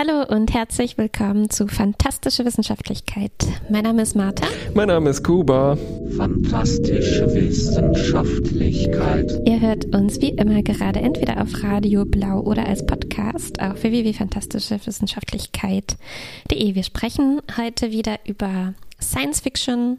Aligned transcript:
Hallo 0.00 0.24
und 0.34 0.52
herzlich 0.54 0.96
willkommen 0.96 1.50
zu 1.50 1.68
Fantastische 1.68 2.46
Wissenschaftlichkeit. 2.46 3.30
Mein 3.68 3.82
Name 3.82 4.00
ist 4.00 4.16
Martha. 4.16 4.46
Mein 4.72 4.88
Name 4.88 5.10
ist 5.10 5.22
Kuba. 5.22 5.76
Fantastische 6.16 7.30
Wissenschaftlichkeit. 7.34 9.30
Ihr 9.44 9.60
hört 9.60 9.94
uns 9.94 10.18
wie 10.22 10.30
immer 10.30 10.62
gerade 10.62 11.00
entweder 11.00 11.42
auf 11.42 11.62
Radio 11.62 12.06
Blau 12.06 12.40
oder 12.40 12.66
als 12.66 12.86
Podcast 12.86 13.60
auf 13.60 13.82
www.fantastischewissenschaftlichkeit.de. 13.82 16.74
Wir 16.74 16.82
sprechen 16.82 17.42
heute 17.58 17.90
wieder 17.90 18.20
über 18.24 18.72
Science 19.02 19.40
Fiction 19.40 19.98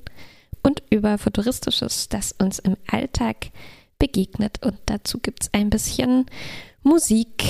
und 0.63 0.81
über 0.89 1.19
Futuristisches, 1.19 2.09
das 2.09 2.33
uns 2.39 2.57
im 2.57 2.75
Alltag 2.91 3.51
begegnet. 3.99 4.65
Und 4.65 4.79
dazu 4.87 5.19
gibt 5.19 5.43
es 5.43 5.53
ein 5.53 5.69
bisschen 5.69 6.25
Musik. 6.81 7.45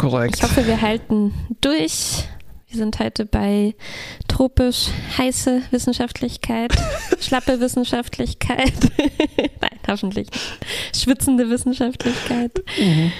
Korrekt. 0.00 0.36
Ich 0.36 0.42
hoffe, 0.42 0.66
wir 0.66 0.80
halten 0.80 1.34
durch. 1.60 2.24
Wir 2.68 2.78
sind 2.78 2.98
heute 3.00 3.26
bei 3.26 3.74
tropisch 4.28 4.86
heiße 5.18 5.60
Wissenschaftlichkeit, 5.72 6.72
schlappe 7.20 7.60
Wissenschaftlichkeit. 7.60 8.72
Nein, 9.60 9.78
hoffentlich. 9.86 10.28
Schwitzende 10.96 11.50
Wissenschaftlichkeit. 11.50 12.62
Mhm. 12.78 13.12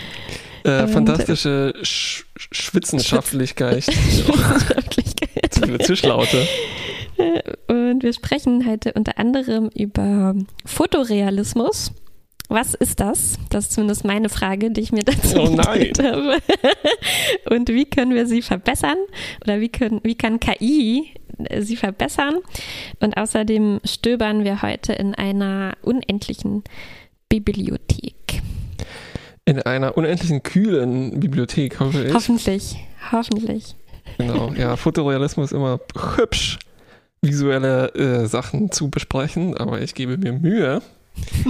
Äh, 0.65 0.83
Und- 0.83 0.89
fantastische 0.91 1.75
Sch 1.83 2.25
Schwitzenschaftlichkeit. 2.51 3.85
Viele 5.53 5.79
Zischlaute. 5.81 6.47
Und 7.69 8.03
wir 8.03 8.15
sprechen 8.15 8.67
heute 8.67 8.95
unter 8.95 9.19
anderem 9.19 9.69
über 9.75 10.35
Fotorealismus. 10.65 11.93
Was 12.51 12.75
ist 12.75 12.99
das? 12.99 13.39
Das 13.49 13.67
ist 13.67 13.73
zumindest 13.75 14.05
meine 14.05 14.29
Frage, 14.29 14.73
die 14.73 14.81
ich 14.81 14.91
mir 14.93 15.05
dazu 15.05 15.39
Oh 15.39 15.49
nein. 15.49 15.79
gestellt 15.89 16.03
habe. 16.03 16.39
Und 17.55 17.69
wie 17.69 17.85
können 17.85 18.13
wir 18.13 18.27
sie 18.27 18.43
verbessern? 18.43 18.97
Oder 19.45 19.61
wie, 19.61 19.69
können, 19.69 20.01
wie 20.03 20.17
kann 20.17 20.41
KI 20.41 21.15
sie 21.61 21.77
verbessern? 21.77 22.39
Und 22.99 23.17
außerdem 23.17 23.81
stöbern 23.85 24.43
wir 24.45 24.63
heute 24.63 24.93
in 24.93 25.15
einer 25.15 25.75
unendlichen 25.83 26.65
Bibliothek. 27.29 28.43
In 29.45 29.63
einer 29.63 29.97
unendlichen 29.97 30.43
kühlen 30.43 31.21
Bibliothek, 31.21 31.79
hoffe 31.79 32.05
ich. 32.05 32.15
Hoffentlich, 32.15 32.77
hoffentlich. 33.13 33.77
Genau. 34.19 34.53
Ja, 34.59 34.77
Fotorealismus 34.77 35.53
ist 35.53 35.57
immer 35.57 35.79
hübsch, 36.17 36.59
visuelle 37.23 37.95
äh, 37.95 38.27
Sachen 38.27 38.73
zu 38.73 38.91
besprechen, 38.91 39.57
aber 39.57 39.81
ich 39.81 39.95
gebe 39.95 40.19
mir 40.19 40.33
Mühe. 40.33 40.83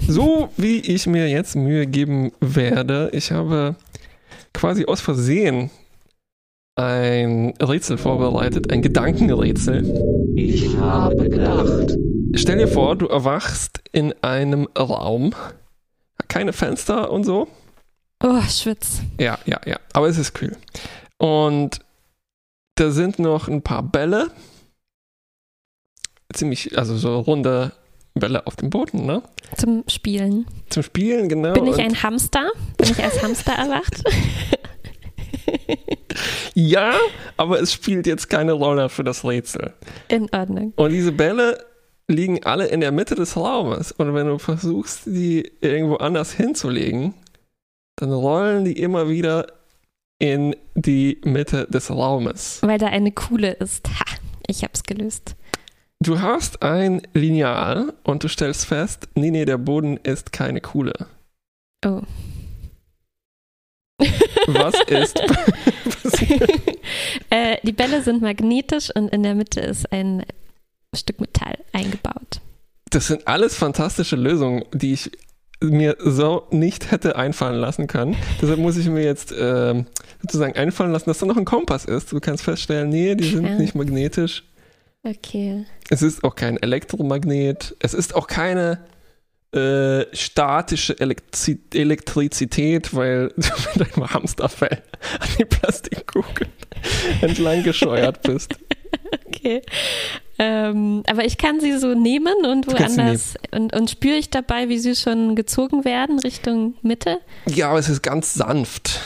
So 0.07 0.51
wie 0.57 0.81
ich 0.81 1.07
mir 1.07 1.29
jetzt 1.29 1.57
Mühe 1.57 1.87
geben 1.87 2.33
werde. 2.41 3.11
Ich 3.13 3.33
habe 3.33 3.77
quasi 4.53 4.87
aus 4.87 5.01
Versehen 5.01 5.71
ein 6.77 7.55
Rätsel 7.61 7.99
vorbereitet, 7.99 8.73
ein 8.73 8.83
Gedankenrätsel. 8.83 10.33
Ich 10.37 10.77
habe 10.77 11.29
gedacht. 11.29 11.97
Stell 12.35 12.59
dir 12.59 12.69
vor, 12.69 12.97
du 12.97 13.07
erwachst 13.07 13.83
in 13.93 14.15
einem 14.23 14.69
Raum, 14.79 15.35
keine 16.29 16.53
Fenster 16.53 17.11
und 17.11 17.25
so. 17.25 17.49
Oh, 18.23 18.41
Schwitz. 18.43 19.01
Ja, 19.19 19.39
ja, 19.47 19.61
ja, 19.67 19.79
aber 19.93 20.09
es 20.09 20.19
ist 20.19 20.35
kühl. 20.35 20.57
Und 21.19 21.81
da 22.77 22.91
sind 22.91 23.19
noch 23.19 23.49
ein 23.49 23.63
paar 23.63 23.83
Bälle. 23.83 24.31
Ziemlich, 26.33 26.79
also 26.79 26.97
so 26.97 27.19
runde 27.19 27.73
Bälle 28.15 28.47
auf 28.47 28.57
dem 28.57 28.71
Boden, 28.71 29.07
ne? 29.07 29.23
Zum 29.57 29.85
Spielen. 29.89 30.47
Zum 30.69 30.83
Spielen, 30.83 31.29
genau. 31.29 31.53
Bin 31.53 31.67
ich 31.67 31.79
ein 31.79 32.03
Hamster? 32.03 32.51
Bin 32.77 32.91
ich 32.91 33.03
als 33.03 33.23
Hamster 33.23 33.53
erwacht? 33.53 34.03
Ja, 36.55 36.95
aber 37.37 37.61
es 37.61 37.73
spielt 37.73 38.07
jetzt 38.07 38.29
keine 38.29 38.53
Rolle 38.53 38.89
für 38.89 39.05
das 39.05 39.25
Rätsel. 39.25 39.73
In 40.09 40.29
Ordnung. 40.33 40.73
Und 40.77 40.91
diese 40.91 41.13
Bälle 41.13 41.65
liegen 42.09 42.45
alle 42.45 42.67
in 42.67 42.81
der 42.81 42.93
Mitte 42.93 43.15
des 43.15 43.37
Raumes. 43.37 43.93
Und 43.93 44.15
wenn 44.15 44.27
du 44.27 44.39
versuchst, 44.39 45.07
die 45.07 45.51
irgendwo 45.61 45.97
anders 45.97 46.33
hinzulegen, 46.33 47.15
dann 47.97 48.13
rollen 48.13 48.65
die 48.65 48.79
immer 48.79 49.09
wieder 49.09 49.47
in 50.19 50.55
die 50.75 51.21
Mitte 51.25 51.67
des 51.71 51.91
Raumes. 51.91 52.61
Weil 52.63 52.79
da 52.79 52.89
eine 52.89 53.13
Kuhle 53.13 53.53
ist. 53.53 53.89
Ha, 53.89 54.05
ich 54.47 54.65
hab's 54.65 54.83
gelöst. 54.83 55.37
Du 56.03 56.21
hast 56.23 56.63
ein 56.63 57.03
Lineal 57.13 57.93
und 58.05 58.25
du 58.25 58.29
stellst 58.29 58.65
fest, 58.65 59.09
nee, 59.15 59.31
nee, 59.31 59.45
der 59.45 59.59
Boden 59.59 59.99
ist 59.99 60.33
keine 60.33 60.63
Kuhle. 60.63 60.95
Oh. 61.85 62.01
Was 64.47 64.75
ist 64.89 65.21
äh, 67.31 67.59
die 67.63 67.73
Bälle 67.73 68.03
sind 68.03 68.23
magnetisch 68.23 68.89
und 68.95 69.09
in 69.11 69.23
der 69.23 69.35
Mitte 69.35 69.61
ist 69.61 69.93
ein 69.93 70.25
Stück 70.97 71.21
Metall 71.21 71.59
eingebaut. 71.73 72.41
Das 72.89 73.09
sind 73.09 73.29
alles 73.29 73.55
fantastische 73.55 74.17
Lösungen, 74.17 74.65
die 74.73 74.95
ich 74.95 75.11
mir 75.63 75.99
so 76.01 76.47
nicht 76.51 76.91
hätte 76.91 77.17
einfallen 77.17 77.61
lassen 77.61 77.87
können. 77.87 78.17
Deshalb 78.41 78.59
muss 78.59 78.79
ich 78.79 78.87
mir 78.89 79.05
jetzt 79.05 79.35
ähm, 79.39 79.85
sozusagen 80.23 80.57
einfallen 80.57 80.93
lassen, 80.93 81.11
dass 81.11 81.19
da 81.19 81.27
noch 81.27 81.37
ein 81.37 81.45
Kompass 81.45 81.85
ist. 81.85 82.11
Du 82.11 82.21
kannst 82.21 82.43
feststellen, 82.43 82.89
nee, 82.89 83.15
die 83.15 83.29
sind 83.29 83.45
Ja. 83.47 83.55
nicht 83.57 83.75
magnetisch. 83.75 84.45
Okay. 85.03 85.65
Es 85.89 86.03
ist 86.03 86.23
auch 86.25 86.35
kein 86.35 86.57
Elektromagnet. 86.59 87.75
Es 87.81 87.95
ist 87.95 88.15
auch 88.15 88.27
keine 88.27 88.85
äh, 89.55 90.05
statische 90.15 90.99
Elektri 91.01 91.59
Elektrizität, 91.75 92.95
weil 92.95 93.29
du 93.37 93.49
mit 93.79 93.97
deinem 93.97 94.11
Hamsterfell 94.13 94.83
an 95.21 95.29
die 95.39 95.45
Plastikkugel 95.47 96.47
entlang 97.23 97.63
gescheuert 97.63 98.23
bist. 98.23 98.55
Okay. 99.27 99.63
Ähm, 100.39 101.03
aber 101.09 101.25
ich 101.25 101.37
kann 101.39 101.61
sie 101.61 101.77
so 101.79 101.95
nehmen 101.95 102.45
und 102.45 102.67
woanders 102.67 103.35
und, 103.53 103.75
und 103.75 103.91
spüre 103.91 104.17
ich 104.17 104.31
dabei, 104.31 104.69
wie 104.69 104.79
sie 104.79 104.95
schon 104.95 105.35
gezogen 105.35 105.85
werden 105.85 106.19
Richtung 106.21 106.75
Mitte. 106.83 107.19
Ja, 107.47 107.71
aber 107.71 107.79
es 107.79 107.89
ist 107.89 108.03
ganz 108.03 108.35
sanft. 108.35 109.01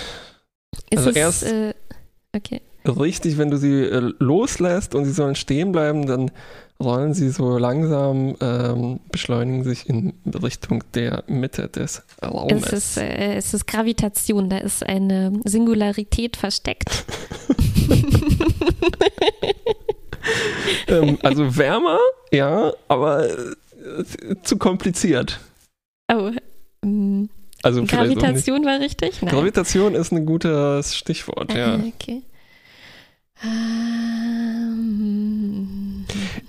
Ist 0.90 0.98
Also 0.98 1.10
es 1.10 1.16
erst- 1.16 1.42
äh, 1.44 1.74
okay. 2.34 2.60
Richtig, 2.86 3.38
wenn 3.38 3.50
du 3.50 3.56
sie 3.56 3.80
äh, 3.82 4.12
loslässt 4.18 4.94
und 4.94 5.04
sie 5.06 5.12
sollen 5.12 5.36
stehen 5.36 5.72
bleiben, 5.72 6.06
dann 6.06 6.30
rollen 6.82 7.14
sie 7.14 7.30
so 7.30 7.56
langsam, 7.56 8.36
ähm, 8.40 9.00
beschleunigen 9.10 9.64
sich 9.64 9.88
in 9.88 10.12
Richtung 10.42 10.84
der 10.92 11.24
Mitte 11.26 11.68
des 11.68 12.02
Raumes. 12.22 12.64
Es 12.66 12.72
ist, 12.72 12.96
äh, 12.98 13.36
es 13.36 13.54
ist 13.54 13.66
Gravitation, 13.66 14.50
da 14.50 14.58
ist 14.58 14.84
eine 14.84 15.32
Singularität 15.44 16.36
versteckt. 16.36 17.04
ähm, 20.88 21.18
also 21.22 21.56
wärmer, 21.56 21.98
ja, 22.32 22.72
aber 22.88 23.28
äh, 23.30 23.34
zu 24.42 24.58
kompliziert. 24.58 25.40
Oh, 26.12 26.30
ähm, 26.82 27.28
Also. 27.62 27.84
Gravitation 27.84 28.64
war 28.64 28.80
richtig? 28.80 29.22
Nein. 29.22 29.32
Gravitation 29.32 29.94
ist 29.94 30.12
ein 30.12 30.26
gutes 30.26 30.96
Stichwort, 30.96 31.54
ja. 31.54 31.76
Ah, 31.76 31.84
Okay. 31.94 32.22
Ähm, 33.42 34.94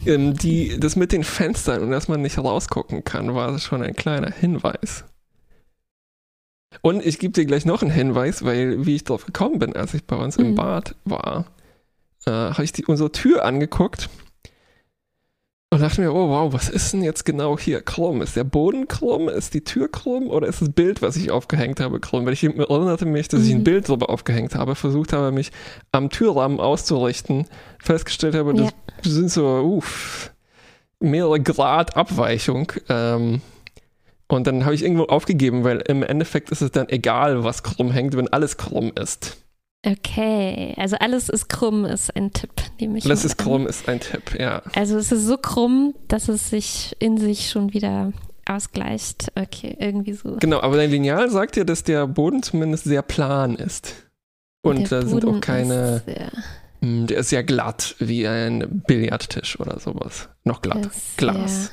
Ähm, 0.06 0.35
die, 0.35 0.79
das 0.79 0.96
mit 0.96 1.12
den 1.12 1.23
Fenstern 1.23 1.81
und 1.81 1.91
dass 1.91 2.07
man 2.07 2.22
nicht 2.22 2.38
rausgucken 2.38 3.03
kann, 3.03 3.34
war 3.34 3.57
schon 3.59 3.81
ein 3.81 3.96
kleiner 3.96 4.31
Hinweis. 4.31 5.03
Und 6.81 7.03
ich 7.06 7.19
gebe 7.19 7.34
dir 7.34 7.46
gleich 7.46 7.66
noch 7.66 7.81
einen 7.81 7.91
Hinweis, 7.91 8.44
weil 8.46 8.85
wie 8.85 8.96
ich 8.96 9.03
drauf 9.03 9.25
gekommen 9.25 9.59
bin, 9.59 9.75
als 9.75 9.94
ich 9.94 10.06
bei 10.06 10.16
uns 10.16 10.38
im 10.38 10.51
Mhm. 10.51 10.56
Bad 10.56 10.96
war, 11.06 11.46
äh, 12.25 12.31
habe 12.31 12.63
ich 12.63 12.72
die, 12.72 12.85
unsere 12.85 13.12
Tür 13.12 13.46
angeguckt 13.46 14.09
und 15.75 15.81
dachte 15.81 16.01
mir, 16.01 16.13
oh 16.13 16.29
wow, 16.29 16.53
was 16.53 16.69
ist 16.69 16.93
denn 16.93 17.03
jetzt 17.03 17.25
genau 17.25 17.57
hier 17.59 17.81
krumm? 17.81 18.21
Ist 18.21 18.35
der 18.35 18.43
Boden 18.43 18.87
krumm? 18.87 19.29
Ist 19.29 19.53
die 19.53 19.63
Tür 19.63 19.89
krumm? 19.91 20.29
Oder 20.29 20.47
ist 20.47 20.61
das 20.61 20.69
Bild, 20.69 21.01
was 21.01 21.15
ich 21.15 21.31
aufgehängt 21.31 21.79
habe, 21.79 21.99
krumm? 21.99 22.25
Weil 22.25 22.33
ich 22.33 22.43
erinnerte 22.43 23.05
mich, 23.05 23.27
dass 23.27 23.43
ich 23.43 23.51
ein 23.51 23.59
Mhm. 23.59 23.63
Bild 23.65 23.87
drüber 23.87 24.09
aufgehängt 24.09 24.55
habe, 24.55 24.75
versucht 24.75 25.13
habe, 25.13 25.31
mich 25.31 25.51
am 25.91 26.09
Türrahmen 26.09 26.59
auszurichten, 26.59 27.47
festgestellt 27.79 28.35
habe, 28.35 28.53
das 28.53 28.69
Ja. 29.03 29.11
sind 29.11 29.29
so, 29.31 29.45
uff, 29.77 30.31
mehrere 30.99 31.39
Grad 31.39 31.95
Abweichung. 31.97 32.71
Ähm, 32.89 33.41
und 34.28 34.47
dann 34.47 34.66
habe 34.66 34.73
ich 34.75 34.83
irgendwo 34.83 35.03
aufgegeben, 35.03 35.63
weil 35.63 35.81
im 35.87 36.01
Endeffekt 36.03 36.49
ist 36.49 36.61
es 36.61 36.71
dann 36.71 36.89
egal, 36.89 37.43
was 37.43 37.63
krumm 37.63 37.91
hängt, 37.91 38.16
wenn 38.17 38.28
alles 38.28 38.57
krumm 38.57 38.91
ist. 38.99 39.37
Okay, 39.85 40.73
also 40.78 40.96
alles 40.97 41.29
ist 41.29 41.47
krumm, 41.49 41.85
ist 41.85 42.16
ein 42.16 42.32
Tipp, 42.34 42.52
nehme 42.79 42.97
ich 42.97 43.05
Alles 43.05 43.23
ist 43.26 43.40
an. 43.40 43.46
krumm, 43.46 43.67
ist 43.67 43.87
ein 43.87 43.99
Tipp, 43.99 44.37
ja. 44.40 44.61
Also 44.76 44.97
es 44.97 45.11
ist 45.11 45.26
so 45.26 45.37
krumm, 45.37 45.93
dass 46.08 46.28
es 46.28 46.49
sich 46.49 46.96
in 46.99 47.17
sich 47.17 47.49
schon 47.49 47.73
wieder 47.73 48.11
ausgleicht. 48.46 49.32
Okay, 49.35 49.76
irgendwie 49.79 50.14
so. 50.14 50.37
Genau, 50.40 50.61
aber 50.61 50.78
dein 50.78 50.91
Lineal 50.91 51.29
sagt 51.29 51.58
ja, 51.58 51.64
dass 51.64 51.84
der 51.84 52.08
Boden 52.08 52.43
zumindest 52.43 52.84
sehr 52.85 53.02
plan 53.02 53.55
ist. 53.55 53.93
Und 54.61 54.90
Der 54.90 55.02
da 55.02 55.08
sind 55.08 55.26
auch 55.26 55.41
keine, 55.41 56.02
ist 56.05 56.81
mh, 56.81 57.05
der 57.08 57.17
ist 57.20 57.29
sehr 57.29 57.43
glatt, 57.43 57.96
wie 57.99 58.28
ein 58.28 58.84
Billardtisch 58.88 59.59
oder 59.59 59.79
sowas. 59.79 60.29
Noch 60.43 60.61
glatt. 60.61 60.90
Glas. 61.17 61.72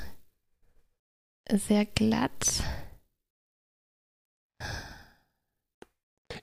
Sehr 1.51 1.87
glatt. 1.87 2.63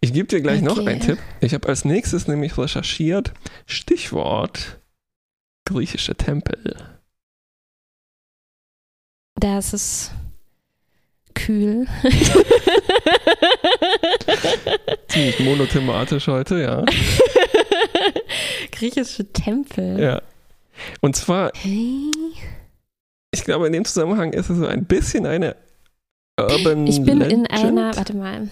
Ich 0.01 0.13
gebe 0.13 0.27
dir 0.27 0.41
gleich 0.41 0.61
noch 0.61 0.77
Okay. 0.77 0.87
einen 0.89 1.01
Tipp. 1.01 1.17
Ich 1.41 1.53
habe 1.53 1.67
als 1.67 1.83
nächstes 1.85 2.27
nämlich 2.27 2.57
recherchiert, 2.57 3.33
Stichwort 3.65 4.79
griechische 5.65 6.15
Tempel. 6.15 6.75
Das 9.35 9.73
ist 9.73 10.11
kühl. 11.35 11.85
Ziemlich 15.07 15.39
monothematisch 15.39 16.27
heute, 16.27 16.61
ja. 16.61 16.85
Griechische 18.71 19.31
Tempel. 19.31 19.99
ja. 19.99 20.21
Und 21.01 21.15
zwar, 21.15 21.51
Hey. 21.55 22.09
ich 23.31 23.43
glaube, 23.43 23.67
in 23.67 23.73
dem 23.73 23.85
Zusammenhang 23.85 24.31
ist 24.33 24.49
es 24.49 24.57
so 24.57 24.65
ein 24.65 24.85
bisschen 24.85 25.25
eine 25.25 25.55
Urban 26.39 26.87
Ich 26.87 27.03
bin 27.03 27.19
in 27.21 27.43
Legend. 27.43 27.51
einer, 27.51 27.95
warte 27.97 28.15
mal. 28.15 28.49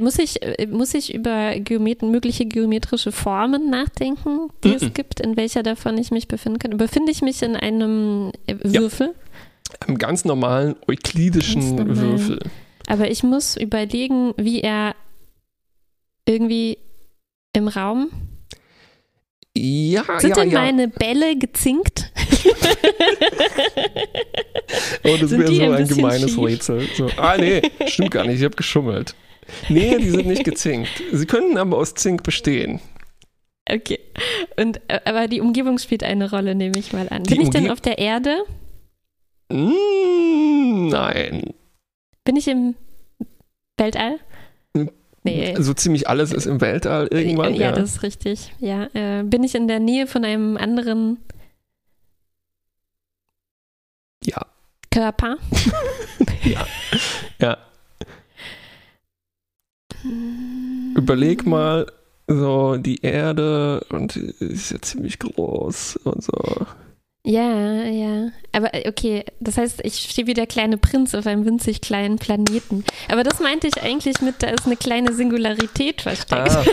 Muss, 0.00 0.18
ich, 0.18 0.42
äh, 0.42 0.66
muss 0.66 0.92
ich 0.92 1.14
über 1.14 1.54
Geomet 1.58 2.02
mögliche 2.02 2.44
geometrische 2.44 3.10
Formen 3.10 3.70
nachdenken, 3.70 4.50
die 4.62 4.68
Mhm. 4.68 4.74
es 4.74 4.92
gibt, 4.94 5.20
in 5.20 5.36
welcher 5.38 5.62
davon 5.62 5.96
ich 5.96 6.10
mich 6.10 6.28
befinden 6.28 6.58
kann? 6.58 6.76
Befinde 6.76 7.10
ich 7.10 7.22
mich 7.22 7.40
in 7.42 7.56
einem 7.56 8.32
äh, 8.46 8.56
Ja. 8.68 8.80
Würfel? 8.82 9.14
Einem 9.80 9.96
ganz 9.96 10.26
normalen 10.26 10.76
euklidischen 10.86 11.62
Ganz 11.76 11.88
normalen. 11.88 11.96
Würfel. 12.18 12.38
Aber 12.86 13.10
ich 13.10 13.22
muss 13.22 13.56
überlegen, 13.56 14.34
wie 14.36 14.60
er 14.60 14.94
irgendwie 16.28 16.76
im 17.54 17.68
Raum. 17.68 18.10
Ja, 19.56 20.04
Sind 20.18 20.36
ja, 20.36 20.42
denn 20.42 20.50
ja. 20.50 20.60
meine 20.60 20.88
Bälle 20.88 21.36
gezinkt? 21.36 22.10
Oh, 25.04 25.16
das 25.20 25.30
wäre 25.30 25.52
so 25.54 25.62
ein 25.72 25.88
gemeines 25.88 26.30
schief? 26.30 26.38
Rätsel. 26.44 26.88
So. 26.96 27.08
Ah, 27.16 27.36
nee, 27.38 27.62
stimmt 27.86 28.10
gar 28.12 28.24
nicht. 28.24 28.38
Ich 28.38 28.44
habe 28.44 28.56
geschummelt. 28.56 29.14
Nee, 29.68 29.96
die 29.98 30.10
sind 30.10 30.26
nicht 30.26 30.44
gezinkt. 30.44 30.90
Sie 31.12 31.26
können 31.26 31.56
aber 31.58 31.78
aus 31.78 31.94
Zink 31.94 32.22
bestehen. 32.22 32.80
Okay. 33.68 33.98
Und, 34.56 34.80
äh, 34.88 35.00
aber 35.04 35.28
die 35.28 35.40
Umgebung 35.40 35.78
spielt 35.78 36.02
eine 36.02 36.30
Rolle, 36.30 36.54
nehme 36.54 36.78
ich 36.78 36.92
mal 36.92 37.08
an. 37.08 37.24
Die 37.24 37.34
Bin 37.34 37.42
ich 37.42 37.50
denn 37.50 37.70
auf 37.70 37.80
der 37.80 37.98
Erde? 37.98 38.44
Mm, 39.50 40.88
nein. 40.88 41.54
Bin 42.24 42.36
ich 42.36 42.48
im 42.48 42.74
Weltall? 43.76 44.18
Hm, 44.76 44.90
Nee. 45.24 45.54
So 45.58 45.72
ziemlich 45.72 46.08
alles 46.08 46.32
ist 46.32 46.46
im 46.46 46.60
Weltall 46.60 47.08
irgendwann. 47.10 47.54
ja, 47.54 47.66
Ja, 47.66 47.72
das 47.72 47.90
ist 47.90 48.02
richtig. 48.02 48.52
Ja, 48.58 48.88
äh, 48.92 49.22
bin 49.22 49.44
ich 49.44 49.54
in 49.54 49.68
der 49.68 49.78
Nähe 49.78 50.08
von 50.08 50.24
einem 50.24 50.56
anderen 50.56 51.18
ja. 54.24 54.46
Körper? 54.90 55.36
ja. 57.40 57.56
Überleg 60.94 61.46
mal, 61.46 61.86
so 62.26 62.76
die 62.76 63.02
Erde 63.02 63.84
und 63.90 64.16
ist 64.16 64.70
ja 64.70 64.80
ziemlich 64.80 65.18
groß 65.18 65.96
und 66.04 66.22
so. 66.22 66.66
Ja, 67.24 67.84
ja. 67.84 68.30
Aber 68.50 68.74
äh, 68.74 68.88
okay, 68.88 69.24
das 69.38 69.56
heißt, 69.56 69.80
ich 69.84 69.94
stehe 69.94 70.26
wie 70.26 70.34
der 70.34 70.48
kleine 70.48 70.76
Prinz 70.76 71.14
auf 71.14 71.26
einem 71.26 71.44
winzig 71.44 71.80
kleinen 71.80 72.18
Planeten. 72.18 72.84
Aber 73.08 73.22
das 73.22 73.38
meinte 73.38 73.68
ich 73.68 73.80
eigentlich 73.80 74.20
mit, 74.20 74.42
da 74.42 74.48
ist 74.48 74.66
eine 74.66 74.76
kleine 74.76 75.12
Singularität 75.12 76.00
versteckt. 76.02 76.50
Ah, 76.50 76.64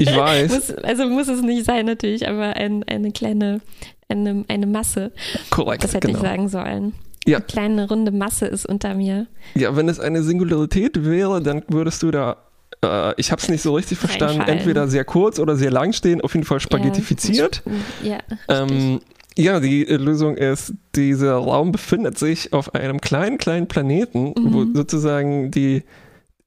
ich 0.00 0.08
weiß. 0.16 0.50
muss, 0.52 0.70
also 0.78 1.06
muss 1.06 1.28
es 1.28 1.40
nicht 1.42 1.64
sein 1.64 1.86
natürlich, 1.86 2.28
aber 2.28 2.56
ein, 2.56 2.82
eine 2.84 3.12
kleine, 3.12 3.60
eine, 4.08 4.44
eine 4.48 4.66
Masse. 4.66 5.12
Korrekt, 5.50 5.84
Das 5.84 5.94
hätte 5.94 6.08
genau. 6.08 6.18
ich 6.18 6.24
sagen 6.24 6.48
sollen. 6.48 6.94
Ja. 7.26 7.38
Eine 7.38 7.46
kleine 7.46 7.88
runde 7.88 8.10
Masse 8.12 8.46
ist 8.46 8.66
unter 8.66 8.94
mir. 8.94 9.26
Ja, 9.54 9.76
wenn 9.76 9.88
es 9.88 10.00
eine 10.00 10.22
Singularität 10.22 11.04
wäre, 11.04 11.40
dann 11.42 11.62
würdest 11.68 12.02
du 12.02 12.10
da, 12.10 12.36
äh, 12.84 13.14
ich 13.16 13.30
habe 13.30 13.40
es 13.40 13.48
nicht 13.48 13.62
so 13.62 13.74
richtig 13.74 13.98
verstanden, 13.98 14.38
Reinfallen. 14.38 14.58
entweder 14.58 14.88
sehr 14.88 15.04
kurz 15.04 15.38
oder 15.38 15.54
sehr 15.56 15.70
lang 15.70 15.92
stehen, 15.92 16.20
auf 16.20 16.34
jeden 16.34 16.46
Fall 16.46 16.58
spaghettifiziert. 16.60 17.62
Ja, 18.02 18.18
Ähm, 18.48 19.00
ja, 19.36 19.60
die 19.60 19.86
äh, 19.86 19.96
Lösung 19.96 20.36
ist, 20.36 20.74
dieser 20.96 21.34
Raum 21.36 21.72
befindet 21.72 22.18
sich 22.18 22.52
auf 22.52 22.74
einem 22.74 23.00
kleinen, 23.00 23.38
kleinen 23.38 23.68
Planeten, 23.68 24.34
wo 24.36 24.60
Mhm. 24.64 24.74
sozusagen 24.74 25.50
die, 25.50 25.84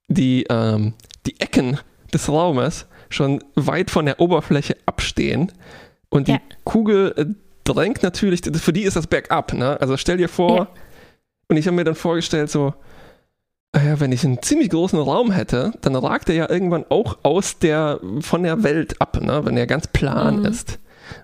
die, 0.08 0.46
ähm, 0.50 0.94
die 1.26 1.40
Ecken 1.40 1.80
des 2.14 2.30
Raumes 2.30 2.86
schon 3.10 3.44
weit 3.56 3.90
von 3.92 4.06
der 4.06 4.20
Oberfläche 4.20 4.76
abstehen 4.86 5.52
und 6.10 6.28
die 6.28 6.34
Ja. 6.34 6.40
Kugel 6.64 7.14
äh, 7.18 7.26
drängt 7.66 8.02
natürlich, 8.04 8.42
für 8.56 8.72
die 8.74 8.84
ist 8.84 8.96
das 8.96 9.08
Bergab, 9.08 9.54
ne? 9.54 9.80
Also 9.82 9.98
stell 9.98 10.18
dir 10.18 10.30
vor, 10.30 10.56
Ja. 10.58 10.68
und 11.50 11.58
ich 11.58 11.68
habe 11.68 11.76
mir 11.76 11.84
dann 11.84 11.96
vorgestellt, 11.96 12.50
so, 12.50 12.74
ah 13.74 13.82
ja, 13.84 14.00
wenn 14.00 14.12
ich 14.14 14.24
einen 14.24 14.42
ziemlich 14.42 14.70
großen 14.70 14.98
Raum 15.00 15.32
hätte, 15.32 15.74
dann 15.82 15.96
ragt 15.96 16.30
er 16.30 16.36
ja 16.36 16.50
irgendwann 16.50 16.86
auch 16.90 17.18
aus 17.24 17.60
der, 17.60 18.00
von 18.22 18.44
der 18.44 18.64
Welt 18.64 19.02
ab, 19.02 19.20
ne? 19.22 19.42
wenn 19.44 19.58
er 19.58 19.68
ganz 19.68 19.88
plan 19.88 20.40
Mhm. 20.40 20.46
ist. 20.46 20.80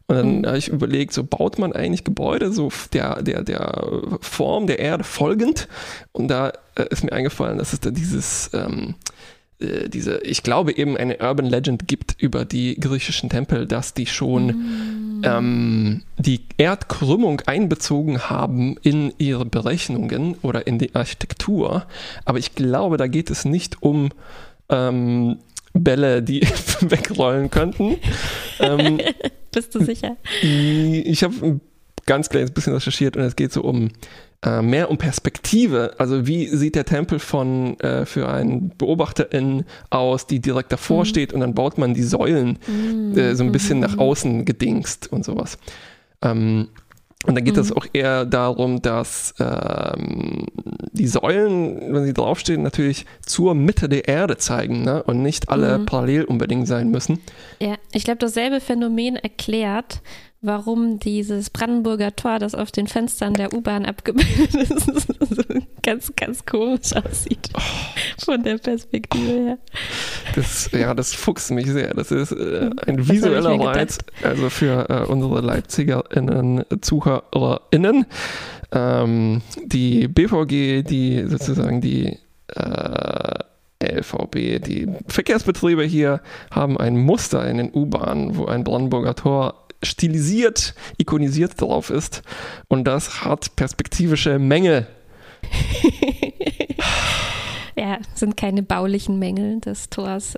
Und 0.08 0.16
dann 0.16 0.40
Mhm. 0.42 0.46
habe 0.46 0.58
ich 0.58 0.68
überlegt, 0.68 1.12
so 1.14 1.24
baut 1.24 1.58
man 1.58 1.74
eigentlich 1.74 2.04
Gebäude 2.04 2.52
so 2.52 2.70
der, 2.94 3.22
der, 3.24 3.42
der 3.44 3.84
Form 4.22 4.68
der 4.68 4.78
Erde 4.80 5.04
folgend. 5.04 5.68
Und 6.12 6.28
da 6.28 6.52
äh, 6.76 6.86
ist 6.92 7.04
mir 7.04 7.14
eingefallen, 7.14 7.58
dass 7.58 7.74
es 7.74 7.80
da 7.80 7.90
dieses, 7.90 8.52
ähm, 8.54 8.94
äh, 9.62 9.90
diese, 9.90 10.20
ich 10.24 10.44
glaube 10.44 10.76
eben 10.76 10.98
eine 10.98 11.18
Urban 11.20 11.46
Legend 11.46 11.88
gibt 11.88 12.16
über 12.22 12.46
die 12.46 12.76
griechischen 12.76 13.30
Tempel, 13.30 13.66
dass 13.68 13.94
die 13.94 14.06
schon 14.08 14.46
Mhm. 15.22 15.22
ähm, 15.24 16.02
die 16.18 16.42
Erdkrümmung 16.58 17.42
einbezogen 17.46 18.30
haben 18.30 18.78
in 18.82 19.14
ihre 19.20 19.46
Berechnungen 19.46 20.36
oder 20.42 20.66
in 20.66 20.80
die 20.80 20.96
Architektur. 20.96 21.86
Aber 22.26 22.40
ich 22.40 22.56
glaube, 22.56 22.98
da 22.98 23.08
geht 23.08 23.30
es 23.30 23.46
nicht 23.46 23.84
um 23.84 24.10
ähm, 24.70 25.38
Bälle, 25.74 26.24
die 26.24 26.42
wegrollen 26.82 27.50
könnten. 27.52 27.98
ähm, 28.60 29.00
Bist 29.54 29.76
du 29.76 29.84
sicher? 29.84 30.16
ich 30.42 31.24
habe 31.24 31.36
ein 31.46 31.62
ganz 32.06 32.30
kleines 32.30 32.52
bisschen 32.52 32.74
recherchiert 32.74 33.16
und 33.18 33.24
es 33.24 33.36
geht 33.36 33.52
so 33.52 33.62
um 33.62 33.90
äh, 34.44 34.62
mehr 34.62 34.90
um 34.90 34.98
Perspektive. 34.98 35.94
Also 36.00 36.26
wie 36.28 36.48
sieht 36.48 36.76
der 36.76 36.86
Tempel 36.86 37.20
von 37.20 37.80
äh, 37.80 38.06
für 38.06 38.28
einen 38.30 38.70
Beobachterin 38.78 39.66
aus, 39.90 40.26
die 40.28 40.40
direkt 40.40 40.72
davor 40.72 41.02
Mhm. 41.02 41.06
steht 41.06 41.34
und 41.34 41.42
dann 41.42 41.54
baut 41.54 41.78
man 41.78 41.94
die 41.94 42.04
Säulen 42.04 42.58
äh, 43.16 43.36
so 43.36 43.44
ein 43.44 43.52
bisschen 43.52 43.80
nach 43.80 43.98
außen 43.98 44.46
gedingst 44.46 45.12
und 45.12 45.24
sowas. 45.26 45.58
Ähm, 46.24 46.70
und 47.28 47.36
dann 47.36 47.44
geht 47.46 47.56
es 47.58 47.70
Mhm. 47.70 47.78
auch 47.78 47.86
eher 47.94 48.26
darum, 48.26 48.82
dass 48.82 49.36
ähm, 49.40 50.48
die 50.92 51.06
Säulen, 51.06 51.94
wenn 51.94 52.04
sie 52.04 52.14
draufstehen, 52.14 52.64
natürlich 52.64 53.06
zur 53.24 53.54
Mitte 53.54 53.88
der 53.88 54.08
Erde 54.08 54.38
zeigen 54.38 54.82
ne? 54.84 55.04
und 55.04 55.22
nicht 55.22 55.50
alle 55.50 55.78
Mhm. 55.78 55.86
parallel 55.86 56.24
unbedingt 56.24 56.68
sein 56.68 56.90
müssen. 56.90 57.20
Ja, 57.60 57.76
ich 57.94 58.06
glaube, 58.06 58.18
dasselbe 58.18 58.60
Phänomen 58.60 59.18
erklärt, 59.18 60.02
warum 60.42 61.00
dieses 61.00 61.52
Brandenburger 61.52 62.16
Tor, 62.16 62.40
das 62.40 62.56
auf 62.56 62.72
den 62.72 62.88
Fenstern 62.88 63.36
der 63.36 63.54
U-Bahn 63.54 63.86
abgebildet 63.86 64.56
ist, 64.56 64.86
so 65.20 65.44
ganz, 65.84 66.12
ganz 66.16 66.46
komisch 66.46 66.94
aussieht. 66.96 67.50
Von 68.26 68.44
der 68.44 68.58
Perspektive 68.58 69.32
her. 69.32 69.58
Das, 70.36 70.70
ja, 70.72 70.94
das 70.94 71.14
fuchst 71.14 71.52
mich 71.52 71.68
sehr. 71.68 71.94
Das 71.94 72.12
ist 72.12 72.32
äh, 72.32 72.72
ein 72.88 73.08
visueller 73.08 73.60
Reiz, 73.60 74.00
also 74.24 74.50
für 74.50 74.90
äh, 74.90 75.06
unsere 75.06 75.42
LeipzigerInnen, 75.42 76.66
ZuhörerInnen. 76.82 78.06
Ähm, 78.72 79.42
die 79.64 80.08
BVG, 80.08 80.84
die 80.84 81.26
sozusagen 81.28 81.82
die 81.82 82.18
äh, 82.48 83.40
LVB, 83.84 84.64
die 84.64 84.88
Verkehrsbetriebe 85.08 85.84
hier 85.84 86.22
haben 86.52 86.78
ein 86.78 86.98
Muster 86.98 87.48
in 87.48 87.58
den 87.58 87.72
U-Bahnen, 87.74 88.38
wo 88.38 88.46
ein 88.46 88.64
Brandenburger 88.64 89.16
Tor 89.16 89.68
stilisiert, 89.84 90.74
ikonisiert 90.98 91.60
drauf 91.60 91.90
ist. 91.90 92.22
Und 92.68 92.86
das 92.86 93.24
hat 93.24 93.56
perspektivische 93.56 94.40
Mängel. 94.40 94.88
ja, 97.76 98.00
sind 98.16 98.38
keine 98.38 98.64
baulichen 98.64 99.20
Mängel 99.20 99.60
des 99.60 99.90
Tors. 99.90 100.34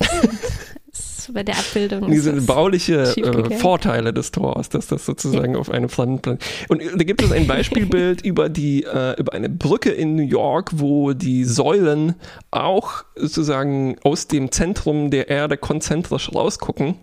Bei 1.32 1.44
der 1.44 1.58
Abbildung. 1.58 2.12
Diese 2.12 2.32
es- 2.32 2.46
bauliche 2.46 3.04
äh. 3.16 3.58
Vorteile 3.58 4.14
des 4.14 4.32
Tors, 4.32 4.70
dass 4.70 4.88
das 4.88 5.06
sozusagen 5.06 5.56
auf 5.56 5.72
einem 5.72 5.90
fremden 5.90 6.20
Planet. 6.22 6.44
Und 6.68 6.82
äh, 6.82 6.98
da 6.98 7.04
gibt 7.04 7.22
es 7.22 7.32
ein 7.32 7.48
Beispielbild 7.48 8.22
über 8.26 8.50
die 8.50 8.84
äh, 8.84 9.20
über 9.20 9.34
eine 9.34 9.50
Brücke 9.50 9.92
in 9.92 10.16
New 10.16 10.24
York, 10.24 10.72
wo 10.74 11.14
die 11.14 11.46
Säulen 11.46 12.16
auch 12.52 13.04
sozusagen 13.16 13.96
aus 14.04 14.28
dem 14.28 14.52
Zentrum 14.52 15.12
der 15.12 15.30
Erde 15.30 15.58
konzentrisch 15.58 16.34
rausgucken. 16.34 16.96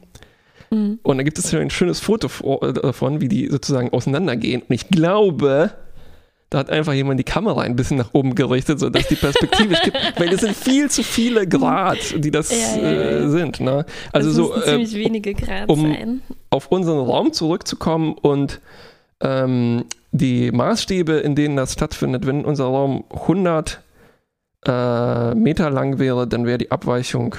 Mhm. 0.70 1.00
Und 1.02 1.16
da 1.18 1.22
gibt 1.22 1.38
es 1.38 1.52
ein 1.54 1.70
schönes 1.70 2.00
Foto 2.00 2.28
äh, 2.62 2.72
davon, 2.72 3.20
wie 3.20 3.28
die 3.28 3.48
sozusagen 3.48 3.92
auseinandergehen. 3.92 4.62
Und 4.62 4.72
ich 4.74 4.88
glaube, 4.88 5.72
da 6.50 6.58
hat 6.58 6.70
einfach 6.70 6.92
jemand 6.92 7.20
die 7.20 7.24
Kamera 7.24 7.60
ein 7.62 7.76
bisschen 7.76 7.96
nach 7.96 8.10
oben 8.12 8.34
gerichtet, 8.34 8.80
sodass 8.80 9.06
die 9.06 9.14
Perspektive 9.14 9.74
gibt. 9.84 9.96
Weil 10.18 10.32
es 10.32 10.40
sind 10.40 10.56
viel 10.56 10.90
zu 10.90 11.02
viele 11.02 11.46
Grad, 11.46 11.98
die 12.16 12.30
das 12.30 12.50
Ja, 12.50 12.76
ja, 12.82 12.92
ja. 12.92 13.00
Äh, 13.00 13.28
sind. 13.30 13.60
Ne? 13.60 13.86
Also 14.12 14.30
so 14.32 14.56
äh, 14.56 14.62
ziemlich 14.64 14.94
wenige 14.94 15.34
Grad 15.34 15.68
um- 15.68 15.82
sein. 15.82 16.22
auf 16.50 16.68
unseren 16.68 16.98
Raum 16.98 17.32
zurückzukommen 17.32 18.14
und 18.14 18.60
ähm, 19.20 19.84
die 20.12 20.50
Maßstäbe, 20.50 21.12
in 21.14 21.36
denen 21.36 21.56
das 21.56 21.72
stattfindet, 21.74 22.26
wenn 22.26 22.44
unser 22.44 22.64
Raum 22.64 23.04
100 23.12 23.80
äh, 24.66 25.34
Meter 25.36 25.70
lang 25.70 26.00
wäre, 26.00 26.26
dann 26.26 26.46
wäre 26.46 26.58
die 26.58 26.70
Abweichung 26.72 27.36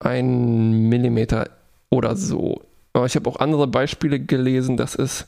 ein 0.00 0.88
Millimeter 0.90 1.48
oder 1.90 2.16
so. 2.16 2.62
Aber 2.92 3.06
ich 3.06 3.14
habe 3.16 3.28
auch 3.28 3.36
andere 3.36 3.66
Beispiele 3.66 4.18
gelesen, 4.20 4.76
dass 4.76 4.94
es 4.94 5.26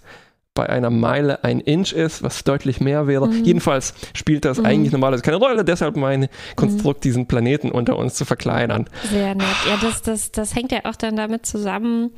bei 0.55 0.69
einer 0.69 0.91
Meile 0.91 1.45
ein 1.45 1.61
Inch 1.61 1.93
ist, 1.93 2.23
was 2.25 2.43
deutlich 2.43 2.81
mehr 2.81 3.07
wäre. 3.07 3.29
Mhm. 3.29 3.45
Jedenfalls 3.45 3.95
spielt 4.15 4.45
das 4.45 4.59
Mhm. 4.59 4.67
eigentlich 4.67 4.93
normalerweise 4.93 5.23
keine 5.23 5.37
Rolle, 5.37 5.65
deshalb 5.65 5.97
mein 5.97 6.29
Konstrukt, 6.57 7.05
diesen 7.05 7.29
Planeten 7.29 7.71
unter 7.71 7.97
uns 7.97 8.15
zu 8.15 8.25
verkleinern. 8.25 8.89
Sehr 9.09 9.35
nett. 9.37 9.47
Ja, 9.69 9.77
das, 9.81 10.03
das, 10.03 10.33
das 10.33 10.55
hängt 10.57 10.73
ja 10.73 10.81
auch 10.85 10.97
dann 10.97 11.15
damit 11.15 11.47
zusammen, 11.47 12.11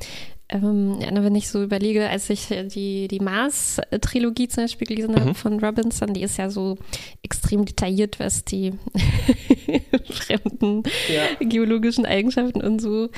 ähm, 0.49 0.97
ja, 0.99 1.13
wenn 1.23 1.35
ich 1.35 1.49
so 1.49 1.61
überlege, 1.61 2.09
als 2.09 2.29
ich 2.31 2.47
die, 2.73 3.07
die 3.07 3.19
Mars-Trilogie 3.19 4.47
zum 4.47 4.63
Beispiel 4.63 4.87
gelesen 4.87 5.15
habe 5.15 5.29
Mhm. 5.29 5.35
von 5.35 5.59
Robinson, 5.63 6.13
die 6.13 6.23
ist 6.23 6.37
ja 6.37 6.49
so 6.49 6.77
extrem 7.21 7.63
detailliert, 7.65 8.19
was 8.19 8.43
die 8.43 8.73
fremden 10.09 10.83
geologischen 11.39 12.05
Eigenschaften 12.05 12.61
und 12.61 12.81
so 12.81 13.09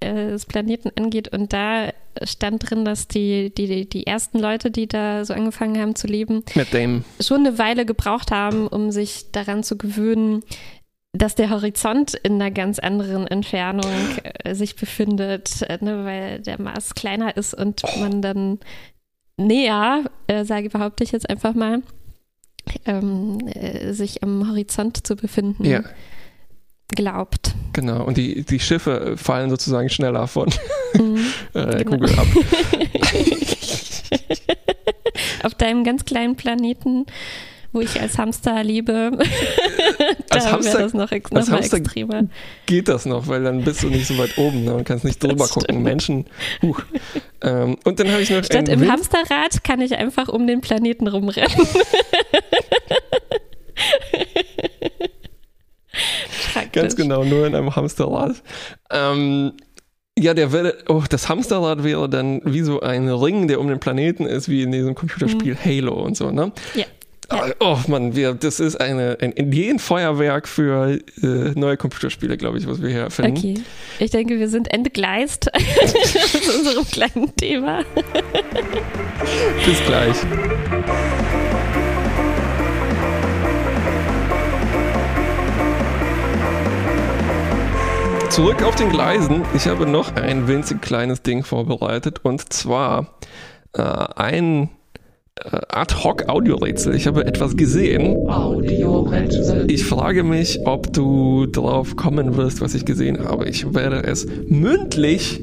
äh, 0.00 0.30
des 0.30 0.46
Planeten 0.46 0.90
angeht. 0.96 1.28
Und 1.28 1.52
da 1.52 1.92
stand 2.22 2.68
drin, 2.68 2.84
dass 2.84 3.08
die, 3.08 3.54
die, 3.54 3.88
die 3.88 4.06
ersten 4.06 4.38
Leute, 4.38 4.70
die 4.70 4.86
da 4.86 5.24
so 5.24 5.34
angefangen 5.34 5.80
haben 5.80 5.94
zu 5.94 6.06
leben, 6.06 6.44
Mit 6.54 6.72
dem, 6.72 7.04
schon 7.20 7.46
eine 7.46 7.58
Weile 7.58 7.86
gebraucht 7.86 8.30
haben, 8.30 8.66
um 8.66 8.90
sich 8.90 9.30
daran 9.32 9.62
zu 9.62 9.76
gewöhnen, 9.76 10.42
dass 11.12 11.34
der 11.34 11.50
Horizont 11.50 12.14
in 12.14 12.34
einer 12.34 12.50
ganz 12.50 12.78
anderen 12.78 13.26
Entfernung 13.26 13.90
äh, 14.22 14.54
sich 14.54 14.76
befindet, 14.76 15.62
äh, 15.62 15.78
ne, 15.80 16.04
weil 16.04 16.40
der 16.40 16.60
Mars 16.60 16.94
kleiner 16.94 17.36
ist 17.36 17.52
und 17.52 17.82
man 17.98 18.22
dann 18.22 18.58
näher, 19.36 20.04
äh, 20.28 20.44
sage 20.44 20.70
behaupte 20.70 21.02
ich 21.02 21.12
jetzt 21.12 21.28
einfach 21.28 21.54
mal, 21.54 21.82
ähm, 22.86 23.38
äh, 23.48 23.92
sich 23.92 24.22
am 24.22 24.48
Horizont 24.48 25.04
zu 25.04 25.16
befinden 25.16 25.64
ja, 25.64 25.82
glaubt. 26.90 27.54
genau. 27.72 28.04
Und 28.04 28.16
die, 28.16 28.42
die 28.44 28.60
Schiffe 28.60 29.16
fallen 29.16 29.50
sozusagen 29.50 29.88
schneller 29.88 30.26
von 30.26 30.48
Mhm. 30.94 31.18
äh, 31.54 31.66
der 31.66 31.84
Genau. 31.84 31.96
Kugel 31.98 32.18
ab. 32.18 32.26
Auf 35.42 35.54
deinem 35.54 35.84
ganz 35.84 36.04
kleinen 36.04 36.36
Planeten, 36.36 37.06
wo 37.72 37.80
ich 37.80 38.00
als 38.00 38.18
Hamster 38.18 38.62
lebe, 38.64 39.12
Als 40.30 40.44
da 40.44 40.52
Hamster- 40.52 40.72
wäre 40.74 40.82
das 40.82 40.94
noch, 40.94 41.12
ex 41.12 41.30
als 41.32 41.50
Hamster- 41.50 41.76
extremer. 41.78 42.24
Geht 42.66 42.88
das 42.88 43.06
noch, 43.06 43.26
weil 43.28 43.42
dann 43.44 43.62
bist 43.64 43.82
du 43.82 43.88
nicht 43.88 44.06
so 44.06 44.18
weit 44.18 44.36
oben 44.38 44.64
ne, 44.64 44.74
und 44.74 44.84
kannst 44.84 45.04
nicht 45.04 45.22
drüber 45.22 45.36
Das 45.44 45.50
gucken. 45.50 45.64
stimmt. 45.70 45.84
Menschen. 45.84 46.26
Huch. 46.62 46.80
Ähm, 47.42 47.76
und 47.84 48.00
dann 48.00 48.10
habe 48.10 48.20
ich 48.22 48.30
noch 48.30 48.42
Statt 48.44 48.68
im 48.68 48.80
Wind- 48.80 48.90
Hamsterrad 48.92 49.62
kann 49.64 49.80
ich 49.80 49.94
einfach 49.96 50.28
um 50.28 50.46
den 50.46 50.60
Planeten 50.60 51.06
rumrennen. 51.06 51.66
Praktisch. 56.62 56.82
Ganz 56.82 56.96
genau, 56.96 57.24
nur 57.24 57.46
in 57.46 57.54
einem 57.54 57.74
Hamsterrad. 57.74 58.42
Ähm, 58.90 59.52
ja, 60.18 60.34
der 60.34 60.52
wäre, 60.52 60.74
oh, 60.88 61.02
das 61.08 61.28
Hamsterrad 61.28 61.82
wäre 61.82 62.08
dann 62.08 62.42
wie 62.44 62.60
so 62.60 62.80
ein 62.80 63.08
Ring, 63.08 63.48
der 63.48 63.60
um 63.60 63.68
den 63.68 63.80
Planeten 63.80 64.26
ist, 64.26 64.48
wie 64.48 64.62
in 64.62 64.72
diesem 64.72 64.94
Computerspiel 64.94 65.56
Halo 65.64 65.94
und 65.94 66.16
so, 66.16 66.30
ne? 66.30 66.46
Mhm. 66.46 66.52
Ja. 66.74 66.84
Ah, 67.32 67.48
Oh 67.60 67.78
Mann, 67.86 68.16
wir, 68.16 68.34
das 68.34 68.58
ist 68.58 68.80
eine, 68.80 69.16
ein 69.20 69.32
Ideenfeuerwerk 69.32 70.48
für 70.48 70.98
äh, 71.22 71.26
neue 71.54 71.76
Computerspiele, 71.76 72.36
glaube 72.36 72.58
ich, 72.58 72.66
was 72.66 72.82
wir 72.82 72.88
hier 72.88 73.02
erfinden. 73.02 73.38
Okay. 73.38 73.54
Ich 74.00 74.10
denke, 74.10 74.38
wir 74.40 74.48
sind 74.48 74.72
entgleist 74.72 75.44
zu 75.54 76.58
unserem 76.58 76.84
kleinen 76.86 77.34
Thema. 77.36 77.84
Bis 79.64 79.84
gleich. 79.86 80.16
Zurück 88.30 88.62
auf 88.62 88.74
den 88.76 88.90
Gleisen. 88.90 89.42
Ich 89.54 89.66
habe 89.66 89.86
noch 89.86 90.14
ein 90.16 90.46
winzig 90.48 90.80
kleines 90.80 91.22
Ding 91.22 91.42
vorbereitet 91.44 92.24
und 92.24 92.52
zwar 92.52 93.18
äh, 93.74 93.82
ein 93.82 94.70
äh, 95.36 95.58
Ad-Hoc-Audiorätsel. 95.68 96.94
Ich 96.94 97.06
habe 97.06 97.24
etwas 97.26 97.56
gesehen. 97.56 98.28
Audiorätsel. 98.30 99.70
Ich 99.70 99.84
frage 99.84 100.22
mich, 100.22 100.60
ob 100.66 100.92
du 100.92 101.46
drauf 101.46 101.96
kommen 101.96 102.36
wirst, 102.36 102.60
was 102.60 102.74
ich 102.74 102.84
gesehen 102.84 103.24
habe. 103.24 103.48
Ich 103.48 103.74
werde 103.74 104.04
es 104.04 104.26
mündlich 104.48 105.40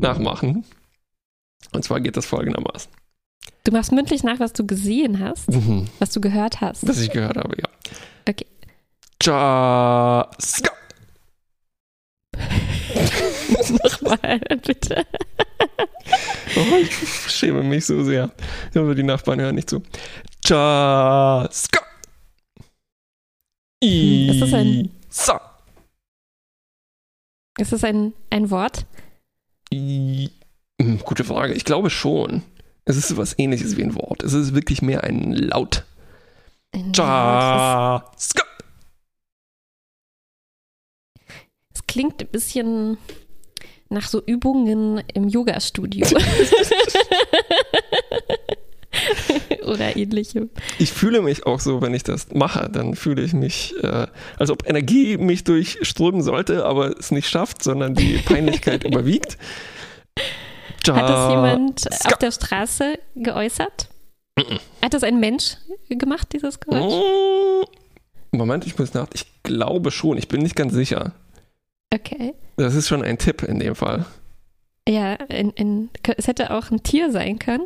nachmachen. 0.00 0.64
Und 1.72 1.84
zwar 1.84 2.00
geht 2.00 2.16
das 2.16 2.26
folgendermaßen. 2.26 2.90
Du 3.64 3.72
machst 3.72 3.92
mündlich 3.92 4.22
nach, 4.24 4.40
was 4.40 4.52
du 4.52 4.66
gesehen 4.66 5.20
hast, 5.20 5.50
Mhm. 5.50 5.86
was 5.98 6.10
du 6.10 6.20
gehört 6.20 6.60
hast. 6.60 6.86
Was 6.88 7.00
ich 7.00 7.10
gehört 7.10 7.36
habe, 7.36 7.54
ja. 7.56 7.68
Okay. 8.28 8.46
Ska. 9.22 10.28
Nochmal, 13.84 14.40
bitte. 14.64 15.06
Oh, 16.56 16.76
ich 16.80 17.30
schäme 17.30 17.62
mich 17.62 17.86
so 17.86 18.02
sehr. 18.04 18.30
Aber 18.74 18.94
die 18.94 19.02
Nachbarn 19.02 19.40
hören 19.40 19.54
nicht 19.54 19.70
zu. 19.70 19.82
Tja, 20.42 21.48
ska. 21.52 21.80
Hm, 23.82 24.30
ist 24.30 24.40
das 24.42 24.52
ein- 24.54 24.90
Sa. 25.10 25.40
Ist 27.58 27.72
das 27.72 27.84
ein, 27.84 28.12
ein 28.30 28.50
Wort? 28.50 28.86
I, 29.72 30.30
Hm, 30.80 30.98
gute 31.00 31.24
Frage. 31.24 31.54
Ich 31.54 31.64
glaube 31.64 31.90
schon. 31.90 32.42
Es 32.84 32.96
ist 32.96 33.08
sowas 33.08 33.34
ähnliches 33.38 33.76
wie 33.76 33.82
ein 33.82 33.94
Wort. 33.94 34.22
Es 34.22 34.32
ist 34.32 34.54
wirklich 34.54 34.80
mehr 34.80 35.04
ein 35.04 35.32
Laut. 35.32 35.84
Ein 36.72 36.86
Wort. 36.86 36.94
Tja, 36.96 38.04
ska. 38.18 38.42
Es 41.74 41.86
klingt 41.86 42.20
ein 42.20 42.28
bisschen 42.28 42.96
nach 43.90 44.08
so 44.08 44.22
Übungen 44.24 45.02
im 45.14 45.28
Yoga-Studio. 45.28 46.06
Oder 49.64 49.96
ähnlichem. 49.96 50.50
Ich 50.78 50.92
fühle 50.92 51.20
mich 51.22 51.46
auch 51.46 51.60
so, 51.60 51.82
wenn 51.82 51.94
ich 51.94 52.02
das 52.02 52.32
mache. 52.32 52.68
Dann 52.70 52.94
fühle 52.94 53.22
ich 53.22 53.32
mich, 53.32 53.74
äh, 53.82 54.06
als 54.38 54.50
ob 54.50 54.68
Energie 54.68 55.16
mich 55.18 55.44
durchströmen 55.44 56.22
sollte, 56.22 56.64
aber 56.64 56.98
es 56.98 57.10
nicht 57.10 57.28
schafft, 57.28 57.62
sondern 57.62 57.94
die 57.94 58.18
Peinlichkeit 58.18 58.84
überwiegt. 58.88 59.36
Tja, 60.82 60.96
Hat 60.96 61.08
das 61.08 61.30
jemand 61.30 61.80
ska. 61.80 62.08
auf 62.08 62.18
der 62.18 62.32
Straße 62.32 62.98
geäußert? 63.14 63.88
Hat 64.82 64.94
das 64.94 65.02
ein 65.02 65.20
Mensch 65.20 65.56
gemacht, 65.88 66.28
dieses 66.32 66.60
Geräusch? 66.60 66.94
Mm, 68.32 68.36
Moment, 68.36 68.66
ich 68.66 68.78
muss 68.78 68.94
nach. 68.94 69.08
Ich 69.12 69.26
glaube 69.42 69.90
schon, 69.90 70.16
ich 70.16 70.28
bin 70.28 70.42
nicht 70.42 70.56
ganz 70.56 70.72
sicher. 70.72 71.12
Okay. 71.92 72.34
Das 72.58 72.74
ist 72.74 72.88
schon 72.88 73.02
ein 73.02 73.16
Tipp 73.18 73.42
in 73.42 73.58
dem 73.58 73.74
Fall. 73.74 74.04
Ja, 74.88 75.14
in, 75.14 75.50
in, 75.50 75.88
es 76.16 76.26
hätte 76.28 76.50
auch 76.52 76.70
ein 76.70 76.82
Tier 76.82 77.10
sein 77.12 77.38
können. 77.38 77.64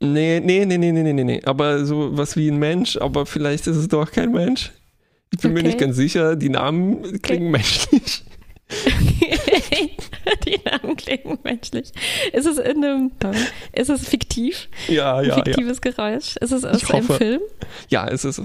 Nee, 0.00 0.40
nee, 0.40 0.64
nee, 0.64 0.76
nee, 0.78 0.92
nee, 0.92 1.02
nee, 1.02 1.12
nee, 1.12 1.24
nee. 1.24 1.42
Aber 1.44 1.84
so 1.86 2.16
was 2.16 2.36
wie 2.36 2.48
ein 2.50 2.58
Mensch, 2.58 2.96
aber 2.98 3.24
vielleicht 3.26 3.66
ist 3.66 3.76
es 3.76 3.88
doch 3.88 4.10
kein 4.10 4.32
Mensch. 4.32 4.72
Ich 5.32 5.40
bin 5.40 5.52
mir 5.52 5.60
Okay. 5.60 5.68
nicht 5.68 5.78
ganz 5.78 5.96
sicher. 5.96 6.36
Die 6.36 6.48
Namen 6.50 7.20
klingen 7.22 7.50
menschlich. 7.50 8.24
Die 10.44 10.58
Namen 10.64 10.96
klingen 10.96 11.38
menschlich. 11.44 11.92
Ist 12.32 12.46
es 12.46 12.58
in 12.58 12.84
einem, 12.84 13.10
ist 13.72 13.88
es 13.90 14.08
fiktiv? 14.08 14.68
Ja, 14.88 15.16
Ein 15.16 15.24
ja, 15.28 15.36
ja. 15.38 15.44
fiktives 15.44 15.80
Geräusch? 15.80 16.36
Ist 16.36 16.52
es 16.52 16.64
aus 16.64 16.82
Ich 16.82 16.90
einem 16.92 17.08
hoffe. 17.08 17.18
Film? 17.18 17.40
Ja, 17.88 18.08
es 18.08 18.24
ist. 18.24 18.42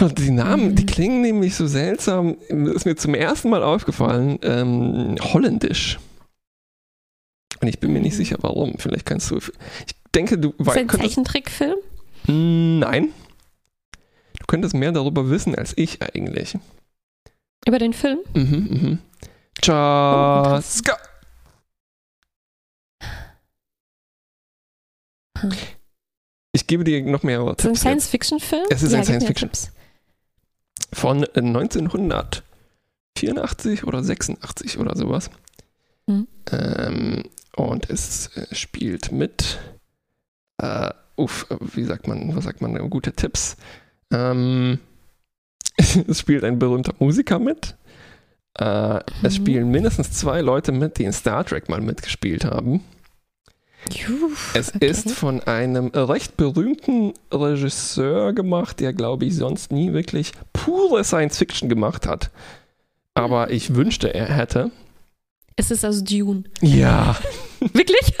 Und 0.00 0.18
die 0.18 0.30
Namen, 0.30 0.74
die 0.76 0.82
Mhm. 0.82 0.86
klingen 0.86 1.20
nämlich 1.22 1.54
so 1.54 1.66
seltsam. 1.66 2.36
Das 2.48 2.74
ist 2.76 2.84
mir 2.86 2.96
zum 2.96 3.14
ersten 3.14 3.50
Mal 3.50 3.62
aufgefallen. 3.62 4.38
Ähm, 4.42 5.16
holländisch. 5.20 5.98
Und 7.60 7.68
ich 7.68 7.78
bin 7.78 7.92
mir 7.92 8.00
nicht 8.00 8.14
Mhm. 8.14 8.18
sicher, 8.18 8.36
warum. 8.40 8.78
Vielleicht 8.78 9.04
kannst 9.06 9.30
du. 9.30 9.36
Ich 9.38 9.94
denke, 10.14 10.38
du 10.38 10.50
Ist 10.58 10.66
es 10.68 10.76
ein. 10.76 10.88
Zeichentrickfilm? 10.88 11.76
Mm, 12.26 12.78
Nein. 12.78 13.08
Du 14.38 14.46
könntest 14.46 14.74
mehr 14.74 14.92
darüber 14.92 15.28
wissen 15.28 15.54
als 15.54 15.74
ich 15.76 16.00
eigentlich. 16.02 16.56
Über 17.66 17.78
den 17.78 17.92
Film? 17.92 18.18
Mhm, 18.34 18.68
mhm. 18.70 18.98
Oh, 19.58 19.62
Chaska. 19.62 20.96
Hm. 25.38 25.50
Ich 26.52 26.66
gebe 26.66 26.84
dir 26.84 27.02
noch 27.04 27.22
mehrere 27.22 27.50
Ist 27.52 27.60
es 27.60 27.64
ein 27.66 27.68
Tipps. 27.72 27.80
Science-Fiction-Film? 27.80 28.64
Es 28.70 28.82
ist 28.82 28.92
ein 28.94 29.00
gib 29.02 29.08
mir 29.10 29.20
Science-Fiction. 29.20 29.50
Von 30.92 31.24
1984 31.24 33.84
oder 33.84 34.02
86 34.02 34.78
oder 34.78 34.96
sowas. 34.96 35.30
Hm. 36.08 36.26
Ähm, 36.50 37.22
und 37.56 37.88
es 37.90 38.36
äh, 38.36 38.52
spielt 38.54 39.12
mit, 39.12 39.58
äh, 40.58 40.90
uff, 41.16 41.46
wie 41.60 41.84
sagt 41.84 42.08
man, 42.08 42.34
was 42.34 42.44
sagt 42.44 42.60
man, 42.60 42.90
gute 42.90 43.12
Tipps. 43.12 43.56
Ähm, 44.12 44.78
es 45.76 46.18
spielt 46.20 46.44
ein 46.44 46.58
berühmter 46.58 46.94
Musiker 46.98 47.38
mit. 47.38 47.76
Äh, 48.58 48.98
Es 49.22 49.38
Mhm. 49.38 49.42
spielen 49.42 49.70
mindestens 49.70 50.10
zwei 50.12 50.40
Leute 50.40 50.72
mit, 50.72 50.98
die 50.98 51.04
in 51.04 51.12
Star 51.12 51.44
Trek 51.44 51.68
mal 51.68 51.80
mitgespielt 51.80 52.44
haben. 52.44 52.82
Es 54.54 54.74
okay. 54.74 54.86
ist 54.86 55.12
von 55.12 55.40
einem 55.40 55.88
recht 55.88 56.36
berühmten 56.36 57.14
Regisseur 57.32 58.32
gemacht, 58.32 58.80
der, 58.80 58.92
glaube 58.92 59.24
ich, 59.26 59.36
sonst 59.36 59.72
nie 59.72 59.92
wirklich 59.92 60.32
pure 60.52 61.04
Science 61.04 61.38
Fiction 61.38 61.68
gemacht 61.68 62.06
hat. 62.06 62.30
Aber 63.14 63.50
ich 63.50 63.74
wünschte, 63.74 64.14
er 64.14 64.26
hätte. 64.26 64.70
Es 65.56 65.70
ist 65.70 65.84
aus 65.84 66.02
Dune. 66.04 66.44
Ja. 66.60 67.16
Wirklich? 67.60 68.00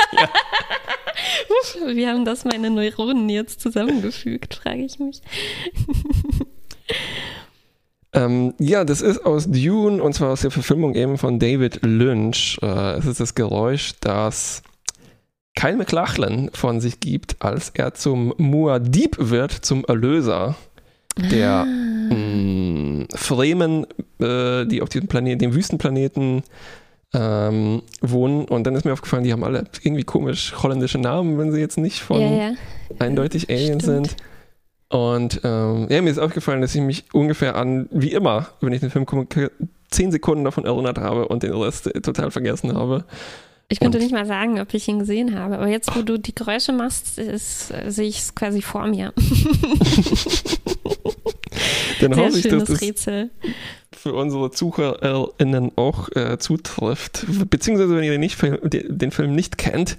Uff, 1.48 1.76
Wie 1.86 2.06
haben 2.06 2.24
das 2.24 2.44
meine 2.44 2.70
Neuronen 2.70 3.28
jetzt 3.28 3.60
zusammengefügt, 3.60 4.56
frage 4.56 4.84
ich 4.84 4.98
mich. 4.98 5.22
Ähm, 8.12 8.54
ja, 8.58 8.84
das 8.84 9.02
ist 9.02 9.24
aus 9.24 9.46
Dune 9.48 10.02
und 10.02 10.14
zwar 10.14 10.32
aus 10.32 10.40
der 10.40 10.50
Verfilmung 10.50 10.96
eben 10.96 11.16
von 11.16 11.38
David 11.38 11.80
Lynch. 11.82 12.58
Äh, 12.60 12.98
es 12.98 13.06
ist 13.06 13.20
das 13.20 13.36
Geräusch, 13.36 13.92
das 14.00 14.62
Kyle 15.56 15.76
MacLachlan 15.76 16.50
von 16.54 16.80
sich 16.80 17.00
gibt, 17.00 17.36
als 17.40 17.70
er 17.70 17.94
zum 17.94 18.32
Muad'Dib 18.34 19.16
wird, 19.18 19.52
zum 19.52 19.84
Erlöser 19.84 20.56
der 21.16 21.64
mh, 21.64 23.06
Fremen, 23.14 23.86
äh, 24.20 24.64
die 24.66 24.80
auf 24.80 24.88
diesem 24.88 25.08
Planeten, 25.08 25.40
dem 25.40 25.54
Wüstenplaneten 25.54 26.42
ähm, 27.12 27.82
wohnen. 28.00 28.44
Und 28.44 28.64
dann 28.64 28.74
ist 28.74 28.84
mir 28.84 28.92
aufgefallen, 28.92 29.24
die 29.24 29.32
haben 29.32 29.44
alle 29.44 29.64
irgendwie 29.82 30.04
komisch 30.04 30.54
holländische 30.62 30.98
Namen, 30.98 31.38
wenn 31.38 31.52
sie 31.52 31.60
jetzt 31.60 31.78
nicht 31.78 32.00
von 32.00 32.20
ja, 32.20 32.30
ja. 32.30 32.52
eindeutig 32.98 33.50
Aliens 33.50 33.82
Stimmt. 33.82 34.06
sind. 34.08 34.16
Und 34.88 35.40
ähm, 35.44 35.86
ja, 35.88 36.02
mir 36.02 36.10
ist 36.10 36.18
aufgefallen, 36.18 36.60
dass 36.60 36.74
ich 36.74 36.80
mich 36.80 37.04
ungefähr 37.12 37.54
an, 37.54 37.88
wie 37.92 38.12
immer, 38.12 38.48
wenn 38.60 38.72
ich 38.72 38.80
den 38.80 38.90
Film 38.90 39.06
gucke, 39.06 39.52
zehn 39.90 40.10
Sekunden 40.10 40.44
davon 40.44 40.64
erinnert 40.64 40.98
habe 40.98 41.28
und 41.28 41.42
den 41.42 41.52
Rest 41.52 41.90
total 42.02 42.30
vergessen 42.30 42.74
habe. 42.76 43.04
Ich 43.72 43.78
könnte 43.80 43.98
Und- 43.98 44.04
nicht 44.04 44.12
mal 44.12 44.26
sagen, 44.26 44.60
ob 44.60 44.74
ich 44.74 44.86
ihn 44.88 44.98
gesehen 44.98 45.38
habe, 45.38 45.54
aber 45.56 45.68
jetzt, 45.68 45.94
wo 45.96 46.02
du 46.02 46.18
die 46.18 46.34
Geräusche 46.34 46.72
machst, 46.72 47.18
ist, 47.18 47.72
sehe 47.86 48.08
ich 48.08 48.18
es 48.18 48.34
quasi 48.34 48.60
vor 48.62 48.86
mir. 48.86 49.12
Dann 52.00 52.14
Sehr 52.14 52.24
hoffe 52.24 52.38
ich, 52.38 52.48
dass 52.48 52.64
das 52.64 52.80
Rätsel. 52.80 53.30
für 53.92 54.14
unsere 54.14 54.50
ZuhörerInnen 54.50 55.72
auch 55.76 56.08
äh, 56.16 56.38
zutrifft. 56.38 57.26
Beziehungsweise, 57.50 57.94
wenn 57.96 58.04
ihr 58.04 58.12
den, 58.12 58.20
nicht, 58.20 58.36
Film- 58.36 58.58
den 58.62 59.10
Film 59.10 59.34
nicht 59.34 59.58
kennt, 59.58 59.96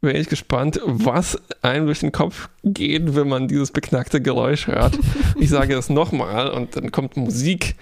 wäre 0.00 0.18
ich 0.18 0.28
gespannt, 0.28 0.80
was 0.84 1.38
einem 1.62 1.86
durch 1.86 2.00
den 2.00 2.12
Kopf 2.12 2.48
geht, 2.62 3.14
wenn 3.14 3.28
man 3.28 3.48
dieses 3.48 3.70
beknackte 3.72 4.20
Geräusch 4.20 4.66
hört. 4.66 4.98
Ich 5.38 5.50
sage 5.50 5.74
es 5.76 5.90
nochmal 5.90 6.48
und 6.50 6.76
dann 6.76 6.90
kommt 6.92 7.16
Musik 7.16 7.74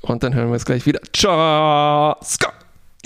und 0.00 0.22
dann 0.22 0.32
hören 0.34 0.48
wir 0.48 0.54
es 0.56 0.64
gleich 0.64 0.86
wieder. 0.86 1.00
Cha, 1.12 2.16
ska, 2.22 2.52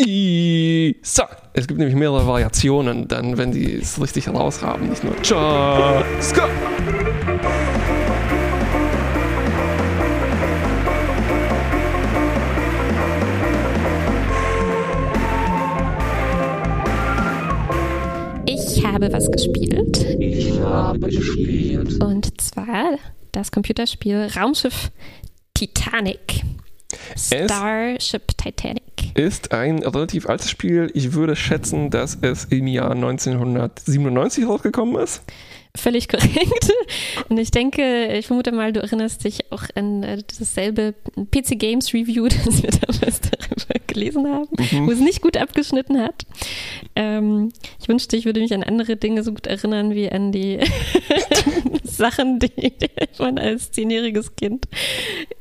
i, 0.00 0.96
sa. 1.02 1.28
Es 1.52 1.66
gibt 1.68 1.78
nämlich 1.78 1.96
mehrere 1.96 2.26
Variationen, 2.26 3.06
dann, 3.06 3.38
wenn 3.38 3.52
die 3.52 3.76
es 3.76 4.00
richtig 4.00 4.28
raushaben. 4.28 4.88
Nicht 4.90 5.04
nur 5.04 5.14
cha, 5.22 6.04
ska. 6.20 6.48
Ich 18.46 18.84
habe 18.84 19.12
was 19.12 19.30
gespielt 19.30 20.04
Ich 20.18 20.58
habe 20.60 20.98
gespielt. 21.08 22.02
und 22.02 22.40
zwar 22.40 22.98
das 23.32 23.50
Computerspiel 23.50 24.28
Raumschiff 24.36 24.90
Titanic. 25.54 26.42
Starship 27.16 28.36
Titanic. 28.36 28.93
Ist 29.14 29.52
ein 29.52 29.78
relativ 29.78 30.28
altes 30.28 30.50
Spiel. 30.50 30.90
Ich 30.92 31.12
würde 31.12 31.36
schätzen, 31.36 31.90
dass 31.90 32.18
es 32.20 32.46
im 32.46 32.66
Jahr 32.66 32.90
1997 32.90 34.46
rausgekommen 34.46 35.00
ist. 35.00 35.22
Völlig 35.76 36.08
korrekt. 36.08 36.72
Und 37.28 37.38
ich 37.38 37.50
denke, 37.50 38.16
ich 38.16 38.26
vermute 38.26 38.52
mal, 38.52 38.72
du 38.72 38.80
erinnerst 38.80 39.24
dich 39.24 39.50
auch 39.50 39.64
an 39.74 40.04
äh, 40.04 40.22
dasselbe 40.38 40.94
PC 41.32 41.58
Games 41.58 41.92
Review, 41.92 42.28
das 42.44 42.62
wir 42.62 42.70
damals 42.70 43.20
darüber 43.20 43.80
gelesen 43.86 44.28
haben, 44.28 44.48
wo 44.86 44.92
es 44.92 45.00
nicht 45.00 45.20
gut 45.20 45.36
abgeschnitten 45.36 46.00
hat. 46.00 46.24
Ähm, 46.94 47.52
ich 47.80 47.88
wünschte, 47.88 48.16
ich 48.16 48.24
würde 48.24 48.40
mich 48.40 48.54
an 48.54 48.62
andere 48.62 48.96
Dinge 48.96 49.24
so 49.24 49.32
gut 49.32 49.46
erinnern 49.48 49.94
wie 49.94 50.10
an 50.10 50.30
die 50.30 50.60
Sachen, 51.82 52.38
die 52.38 52.72
man 53.18 53.38
als 53.38 53.72
zehnjähriges 53.72 54.36
Kind 54.36 54.66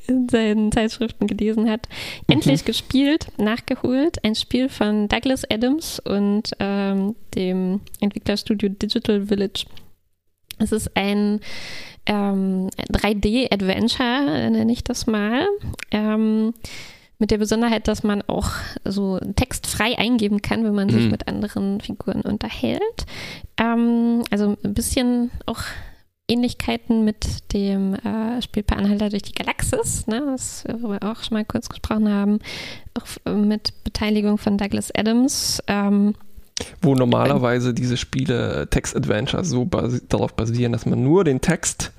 in 0.08 0.30
seinen 0.30 0.72
Zeitschriften 0.72 1.28
gelesen 1.28 1.70
hat. 1.70 1.88
Endlich 2.28 2.66
gespielt, 2.66 3.28
nachgeholt. 3.38 4.24
Ein 4.24 4.36
Spiel 4.36 4.70
von 4.70 5.08
Douglas 5.08 5.50
Adams 5.50 6.00
und 6.00 6.52
ähm, 6.60 7.16
dem 7.36 7.82
Entwicklerstudio 8.02 8.70
Digital 8.70 9.28
Village. 9.28 9.66
Es 10.64 10.72
ist 10.72 10.96
ein 10.96 11.40
ähm, 12.06 12.70
3D-Adventure, 12.92 14.50
nenne 14.50 14.72
ich 14.72 14.84
das 14.84 15.08
mal. 15.08 15.48
Ähm, 15.92 16.54
mit 17.20 17.32
der 17.32 17.38
Besonderheit, 17.38 17.88
dass 17.88 18.04
man 18.04 18.22
auch 18.24 18.50
so 18.84 19.18
Text 19.36 19.68
frei 19.68 19.98
eingeben 19.98 20.42
kann, 20.42 20.64
wenn 20.66 20.74
man 20.76 20.90
sich 20.90 21.06
Mhm. 21.06 21.12
mit 21.12 21.28
anderen 21.28 21.80
Figuren 21.80 22.22
unterhält. 22.22 23.06
Ähm, 23.58 24.24
also 24.30 24.58
ein 24.64 24.74
bisschen 24.74 25.32
auch 25.46 25.62
Ähnlichkeiten 26.28 27.06
mit 27.06 27.54
dem 27.54 27.96
äh, 27.96 28.42
Spiel 28.42 28.64
Per 28.64 28.78
Anhalter 28.78 29.10
durch 29.10 29.24
die 29.24 29.34
Galaxis, 29.34 30.08
ne, 30.08 30.22
das 30.32 30.64
wir 30.66 31.04
auch 31.04 31.22
schon 31.24 31.38
mal 31.38 31.46
kurz 31.46 31.70
gesprochen 31.70 32.10
haben, 32.10 32.40
auch 32.98 33.06
äh, 33.26 33.36
mit 33.36 33.84
Beteiligung 33.84 34.38
von 34.38 34.58
Douglas 34.58 34.92
Adams. 34.96 35.62
Ähm, 35.68 36.16
Wo 36.82 36.96
normalerweise 36.96 37.74
diese 37.74 37.98
Spiele 37.98 38.68
Text-Adventure 38.70 39.44
so 39.44 39.66
basi 39.66 40.02
darauf 40.08 40.34
basieren, 40.34 40.72
dass 40.72 40.86
man 40.86 41.04
nur 41.04 41.24
den 41.24 41.42
Text 41.42 41.92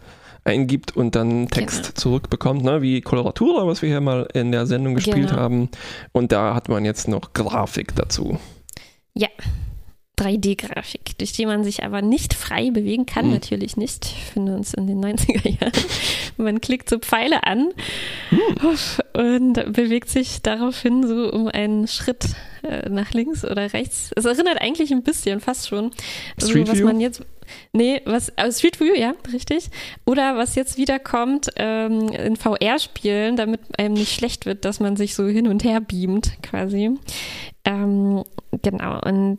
eingibt 0.44 0.94
und 0.96 1.16
dann 1.16 1.48
Text 1.48 1.82
Genau. 1.82 1.94
zurückbekommt, 1.94 2.62
ne? 2.64 2.82
wie 2.82 3.00
Coloratura, 3.00 3.66
was 3.66 3.82
wir 3.82 3.88
hier 3.88 4.00
mal 4.00 4.28
in 4.34 4.52
der 4.52 4.66
Sendung 4.66 4.94
gespielt 4.94 5.30
Genau. 5.30 5.40
haben. 5.40 5.68
Und 6.12 6.32
da 6.32 6.54
hat 6.54 6.68
man 6.68 6.84
jetzt 6.84 7.08
noch 7.08 7.32
Grafik 7.32 7.94
dazu. 7.96 8.38
3D-Grafik, 10.18 11.18
durch 11.18 11.32
die 11.32 11.44
man 11.46 11.64
sich 11.64 11.82
aber 11.82 12.00
nicht 12.02 12.34
frei 12.34 12.70
bewegen 12.70 13.04
kann, 13.06 13.26
Mhm. 13.26 13.32
natürlich 13.32 13.76
nicht. 13.76 14.04
Ich 14.06 14.24
finde 14.32 14.54
uns 14.54 14.72
in 14.74 14.86
den 14.86 15.00
90er 15.04 15.48
Jahren. 15.60 15.72
Man 16.36 16.60
klickt 16.60 16.88
so 16.88 16.98
Pfeile 16.98 17.44
an 17.44 17.70
und 19.12 19.54
bewegt 19.72 20.08
sich 20.08 20.42
daraufhin 20.42 21.06
so 21.06 21.32
um 21.32 21.48
einen 21.48 21.86
Schritt 21.88 22.26
äh, 22.62 22.88
nach 22.88 23.12
links 23.12 23.44
oder 23.44 23.72
rechts. 23.72 24.10
Es 24.16 24.24
erinnert 24.24 24.60
eigentlich 24.60 24.90
ein 24.92 25.02
bisschen, 25.02 25.40
fast 25.40 25.68
schon. 25.68 25.90
Street 26.40 26.68
was 26.68 26.78
View? 26.78 26.86
man 26.86 27.00
jetzt. 27.00 27.22
Nee, 27.72 28.00
was, 28.06 28.30
äh, 28.36 28.50
Street 28.50 28.80
View, 28.80 28.94
ja, 28.96 29.14
richtig. 29.32 29.68
Oder 30.06 30.36
was 30.36 30.54
jetzt 30.54 30.78
wieder 30.78 30.98
kommt 30.98 31.48
ähm, 31.56 32.08
in 32.08 32.36
VR-Spielen, 32.36 33.36
damit 33.36 33.60
einem 33.78 33.94
nicht 33.94 34.14
schlecht 34.14 34.46
wird, 34.46 34.64
dass 34.64 34.80
man 34.80 34.96
sich 34.96 35.14
so 35.14 35.26
hin 35.26 35.46
und 35.48 35.62
her 35.62 35.80
beamt, 35.80 36.32
quasi. 36.42 36.92
Ähm, 37.66 38.24
genau, 38.62 39.00
und 39.00 39.38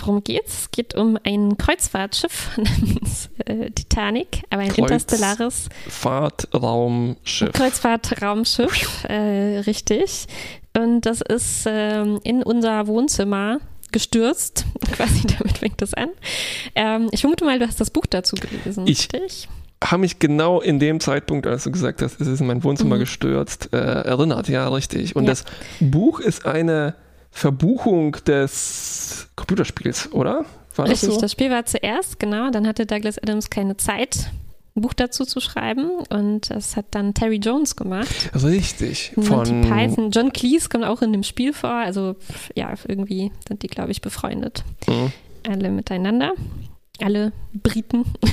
worum 0.00 0.22
geht's? 0.22 0.62
Es 0.62 0.70
geht 0.70 0.94
um 0.94 1.18
ein 1.24 1.56
Kreuzfahrtschiff 1.56 2.50
namens 2.58 3.30
äh, 3.46 3.70
Titanic, 3.70 4.42
aber 4.50 4.62
ein 4.62 4.68
Kreuz- 4.68 4.78
interstellares 4.90 5.68
Fahrtraumschiff. 5.88 7.52
Kreuzfahrtraumschiff, 7.52 9.04
äh, 9.04 9.58
richtig. 9.60 10.26
Und 10.76 11.02
das 11.02 11.22
ist 11.22 11.64
ähm, 11.66 12.20
in 12.24 12.42
unser 12.42 12.86
Wohnzimmer 12.86 13.58
gestürzt. 13.92 14.66
Quasi 14.92 15.22
damit 15.38 15.58
fängt 15.58 15.80
das 15.80 15.94
an. 15.94 16.10
Ähm, 16.74 17.08
ich 17.12 17.20
vermute 17.22 17.44
mal, 17.46 17.58
du 17.58 17.66
hast 17.66 17.80
das 17.80 17.90
Buch 17.90 18.04
dazu 18.06 18.36
gelesen, 18.36 18.86
Ich- 18.86 19.04
richtig? 19.12 19.48
Habe 19.84 20.00
mich 20.00 20.18
genau 20.18 20.60
in 20.62 20.78
dem 20.78 21.00
Zeitpunkt, 21.00 21.46
als 21.46 21.64
du 21.64 21.70
gesagt 21.70 22.00
hast, 22.00 22.18
es 22.18 22.26
ist 22.26 22.40
in 22.40 22.46
mein 22.46 22.64
Wohnzimmer 22.64 22.96
Mhm. 22.96 23.00
gestürzt, 23.00 23.68
äh, 23.74 23.76
erinnert. 23.76 24.48
Ja, 24.48 24.68
richtig. 24.68 25.14
Und 25.16 25.24
Ja. 25.24 25.30
das 25.30 25.44
Buch 25.80 26.18
ist 26.18 26.46
eine 26.46 26.94
Verbuchung 27.36 28.16
des 28.26 29.28
Computerspiels, 29.36 30.10
oder? 30.12 30.46
War 30.74 30.86
das 30.86 31.02
Richtig, 31.02 31.10
so? 31.16 31.20
das 31.20 31.32
Spiel 31.32 31.50
war 31.50 31.66
zuerst, 31.66 32.18
genau. 32.18 32.50
Dann 32.50 32.66
hatte 32.66 32.86
Douglas 32.86 33.18
Adams 33.18 33.50
keine 33.50 33.76
Zeit, 33.76 34.30
ein 34.74 34.80
Buch 34.80 34.94
dazu 34.94 35.26
zu 35.26 35.40
schreiben. 35.40 35.90
Und 36.08 36.48
das 36.48 36.76
hat 36.76 36.86
dann 36.92 37.12
Terry 37.12 37.36
Jones 37.36 37.76
gemacht. 37.76 38.30
Richtig. 38.42 39.12
Monty 39.16 39.28
Von 39.28 39.60
Python. 39.68 40.10
John 40.12 40.32
Cleese 40.32 40.70
kommt 40.70 40.84
auch 40.84 41.02
in 41.02 41.12
dem 41.12 41.22
Spiel 41.22 41.52
vor. 41.52 41.72
Also, 41.72 42.16
ja, 42.54 42.72
irgendwie 42.88 43.30
sind 43.46 43.62
die, 43.62 43.68
glaube 43.68 43.90
ich, 43.90 44.00
befreundet. 44.00 44.64
Mhm. 44.86 45.12
Alle 45.46 45.68
miteinander. 45.68 46.32
Alle 47.02 47.32
Briten. 47.52 48.06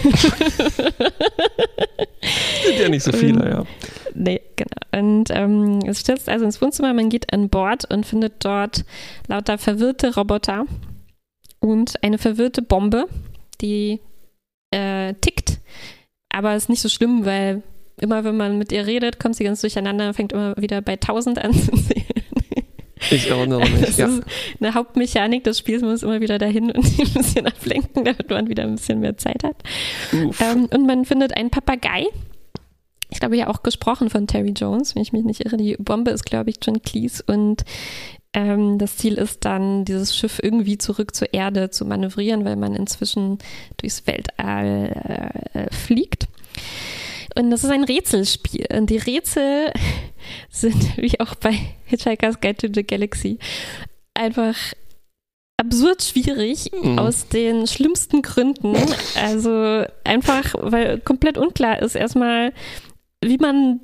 sind 2.63 2.79
ja 2.79 2.87
nicht 2.87 3.03
so 3.03 3.11
viele, 3.11 3.49
ja. 3.49 3.65
Nee, 4.15 4.41
genau. 4.55 5.01
Und 5.03 5.25
ähm, 5.31 5.79
es 5.85 6.01
stürzt 6.01 6.29
also 6.29 6.45
ins 6.45 6.61
Wohnzimmer, 6.61 6.93
man 6.93 7.09
geht 7.09 7.33
an 7.33 7.49
Bord 7.49 7.91
und 7.91 8.05
findet 8.05 8.45
dort 8.45 8.85
lauter 9.27 9.57
verwirrte 9.57 10.15
Roboter 10.15 10.65
und 11.59 12.03
eine 12.03 12.17
verwirrte 12.17 12.61
Bombe, 12.61 13.07
die 13.61 13.99
äh, 14.71 15.13
tickt. 15.15 15.59
Aber 16.29 16.55
ist 16.55 16.69
nicht 16.69 16.81
so 16.81 16.89
schlimm, 16.89 17.25
weil 17.25 17.63
immer 17.99 18.23
wenn 18.23 18.37
man 18.37 18.57
mit 18.57 18.71
ihr 18.71 18.85
redet, 18.85 19.19
kommt 19.19 19.35
sie 19.35 19.43
ganz 19.43 19.61
durcheinander 19.61 20.07
und 20.07 20.13
fängt 20.13 20.33
immer 20.33 20.55
wieder 20.57 20.81
bei 20.81 20.93
1000 20.93 21.39
an 21.39 21.53
zu 21.53 21.71
zählen. 21.71 22.03
Ich 23.11 23.29
erinnere 23.29 23.59
mich, 23.59 23.81
Das 23.81 23.97
ja. 23.97 24.07
ist 24.07 24.23
eine 24.59 24.73
Hauptmechanik 24.73 25.43
des 25.43 25.59
Spiels, 25.59 25.81
man 25.81 25.91
muss 25.91 26.03
immer 26.03 26.21
wieder 26.21 26.37
dahin 26.37 26.71
und 26.71 26.83
sich 26.83 26.99
ein 26.99 27.13
bisschen 27.13 27.47
ablenken, 27.47 28.03
damit 28.05 28.29
man 28.29 28.47
wieder 28.47 28.63
ein 28.63 28.75
bisschen 28.75 28.99
mehr 28.99 29.17
Zeit 29.17 29.43
hat. 29.43 29.55
Ähm, 30.11 30.67
und 30.71 30.85
man 30.85 31.05
findet 31.05 31.35
einen 31.35 31.49
Papagei. 31.49 32.05
Ich 33.13 33.19
glaube 33.19 33.37
ja 33.37 33.47
auch 33.47 33.61
gesprochen 33.61 34.09
von 34.09 34.25
Terry 34.25 34.53
Jones, 34.57 34.95
wenn 34.95 35.03
ich 35.03 35.13
mich 35.13 35.23
nicht 35.23 35.45
irre. 35.45 35.55
Die 35.57 35.75
Bombe 35.77 36.09
ist, 36.11 36.25
glaube 36.25 36.49
ich, 36.49 36.57
John 36.61 36.81
Cleese. 36.81 37.23
Und 37.27 37.63
ähm, 38.33 38.79
das 38.79 38.97
Ziel 38.97 39.13
ist 39.13 39.45
dann, 39.45 39.85
dieses 39.85 40.17
Schiff 40.17 40.39
irgendwie 40.41 40.79
zurück 40.79 41.15
zur 41.15 41.31
Erde 41.31 41.69
zu 41.69 41.85
manövrieren, 41.85 42.43
weil 42.43 42.55
man 42.55 42.75
inzwischen 42.75 43.37
durchs 43.77 44.07
Weltall 44.07 45.43
äh, 45.53 45.59
äh, 45.59 45.73
fliegt. 45.73 46.27
Und 47.35 47.51
das 47.51 47.63
ist 47.63 47.69
ein 47.69 47.83
Rätselspiel. 47.83 48.65
Und 48.75 48.89
die 48.89 48.97
Rätsel 48.97 49.71
sind, 50.49 50.97
wie 50.97 51.19
auch 51.19 51.35
bei 51.35 51.53
Hitchhiker's 51.85 52.41
Guide 52.41 52.55
to 52.55 52.67
the 52.73 52.83
Galaxy, 52.83 53.37
einfach 54.15 54.55
absurd 55.57 56.01
schwierig 56.01 56.71
Mhm. 56.73 56.97
aus 56.97 57.27
den 57.27 57.67
schlimmsten 57.67 58.23
Gründen. 58.23 58.75
Also 59.21 59.85
einfach, 60.03 60.55
weil 60.57 60.99
komplett 60.99 61.37
unklar 61.37 61.79
ist 61.79 61.95
erstmal, 61.95 62.53
wie 63.27 63.37
man 63.37 63.79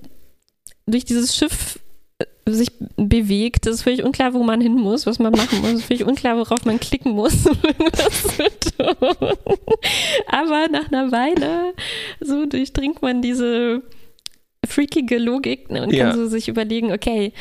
durch 0.86 1.06
dieses 1.06 1.36
Schiff 1.36 1.80
äh, 2.19 2.25
sich 2.52 2.69
bewegt. 2.97 3.67
Es 3.67 3.75
ist 3.75 3.82
völlig 3.84 4.04
unklar, 4.04 4.34
wo 4.34 4.43
man 4.43 4.62
hin 4.62 4.73
muss, 4.75 5.06
was 5.06 5.19
man 5.19 5.32
machen 5.34 5.60
muss. 5.62 5.69
Es 5.71 5.80
ist 5.80 5.86
völlig 5.86 6.06
unklar, 6.06 6.38
worauf 6.38 6.65
man 6.65 6.80
klicken 6.80 7.12
muss, 7.13 7.45
um 7.45 7.58
irgendwas 7.63 8.23
zu 8.23 8.75
tun. 8.78 9.38
Aber 10.28 10.67
nach 10.69 10.91
einer 10.91 11.12
Weile 11.12 11.73
so 12.19 12.45
durchdringt 12.45 13.02
man 13.02 13.21
diese 13.21 13.84
freakige 14.67 15.17
Logik 15.17 15.71
ne, 15.71 15.84
und 15.84 15.93
Ja. 15.93 16.10
kann 16.10 16.17
so 16.17 16.28
sich 16.28 16.47
überlegen, 16.47 16.91
okay, 16.91 17.34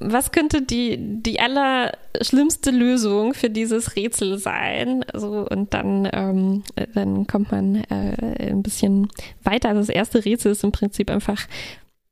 was 0.00 0.32
könnte 0.32 0.62
die, 0.62 0.96
die 0.98 1.40
allerschlimmste 1.40 2.70
Lösung 2.70 3.34
für 3.34 3.50
dieses 3.50 3.96
Rätsel 3.96 4.38
sein? 4.38 5.04
Also, 5.12 5.46
und 5.48 5.74
dann, 5.74 6.08
ähm, 6.12 6.62
äh, 6.76 6.86
dann 6.94 7.26
kommt 7.26 7.52
man 7.52 7.76
äh, 7.76 8.50
ein 8.50 8.62
bisschen 8.62 9.08
weiter. 9.42 9.68
Also 9.70 9.80
das 9.80 9.88
erste 9.88 10.24
Rätsel 10.24 10.52
ist 10.52 10.64
im 10.64 10.72
Prinzip 10.72 11.10
einfach 11.10 11.46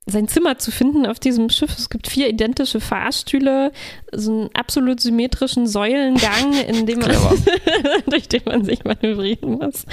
sein 0.04 0.26
Zimmer 0.26 0.58
zu 0.58 0.72
finden 0.72 1.06
auf 1.06 1.20
diesem 1.20 1.48
Schiff. 1.48 1.78
Es 1.78 1.88
gibt 1.88 2.08
vier 2.08 2.28
identische 2.28 2.80
Fahrstühle, 2.80 3.70
so 4.10 4.32
einen 4.32 4.50
absolut 4.52 4.98
symmetrischen 4.98 5.68
Säulengang, 5.68 6.52
in 6.66 6.86
dem 6.86 6.98
man, 6.98 7.10
durch 8.06 8.28
den 8.28 8.42
man 8.44 8.64
sich 8.64 8.82
manövrieren 8.84 9.52
muss. 9.58 9.86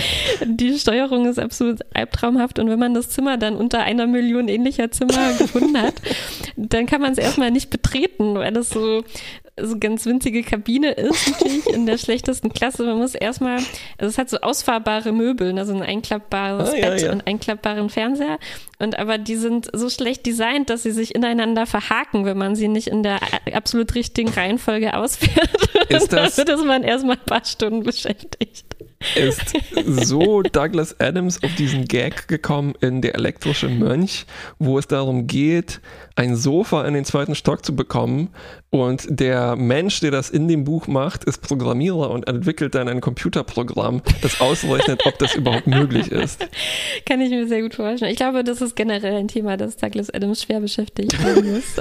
Die 0.44 0.78
Steuerung 0.80 1.28
ist 1.28 1.38
absolut 1.38 1.82
albtraumhaft 1.94 2.58
und 2.58 2.70
wenn 2.70 2.80
man 2.80 2.96
das 2.96 3.10
Zimmer 3.10 3.38
dann 3.38 3.56
unter 3.56 3.84
einer 3.84 4.08
Million 4.08 4.48
ähnlicher 4.48 4.90
Zimmer 4.90 5.34
gefunden 5.38 5.80
hat, 5.80 5.96
dann 6.56 6.88
kann 6.88 7.02
man 7.02 7.12
es 7.12 7.20
erstmal 7.20 7.52
nicht 7.52 7.70
betreten, 7.70 8.34
weil 8.34 8.52
das 8.52 8.70
so 8.70 9.04
so 9.62 9.78
ganz 9.78 10.06
winzige 10.06 10.44
Kabine 10.44 10.92
ist, 10.92 11.32
natürlich 11.32 11.68
in 11.68 11.86
der 11.86 11.98
schlechtesten 11.98 12.54
Klasse. 12.54 12.86
Man 12.86 12.98
muss 12.98 13.16
erstmal, 13.16 13.58
also 13.98 14.10
es 14.10 14.18
hat 14.18 14.30
so 14.30 14.38
ausfahrbare 14.38 15.12
Möbel, 15.12 15.58
also 15.58 15.74
ein 15.74 15.82
einklappbares 15.82 16.70
Ah, 16.70 16.76
ja, 16.78 16.90
Bett 16.90 17.02
ja. 17.02 17.12
und 17.12 17.28
einklappbaren 17.28 17.90
Fernseher. 17.90 18.40
Und 18.80 18.98
aber 18.98 19.18
die 19.18 19.36
sind 19.36 19.70
so 19.74 19.90
schlecht 19.90 20.26
designt, 20.26 20.70
dass 20.70 20.84
sie 20.84 20.92
sich 20.92 21.14
ineinander 21.14 21.66
verhaken, 21.66 22.26
wenn 22.26 22.38
man 22.38 22.56
sie 22.56 22.68
nicht 22.70 22.88
in 22.88 23.04
der 23.04 23.20
absolut 23.54 23.94
richtigen 23.96 24.30
Reihenfolge 24.30 24.94
ausfährt. 24.98 25.50
Ist 25.90 26.14
das- 26.14 26.36
Damit 26.38 26.50
ist 26.50 26.66
man 26.66 26.84
erstmal 26.84 27.18
ein 27.18 27.26
paar 27.26 27.44
Stunden 27.46 27.84
beschäftigt. 27.84 28.64
ist 29.16 29.54
so 29.86 30.42
Douglas 30.42 31.00
Adams 31.00 31.42
auf 31.44 31.54
diesen 31.56 31.86
Gag 31.86 32.28
gekommen 32.28 32.74
in 32.82 33.02
Der 33.02 33.16
elektrische 33.16 33.70
Mönch, 33.70 34.26
wo 34.60 34.78
es 34.78 34.88
darum 34.88 35.26
geht, 35.26 35.80
ein 36.16 36.36
Sofa 36.36 36.86
in 36.86 36.94
den 36.96 37.06
zweiten 37.06 37.34
Stock 37.34 37.64
zu 37.66 37.74
bekommen 37.78 38.30
und 38.72 39.06
der 39.10 39.56
Mensch, 39.56 40.02
der 40.02 40.12
das 40.12 40.30
in 40.30 40.50
dem 40.50 40.66
Buch 40.66 40.88
macht, 40.88 41.24
ist 41.24 41.42
Programmierer 41.42 42.10
und 42.12 42.28
entwickelt 42.28 42.76
dann 42.76 42.90
ein 42.90 43.00
Computerprogramm, 43.00 44.02
das 44.22 44.42
ausrechnet, 44.42 45.06
ob 45.06 45.18
das 45.18 45.34
überhaupt 45.34 45.66
möglich 45.68 46.12
ist. 46.12 46.46
Kann 47.06 47.22
ich 47.22 47.30
mir 47.30 47.48
sehr 47.48 47.62
gut 47.62 47.76
vorstellen. 47.76 48.12
Ich 48.12 48.18
glaube, 48.18 48.44
das 48.44 48.62
ist 48.62 48.69
generell 48.76 49.16
ein 49.16 49.28
Thema, 49.28 49.58
das 49.58 49.78
Douglas 49.78 50.10
Adams 50.10 50.44
schwer 50.44 50.60
beschäftigt 50.60 51.18
haben 51.20 51.52
muss. 51.54 51.76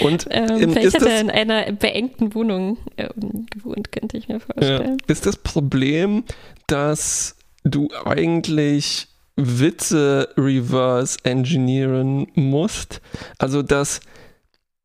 Und 0.00 0.26
ähm, 0.30 0.58
vielleicht 0.58 0.86
ist 0.86 1.00
hat 1.00 1.06
er 1.06 1.20
in 1.20 1.30
einer 1.30 1.72
beengten 1.72 2.34
Wohnung 2.34 2.78
ähm, 2.96 3.46
gewohnt, 3.50 3.92
könnte 3.92 4.16
ich 4.16 4.28
mir 4.28 4.34
ja, 4.34 4.40
vorstellen. 4.40 4.96
ist 5.06 5.26
das 5.26 5.36
Problem, 5.36 6.24
dass 6.66 7.36
du 7.64 7.88
eigentlich 8.04 9.08
Witze 9.36 10.28
reverse 10.36 11.18
engineeren 11.24 12.26
musst? 12.34 13.00
Also, 13.38 13.62
dass 13.62 14.00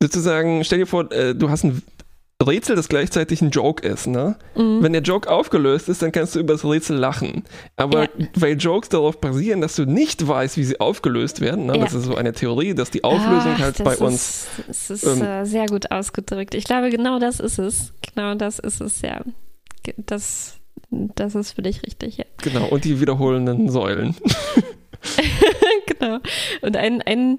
sozusagen, 0.02 0.64
stell 0.64 0.80
dir 0.80 0.86
vor, 0.86 1.10
äh, 1.12 1.34
du 1.34 1.50
hast 1.50 1.64
ein 1.64 1.82
Rätsel, 2.44 2.76
das 2.76 2.88
gleichzeitig 2.88 3.40
ein 3.40 3.50
Joke 3.50 3.86
ist, 3.86 4.06
ne? 4.06 4.36
Mhm. 4.54 4.82
Wenn 4.82 4.92
der 4.92 5.00
Joke 5.00 5.30
aufgelöst 5.30 5.88
ist, 5.88 6.02
dann 6.02 6.12
kannst 6.12 6.34
du 6.34 6.38
über 6.38 6.52
das 6.52 6.64
Rätsel 6.66 6.98
lachen. 6.98 7.44
Aber 7.76 8.02
Ja. 8.02 8.08
weil 8.34 8.56
Jokes 8.58 8.90
darauf 8.90 9.20
basieren, 9.20 9.62
dass 9.62 9.74
du 9.76 9.86
nicht 9.86 10.26
weißt, 10.26 10.58
wie 10.58 10.64
sie 10.64 10.78
aufgelöst 10.78 11.40
werden, 11.40 11.64
ne? 11.66 11.74
Ja. 11.78 11.84
das 11.84 11.94
ist 11.94 12.04
so 12.04 12.14
eine 12.14 12.32
Theorie, 12.34 12.74
dass 12.74 12.90
die 12.90 13.04
Auflösung 13.04 13.52
Ach, 13.54 13.60
halt 13.60 13.82
bei 13.82 13.94
ist, 13.94 14.00
uns. 14.02 14.46
Das 14.66 14.90
ist 14.90 15.04
ähm, 15.04 15.22
äh, 15.22 15.46
sehr 15.46 15.66
gut 15.66 15.90
ausgedrückt. 15.90 16.54
Ich 16.54 16.64
glaube, 16.64 16.90
genau 16.90 17.18
das 17.18 17.40
ist 17.40 17.58
es. 17.58 17.94
Genau 18.14 18.34
das 18.34 18.58
ist 18.58 18.82
es, 18.82 19.00
ja. 19.00 19.22
Das, 19.96 20.58
das 20.90 21.34
ist 21.34 21.52
für 21.52 21.62
dich 21.62 21.82
richtig, 21.84 22.18
ja. 22.18 22.24
Genau, 22.42 22.66
und 22.66 22.84
die 22.84 23.00
wiederholenden 23.00 23.70
Säulen. 23.70 24.14
genau. 25.86 26.18
Und 26.60 26.76
ein, 26.76 27.00
ein 27.00 27.38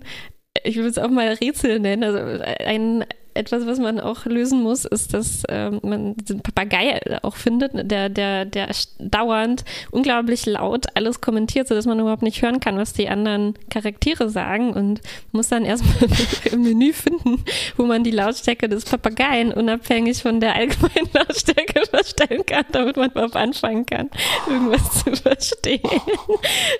ich 0.63 0.75
würde 0.77 0.89
es 0.89 0.97
auch 0.97 1.09
mal 1.09 1.27
Rätsel 1.33 1.79
nennen, 1.79 2.03
also 2.03 2.17
ein 2.65 3.05
etwas, 3.37 3.65
was 3.65 3.79
man 3.79 3.99
auch 3.99 4.25
lösen 4.25 4.61
muss, 4.61 4.85
ist, 4.85 5.13
dass 5.13 5.43
ähm, 5.49 5.79
man 5.83 6.15
den 6.17 6.41
Papagei 6.41 6.99
auch 7.21 7.35
findet, 7.35 7.71
der, 7.89 8.09
der, 8.09 8.45
der 8.45 8.69
dauernd 8.99 9.63
unglaublich 9.91 10.45
laut 10.45 10.85
alles 10.95 11.21
kommentiert, 11.21 11.67
sodass 11.67 11.85
man 11.85 11.99
überhaupt 11.99 12.23
nicht 12.23 12.41
hören 12.41 12.59
kann, 12.59 12.77
was 12.77 12.93
die 12.93 13.09
anderen 13.09 13.53
Charaktere 13.69 14.29
sagen 14.29 14.73
und 14.73 15.01
muss 15.31 15.49
dann 15.49 15.65
erstmal 15.65 16.09
im 16.51 16.63
Menü 16.63 16.93
finden, 16.93 17.43
wo 17.77 17.85
man 17.85 18.03
die 18.03 18.11
Lautstärke 18.11 18.67
des 18.67 18.85
Papageien 18.85 19.53
unabhängig 19.53 20.21
von 20.21 20.39
der 20.39 20.55
allgemeinen 20.55 21.09
Lautstärke 21.13 21.85
verstellen 21.89 22.45
kann, 22.45 22.65
damit 22.71 22.97
man 22.97 23.11
überhaupt 23.11 23.35
anfangen 23.35 23.85
kann, 23.85 24.09
irgendwas 24.47 25.03
zu 25.03 25.15
verstehen. 25.15 25.81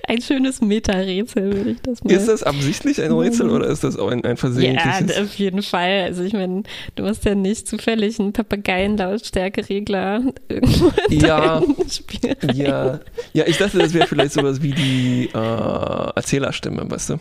Ein 0.08 0.22
schönes 0.22 0.62
Meta-Rätsel, 0.62 1.54
würde 1.54 1.72
ich 1.72 1.82
das 1.82 2.04
mal 2.04 2.12
Ist 2.14 2.28
das 2.28 2.44
absichtlich 2.44 3.02
ein 3.02 3.12
Rätsel 3.12 3.50
oder 3.50 3.68
ist 3.68 3.84
das 3.84 3.98
auch 3.98 4.10
ein, 4.10 4.24
ein 4.24 4.32
ja, 4.32 4.36
versehentliches? 4.36 5.18
auf 5.18 5.36
jeden 5.36 5.62
Fall. 5.62 6.04
Also 6.04 6.24
ich 6.24 6.34
meine, 6.34 6.47
du 6.96 7.04
musst 7.04 7.26
ja 7.26 7.36
nicht 7.36 7.68
zufällig 7.68 8.20
einen 8.20 8.34
Papageien-Lautstärke-Regler 8.34 10.22
irgendwo 10.50 10.92
in 11.10 11.20
Ja. 11.26 11.62
Spiel 11.90 12.36
rein. 12.44 12.56
Ja, 12.56 13.00
ja, 13.34 13.44
ich 13.48 13.58
dachte, 13.58 13.78
das 13.80 13.94
wäre 13.94 14.08
vielleicht 14.08 14.34
sowas 14.34 14.62
wie 14.62 14.72
die 14.72 15.30
äh, 15.34 16.12
Erzählerstimme, 16.16 16.90
weißt 16.90 17.12
du? 17.12 17.14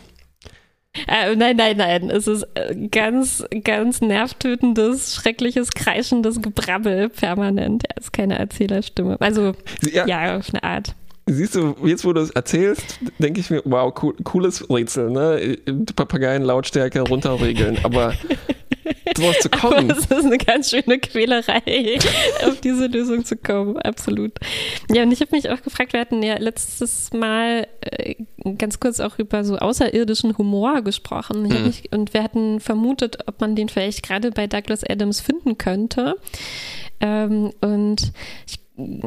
Äh, 1.08 1.36
nein, 1.36 1.56
nein, 1.56 1.76
nein. 1.76 2.08
Es 2.10 2.26
ist 2.26 2.46
äh, 2.54 2.74
ganz, 2.90 3.44
ganz 3.64 4.00
nervtötendes, 4.00 5.14
schreckliches, 5.14 5.70
kreischendes 5.70 6.40
Gebrabbel 6.40 7.10
permanent. 7.10 7.82
Ja, 7.88 7.96
ist 8.00 8.12
keine 8.14 8.38
Erzählerstimme. 8.38 9.16
Also, 9.20 9.52
Ja, 9.92 10.06
ja, 10.06 10.38
auf 10.38 10.48
eine 10.54 10.62
Art. 10.64 10.94
siehst 11.26 11.54
du, 11.54 11.74
jetzt 11.84 12.06
wo 12.06 12.14
du 12.14 12.22
es 12.22 12.30
erzählst, 12.30 12.98
denke 13.18 13.40
ich 13.40 13.50
mir, 13.50 13.60
wow, 13.66 13.92
cool, 14.02 14.14
cooles 14.24 14.70
Rätsel, 14.70 15.10
ne? 15.10 15.58
Papageien 15.96 16.42
Lautstärke 16.42 17.00
runterregeln, 17.02 17.76
aber 17.82 18.14
drauf 19.16 19.38
zu 19.38 19.48
kommen. 19.48 19.90
es 19.90 20.06
ist 20.06 20.24
eine 20.24 20.38
ganz 20.38 20.70
schöne 20.70 20.98
Quälerei, 20.98 21.98
auf 22.46 22.60
diese 22.60 22.86
Lösung 22.86 23.24
zu 23.24 23.36
kommen. 23.36 23.78
Absolut. 23.78 24.32
Ja, 24.92 25.02
und 25.02 25.12
ich 25.12 25.20
habe 25.20 25.34
mich 25.34 25.50
auch 25.50 25.62
gefragt, 25.62 25.92
wir 25.92 26.00
hatten 26.00 26.22
ja 26.22 26.36
letztes 26.38 27.12
Mal 27.12 27.66
äh, 27.80 28.14
ganz 28.58 28.80
kurz 28.80 29.00
auch 29.00 29.18
über 29.18 29.44
so 29.44 29.56
außerirdischen 29.56 30.36
Humor 30.38 30.82
gesprochen. 30.82 31.42
Mhm. 31.42 31.66
mich, 31.66 31.92
und 31.92 32.14
wir 32.14 32.22
hatten 32.22 32.60
vermutet, 32.60 33.18
ob 33.26 33.40
man 33.40 33.56
den 33.56 33.68
vielleicht 33.68 34.02
gerade 34.02 34.30
bei 34.30 34.46
Douglas 34.46 34.84
Adams 34.84 35.20
finden 35.20 35.58
könnte. 35.58 36.16
Ähm, 37.00 37.52
und 37.60 38.12
ich 38.46 38.60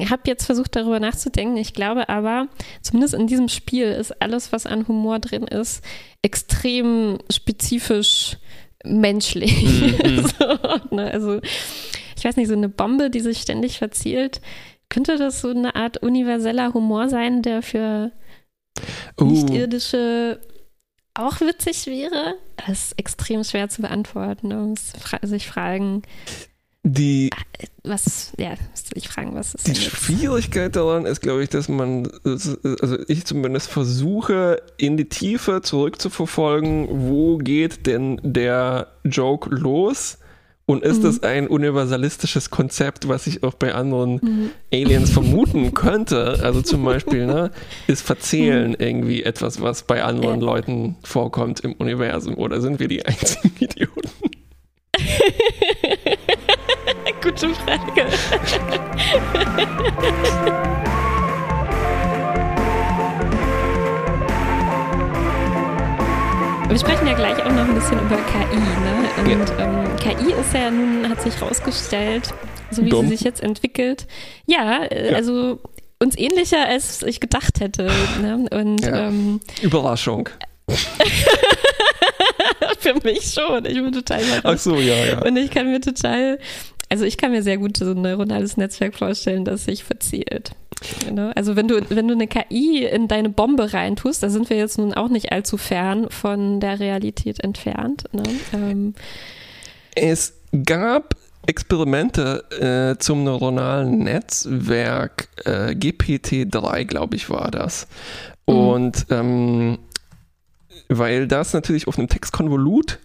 habe 0.10 0.24
jetzt 0.26 0.46
versucht, 0.46 0.76
darüber 0.76 1.00
nachzudenken. 1.00 1.58
Ich 1.58 1.74
glaube 1.74 2.10
aber, 2.10 2.48
zumindest 2.82 3.14
in 3.14 3.28
diesem 3.28 3.50
Spiel 3.50 3.86
ist 3.86 4.20
alles, 4.22 4.52
was 4.52 4.66
an 4.66 4.88
Humor 4.88 5.20
drin 5.20 5.44
ist, 5.44 5.84
extrem 6.22 7.20
spezifisch 7.30 8.38
menschlich. 8.84 9.54
Mhm. 10.04 10.26
so, 10.28 10.96
ne? 10.96 11.12
Also, 11.12 11.40
ich 12.16 12.24
weiß 12.24 12.38
nicht, 12.38 12.48
so 12.48 12.54
eine 12.54 12.70
Bombe, 12.70 13.10
die 13.10 13.20
sich 13.20 13.40
ständig 13.40 13.78
verzählt, 13.78 14.42
könnte 14.90 15.18
das 15.18 15.42
so 15.42 15.50
eine 15.50 15.76
Art 15.76 16.02
universeller 16.02 16.74
Humor 16.74 17.10
sein, 17.10 17.42
der 17.42 17.62
für 17.62 18.12
Uh, 19.20 19.26
Nichtirdische 19.26 20.40
auch 21.14 21.42
witzig 21.42 21.86
wäre? 21.88 22.36
Das 22.56 22.86
ist 22.86 23.00
extrem 23.00 23.44
schwer 23.44 23.70
zu 23.70 23.82
beantworten. 23.82 24.50
Man 24.50 24.70
muss 24.70 24.94
fra 24.98 25.20
sich 25.24 25.48
fragen, 25.48 26.04
Die, 26.84 27.30
Was, 27.84 28.32
ja, 28.38 28.52
musste 28.72 28.96
ich 28.96 29.10
fragen, 29.10 29.36
was 29.36 29.54
ist 29.54 29.68
die? 29.68 29.76
Schwierigkeit 29.76 30.76
daran 30.78 31.06
ist, 31.06 31.20
glaube 31.22 31.44
ich, 31.44 31.50
dass 31.50 31.68
man, 31.68 32.08
also 32.24 32.98
ich 33.08 33.26
zumindest 33.26 33.70
versuche, 33.70 34.62
in 34.78 34.96
die 34.96 35.10
Tiefe 35.10 35.62
zurückzuverfolgen, 35.62 36.88
wo 36.90 37.38
geht 37.38 37.86
denn 37.86 38.20
der 38.24 38.88
Joke 39.04 39.50
los? 39.54 40.20
Und 40.68 40.84
ist 40.84 41.00
Mhm. 41.00 41.04
das 41.04 41.24
ein 41.24 41.48
universalistisches 41.48 42.50
Konzept, 42.52 43.08
was 43.10 43.26
ich 43.28 43.42
auch 43.44 43.56
bei 43.56 43.74
anderen 43.74 44.52
Aliens 44.72 45.10
vermuten 45.10 45.74
könnte? 45.74 46.40
Also 46.44 46.62
zum 46.62 46.86
Beispiel, 46.86 47.26
ne, 47.26 47.50
ist 47.88 48.04
Verzählen 48.04 48.76
irgendwie 48.78 49.24
etwas, 49.24 49.62
was 49.62 49.82
bei 49.84 50.04
anderen 50.04 50.40
Ja. 50.42 50.46
Leuten 50.46 50.96
vorkommt 51.04 51.60
im 51.62 51.74
Universum? 51.74 52.36
Oder 52.38 52.62
sind 52.62 52.80
wir 52.80 52.88
die 52.88 53.04
einzigen 53.06 53.52
Idioten? 53.60 54.10
Gute 57.22 57.50
Frage. 57.54 58.06
Wir 66.68 66.78
sprechen 66.78 67.08
ja 67.08 67.14
gleich 67.14 67.38
auch 67.44 67.50
noch 67.52 67.68
ein 67.68 67.74
bisschen 67.74 68.00
über 68.00 68.18
KI, 68.18 68.58
ne? 68.58 69.40
Und 69.40 69.52
ähm, 69.60 69.96
KI 69.98 70.34
ist 70.40 70.54
ja 70.54 70.70
nun, 70.70 71.10
hat 71.10 71.20
sich 71.22 71.42
rausgestellt, 71.42 72.32
so 72.70 72.84
wie 72.86 72.90
Dumm. 72.90 73.08
sie 73.08 73.16
sich 73.16 73.22
jetzt 73.26 73.42
entwickelt. 73.42 74.06
Ja, 74.46 74.84
äh, 74.84 75.12
Ja. 75.12 75.16
also 75.18 75.60
uns 76.00 76.16
ähnlicher, 76.18 76.66
als 76.68 77.02
ich 77.02 77.20
gedacht 77.20 77.60
hätte. 77.60 77.90
Ne? 78.22 78.46
Und 78.52 78.82
Ja. 78.86 79.08
ähm, 79.08 79.40
Überraschung. 79.64 80.30
für 82.80 82.94
mich 83.04 83.34
schon. 83.34 83.66
Ich 83.66 83.74
bin 83.74 83.92
total 83.92 84.20
Ach 84.22 84.38
überrascht. 84.40 84.64
so, 84.64 84.76
ja, 84.76 84.94
ja. 85.06 85.22
Und 85.24 85.36
ich 85.38 85.50
kann 85.50 85.72
mir 85.72 85.82
total, 85.82 86.38
also 86.90 87.06
ich 87.06 87.18
kann 87.18 87.32
mir 87.32 87.44
sehr 87.44 87.58
gut 87.58 87.78
so 87.78 87.92
ein 87.92 88.02
neuronales 88.02 88.58
Netzwerk 88.58 88.96
vorstellen, 88.96 89.46
das 89.46 89.66
sich 89.66 89.84
verzählt. 89.84 90.52
Ne? 91.12 91.32
Also 91.36 91.56
wenn 91.56 91.68
du, 91.68 91.82
wenn 91.90 92.08
du 92.08 92.14
eine 92.14 92.28
KI 92.28 92.86
in 92.86 93.08
deine 93.08 93.30
Bombe 93.30 93.74
reintust, 93.74 94.24
da 94.24 94.30
sind 94.30 94.50
wir 94.50 94.58
jetzt 94.58 94.78
nun 94.78 94.94
auch 94.94 95.10
nicht 95.10 95.32
allzu 95.32 95.58
fern 95.58 96.10
von 96.10 96.60
der 96.60 96.80
Realität 96.80 97.44
entfernt. 97.44 98.06
Ne? 98.12 98.24
Ähm, 98.54 98.96
Es 99.96 100.34
gab 100.66 101.16
Experimente 101.48 102.44
äh, 102.96 103.00
zum 103.00 103.24
neuronalen 103.24 104.00
Netzwerk, 104.00 105.30
äh, 105.46 105.72
GPT-3, 105.72 106.86
glaube 106.86 107.16
ich, 107.16 107.30
war 107.30 107.50
das. 107.50 107.88
Mhm. 108.48 108.56
Und 108.56 109.06
ähm, 109.10 109.80
weil 110.90 111.28
das 111.28 111.54
natürlich 111.54 111.88
auf 111.88 111.98
einem 111.98 112.08
Textkonvolut 112.08 113.00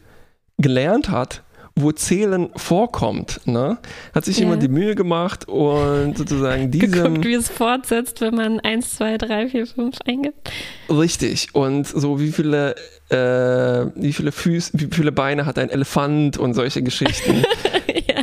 gelernt 0.58 1.10
hat, 1.10 1.42
wo 1.76 1.90
Zählen 1.90 2.50
vorkommt, 2.54 3.40
ne, 3.46 3.78
hat 4.14 4.24
sich 4.24 4.36
Ja. 4.38 4.44
jemand 4.44 4.62
die 4.62 4.68
Mühe 4.68 4.94
gemacht 4.94 5.48
und 5.48 6.16
sozusagen 6.16 6.70
diesem 6.70 6.92
geguckt, 6.92 7.24
wie 7.24 7.34
es 7.34 7.48
fortsetzt, 7.48 8.20
wenn 8.20 8.34
man 8.36 8.60
1, 8.60 8.96
2, 8.96 9.18
3, 9.18 9.48
4, 9.48 9.66
5 9.66 9.96
eingibt. 10.06 10.50
Richtig. 10.88 11.54
Und 11.54 11.86
so 11.88 12.20
wie 12.20 12.30
viele, 12.30 12.76
äh, 13.10 13.90
wie 14.00 14.12
viele 14.12 14.30
Füße, 14.30 14.70
wie 14.74 14.88
viele 14.94 15.10
Beine 15.10 15.46
hat 15.46 15.58
ein 15.58 15.68
Elefant 15.68 16.36
und 16.38 16.54
solche 16.54 16.82
Geschichten. 16.82 17.42
ja. 18.06 18.22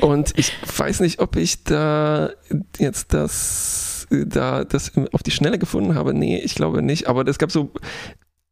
Und 0.00 0.32
ich 0.38 0.52
weiß 0.76 1.00
nicht, 1.00 1.20
ob 1.20 1.36
ich 1.36 1.64
da 1.64 2.30
jetzt 2.78 3.12
das, 3.12 4.06
da 4.10 4.64
das 4.64 4.92
auf 5.12 5.22
die 5.22 5.30
Schnelle 5.30 5.58
gefunden 5.58 5.94
habe. 5.94 6.14
Nee, 6.14 6.38
ich 6.42 6.54
glaube 6.54 6.80
nicht. 6.82 7.08
Aber 7.08 7.26
es 7.28 7.38
gab 7.38 7.52
so 7.52 7.70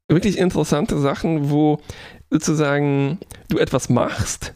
wirklich 0.08 0.36
interessante 0.38 0.98
Sachen, 0.98 1.50
wo 1.50 1.80
sozusagen 2.32 3.18
du 3.48 3.58
etwas 3.58 3.88
machst 3.88 4.54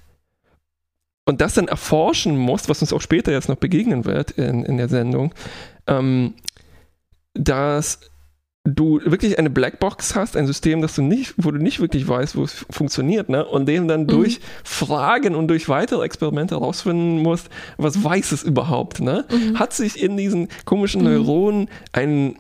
und 1.27 1.41
das 1.41 1.55
dann 1.55 1.69
erforschen 1.69 2.37
musst, 2.37 2.69
was 2.69 2.81
uns 2.81 2.93
auch 2.93 3.01
später 3.01 3.33
jetzt 3.33 3.49
noch 3.49 3.57
begegnen 3.57 4.05
wird 4.05 4.33
in, 4.33 4.65
in 4.65 4.79
der 4.79 4.89
Sendung, 4.89 5.35
ähm, 5.87 6.35
dass 7.35 8.01
du 8.65 9.01
wirklich 9.05 9.39
eine 9.39 9.51
Blackbox 9.51 10.15
hast, 10.17 10.37
ein 10.37 10.47
System, 10.47 10.81
das 10.81 10.95
du 10.95 11.03
nicht, 11.03 11.35
wo 11.37 11.51
du 11.51 11.59
nicht 11.59 11.81
wirklich 11.81 12.09
weißt, 12.09 12.37
wo 12.37 12.43
es 12.43 12.67
funktioniert, 12.71 13.29
ne? 13.29 13.45
Und 13.45 13.67
dem 13.67 13.87
dann 13.87 14.07
durch 14.07 14.41
Fragen 14.65 15.35
und 15.35 15.49
durch 15.49 15.69
weitere 15.69 16.05
Experimente 16.05 16.57
herausfinden 16.57 17.23
musst, 17.23 17.49
was 17.77 18.03
weiß 18.03 18.33
es 18.33 18.43
überhaupt, 18.43 19.01
ne? 19.01 19.25
Hat 19.55 19.73
sich 19.73 20.03
in 20.03 20.17
diesen 20.17 20.49
komischen 20.65 21.05
Neuronen 21.05 21.69
ein 21.93 22.37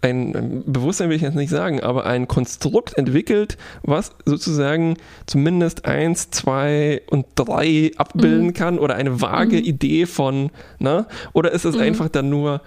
ein 0.00 0.34
ein 0.34 0.62
Bewusstsein 0.66 1.10
will 1.10 1.16
ich 1.16 1.22
jetzt 1.22 1.34
nicht 1.34 1.50
sagen, 1.50 1.80
aber 1.80 2.06
ein 2.06 2.26
Konstrukt 2.26 2.96
entwickelt, 2.96 3.58
was 3.82 4.12
sozusagen 4.24 4.96
zumindest 5.26 5.84
eins, 5.84 6.30
zwei 6.30 7.02
und 7.10 7.26
drei 7.34 7.92
abbilden 7.96 8.54
kann 8.54 8.78
oder 8.78 8.94
eine 8.94 9.20
vage 9.20 9.58
Idee 9.58 10.06
von, 10.06 10.50
ne? 10.78 11.06
Oder 11.32 11.52
ist 11.52 11.64
es 11.64 11.76
einfach 11.76 12.08
dann 12.08 12.30
nur, 12.30 12.62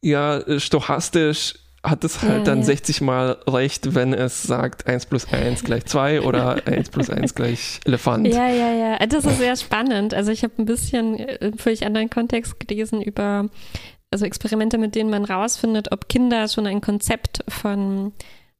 ja, 0.00 0.42
stochastisch 0.58 1.54
hat 1.82 2.04
es 2.04 2.20
halt 2.20 2.38
Ja, 2.38 2.44
dann 2.44 2.58
ja. 2.58 2.64
60 2.64 3.00
Mal 3.00 3.38
recht, 3.48 3.94
wenn 3.94 4.12
es 4.12 4.42
sagt 4.42 4.86
1 4.86 5.06
plus 5.06 5.32
1 5.32 5.64
gleich 5.64 5.86
2 5.86 6.20
oder 6.20 6.66
1 6.66 6.90
plus 6.90 7.08
1 7.08 7.34
gleich 7.34 7.80
Elefant. 7.84 8.28
Ja, 8.28 8.48
ja, 8.48 8.72
ja. 8.72 9.06
Das 9.06 9.24
ist 9.24 9.38
sehr 9.38 9.56
spannend. 9.56 10.12
Also 10.12 10.30
ich 10.30 10.42
habe 10.42 10.52
ein 10.58 10.66
bisschen 10.66 11.18
äh, 11.18 11.52
völlig 11.56 11.86
anderen 11.86 12.10
Kontext 12.10 12.60
gelesen 12.60 13.00
über 13.00 13.48
also 14.10 14.24
Experimente, 14.24 14.78
mit 14.78 14.94
denen 14.94 15.10
man 15.10 15.24
rausfindet, 15.24 15.92
ob 15.92 16.08
Kinder 16.08 16.48
schon 16.48 16.66
ein 16.66 16.80
Konzept 16.80 17.44
von 17.48 18.12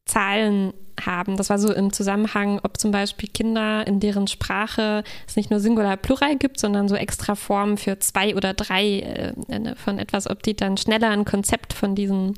Zahlen 0.04 0.72
haben. 1.04 1.36
Das 1.36 1.50
war 1.50 1.58
so 1.58 1.72
im 1.72 1.92
Zusammenhang, 1.92 2.60
ob 2.62 2.78
zum 2.78 2.90
Beispiel 2.90 3.28
Kinder, 3.28 3.86
in 3.86 4.00
deren 4.00 4.26
Sprache 4.26 5.02
es 5.26 5.36
nicht 5.36 5.50
nur 5.50 5.60
Singular 5.60 5.96
Plural 5.96 6.36
gibt, 6.36 6.60
sondern 6.60 6.88
so 6.88 6.94
extra 6.94 7.34
Formen 7.34 7.78
für 7.78 7.98
zwei 7.98 8.36
oder 8.36 8.54
drei 8.54 9.00
äh, 9.00 9.74
von 9.76 9.98
etwas, 9.98 10.28
ob 10.28 10.42
die 10.42 10.54
dann 10.54 10.76
schneller 10.76 11.10
ein 11.10 11.24
Konzept 11.24 11.72
von 11.72 11.94
diesen 11.94 12.34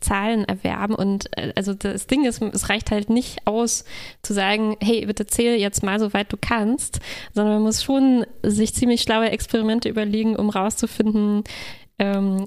Zahlen 0.00 0.44
erwerben. 0.44 0.94
Und 0.94 1.36
äh, 1.36 1.52
also 1.56 1.72
das 1.72 2.06
Ding 2.06 2.24
ist, 2.24 2.42
es 2.42 2.68
reicht 2.68 2.90
halt 2.90 3.10
nicht 3.10 3.46
aus 3.46 3.84
zu 4.22 4.34
sagen, 4.34 4.76
hey, 4.80 5.06
bitte 5.06 5.26
zähl 5.26 5.56
jetzt 5.56 5.82
mal 5.82 5.98
so 5.98 6.12
weit 6.12 6.32
du 6.32 6.36
kannst, 6.40 7.00
sondern 7.32 7.54
man 7.54 7.62
muss 7.62 7.82
schon 7.82 8.26
sich 8.42 8.74
ziemlich 8.74 9.02
schlaue 9.02 9.30
Experimente 9.30 9.88
überlegen, 9.88 10.36
um 10.36 10.50
rauszufinden, 10.50 11.44
ähm, 11.98 12.46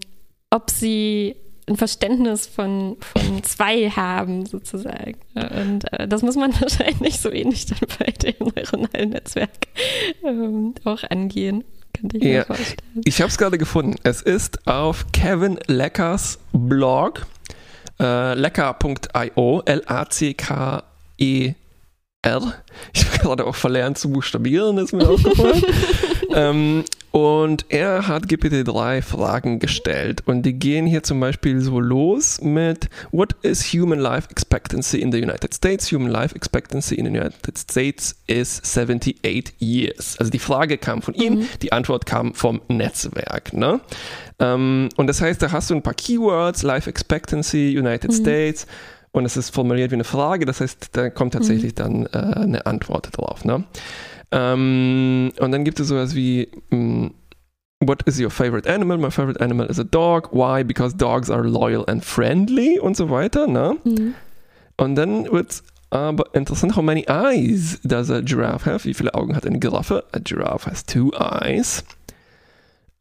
ob 0.49 0.69
sie 0.69 1.35
ein 1.69 1.75
Verständnis 1.75 2.47
von, 2.47 2.95
von 3.01 3.43
zwei 3.43 3.89
haben, 3.89 4.45
sozusagen. 4.45 5.15
Und 5.35 5.91
äh, 5.91 6.07
das 6.07 6.21
muss 6.21 6.35
man 6.37 6.53
wahrscheinlich 6.61 7.19
so 7.19 7.29
ähnlich 7.29 7.65
dann 7.65 7.79
bei 7.99 8.11
dem 8.11 8.35
neuronalen 8.55 9.09
Netzwerk 9.09 9.49
ähm, 10.23 10.73
auch 10.85 11.03
angehen, 11.09 11.65
könnte 11.93 12.17
ich 12.17 12.23
Ja. 12.23 12.29
mir 12.39 12.45
vorstellen. 12.45 13.01
Ich 13.03 13.19
habe 13.21 13.29
es 13.29 13.37
gerade 13.37 13.57
gefunden. 13.57 13.95
Es 14.03 14.21
ist 14.21 14.65
auf 14.65 15.05
Kevin 15.11 15.59
Leckers 15.67 16.39
Blog, 16.53 17.25
äh, 17.99 18.33
lecker.io, 18.35 19.61
L-A-C-K-E-R. 21.17 21.53
Ich 22.93 23.05
habe 23.05 23.17
gerade 23.19 23.45
auch 23.45 23.55
verlernt 23.55 23.97
zu 23.97 24.09
buchstabieren, 24.09 24.77
ist 24.77 24.93
mir 24.93 25.07
aufgefallen. 25.09 25.63
ähm, 26.33 26.85
und 27.11 27.65
er 27.69 28.07
hat 28.07 28.25
GPT-3 28.25 29.01
Fragen 29.01 29.59
gestellt 29.59 30.23
und 30.25 30.43
die 30.43 30.53
gehen 30.53 30.85
hier 30.85 31.03
zum 31.03 31.19
Beispiel 31.19 31.61
so 31.61 31.79
los 31.79 32.41
mit 32.41 32.89
What 33.11 33.35
is 33.41 33.73
human 33.73 33.99
life 33.99 34.29
expectancy 34.29 35.01
in 35.01 35.11
the 35.11 35.21
United 35.21 35.53
States? 35.53 35.91
Human 35.91 36.11
life 36.11 36.35
expectancy 36.35 36.95
in 36.95 37.05
the 37.05 37.11
United 37.11 37.57
States 37.57 38.15
is 38.27 38.61
78 38.63 39.53
years. 39.59 40.17
Also 40.19 40.31
die 40.31 40.39
Frage 40.39 40.77
kam 40.77 41.01
von 41.01 41.13
ihm, 41.13 41.45
die 41.61 41.71
Antwort 41.71 42.05
kam 42.05 42.33
vom 42.33 42.61
Netzwerk. 42.67 43.53
Ne? 43.53 43.79
Ähm, 44.39 44.89
und 44.97 45.07
das 45.07 45.21
heißt, 45.21 45.41
da 45.41 45.51
hast 45.51 45.69
du 45.69 45.75
ein 45.75 45.83
paar 45.83 45.95
Keywords, 45.95 46.63
Life 46.63 46.89
Expectancy, 46.89 47.77
United 47.77 48.13
States 48.13 48.67
und 49.11 49.25
es 49.25 49.37
ist 49.37 49.49
formuliert 49.49 49.91
wie 49.91 49.95
eine 49.95 50.03
Frage, 50.03 50.45
das 50.45 50.61
heißt, 50.61 50.89
da 50.91 51.09
kommt 51.09 51.33
tatsächlich 51.33 51.73
dann 51.73 52.05
äh, 52.07 52.17
eine 52.17 52.65
Antwort 52.65 53.17
drauf. 53.17 53.45
Ne? 53.45 53.63
Ähm, 54.31 55.31
und 55.39 55.51
dann 55.51 55.63
gibt 55.63 55.79
es 55.79 55.87
sowas 55.87 56.15
wie 56.15 56.49
mm, 56.69 57.07
What 57.79 58.01
is 58.07 58.19
your 58.19 58.31
favorite 58.31 58.67
animal? 58.67 58.97
My 58.97 59.11
favorite 59.11 59.39
animal 59.39 59.67
is 59.67 59.79
a 59.79 59.83
dog. 59.83 60.29
Why? 60.31 60.63
Because 60.63 60.95
dogs 60.95 61.29
are 61.29 61.43
loyal 61.43 61.85
and 61.87 62.03
friendly 62.03 62.79
und 62.79 62.97
so 62.97 63.09
weiter. 63.09 63.45
Ne? 63.47 63.77
Mhm. 63.83 64.15
Und 64.77 64.95
dann 64.95 65.31
wird 65.31 65.51
es 65.51 65.63
aber 65.91 66.25
interessant, 66.33 66.75
how 66.75 66.81
many 66.81 67.05
eyes 67.07 67.79
does 67.83 68.09
a 68.09 68.21
giraffe 68.21 68.65
have? 68.65 68.85
Wie 68.85 68.93
viele 68.93 69.13
Augen 69.13 69.35
hat 69.35 69.45
eine 69.45 69.59
Giraffe? 69.59 70.03
A 70.11 70.19
giraffe 70.19 70.69
has 70.69 70.85
two 70.85 71.11
eyes. 71.13 71.83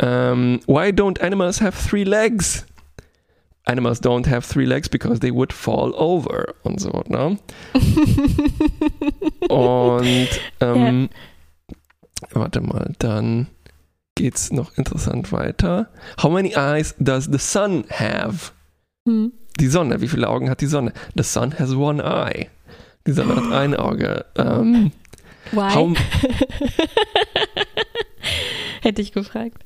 Um, 0.00 0.60
why 0.66 0.92
don't 0.92 1.20
animals 1.22 1.60
have 1.60 1.74
three 1.74 2.04
legs? 2.04 2.66
Animals 3.66 4.00
don't 4.00 4.26
have 4.26 4.46
three 4.46 4.64
legs 4.64 4.88
because 4.88 5.20
they 5.20 5.32
would 5.32 5.52
fall 5.52 5.92
over 5.96 6.54
und 6.62 6.80
so, 6.80 7.02
ne? 7.08 7.36
und 9.48 10.28
ähm, 10.60 11.08
warte 12.30 12.60
mal, 12.60 12.92
dann 13.00 13.48
geht's 14.14 14.52
noch 14.52 14.76
interessant 14.78 15.32
weiter. 15.32 15.88
How 16.22 16.30
many 16.30 16.54
eyes 16.56 16.94
does 17.00 17.24
the 17.24 17.38
sun 17.38 17.84
have? 17.90 18.52
Mhm. 19.04 19.32
Die 19.58 19.68
Sonne, 19.68 20.00
wie 20.00 20.08
viele 20.08 20.28
Augen 20.28 20.48
hat 20.48 20.60
die 20.60 20.66
Sonne? 20.66 20.92
The 21.16 21.24
sun 21.24 21.58
has 21.58 21.74
one 21.74 22.02
eye. 22.04 22.48
Die 23.06 23.12
Sonne 23.12 23.36
hat 23.36 23.52
ein 23.52 23.74
Auge. 23.74 24.26
Ähm, 24.36 24.92
Why? 25.52 25.94
Hätte 28.82 29.02
ich 29.02 29.12
gefragt. 29.12 29.64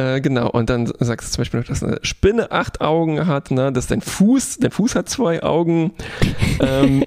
Äh, 0.00 0.20
genau, 0.20 0.48
und 0.50 0.70
dann 0.70 0.90
sagst 1.00 1.28
du 1.28 1.32
zum 1.34 1.42
Beispiel 1.42 1.60
noch, 1.60 1.66
dass 1.66 1.82
eine 1.82 1.98
Spinne 2.02 2.50
acht 2.50 2.80
Augen 2.80 3.26
hat, 3.26 3.50
ne? 3.50 3.72
dass 3.72 3.86
dein 3.86 4.00
Fuß, 4.00 4.58
dein 4.58 4.70
Fuß 4.70 4.94
hat 4.94 5.08
zwei 5.08 5.42
Augen. 5.42 5.92
ähm, 6.60 7.04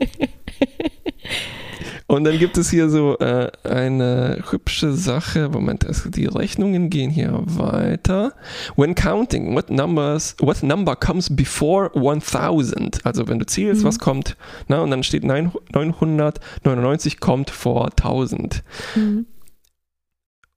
und 2.08 2.25
dann 2.25 2.38
gibt 2.38 2.58
es 2.58 2.69
hier 2.69 2.89
so 2.89 3.17
äh, 3.17 3.49
eine 3.63 4.43
hübsche 4.49 4.93
Sache. 4.93 5.49
Moment, 5.49 5.88
also 5.88 6.10
die 6.10 6.25
Rechnungen 6.25 6.89
gehen 6.91 7.10
hier 7.10 7.39
weiter. 7.45 8.34
When 8.75 8.93
counting, 8.93 9.56
what 9.56 9.71
numbers, 9.71 10.36
what 10.39 10.62
number 10.62 10.95
comes 10.95 11.36
before 11.36 11.89
1000? 11.95 13.06
Also 13.06 13.27
wenn 13.27 13.39
du 13.39 13.45
zählst, 13.45 13.82
Mhm. 13.82 13.88
was 13.88 13.97
kommt, 13.99 14.36
na, 14.67 14.82
und 14.82 14.91
dann 14.91 15.01
steht 15.03 15.23
9 15.23 15.51
999 15.73 17.19
kommt 17.19 17.49
vor 17.49 17.89
1000. 17.95 18.62
Mhm. 18.95 19.25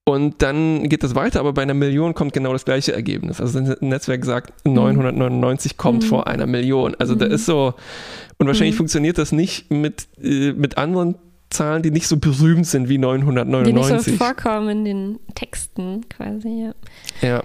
Und 0.08 0.40
dann 0.40 0.88
geht 0.88 1.02
das 1.02 1.16
weiter, 1.16 1.40
aber 1.40 1.52
bei 1.52 1.62
einer 1.62 1.74
Million 1.74 2.14
kommt 2.14 2.32
genau 2.32 2.52
das 2.52 2.64
gleiche 2.64 2.92
Ergebnis. 2.92 3.40
Also 3.40 3.58
das 3.60 3.80
Netzwerk 3.80 4.24
sagt, 4.24 4.52
999 4.64 5.76
kommt 5.76 6.04
Mhm. 6.04 6.06
vor 6.06 6.26
einer 6.28 6.46
Million. 6.46 6.94
Also 7.00 7.16
da 7.16 7.26
Mhm. 7.26 7.32
ist 7.32 7.46
so, 7.46 7.74
und 8.38 8.46
wahrscheinlich 8.46 8.74
Mhm. 8.74 8.78
funktioniert 8.78 9.18
das 9.18 9.32
nicht 9.32 9.68
mit, 9.70 10.06
äh, 10.22 10.52
mit 10.52 10.78
anderen 10.78 11.16
Zahlen, 11.50 11.82
die 11.82 11.90
nicht 11.90 12.06
so 12.06 12.18
berühmt 12.18 12.66
sind 12.66 12.88
wie 12.88 12.94
Die 12.94 12.98
nicht 12.98 13.06
so 13.06 13.12
999. 13.12 14.16
vorkommen 14.16 14.68
in 14.68 14.84
den 14.84 15.18
Texten 15.34 16.08
quasi, 16.08 16.66
ja. 16.66 16.74
Ja. 17.28 17.42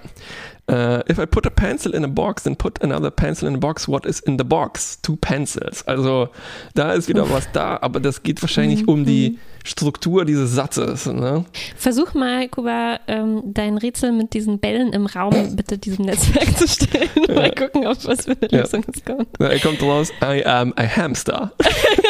Uh, 0.70 1.02
if 1.10 1.18
I 1.18 1.26
put 1.26 1.44
a 1.44 1.50
pencil 1.50 1.92
in 1.92 2.04
a 2.04 2.08
box, 2.08 2.44
then 2.44 2.54
put 2.54 2.80
another 2.82 3.10
pencil 3.10 3.48
in 3.48 3.56
a 3.56 3.58
box, 3.58 3.88
what 3.88 4.06
is 4.06 4.20
in 4.20 4.38
the 4.38 4.44
box? 4.44 4.96
Two 5.02 5.16
pencils. 5.16 5.82
Also 5.88 6.28
da 6.74 6.92
ist 6.92 7.08
wieder 7.08 7.28
was 7.30 7.50
da, 7.52 7.78
aber 7.82 7.98
das 7.98 8.22
geht 8.22 8.40
wahrscheinlich 8.42 8.82
Mhm. 8.82 8.88
um 8.88 9.04
die 9.04 9.38
Struktur 9.64 10.24
dieses 10.24 10.52
Satzes. 10.54 11.06
Ne? 11.06 11.44
Versuch 11.76 12.14
mal, 12.14 12.48
Kuba, 12.48 13.00
ähm, 13.08 13.42
dein 13.46 13.76
Rätsel 13.76 14.12
mit 14.12 14.34
diesen 14.34 14.60
Bällen 14.60 14.92
im 14.92 15.06
Raum 15.06 15.56
bitte 15.56 15.78
diesem 15.78 16.04
Netzwerk 16.06 16.56
zu 16.56 16.68
stellen. 16.68 17.10
Mal 17.34 17.50
gucken, 17.52 17.84
ob 17.86 17.96
was 18.06 18.24
für 18.24 18.30
eine 18.40 18.50
Ja. 18.52 18.60
Lösung 18.60 18.84
es 18.94 19.04
kommt. 19.04 19.28
Da 19.40 19.58
kommt 19.58 19.82
raus, 19.82 20.12
I 20.22 20.44
am 20.44 20.72
a 20.76 20.84
hamster. 20.86 21.52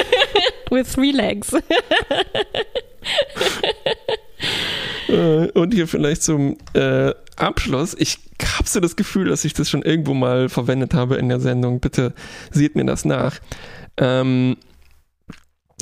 With 0.71 0.93
three 0.93 1.11
legs. 1.13 1.53
Äh, 5.09 5.49
Und 5.53 5.75
hier 5.75 5.87
vielleicht 5.87 6.23
zum 6.23 6.57
äh, 6.75 7.13
Abschluss. 7.37 7.95
Ich 7.99 8.19
habe 8.57 8.69
so 8.69 8.81
das 8.81 8.97
Gefühl, 8.97 9.29
dass 9.29 9.45
ich 9.45 9.55
das 9.55 9.71
schon 9.71 9.83
irgendwo 9.83 10.15
mal 10.15 10.49
verwendet 10.49 10.95
habe 10.95 11.17
in 11.17 11.29
der 11.29 11.41
Sendung. 11.41 11.81
Bitte 11.81 12.15
seht 12.51 12.77
mir 12.77 12.85
das 12.85 13.05
nach. 13.05 13.39
Ähm, 13.97 14.57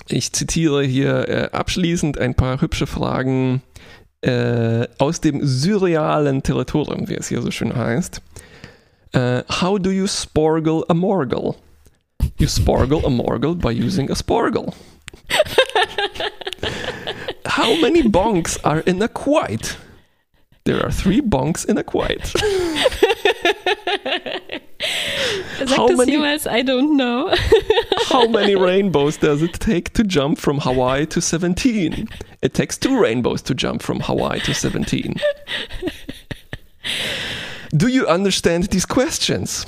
ich 0.09 0.33
zitiere 0.33 0.83
hier 0.83 1.29
äh, 1.29 1.49
abschließend 1.53 2.19
ein 2.19 2.35
paar 2.35 2.61
hübsche 2.61 2.87
Fragen 2.87 3.63
äh, 4.23 4.87
aus 4.99 5.21
dem 5.21 5.47
surrealen 5.47 6.43
Territorium, 6.43 7.09
wie 7.09 7.15
es 7.15 7.29
hier 7.29 7.43
so 7.43 7.51
schön 7.51 7.75
heißt. 7.75 8.21
Äh, 9.13 9.43
how 9.61 9.79
do 9.79 9.91
you 9.91 10.07
sporgle 10.07 10.85
a 10.89 10.95
morgle? 10.95 11.55
You 12.39 12.47
sporgle 12.47 13.05
a 13.05 13.11
morgle 13.11 13.55
by 13.55 13.71
using 13.71 14.11
a 14.11 14.15
sporgle. 14.15 14.73
How 17.47 17.75
many 17.81 18.03
bonks 18.03 18.63
are 18.65 18.81
in 18.81 19.03
a 19.03 19.09
quite? 19.09 19.77
There 20.65 20.85
are 20.85 20.91
three 20.91 21.21
bonks 21.23 21.65
in 21.67 21.79
a 21.79 21.83
quite. 21.83 22.27
Sagt 25.59 25.71
How 25.77 25.89
many- 25.89 26.13
jemals 26.13 26.47
I 26.47 26.63
don't 26.63 26.97
know? 26.97 27.35
How 28.09 28.27
many 28.29 28.55
rainbows 28.71 29.17
does 29.17 29.43
it 29.43 29.55
take 29.55 29.93
to 29.95 30.05
jump 30.05 30.39
from 30.39 30.59
Hawaii 30.61 31.07
to 31.07 31.21
17? 31.21 32.09
It 32.43 32.55
takes 32.55 32.77
two 32.79 32.99
rainbows 32.99 33.43
to 33.43 33.55
jump 33.55 33.83
from 33.83 34.01
Hawaii 34.01 34.41
to 34.41 34.55
17. 34.55 35.15
Do 37.77 37.87
you 37.89 38.07
understand 38.07 38.65
these 38.65 38.85
questions? 38.87 39.65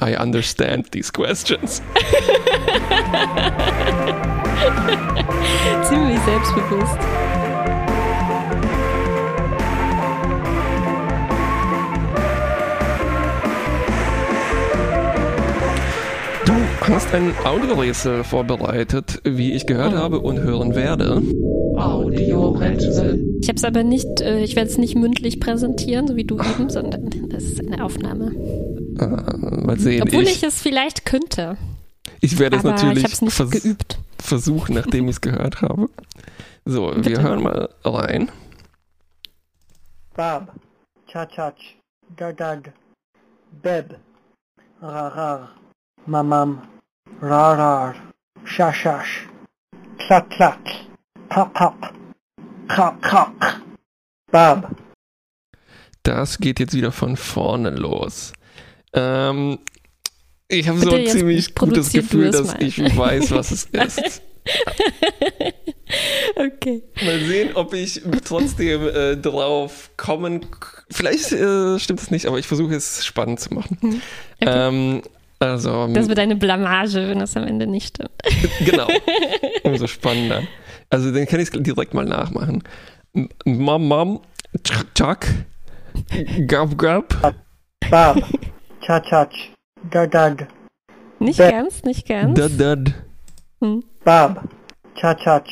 I 0.00 0.14
understand 0.14 0.86
these 0.92 1.10
questions. 1.10 1.80
Ziemlich 5.88 6.20
selbstbewusst. 6.24 7.27
Hast 16.88 17.12
ein 17.14 17.34
Audiorätsel 17.44 18.24
vorbereitet, 18.24 19.20
wie 19.24 19.52
ich 19.52 19.66
gehört 19.66 19.92
habe 19.92 20.20
und 20.20 20.38
hören 20.38 20.74
werde. 20.74 21.22
Audiorätsel. 21.76 23.24
Ich 23.40 23.48
habe 23.48 23.56
es 23.56 23.64
aber 23.64 23.84
nicht, 23.84 24.20
äh, 24.20 24.40
ich 24.40 24.56
werde 24.56 24.70
es 24.70 24.78
nicht 24.78 24.96
mündlich 24.96 25.38
präsentieren, 25.38 26.08
so 26.08 26.16
wie 26.16 26.24
du 26.24 26.38
eben, 26.38 26.70
sondern 26.70 27.10
das 27.28 27.44
ist 27.44 27.60
eine 27.60 27.84
Aufnahme. 27.84 28.32
Äh, 28.98 29.64
mal 29.64 29.78
sehen. 29.78 30.02
Obwohl 30.02 30.22
ich, 30.22 30.36
ich, 30.36 30.42
es 30.42 30.60
vielleicht 30.60 31.04
könnte. 31.04 31.56
ich 32.20 32.38
werde 32.38 32.56
es 32.56 32.64
ich 32.64 32.70
natürlich 32.70 33.20
nicht 33.20 33.32
vers 33.34 33.50
geübt. 33.50 33.98
versuchen, 34.18 34.74
nachdem 34.74 35.04
ich 35.04 35.16
es 35.16 35.20
gehört 35.20 35.60
habe. 35.62 35.88
So, 36.64 36.94
wir 36.94 37.02
Bitte. 37.02 37.22
hören 37.22 37.42
mal 37.42 37.68
rein. 37.84 38.30
Bab, 40.14 40.52
Chachach, 41.06 41.52
Gagag, 42.16 42.72
Beb, 43.62 43.96
Rarar, 44.82 45.50
Mamam, 46.06 46.62
Rarar, 47.20 47.94
Shashash, 48.44 49.28
Klat 49.98 50.30
Klat, 50.30 50.58
Pap 51.28 51.52
Pap, 51.54 51.94
Krak 52.68 53.02
Krak, 53.02 53.60
Bab, 54.30 54.76
Das 56.02 56.38
geht 56.38 56.60
jetzt 56.60 56.74
wieder 56.74 56.92
von 56.92 57.16
vorne 57.16 57.70
los. 57.70 58.32
Ähm, 58.92 59.58
ich 60.48 60.68
habe 60.68 60.78
so 60.78 60.90
ein 60.90 61.06
ziemlich 61.06 61.54
gutes 61.54 61.92
Gefühl, 61.92 62.30
dass 62.30 62.54
mal. 62.54 62.62
ich 62.62 62.78
weiß, 62.78 63.32
was 63.32 63.50
es 63.50 63.64
ist. 63.72 64.22
Okay. 66.36 66.82
Mal 67.04 67.20
sehen, 67.20 67.50
ob 67.54 67.74
ich 67.74 68.02
trotzdem 68.24 68.88
äh, 68.88 69.16
drauf 69.16 69.90
kommen. 69.96 70.46
Vielleicht 70.90 71.32
äh, 71.32 71.78
stimmt 71.78 72.00
es 72.00 72.10
nicht, 72.10 72.26
aber 72.26 72.38
ich 72.38 72.46
versuche 72.46 72.74
es 72.74 73.04
spannend 73.04 73.40
zu 73.40 73.52
machen. 73.52 73.78
Hm. 73.80 74.02
Okay. 74.40 74.68
Ähm, 74.68 75.02
also, 75.40 75.86
Das 75.92 76.08
wird 76.08 76.18
eine 76.18 76.36
Blamage, 76.36 77.08
wenn 77.08 77.18
das 77.20 77.36
am 77.36 77.44
Ende 77.46 77.66
nicht 77.66 77.88
stimmt. 77.96 78.10
genau. 78.64 78.86
Umso 79.62 79.86
spannender. 79.86 80.42
Also, 80.90 81.12
dann 81.12 81.26
kann 81.26 81.40
ich 81.40 81.52
es 81.54 81.62
direkt 81.62 81.94
mal 81.94 82.04
nachmachen. 82.04 82.62
M- 83.14 83.28
Mam, 83.44 83.88
Mam, 83.88 84.20
Tschak, 84.64 84.94
Tschak, 84.94 85.26
Gab, 86.46 86.76
Gab, 86.78 87.14
Bab, 87.90 88.16
Chachach, 88.80 89.28
Gagag, 89.90 90.48
Nicht 91.18 91.38
ganz, 91.38 91.82
nicht 91.82 92.06
ganz. 92.06 92.38
Dad, 92.38 92.52
Dad, 92.58 92.94
Hm. 93.60 93.82
Bab, 94.04 94.44
Chachach, 94.94 95.42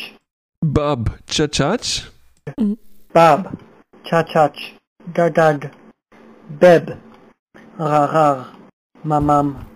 Bab, 0.65 1.11
Tschatschatsch, 1.27 2.03
Bab, 3.13 3.57
Chachach, 4.05 4.53
Gagag, 5.15 5.71
Beb, 6.61 6.97
Rarar, 7.79 8.49
Mamam, 9.03 9.67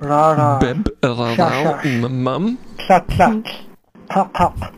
Beb, 0.00 0.92
Rarau, 1.02 1.34
Schasch. 1.34 1.84
Mam, 2.08 2.56
Klat 2.78 3.08
Klat, 3.08 3.32
Pap 4.08 4.32
Pap, 4.32 4.72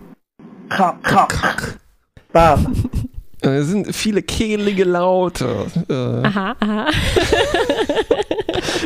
Krak 0.71 1.03
Krak, 1.03 1.79
Bab, 2.33 2.61
Äh, 3.43 3.49
Es 3.57 3.69
sind 3.69 3.95
viele 3.97 4.23
kehlige 4.23 4.85
Laute. 4.85 5.65
Äh, 5.89 5.95
Aha, 6.27 6.55
aha. 6.61 6.87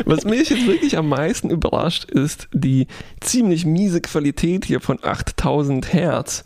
was 0.05 0.23
mich 0.23 0.49
jetzt 0.49 0.65
wirklich 0.65 0.97
am 0.97 1.09
meisten 1.09 1.49
überrascht, 1.49 2.05
ist 2.09 2.47
die 2.53 2.87
ziemlich 3.19 3.65
miese 3.65 3.99
Qualität 3.99 4.63
hier 4.65 4.79
von 4.79 4.97
8000 5.03 5.91
Hertz 5.91 6.45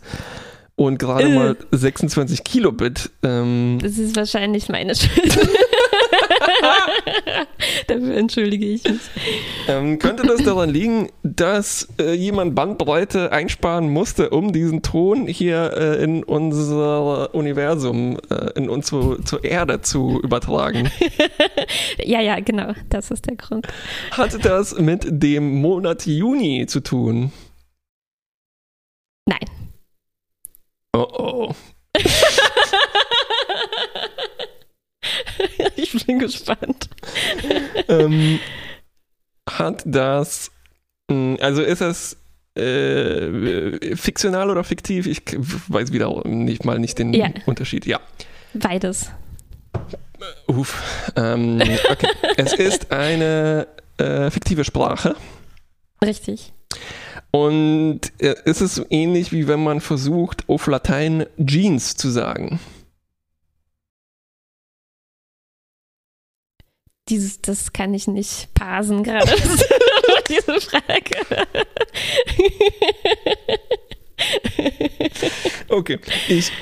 und 0.74 0.98
gerade 0.98 1.26
Äh. 1.28 1.34
mal 1.34 1.56
26 1.70 2.42
Kilobit. 2.42 3.10
Ähm, 3.22 3.78
Das 3.80 3.96
ist 3.98 4.16
wahrscheinlich 4.16 4.68
meine 4.68 4.94
Schuld. 4.96 5.48
Dafür 7.86 8.16
entschuldige 8.16 8.66
ich 8.66 8.84
mich. 8.84 9.00
ähm, 9.68 9.98
könnte 9.98 10.24
das 10.24 10.42
daran 10.42 10.70
liegen, 10.70 11.08
dass 11.22 11.88
äh, 11.98 12.14
jemand 12.14 12.54
Bandbreite 12.54 13.32
einsparen 13.32 13.90
musste, 13.90 14.30
um 14.30 14.52
diesen 14.52 14.82
Ton 14.82 15.26
hier 15.26 15.72
äh, 15.76 16.02
in 16.02 16.24
unser 16.24 17.34
Universum, 17.34 18.18
äh, 18.30 18.50
in 18.56 18.68
unsere, 18.68 19.22
zur 19.24 19.44
Erde 19.44 19.80
zu 19.80 20.20
übertragen? 20.22 20.90
Ja, 22.02 22.20
ja, 22.20 22.40
genau. 22.40 22.72
Das 22.88 23.10
ist 23.10 23.26
der 23.26 23.36
Grund. 23.36 23.66
Hat 24.12 24.44
das 24.44 24.78
mit 24.78 25.06
dem 25.08 25.60
Monat 25.60 26.06
Juni 26.06 26.66
zu 26.66 26.80
tun? 26.80 27.32
Nein. 29.26 29.44
Oh 30.92 31.06
oh. 31.12 31.54
ich 35.76 36.06
bin 36.06 36.18
gespannt. 36.18 36.88
ähm, 37.88 38.38
hat 39.48 39.82
das, 39.84 40.50
mh, 41.10 41.36
also 41.40 41.62
ist 41.62 41.80
das 41.80 42.16
äh, 42.56 43.96
fiktional 43.96 44.50
oder 44.50 44.64
fiktiv? 44.64 45.06
Ich 45.06 45.22
weiß 45.68 45.92
wieder 45.92 46.26
nicht 46.26 46.64
mal 46.64 46.78
nicht 46.78 46.98
den 46.98 47.14
Ja. 47.14 47.28
Unterschied. 47.46 47.86
Ja. 47.86 48.00
Beides. 48.54 49.10
Uff. 50.46 50.82
Ähm, 51.16 51.60
okay. 51.90 52.08
es 52.36 52.52
ist 52.52 52.92
eine 52.92 53.66
äh, 53.98 54.30
fiktive 54.30 54.64
Sprache. 54.64 55.14
Richtig. 56.04 56.52
Und 57.30 58.00
äh, 58.18 58.34
es 58.44 58.60
ist 58.60 58.74
so 58.74 58.84
ähnlich 58.90 59.32
wie 59.32 59.46
wenn 59.46 59.62
man 59.62 59.80
versucht, 59.80 60.48
auf 60.48 60.66
Latein 60.66 61.26
Jeans 61.44 61.94
zu 61.96 62.10
sagen. 62.10 62.58
Dieses, 67.10 67.40
das 67.42 67.72
kann 67.72 67.92
ich 67.92 68.06
nicht 68.06 68.48
parsen 68.54 69.02
gerade. 69.02 69.30
Diese 70.28 70.60
Frage. 70.60 71.46
Okay, 75.68 75.98
ich, 76.28 76.52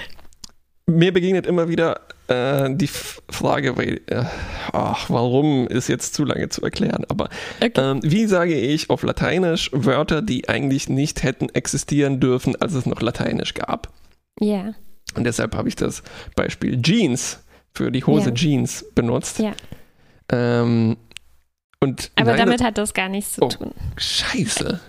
mir 0.86 1.12
begegnet 1.12 1.46
immer 1.46 1.68
wieder 1.68 2.00
äh, 2.28 2.68
die 2.74 2.86
Frage, 2.86 3.76
weil, 3.76 4.00
äh, 4.06 4.24
ach, 4.72 5.08
warum 5.10 5.66
ist 5.66 5.88
jetzt 5.88 6.14
zu 6.14 6.24
lange 6.24 6.48
zu 6.50 6.62
erklären, 6.62 7.04
aber 7.08 7.28
Okay. 7.62 7.72
ähm, 7.76 8.00
wie 8.02 8.26
sage 8.26 8.54
ich 8.54 8.90
auf 8.90 9.02
Lateinisch 9.02 9.70
Wörter, 9.72 10.22
die 10.22 10.48
eigentlich 10.48 10.88
nicht 10.88 11.22
hätten 11.22 11.48
existieren 11.50 12.20
dürfen, 12.20 12.54
als 12.56 12.74
es 12.74 12.86
noch 12.86 13.00
Lateinisch 13.02 13.54
gab? 13.54 13.92
Ja, 14.40 14.74
Und 15.14 15.24
deshalb 15.24 15.56
habe 15.56 15.68
ich 15.68 15.76
das 15.76 16.02
Beispiel 16.36 16.80
Jeans 16.80 17.40
für 17.74 17.90
die 17.90 18.04
Hose 18.04 18.28
Ja. 18.30 18.34
Jeans 18.34 18.84
benutzt. 18.94 19.38
Ja. 19.40 19.52
Ähm, 20.32 20.96
und 21.80 22.10
aber 22.16 22.32
leider- 22.32 22.44
damit 22.44 22.62
hat 22.62 22.76
das 22.78 22.92
gar 22.94 23.08
nichts 23.08 23.34
zu 23.34 23.42
Oh. 23.42 23.48
tun. 23.48 23.70
Scheiße. 23.96 24.80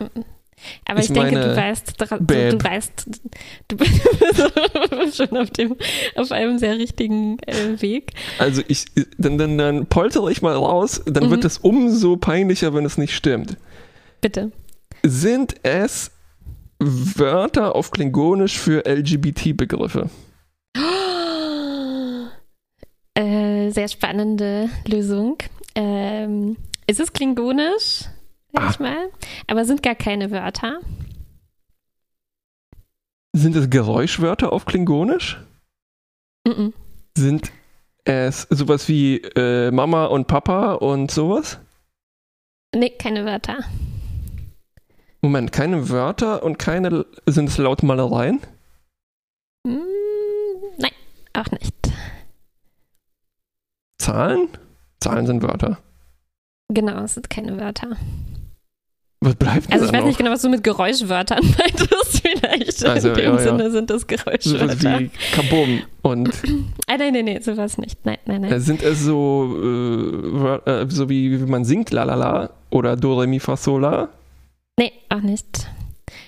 Aber 0.85 0.99
Ich 0.99 1.05
ich, 1.05 1.13
denke, 1.13 1.39
du 1.39 1.55
weißt, 1.55 2.01
dra- 2.01 2.17
du, 2.17 2.57
du 2.57 2.63
weißt, 2.65 3.07
du 3.69 3.77
bist 4.97 5.15
schon 5.15 5.37
auf 5.37 5.49
dem, 5.51 5.77
auf 6.15 6.31
einem 6.33 6.57
sehr 6.57 6.77
richtigen 6.77 7.37
äh, 7.43 7.81
Weg. 7.81 8.11
Also 8.39 8.61
ich, 8.67 8.85
dann, 9.17 9.37
dann, 9.37 9.57
dann 9.57 9.85
poltere 9.85 10.29
ich 10.31 10.41
mal 10.41 10.55
raus, 10.55 11.01
dann 11.05 11.27
Mhm. 11.27 11.29
wird 11.31 11.45
es 11.45 11.59
umso 11.59 12.17
peinlicher, 12.17 12.73
wenn 12.73 12.83
es 12.85 12.97
nicht 12.97 13.15
stimmt. 13.15 13.55
Bitte. 14.19 14.51
Sind 15.03 15.55
es 15.63 16.11
Wörter 16.79 17.75
auf 17.75 17.91
Klingonisch 17.91 18.57
für 18.59 18.85
LGBT-Begriffe? 18.85 20.09
Äh, 23.19 23.69
sehr 23.71 23.89
spannende 23.89 24.69
Lösung. 24.87 25.37
Ähm, 25.75 26.55
ist 26.87 27.01
es 27.01 27.11
klingonisch? 27.11 28.05
Sag 28.53 28.63
Ah. 28.63 28.69
ich 28.71 28.79
mal. 28.79 29.09
Aber 29.47 29.65
sind 29.65 29.83
gar 29.83 29.95
keine 29.95 30.31
Wörter. 30.31 30.79
Sind 33.33 33.57
es 33.57 33.69
Geräuschwörter 33.69 34.53
auf 34.53 34.65
Klingonisch? 34.65 35.37
Mhm. 36.47 36.73
Sind 37.17 37.51
es 38.05 38.43
sowas 38.49 38.87
wie 38.87 39.17
äh, 39.17 39.69
Mama 39.71 40.05
und 40.05 40.27
Papa 40.27 40.75
und 40.75 41.11
sowas? 41.11 41.59
Nee, 42.73 42.91
keine 42.91 43.25
Wörter. 43.25 43.57
Moment, 45.21 45.51
keine 45.51 45.89
Wörter 45.89 46.41
und 46.43 46.57
keine. 46.57 47.05
Sind 47.25 47.49
es 47.49 47.57
Lautmalereien? 47.57 48.39
Hm, 49.67 49.81
nein, 50.77 50.91
auch 51.33 51.51
nicht. 51.51 51.73
Zahlen? 53.99 54.47
Zahlen 54.99 55.27
sind 55.27 55.43
Wörter. 55.43 55.77
Genau, 56.73 57.03
es 57.03 57.13
sind 57.15 57.29
keine 57.29 57.57
Wörter. 57.59 57.97
Was 59.21 59.35
bleibt 59.35 59.71
Also 59.71 59.85
ich 59.85 59.91
weiß 59.91 59.99
noch? 59.99 60.07
nicht 60.07 60.17
genau, 60.17 60.31
was 60.31 60.41
du 60.43 60.49
mit 60.49 60.63
Geräuschwörtern 60.63 61.39
meintest. 61.59 62.21
Vielleicht 62.25 62.85
Also, 62.85 63.09
in 63.09 63.15
dem 63.15 63.23
ja, 63.25 63.31
ja. 63.31 63.37
Sinne 63.39 63.71
sind 63.71 63.89
das 63.89 64.07
Geräuschwörter. 64.07 64.99
wie 64.99 65.11
Kabum 65.33 65.81
und 66.03 66.29
Ah, 66.87 66.95
nein, 66.97 67.13
nein, 67.13 67.25
nein, 67.25 67.41
sowas 67.41 67.77
nicht. 67.77 68.05
Nein, 68.05 68.17
nein, 68.25 68.41
nein. 68.41 68.51
Äh, 68.53 68.59
Sind 68.61 68.81
es 68.81 69.01
so, 69.03 69.57
äh, 69.61 70.71
äh, 70.71 70.89
so 70.89 71.09
wie, 71.09 71.39
wie 71.41 71.45
man 71.51 71.65
singt, 71.65 71.91
la 71.91 72.03
la 72.03 72.15
la 72.15 72.49
oder 72.69 72.95
do 72.95 73.19
re 73.19 73.27
mi 73.27 73.39
fa 73.39 73.57
sol 73.57 73.81
la? 73.81 74.07
Nee, 74.79 74.93
auch 75.09 75.21
nicht. 75.21 75.67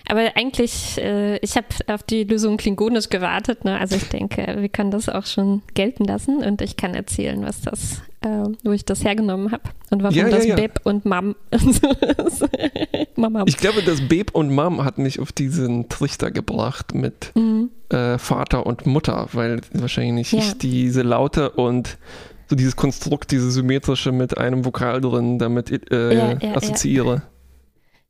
Aber 0.08 0.22
eigentlich, 0.36 0.98
äh, 1.02 1.38
ich 1.38 1.56
habe 1.56 1.68
auf 1.88 2.04
die 2.04 2.24
Lösung 2.24 2.58
klingonisch 2.58 3.10
gewartet. 3.10 3.66
Ne? 3.66 3.80
Also 3.80 3.96
ich 3.96 4.10
denke, 4.10 4.56
wir 4.60 4.70
können 4.70 4.92
das 4.92 5.10
auch 5.10 5.26
schon 5.26 5.62
gelten 5.74 6.06
lassen 6.06 6.38
und 6.44 6.62
ich 6.62 6.76
kann 6.78 6.94
erzählen, 6.96 7.42
was 7.44 7.62
das, 7.62 8.02
äh, 8.22 8.50
wo 8.64 8.72
ich 8.72 8.86
das 8.86 9.04
hergenommen 9.04 9.52
habe 9.52 9.64
und 9.90 10.04
warum 10.04 10.16
Ja, 10.16 10.28
ja, 10.28 10.36
das 10.36 10.46
ja. 10.46 10.56
Beb 10.56 10.80
und 10.84 11.06
Mam 11.06 11.36
so. 12.30 12.48
Mama. 13.16 13.44
Ich 13.48 13.58
glaube, 13.58 13.82
das 13.84 14.02
Beb 14.08 14.32
und 14.34 14.54
Mam 14.54 14.84
hat 14.84 14.98
mich 14.98 15.20
auf 15.20 15.32
diesen 15.32 15.90
Trichter 15.90 16.32
gebracht 16.32 16.94
mit 16.94 17.32
Mhm. 17.36 17.70
äh, 17.90 18.18
Vater 18.18 18.66
und 18.66 18.86
Mutter, 18.86 19.28
weil 19.34 19.62
wahrscheinlich 19.74 20.32
Ja. 20.32 20.40
ich 20.40 20.58
diese 20.58 21.02
Laute 21.02 21.52
und 21.52 21.98
so 22.48 22.56
dieses 22.56 22.76
Konstrukt, 22.76 23.32
diese 23.32 23.50
symmetrische 23.50 24.12
mit 24.12 24.38
einem 24.38 24.66
Vokal 24.66 25.00
drin 25.00 25.40
damit 25.40 25.72
äh, 25.92 26.14
Ja, 26.14 26.32
ja, 26.34 26.38
ja. 26.42 26.56
assoziiere. 26.56 27.22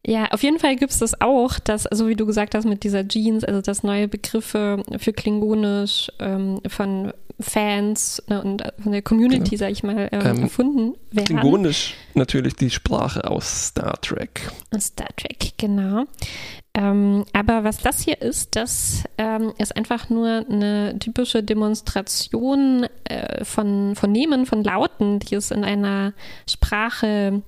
Ja, 0.06 0.26
auf 0.32 0.42
jeden 0.42 0.58
Fall 0.58 0.76
gibt 0.78 0.92
es 0.92 1.00
das 1.00 1.22
auch, 1.22 1.60
dass, 1.60 1.88
so 1.92 2.08
wie 2.08 2.16
du 2.16 2.26
gesagt 2.26 2.56
hast, 2.56 2.66
mit 2.66 2.84
dieser 2.84 3.08
Jeans, 3.08 3.44
also 3.44 3.62
dass 3.62 3.84
neue 3.84 4.08
Begriffe 4.08 4.84
für 4.98 5.14
Klingonisch 5.14 6.12
ähm, 6.20 6.60
von 6.68 7.14
Fans 7.40 8.22
ne, 8.28 8.42
und 8.42 8.64
von 8.82 8.92
der 8.92 9.02
Community, 9.02 9.58
sag 9.58 9.72
ich 9.72 9.84
mal, 9.84 10.10
ähm, 10.12 10.22
Ähm, 10.22 10.44
erfunden 10.44 10.96
werden. 11.12 11.26
Klingonisch 11.26 11.96
natürlich 12.14 12.56
die 12.56 12.70
Sprache 12.70 13.30
aus 13.30 13.68
Star 13.68 14.00
Trek. 14.02 14.50
Star 14.80 15.10
Trek, 15.18 15.54
genau. 15.58 16.06
Ähm, 16.74 17.26
aber 17.34 17.64
was 17.64 17.80
das 17.80 18.02
hier 18.02 18.22
ist, 18.22 18.56
das 18.56 19.04
ähm, 19.18 19.54
ist 19.58 19.76
einfach 19.76 20.10
nur 20.10 20.46
eine 20.50 20.98
typische 21.00 21.44
Demonstration 21.44 22.88
äh, 23.04 23.44
von 23.44 23.96
Phonemen, 23.96 24.46
von 24.46 24.64
Lauten, 24.64 25.20
die 25.20 25.36
es 25.36 25.52
in 25.52 25.64
einer 25.64 26.14
Sprache 26.50 27.42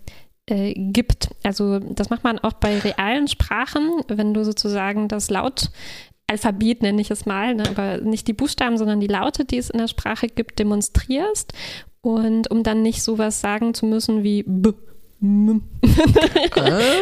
äh, 0.50 0.74
gibt. 0.76 1.30
Also 1.44 1.80
das 1.80 2.10
macht 2.10 2.24
man 2.24 2.40
auch 2.40 2.54
bei 2.54 2.78
realen 2.80 3.28
Sprachen, 3.28 3.90
wenn 4.08 4.34
du 4.34 4.44
sozusagen 4.44 5.08
das 5.08 5.30
Lautalphabet, 5.30 6.82
nenne 6.82 7.02
ich 7.02 7.12
es 7.12 7.26
mal, 7.26 7.56
ne, 7.56 7.64
aber 7.70 7.98
nicht 8.00 8.28
die 8.28 8.34
Buchstaben, 8.34 8.78
sondern 8.78 9.00
die 9.00 9.08
Laute, 9.08 9.46
die 9.46 9.58
es 9.58 9.70
in 9.70 9.80
der 9.80 9.88
Sprache 9.88 10.28
gibt, 10.28 10.60
demonstrierst. 10.60 11.54
Und 12.02 12.52
um 12.52 12.64
dann 12.64 12.82
nicht 12.82 13.02
sowas 13.02 13.40
sagen 13.40 13.74
zu 13.74 13.86
müssen 13.86 14.24
wie 14.24 14.44
B, 14.46 14.72
M, 15.22 15.62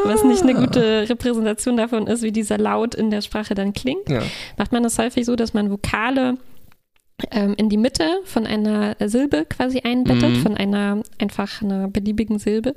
was 0.06 0.24
nicht 0.24 0.44
eine 0.44 0.54
gute 0.54 1.10
Repräsentation 1.10 1.76
davon 1.78 2.06
ist, 2.06 2.22
wie 2.22 2.32
dieser 2.32 2.60
Laut 2.60 2.94
in 2.94 3.10
der 3.10 3.22
Sprache 3.22 3.56
dann 3.56 3.74
klingt, 3.74 4.08
Ja. 4.10 4.22
macht 4.58 4.72
man 4.72 4.84
das 4.84 5.00
häufig 5.00 5.26
so, 5.26 5.36
dass 5.36 5.56
man 5.56 5.72
Vokale 5.72 6.38
in 7.58 7.70
die 7.70 7.78
Mitte 7.78 8.06
von 8.26 8.46
einer 8.48 8.96
Silbe 9.06 9.46
quasi 9.46 9.80
einbettet, 9.84 10.32
Mhm. 10.38 10.42
von 10.42 10.58
einer 10.58 11.02
einfach 11.20 11.62
einer 11.62 11.88
beliebigen 11.88 12.40
Silbe 12.40 12.76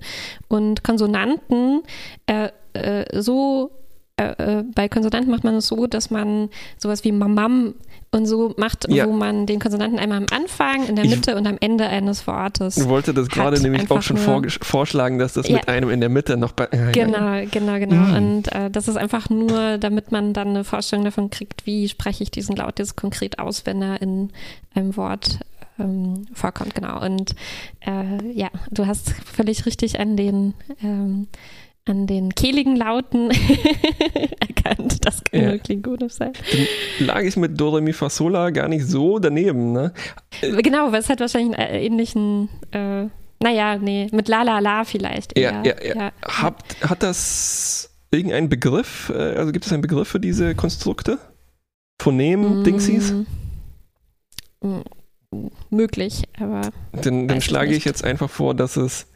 und 0.49 0.85
Konsonanten 0.85 1.83
äh, 2.27 2.49
äh, 2.75 3.21
so 3.23 3.71
äh, 4.17 4.61
äh, 4.61 4.65
bei 4.75 4.89
Konsonanten 4.89 5.31
macht 5.31 5.45
man 5.45 5.57
es 5.57 5.67
so, 5.67 5.87
dass 5.87 6.11
man 6.11 6.49
sowas 6.79 7.03
wie 7.05 7.13
Mamam 7.13 7.75
und 8.15 8.27
so 8.27 8.55
macht, 8.57 8.87
Ja. 8.89 9.07
wo 9.07 9.13
man 9.13 9.45
den 9.47 9.59
Konsonanten 9.61 9.99
einmal 9.99 10.19
am 10.19 10.27
Anfang, 10.31 10.87
in 10.89 10.97
der 10.97 11.05
Ich- 11.05 11.11
Mitte 11.15 11.37
und 11.37 11.47
am 11.47 11.57
Ende 11.61 11.87
eines 11.87 12.27
Wortes. 12.27 12.77
Ich 12.77 12.89
wollte 12.89 13.13
das 13.13 13.29
gerade 13.29 13.61
nämlich 13.61 13.91
auch 13.91 14.01
schon 14.03 14.17
nur- 14.25 14.49
vorschlagen, 14.63 15.19
dass 15.19 15.35
das 15.35 15.49
Ja. 15.49 15.57
mit 15.57 15.69
einem 15.69 15.91
in 15.91 16.01
der 16.01 16.09
Mitte 16.09 16.37
noch 16.37 16.53
bei. 16.53 16.69
Ja. 16.73 16.91
Genau, 16.93 17.45
genau, 17.51 17.79
genau. 17.79 17.97
Mhm. 17.97 18.15
Und 18.17 18.53
äh, 18.53 18.71
das 18.71 18.89
ist 18.89 18.97
einfach 18.97 19.29
nur, 19.31 19.79
damit 19.79 20.13
man 20.13 20.33
dann 20.33 20.49
eine 20.49 20.65
Vorstellung 20.65 21.05
davon 21.05 21.29
kriegt, 21.31 21.67
wie 21.67 21.89
spreche 21.89 22.23
ich 22.23 22.31
diesen 22.31 22.57
Laut 22.57 22.79
jetzt 22.79 22.97
konkret 22.97 23.39
aus, 23.39 23.67
wenn 23.67 23.83
er 23.83 24.01
in 24.01 24.31
einem 24.75 24.97
Wort 24.97 25.41
ähm, 25.79 26.27
vorkommt. 26.33 26.75
Genau. 26.77 27.05
Und 27.05 27.35
äh, 27.81 28.33
ja, 28.33 28.49
du 28.71 28.87
hast 28.87 29.11
völlig 29.25 29.67
richtig 29.67 29.99
an 29.99 30.17
den 30.17 30.55
ähm, 30.85 31.27
an 31.87 32.07
den 32.07 32.35
kehligen 32.35 32.77
Lauten 32.77 33.31
erkannt. 34.41 35.05
Das 35.05 35.23
kann 35.25 35.41
Ja. 35.41 35.49
nur 35.51 35.59
klingonisch 35.59 36.15
sein. 36.15 36.33
Dann 36.99 37.07
lag 37.07 37.21
ich 37.23 37.37
mit 37.37 37.61
Do 37.61 37.71
Re 37.71 37.81
Mi 37.81 37.93
Fa 37.93 38.09
Sol 38.09 38.33
La 38.33 38.51
gar 38.51 38.69
nicht 38.69 38.87
so 38.87 39.19
daneben, 39.19 39.73
ne? 39.73 39.93
Genau, 40.41 40.87
aber 40.89 40.99
es 40.99 41.09
hat 41.11 41.21
wahrscheinlich 41.21 41.59
einen 41.59 41.69
äh, 41.75 41.85
ähnlichen, 41.85 42.49
äh, 42.73 43.07
naja, 43.43 43.77
nee, 43.77 44.09
mit 44.13 44.29
La 44.29 44.43
La 44.43 44.61
La 44.61 44.85
vielleicht. 44.85 45.39
Ja, 45.39 45.63
eher. 45.63 45.85
ja, 45.87 45.95
ja. 45.97 46.13
Habt, 46.25 46.77
hat 46.89 47.03
das 47.03 47.91
irgendeinen 48.11 48.49
Begriff? 48.49 49.11
äh, 49.15 49.37
Also 49.37 49.53
gibt 49.53 49.67
es 49.67 49.73
einen 49.73 49.83
Begriff 49.83 50.09
für 50.09 50.21
diese 50.21 50.55
Konstrukte? 50.55 51.19
Phonem, 52.01 52.65
Dingsies? 52.65 53.13
Mm, 54.63 54.79
mm, 55.33 55.51
möglich, 55.71 56.23
aber 56.39 56.63
Dann, 56.93 57.29
dann 57.29 57.41
schlage 57.41 57.75
ich 57.75 57.85
jetzt 57.85 58.03
einfach 58.05 58.31
vor, 58.31 58.55
dass 58.55 58.77
es 58.77 59.07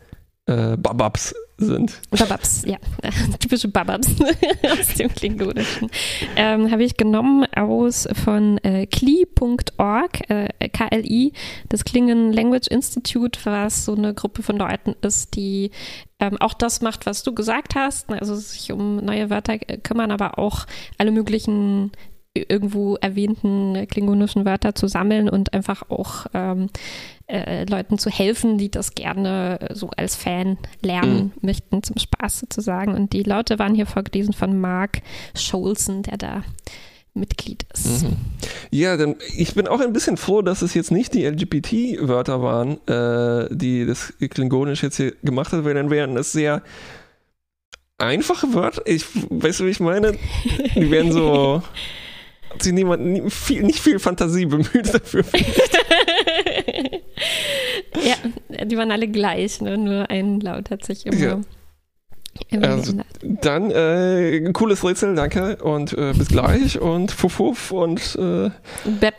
äh, 0.47 0.77
Bababs 0.77 1.35
sind. 1.59 2.01
Bababs, 2.11 2.65
ja, 2.67 2.79
typische 3.41 3.69
Bababs 3.69 4.09
aus 4.71 4.95
dem 4.95 5.09
Klingonischen. 5.09 5.91
Ähm, 6.37 6.71
Habe 6.71 6.85
ich 6.85 6.97
genommen 6.97 7.47
aus 7.55 8.09
von 8.25 8.59
äh, 8.59 8.87
kli.org, 8.87 10.31
äh, 10.31 10.69
KLI, 10.69 11.33
das 11.69 11.85
Klingen 11.85 12.33
Language 12.33 12.69
Institute, 12.69 13.41
was 13.45 13.85
so 13.85 13.95
eine 13.95 14.15
Gruppe 14.15 14.43
von 14.43 14.57
Leuten 14.57 14.95
ist, 15.03 15.35
die 15.37 15.71
ähm, 16.21 16.37
auch 16.41 16.55
das 16.55 16.81
macht, 16.81 17.07
was 17.07 17.23
du 17.23 17.35
gesagt 17.35 17.75
hast, 17.75 18.11
ne, 18.11 18.21
also 18.21 18.35
sich 18.35 18.73
um 18.73 18.97
neue 18.97 19.31
Wörter 19.31 19.55
äh, 19.55 19.79
kümmern, 19.79 20.11
aber 20.11 20.39
auch 20.39 20.67
alle 20.97 21.11
möglichen 21.11 21.93
irgendwo 22.49 22.97
erwähnten 22.97 23.87
klingonischen 23.89 24.45
Wörter 24.45 24.75
zu 24.75 24.89
sammeln 24.89 25.29
und 25.29 25.53
einfach 25.53 25.83
auch 25.91 26.27
ähm, 26.35 26.69
äh, 27.27 27.65
Leuten 27.65 27.99
zu 27.99 28.11
helfen, 28.11 28.59
die 28.59 28.71
das 28.71 28.95
gerne 28.95 29.59
so 29.73 29.91
als 29.97 30.17
Fan 30.17 30.59
lernen 30.81 31.33
mhm. 31.35 31.47
möchten, 31.47 31.83
zum 31.83 31.99
Spaß 31.99 32.41
sozusagen. 32.41 32.95
Und 32.95 33.13
die 33.13 33.23
Laute 33.23 33.59
waren 33.59 33.75
hier 33.75 33.87
vorgelesen 33.87 34.33
von 34.33 34.59
Mark 34.59 35.03
Scholzen, 35.35 36.03
der 36.03 36.17
da 36.17 36.43
Mitglied 37.15 37.67
ist. 37.75 38.05
Mhm. 38.05 38.17
Ja, 38.71 38.97
dann 38.97 39.17
ich 39.37 39.55
bin 39.55 39.67
auch 39.67 39.81
ein 39.81 39.93
bisschen 39.93 40.17
froh, 40.17 40.43
dass 40.43 40.63
es 40.63 40.75
jetzt 40.75 40.91
nicht 40.91 41.15
die 41.15 41.27
LGBT-Wörter 41.27 42.43
waren, 42.43 42.79
äh, 42.87 43.55
die 43.55 43.85
das 43.87 44.15
Klingonisch 44.19 44.83
jetzt 44.83 44.97
hier 44.97 45.15
gemacht 45.23 45.53
hat, 45.53 45.65
weil 45.65 45.75
dann 45.75 45.91
wären 45.91 46.17
es 46.17 46.33
sehr 46.33 46.63
einfache 47.99 48.55
Wörter. 48.55 48.83
Ich 48.87 49.05
weißt 49.29 49.61
du, 49.61 49.67
wie 49.67 49.71
ich 49.71 49.81
meine? 49.81 50.17
Die 50.75 50.91
werden 50.91 51.13
so 51.13 51.63
hat 52.51 52.63
sich 52.63 52.73
niemand 52.73 53.05
nie, 53.05 53.29
viel, 53.31 53.63
nicht 53.63 53.81
viel 53.81 53.99
Fantasie 53.99 54.47
bemüht 54.47 54.93
dafür. 54.93 55.25
ja, 58.03 58.17
die 58.65 58.77
waren 58.77 58.91
alle 58.91 59.09
gleich, 59.09 59.61
ne? 59.61 59.77
nur 59.79 60.11
ein 60.11 60.41
Laut 60.41 60.71
hat 60.71 60.85
sich 60.85 61.07
immer. 61.07 61.17
Ja. 61.17 61.41
Also, 62.61 62.93
dann 63.21 63.71
äh, 63.71 64.53
cooles 64.53 64.85
Rätsel, 64.85 65.17
danke 65.17 65.57
und 65.57 65.93
äh, 65.93 66.13
bis 66.13 66.29
gleich 66.29 66.81
und 66.81 67.11
Fuff 67.11 67.33
Fuff 67.33 67.73
und 67.73 68.15
äh, 68.17 68.51
Beb. 68.85 69.17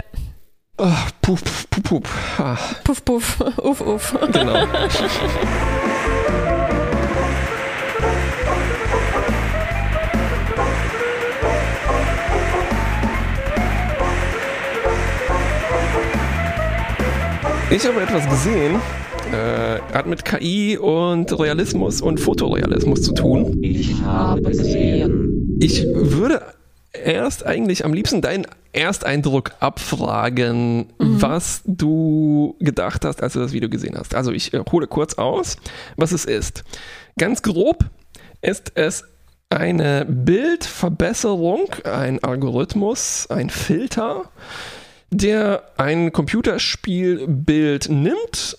Oh, 0.77 0.87
puff, 1.21 1.43
puff, 1.43 1.69
puff, 1.69 1.83
puff. 1.83 2.39
Ah. 2.39 2.57
Puff, 2.85 3.03
puff, 3.03 3.41
uff, 3.57 3.81
uff. 3.81 4.17
Genau. 4.31 4.65
Ich 17.71 17.85
habe 17.85 18.01
etwas 18.01 18.27
gesehen, 18.27 18.77
äh, 19.31 19.79
hat 19.93 20.07
mit 20.07 20.25
KI 20.25 20.75
und 20.79 21.39
Realismus 21.39 22.01
und 22.01 22.19
Fotorealismus 22.19 23.03
zu 23.03 23.13
tun. 23.13 23.59
Ich 23.61 23.93
habe 24.01 24.41
gesehen. 24.41 25.55
Ich 25.61 25.85
würde 25.85 26.41
erst 26.93 27.45
eigentlich 27.45 27.85
am 27.85 27.93
liebsten 27.93 28.21
deinen 28.21 28.47
Ersteindruck 28.73 29.51
abfragen, 29.59 30.87
mhm. 30.97 31.21
was 31.21 31.61
du 31.63 32.55
gedacht 32.59 33.05
hast, 33.05 33.21
als 33.21 33.33
du 33.33 33.39
das 33.39 33.53
Video 33.53 33.69
gesehen 33.69 33.95
hast. 33.95 34.15
Also 34.15 34.31
ich 34.31 34.51
äh, 34.51 34.63
hole 34.71 34.87
kurz 34.87 35.13
aus, 35.13 35.57
was 35.95 36.11
es 36.11 36.25
ist. 36.25 36.63
Ganz 37.19 37.43
grob 37.43 37.85
ist 38.41 38.71
es 38.73 39.03
eine 39.49 40.05
Bildverbesserung, 40.09 41.67
ein 41.83 42.23
Algorithmus, 42.23 43.27
ein 43.29 43.51
Filter, 43.51 44.23
der 45.11 45.63
ein 45.77 46.11
Computerspielbild 46.11 47.89
nimmt 47.89 48.57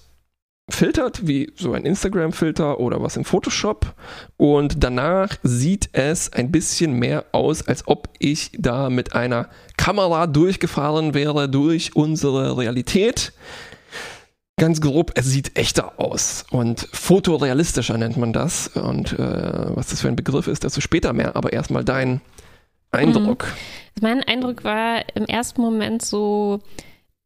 filtert, 0.73 1.27
wie 1.27 1.53
so 1.57 1.73
ein 1.73 1.85
Instagram-Filter 1.85 2.81
oder 2.81 3.03
was 3.03 3.17
in 3.17 3.25
Photoshop. 3.25 3.95
Und 4.37 4.83
danach 4.83 5.37
sieht 5.43 5.91
es 5.93 6.33
ein 6.33 6.51
bisschen 6.51 6.95
mehr 6.95 7.27
aus, 7.33 7.67
als 7.67 7.87
ob 7.87 8.09
ich 8.19 8.53
da 8.59 8.91
mit 8.91 9.15
einer 9.15 9.49
Kamera 9.77 10.27
durchgefahren 10.27 11.15
wäre 11.15 11.49
durch 11.49 11.97
unsere 11.97 12.57
Realität. 12.57 13.33
Ganz 14.57 14.81
grob, 14.81 15.13
es 15.15 15.27
sieht 15.27 15.57
echter 15.57 15.99
aus 15.99 16.45
und 16.51 16.87
fotorealistischer 16.93 17.97
nennt 17.97 18.19
man 18.19 18.33
das. 18.33 18.69
Und 18.69 19.19
äh, 19.19 19.75
was 19.75 19.89
das 19.89 20.03
für 20.03 20.09
ein 20.09 20.17
Begriff 20.17 20.49
ist, 20.49 20.65
dazu 20.65 20.81
später 20.81 21.13
mehr, 21.13 21.35
aber 21.35 21.53
erstmal 21.53 21.85
dein 21.85 22.21
Eindruck. 22.91 23.45
Mhm. 23.45 24.03
Mein 24.03 24.23
Eindruck 24.25 24.65
war 24.65 25.05
im 25.15 25.27
ersten 25.27 25.61
Moment 25.61 26.03
so, 26.03 26.61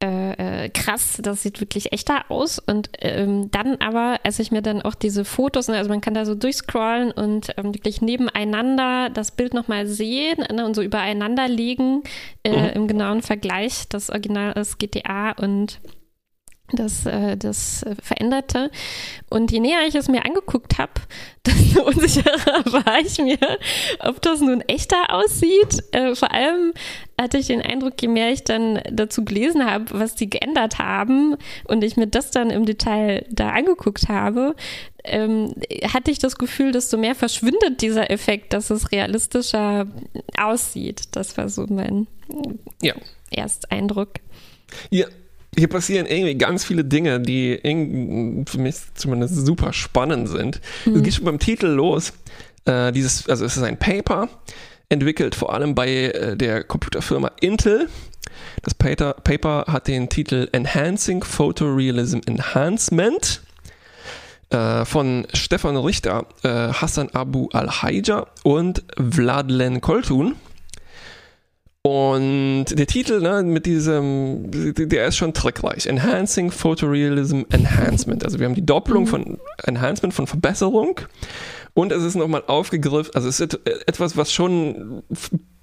äh, 0.03 0.65
äh, 0.65 0.69
krass, 0.69 1.19
das 1.23 1.43
sieht 1.43 1.61
wirklich 1.61 1.93
echter 1.93 2.31
aus. 2.31 2.59
Und 2.59 2.91
ähm, 2.99 3.51
dann 3.51 3.77
aber, 3.77 4.21
als 4.25 4.39
ich 4.39 4.51
mir 4.51 4.61
dann 4.61 4.83
auch 4.83 4.95
diese 4.95 5.25
Fotos, 5.25 5.69
ne, 5.69 5.77
also 5.77 5.89
man 5.89 6.01
kann 6.01 6.15
da 6.15 6.27
so 6.27 6.35
durchscrollen 6.35 7.11
und 7.13 7.55
ähm, 7.57 7.75
wirklich 7.75 8.03
nebeneinander 8.03 9.09
das 9.11 9.31
Bild 9.31 9.55
nochmal 9.55 9.87
sehen 9.87 10.45
ne, 10.53 10.67
und 10.67 10.75
so 10.75 10.83
übereinander 10.83 11.49
legen 11.49 12.03
äh, 12.43 12.51
mhm. 12.51 12.69
im 12.75 12.89
genauen 12.89 13.23
Vergleich, 13.23 13.89
das 13.89 14.11
Original 14.11 14.53
ist 14.59 14.79
GTA 14.79 15.33
und 15.33 15.81
das, 16.73 17.05
äh, 17.07 17.37
das 17.37 17.85
veränderte. 18.03 18.71
Und 19.29 19.53
je 19.53 19.61
näher 19.61 19.87
ich 19.87 19.95
es 19.95 20.09
mir 20.09 20.25
angeguckt 20.25 20.79
habe, 20.79 20.93
desto 21.47 21.85
unsicherer 21.85 22.65
war 22.73 23.01
ich 23.01 23.19
mir, 23.19 23.39
ob 24.01 24.23
das 24.23 24.41
nun 24.41 24.63
echter 24.63 25.13
aussieht. 25.13 25.83
Äh, 25.93 26.15
vor 26.15 26.33
allem 26.33 26.73
hatte 27.21 27.39
ich 27.39 27.47
den 27.49 27.63
Eindruck, 27.63 28.01
je 28.01 28.09
mehr 28.09 28.33
ich 28.33 28.45
dann 28.45 28.81
dazu 28.91 29.25
gelesen 29.25 29.65
habe, 29.65 29.85
was 29.91 30.15
die 30.15 30.31
geändert 30.31 30.79
haben 30.79 31.37
und 31.65 31.85
ich 31.85 31.97
mir 31.97 32.07
das 32.07 32.31
dann 32.31 32.51
im 32.51 32.65
Detail 32.65 33.27
da 33.31 33.51
angeguckt 33.51 34.09
habe, 34.09 34.57
ähm, 35.05 35.55
hatte 35.93 36.11
ich 36.11 36.19
das 36.19 36.37
Gefühl, 36.37 36.73
desto 36.73 36.97
mehr 36.97 37.15
verschwindet 37.15 37.83
dieser 37.83 38.11
Effekt, 38.11 38.55
dass 38.55 38.71
es 38.71 38.91
realistischer 38.91 39.87
aussieht. 40.39 41.09
Das 41.13 41.37
war 41.37 41.51
so 41.51 41.67
mein 41.69 42.07
ja. 42.81 42.95
Ersteindruck. 43.31 44.15
Ja, 44.91 45.07
hier 45.57 45.69
passieren 45.69 46.07
irgendwie 46.07 46.35
ganz 46.37 46.65
viele 46.65 46.85
Dinge, 46.85 47.21
die 47.21 47.59
für 48.47 48.59
mich 48.59 48.77
zumindest 48.95 49.47
super 49.47 49.73
spannend 49.73 50.29
sind. 50.29 50.61
Mhm. 50.85 50.97
Es 50.97 51.03
geht 51.03 51.15
schon 51.15 51.25
beim 51.25 51.39
Titel 51.39 51.67
los. 51.67 52.13
Äh, 52.65 52.93
dieses, 52.93 53.29
also 53.29 53.45
es 53.45 53.57
ist 53.57 53.63
ein 53.63 53.79
Paper, 53.79 54.29
entwickelt 54.89 55.35
vor 55.35 55.53
allem 55.53 55.75
bei 55.75 55.89
äh, 55.89 56.37
der 56.37 56.65
Computerfirma 56.65 57.33
Intel. 57.41 57.89
Das 58.63 58.75
Paper, 58.75 59.15
Paper 59.15 59.65
hat 59.69 59.89
den 59.89 60.09
Titel 60.09 60.49
Enhancing 60.53 61.23
Photorealism 61.23 62.21
Enhancement 62.27 63.43
äh, 64.51 64.85
von 64.85 65.27
Stefan 65.35 65.77
Richter, 65.77 66.27
äh, 66.43 66.49
Hassan 66.49 67.11
Abu 67.13 67.49
Al-Haija 67.53 68.27
und 68.43 68.83
Vladlen 68.97 69.81
Koltun. 69.81 70.37
Und 71.87 72.65
der 72.71 72.87
Titel 72.87 73.21
ne, 73.21 73.43
mit 73.43 73.67
diesem, 73.67 74.51
der 74.51 75.07
ist 75.07 75.17
schon 75.17 75.35
trickreich. 75.35 75.87
Enhancing 75.87 76.51
Photorealism 76.51 77.43
Enhancement. 77.51 78.25
Also 78.25 78.39
wir 78.39 78.47
haben 78.47 78.55
die 78.55 78.65
Doppelung 78.65 79.03
mhm. 79.03 79.09
von 79.09 79.39
Enhancement, 79.65 80.15
von 80.15 80.27
Verbesserung. 80.27 81.01
Und 81.75 81.93
es 81.93 82.03
ist 82.03 82.15
nochmal 82.15 82.43
aufgegriffen, 82.47 83.15
also 83.15 83.29
es 83.29 83.41
ist 83.41 83.59
etwas, 83.87 84.17
was 84.17 84.33
schon 84.33 85.03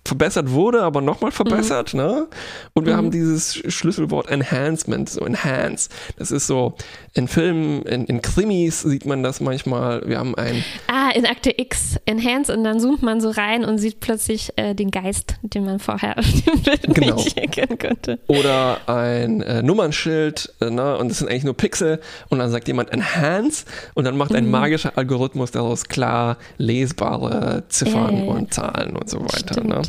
verbessert 0.04 0.52
wurde, 0.52 0.82
aber 0.82 1.02
nochmal 1.02 1.32
verbessert, 1.32 1.94
mhm. 1.94 2.00
ne? 2.00 2.28
Und 2.74 2.86
wir 2.86 2.94
mhm. 2.94 2.98
haben 2.98 3.12
dieses 3.12 3.56
Schlüsselwort 3.56 4.30
Enhancement, 4.30 5.10
so 5.10 5.24
Enhance. 5.26 5.90
Das 6.18 6.32
ist 6.32 6.48
so, 6.48 6.76
in 7.14 7.28
Filmen, 7.28 7.84
in, 7.84 8.06
in 8.06 8.22
Krimis 8.22 8.82
sieht 8.82 9.06
man 9.06 9.22
das 9.22 9.42
manchmal. 9.42 10.08
Wir 10.08 10.18
haben 10.18 10.36
ein. 10.36 10.64
Ah, 10.88 11.12
in 11.14 11.26
Akte 11.26 11.54
X, 11.56 11.98
Enhance, 12.06 12.54
und 12.54 12.64
dann 12.64 12.80
zoomt 12.80 13.04
man 13.04 13.22
so 13.22 13.30
rein 13.30 13.64
und 13.64 13.78
sieht 13.78 14.00
plötzlich 14.00 14.52
äh, 14.56 14.74
den 14.74 14.90
Geist, 14.92 15.36
den 15.44 15.66
man 15.66 15.80
vorher 15.80 16.18
auf 16.18 16.26
dem 16.26 16.62
Bild 16.62 16.82
genau. 16.94 17.16
nicht 17.16 17.38
erkennen 17.38 17.78
konnte. 17.78 18.20
Oder 18.28 18.80
ein 18.88 19.42
äh, 19.42 19.62
Nummernschild, 19.62 20.54
äh, 20.62 20.70
ne? 20.70 20.98
Und 20.98 21.10
das 21.10 21.20
sind 21.20 21.30
eigentlich 21.30 21.44
nur 21.44 21.56
Pixel, 21.56 22.00
und 22.30 22.40
dann 22.40 22.50
sagt 22.50 22.68
jemand 22.68 22.92
Enhance, 22.92 23.66
und 23.94 24.06
dann 24.06 24.18
macht 24.18 24.34
ein 24.34 24.46
mhm. 24.46 24.52
magischer 24.52 24.98
Algorithmus 24.98 25.52
daraus 25.52 25.86
klar 25.86 26.38
lesbare 26.58 27.64
Ziffern 27.70 28.28
und 28.28 28.54
Zahlen 28.54 28.96
und 28.96 29.10
so 29.10 29.22
weiter, 29.22 29.64
ne? 29.64 29.82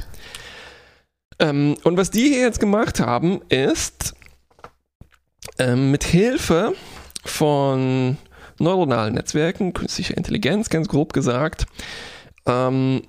Ähm, 1.43 1.77
und 1.83 1.99
was 1.99 2.11
die 2.11 2.29
hier 2.29 2.41
jetzt 2.41 2.61
gemacht 2.61 3.01
haben, 3.01 3.41
ist 3.49 4.15
ähm, 5.59 5.91
mit 5.91 6.05
Hilfe 6.05 6.75
von 7.25 8.17
neuronalen 8.59 9.15
Netzwerken, 9.15 9.73
künstlicher 9.73 10.17
Intelligenz, 10.17 10.71
ganz 10.71 10.87
grob 10.87 11.13
gesagt, 11.13 11.67
ähm, 12.47 13.03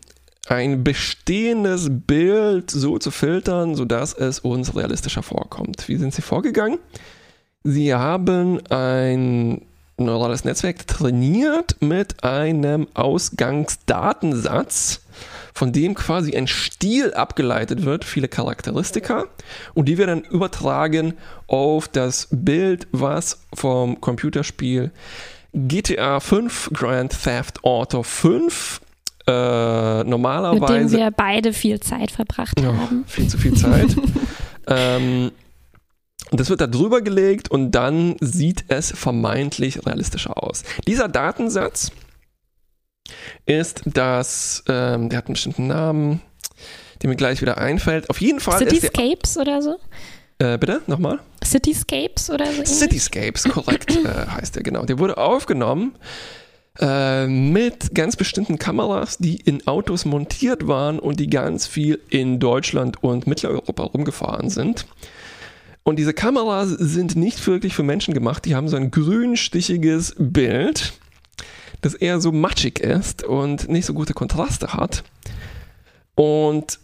ein 0.47 0.83
bestehendes 0.83 1.87
Bild 1.89 2.71
so 2.71 2.97
zu 2.97 3.11
filtern, 3.11 3.75
sodass 3.75 4.13
es 4.13 4.39
uns 4.39 4.75
realistischer 4.75 5.23
vorkommt. 5.23 5.87
Wie 5.87 5.97
sind 5.97 6.13
sie 6.13 6.23
vorgegangen? 6.23 6.79
Sie 7.63 7.93
haben 7.93 8.65
ein 8.67 9.61
neurales 9.97 10.43
Netzwerk 10.43 10.87
trainiert 10.87 11.77
mit 11.81 12.23
einem 12.23 12.87
Ausgangsdatensatz, 12.95 15.02
von 15.53 15.71
dem 15.71 15.93
quasi 15.93 16.35
ein 16.35 16.47
Stil 16.47 17.13
abgeleitet 17.13 17.85
wird, 17.85 18.03
viele 18.03 18.27
Charakteristika, 18.27 19.25
und 19.73 19.87
die 19.87 19.97
wir 19.97 20.07
dann 20.07 20.21
übertragen 20.23 21.13
auf 21.47 21.87
das 21.87 22.27
Bild, 22.31 22.87
was 22.91 23.39
vom 23.53 24.01
Computerspiel 24.01 24.91
GTA 25.53 26.19
5, 26.19 26.71
Grand 26.73 27.23
Theft 27.23 27.63
Auto 27.63 28.01
5 28.01 28.81
äh, 29.27 30.03
normalerweise. 30.03 30.73
Mit 30.73 30.91
dem 30.91 30.91
wir 30.91 31.11
beide 31.11 31.53
viel 31.53 31.79
Zeit 31.79 32.11
verbracht 32.11 32.59
ja, 32.59 32.75
haben. 32.75 33.05
Viel 33.07 33.27
zu 33.27 33.37
viel 33.37 33.53
Zeit. 33.53 33.95
ähm, 34.67 35.31
das 36.31 36.49
wird 36.49 36.61
da 36.61 36.67
drüber 36.67 37.01
gelegt 37.01 37.51
und 37.51 37.71
dann 37.71 38.15
sieht 38.19 38.65
es 38.67 38.91
vermeintlich 38.91 39.85
realistischer 39.85 40.41
aus. 40.41 40.63
Dieser 40.87 41.07
Datensatz 41.07 41.91
ist 43.45 43.81
das, 43.85 44.63
ähm, 44.67 45.09
der 45.09 45.17
hat 45.17 45.27
einen 45.27 45.33
bestimmten 45.33 45.67
Namen. 45.67 46.21
die 47.01 47.07
mir 47.07 47.15
gleich 47.17 47.41
wieder 47.41 47.57
einfällt. 47.57 48.09
Auf 48.09 48.21
jeden 48.21 48.39
Fall 48.39 48.61
ist 48.61 48.81
Cityscapes 48.81 49.37
oder 49.37 49.61
so? 49.61 49.77
der, 50.39 50.53
äh, 50.53 50.57
bitte, 50.57 50.81
nochmal? 50.87 51.19
Cityscapes 51.43 52.29
oder 52.29 52.45
so? 52.45 52.51
ähnlich? 52.51 52.69
Cityscapes, 52.69 53.43
korrekt 53.43 53.91
äh, 54.05 54.27
heißt 54.27 54.55
der, 54.55 54.63
genau. 54.63 54.85
Der 54.85 54.99
wurde 54.99 55.17
aufgenommen 55.17 55.95
äh, 56.79 57.27
mit 57.27 57.93
ganz 57.93 58.15
bestimmten 58.15 58.57
Kameras, 58.57 59.17
die 59.17 59.35
in 59.35 59.67
Autos 59.67 60.05
montiert 60.05 60.67
waren 60.67 60.99
und 60.99 61.19
die 61.19 61.29
ganz 61.29 61.67
viel 61.67 61.99
in 62.09 62.39
Deutschland 62.39 63.03
und 63.03 63.27
Mitteleuropa 63.27 63.83
rumgefahren 63.83 64.49
sind. 64.49 64.85
Und 65.83 65.97
diese 65.97 66.13
Kameras 66.13 66.69
sind 66.69 67.15
nicht 67.15 67.45
wirklich 67.45 67.75
für 67.75 67.83
Menschen 67.83 68.13
gemacht, 68.13 68.45
die 68.45 68.55
haben 68.55 68.69
so 68.69 68.77
ein 68.77 68.89
grünstichiges 68.89 70.15
Bild, 70.17 70.93
das 71.83 71.93
eher 71.93 72.19
so 72.19 72.31
matschig 72.31 72.79
ist 72.79 73.23
und 73.23 73.69
nicht 73.69 73.85
so 73.85 73.93
gute 73.93 74.13
Kontraste 74.13 74.73
hat. 74.73 75.03
Und 76.15 76.79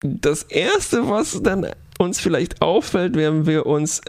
das 0.00 0.42
Erste, 0.44 1.08
was 1.08 1.42
dann 1.42 1.66
uns 1.98 2.20
vielleicht 2.20 2.62
auffällt, 2.62 3.16
wenn 3.16 3.46
wir 3.46 3.66
uns 3.66 4.02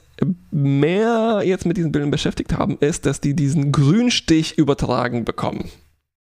mehr 0.52 1.42
jetzt 1.46 1.66
mit 1.66 1.78
diesen 1.78 1.92
Bildern 1.92 2.12
beschäftigt 2.12 2.54
haben, 2.54 2.78
ist, 2.80 3.06
dass 3.06 3.22
die 3.22 3.36
diesen 3.36 3.72
Grünstich 3.72 4.58
übertragen 4.58 5.26
bekommen. 5.26 5.70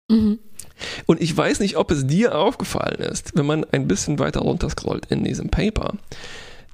Mhm. 0.10 0.40
Und 1.06 1.22
ich 1.22 1.36
weiß 1.36 1.62
nicht, 1.62 1.78
ob 1.78 1.90
es 1.92 2.06
dir 2.06 2.38
aufgefallen 2.38 3.02
ist, 3.02 3.36
wenn 3.36 3.46
man 3.46 3.66
ein 3.72 3.88
bisschen 3.88 4.20
weiter 4.20 4.42
runterscrollt 4.42 5.06
in 5.08 5.24
diesem 5.24 5.50
Paper, 5.50 5.96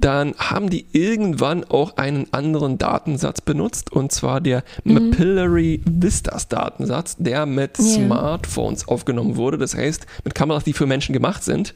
dann 0.02 0.34
haben 0.38 0.70
die 0.70 0.86
irgendwann 0.92 1.64
auch 1.64 1.96
einen 1.98 2.28
anderen 2.34 2.78
Datensatz 2.78 3.40
benutzt, 3.42 3.92
und 3.92 4.12
zwar 4.12 4.42
der 4.42 4.64
Mhm. 4.84 4.94
Mapillary 5.12 5.82
Vistas 5.86 6.48
Datensatz, 6.48 7.16
der 7.20 7.46
mit 7.46 7.78
Ja. 7.78 7.84
Smartphones 7.86 8.88
aufgenommen 8.88 9.36
wurde, 9.38 9.58
das 9.58 9.76
heißt 9.76 10.06
mit 10.24 10.36
Kameras, 10.36 10.64
die 10.64 10.74
für 10.74 10.86
Menschen 10.88 11.14
gemacht 11.14 11.44
sind 11.44 11.74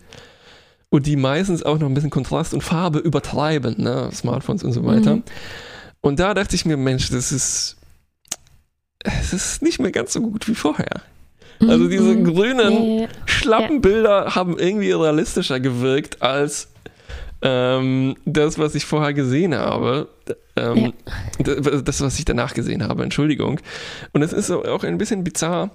und 0.89 1.05
die 1.05 1.15
meistens 1.15 1.63
auch 1.63 1.78
noch 1.78 1.88
ein 1.88 1.93
bisschen 1.93 2.09
Kontrast 2.09 2.53
und 2.53 2.61
Farbe 2.61 2.99
übertreiben, 2.99 3.76
ne? 3.82 4.09
Smartphones 4.11 4.63
und 4.63 4.73
so 4.73 4.86
weiter. 4.86 5.17
Mhm. 5.17 5.23
Und 6.01 6.19
da 6.19 6.34
dachte 6.34 6.55
ich 6.55 6.65
mir, 6.65 6.78
Mensch, 6.78 7.09
das 7.09 7.32
ist, 7.32 7.78
es 9.03 9.34
ist 9.34 9.61
nicht 9.61 9.80
mehr 9.80 9.91
ganz 9.91 10.13
so 10.13 10.21
gut 10.21 10.47
wie 10.47 10.55
vorher. 10.55 11.01
Also 11.61 11.88
diese 11.88 12.13
Mhm. 12.15 12.23
grünen, 12.26 12.99
Ja, 12.99 13.07
schlappen 13.26 13.82
Bilder 13.82 14.36
haben 14.36 14.59
irgendwie 14.59 14.91
realistischer 14.91 15.59
gewirkt 15.59 16.21
als 16.21 16.67
ähm, 17.42 18.16
das, 18.26 18.58
was 18.58 18.76
ich 18.76 18.86
vorher 18.86 19.14
gesehen 19.14 19.54
habe. 19.56 20.08
Ähm, 20.56 20.94
d- 21.40 21.82
Das, 21.84 22.02
was 22.02 22.18
ich 22.20 22.26
danach 22.26 22.54
gesehen 22.54 22.84
habe, 22.88 23.04
Entschuldigung. 23.04 23.60
Und 24.14 24.22
es 24.22 24.34
ist 24.34 24.50
auch 24.52 24.84
ein 24.84 24.98
bisschen 24.98 25.24
bizarr. 25.24 25.70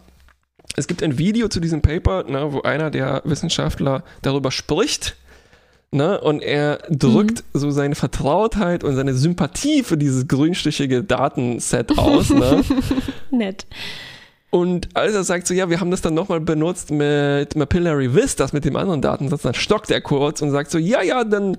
Es 0.76 0.86
gibt 0.86 1.02
ein 1.02 1.18
Video 1.18 1.48
zu 1.48 1.60
diesem 1.60 1.82
Paper, 1.82 2.24
ne, 2.24 2.52
wo 2.52 2.62
einer 2.62 2.90
der 2.90 3.22
Wissenschaftler 3.24 4.04
darüber 4.22 4.50
spricht. 4.50 5.16
Ne, 5.92 6.20
und 6.20 6.40
er 6.40 6.78
drückt 6.88 7.42
so 7.52 7.72
seine 7.72 7.96
Vertrautheit 7.96 8.84
und 8.84 8.94
seine 8.94 9.12
Sympathie 9.12 9.82
für 9.82 9.96
dieses 9.96 10.28
grünstichige 10.28 11.02
Datenset 11.02 11.98
aus. 11.98 12.30
ne? 12.30 12.62
Nett. 13.32 13.66
Und 14.50 14.88
als 14.94 15.14
er 15.14 15.22
sagt 15.22 15.46
so, 15.46 15.54
ja, 15.54 15.70
wir 15.70 15.80
haben 15.80 15.92
das 15.92 16.02
dann 16.02 16.14
nochmal 16.14 16.40
benutzt 16.40 16.90
mit 16.90 17.54
Mapillary 17.54 18.14
Vistas, 18.14 18.52
mit 18.52 18.64
dem 18.64 18.74
anderen 18.76 19.00
Datensatz, 19.00 19.42
dann 19.42 19.54
stockt 19.54 19.90
er 19.90 20.00
kurz 20.00 20.42
und 20.42 20.50
sagt 20.50 20.70
so, 20.72 20.78
ja, 20.78 21.02
ja, 21.02 21.22
dann, 21.22 21.56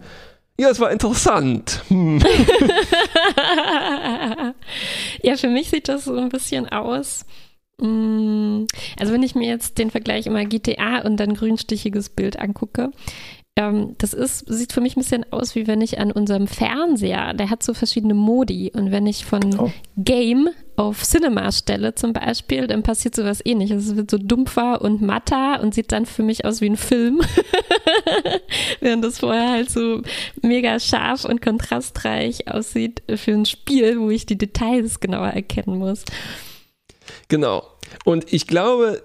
ja, 0.59 0.69
es 0.69 0.79
war 0.81 0.91
interessant. 0.91 1.83
Hm. 1.87 2.21
ja, 5.21 5.37
für 5.37 5.47
mich 5.47 5.69
sieht 5.69 5.87
das 5.87 6.03
so 6.05 6.17
ein 6.17 6.29
bisschen 6.29 6.67
aus. 6.67 7.25
mm, 7.79 8.65
Also 8.99 9.13
wenn 9.13 9.23
ich 9.23 9.35
mir 9.35 9.47
jetzt 9.47 9.77
den 9.77 9.89
Vergleich 9.89 10.27
immer 10.27 10.43
GTA 10.45 11.01
und 11.03 11.15
dann 11.17 11.33
grünstichiges 11.33 12.09
Bild 12.09 12.39
angucke, 12.39 12.91
ähm, 13.58 13.95
das 13.97 14.14
ist, 14.14 14.45
sieht 14.47 14.72
für 14.72 14.80
mich 14.80 14.95
ein 14.95 15.02
bisschen 15.02 15.26
aus, 15.32 15.56
wie 15.56 15.68
wenn 15.68 15.82
ich 15.82 15.99
an 15.99 16.12
unserem 16.12 16.47
Fernseher, 16.47 17.34
der 17.34 17.49
hat 17.49 17.64
so 17.64 17.74
verschiedene 17.74 18.14
Modi 18.14 18.72
und 18.74 18.91
wenn 18.91 19.08
ich 19.08 19.26
von 19.26 19.41
Oh. 19.60 19.72
Game 19.97 20.49
auf 20.78 21.04
Cinema 21.04 21.52
stelle 21.52 21.93
zum 21.93 22.14
Beispiel, 22.14 22.68
dann 22.68 22.82
passiert 22.82 23.14
sowas 23.14 23.41
ähnliches. 23.43 23.88
Es 23.88 23.95
wird 23.97 24.10
so 24.10 24.18
dumpfer 24.18 24.82
und 24.82 25.02
matter 25.02 25.62
und 25.62 25.74
sieht 25.74 25.91
dann 25.91 26.06
für 26.06 26.24
mich 26.24 26.45
aus 26.45 26.62
wie 26.62 26.70
ein 26.70 26.78
Film. 26.78 27.22
Während 28.80 29.04
das 29.04 29.20
vorher 29.20 29.49
halt 29.49 29.70
so 29.70 30.02
mega 30.41 30.80
scharf 30.80 31.26
und 31.26 31.41
kontrastreich 31.41 32.47
aussieht 32.47 33.04
für 33.16 33.34
ein 33.34 33.45
Spiel, 33.45 33.99
wo 33.99 34.10
ich 34.10 34.26
die 34.26 34.38
Details 34.38 35.02
genauer 35.02 35.28
erkennen 35.28 35.78
muss. 35.78 36.06
Genau. 37.28 37.64
Und 38.06 38.32
ich 38.32 38.47
glaube, 38.47 39.04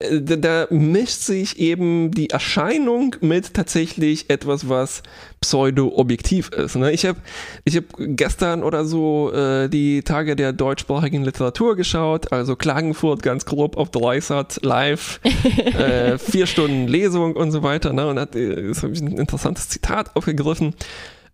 da, 0.00 0.36
da 0.36 0.66
mischt 0.70 1.22
sich 1.22 1.58
eben 1.58 2.12
die 2.12 2.30
Erscheinung 2.30 3.16
mit 3.20 3.54
tatsächlich 3.54 4.30
etwas, 4.30 4.68
was 4.68 5.02
pseudo-objektiv 5.40 6.50
ist. 6.50 6.76
Ne? 6.76 6.92
Ich 6.92 7.04
habe 7.04 7.18
ich 7.64 7.76
hab 7.76 7.84
gestern 7.98 8.62
oder 8.62 8.84
so 8.84 9.32
äh, 9.32 9.68
die 9.68 10.02
Tage 10.02 10.36
der 10.36 10.52
deutschsprachigen 10.52 11.24
Literatur 11.24 11.74
geschaut, 11.74 12.32
also 12.32 12.54
Klagenfurt 12.54 13.24
ganz 13.24 13.44
grob 13.44 13.76
auf 13.76 13.90
Dreisat 13.90 14.60
live, 14.62 15.20
äh, 15.64 16.16
vier 16.16 16.46
Stunden 16.46 16.86
Lesung 16.86 17.34
und 17.34 17.50
so 17.50 17.64
weiter. 17.64 17.92
Ne? 17.92 18.06
Und 18.06 18.20
hat, 18.20 18.36
äh, 18.36 18.70
ich 18.70 18.82
ein 18.82 19.18
interessantes 19.18 19.68
Zitat 19.68 20.14
aufgegriffen. 20.14 20.76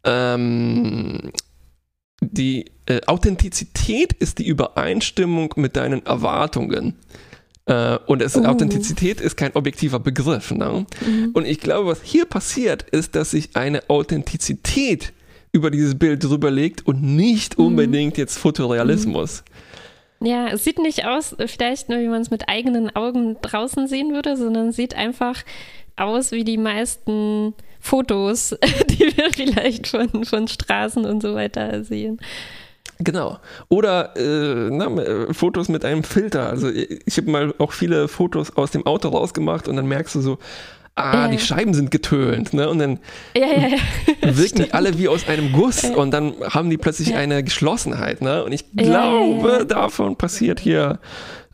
Ähm, 0.05 1.33
die 2.23 2.71
äh, 2.87 3.03
Authentizität 3.07 4.15
ist 4.15 4.39
die 4.39 4.47
Übereinstimmung 4.47 5.53
mit 5.57 5.77
deinen 5.77 6.07
Erwartungen. 6.07 6.97
Äh, 7.67 7.99
und 8.07 8.21
es, 8.23 8.37
Oh. 8.37 8.45
Authentizität 8.45 9.21
ist 9.21 9.37
kein 9.37 9.55
objektiver 9.55 9.99
Begriff. 9.99 10.51
Ne? 10.51 10.87
Und 11.33 11.47
ich 11.47 11.61
glaube, 11.61 11.91
was 11.91 12.03
hier 12.03 12.27
passiert, 12.27 12.83
ist, 12.91 13.15
dass 13.15 13.31
sich 13.31 13.51
eine 13.55 13.89
Authentizität 13.89 15.13
über 15.53 15.71
dieses 15.71 15.99
Bild 15.99 16.23
drüber 16.25 16.51
legt 16.51 16.87
und 16.87 17.03
nicht 17.03 17.59
unbedingt 17.59 18.19
jetzt 18.19 18.39
Fotorealismus. 18.39 19.45
Ja, 20.21 20.49
es 20.49 20.65
sieht 20.65 20.79
nicht 20.79 21.07
aus, 21.07 21.37
vielleicht 21.47 21.89
nur, 21.89 21.99
wie 22.01 22.09
man 22.09 22.23
es 22.23 22.31
mit 22.31 22.49
eigenen 22.49 22.95
Augen 22.97 23.37
draußen 23.41 23.87
sehen 23.89 24.13
würde, 24.13 24.37
sondern 24.37 24.69
es 24.69 24.77
sieht 24.77 24.95
einfach 24.95 25.43
aus 25.97 26.33
wie 26.33 26.45
die 26.45 26.57
meisten 26.59 27.55
Fotos, 27.79 28.57
die 28.91 29.17
wir 29.17 29.31
vielleicht 29.33 29.87
von, 29.87 30.25
von 30.25 30.49
Straßen 30.49 31.05
und 31.05 31.23
so 31.23 31.35
weiter 31.35 31.85
sehen. 31.85 32.19
Genau. 32.99 33.39
Oder 33.69 34.17
äh, 34.17 34.71
na, 34.71 34.87
äh, 35.03 35.35
Fotos 35.35 35.69
mit 35.69 35.85
einem 35.85 36.05
Filter. 36.05 36.49
Also 36.49 36.69
ich 36.71 37.17
habe 37.17 37.31
mal 37.31 37.55
auch 37.59 37.73
viele 37.73 38.09
Fotos 38.09 38.57
aus 38.57 38.71
dem 38.71 38.87
Auto 38.87 39.09
rausgemacht 39.09 39.69
und 39.69 39.77
dann 39.77 39.87
merkst 39.87 40.15
du 40.15 40.21
so, 40.21 40.39
ah, 40.95 41.25
Ja, 41.25 41.29
die. 41.29 41.39
Scheiben 41.39 41.75
sind 41.75 41.91
getönt. 41.91 42.53
Ne? 42.55 42.69
Und 42.69 42.79
dann 42.79 43.01
Ja, 43.37 43.47
ja, 43.47 43.69
ja. 43.69 44.37
wirken 44.37 44.65
die 44.65 44.73
alle 44.73 44.97
wie 44.99 45.09
aus 45.09 45.27
einem 45.29 45.53
Guss 45.53 45.83
Ja. 45.83 45.95
und 45.97 46.13
dann 46.13 46.35
haben 46.51 46.71
die 46.71 46.77
plötzlich 46.79 47.15
eine 47.15 47.43
Geschlossenheit. 47.43 48.23
Ne? 48.23 48.45
Und 48.45 48.53
ich 48.53 48.65
glaube, 48.77 49.67
davon 49.67 50.17
passiert 50.17 50.61
hier. 50.61 50.99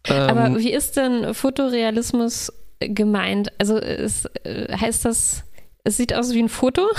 Ähm, 0.07 0.17
Aber 0.17 0.59
wie 0.59 0.73
ist 0.73 0.97
denn 0.97 1.33
Fotorealismus 1.35 2.53
gemeint? 2.81 3.51
Also 3.59 3.77
es, 3.79 4.27
äh, 4.45 4.73
heißt 4.77 5.05
das, 5.05 5.45
es 5.85 5.97
sieht 5.97 6.15
aus 6.15 6.33
wie 6.33 6.43
ein 6.43 6.49
Foto? 6.49 6.83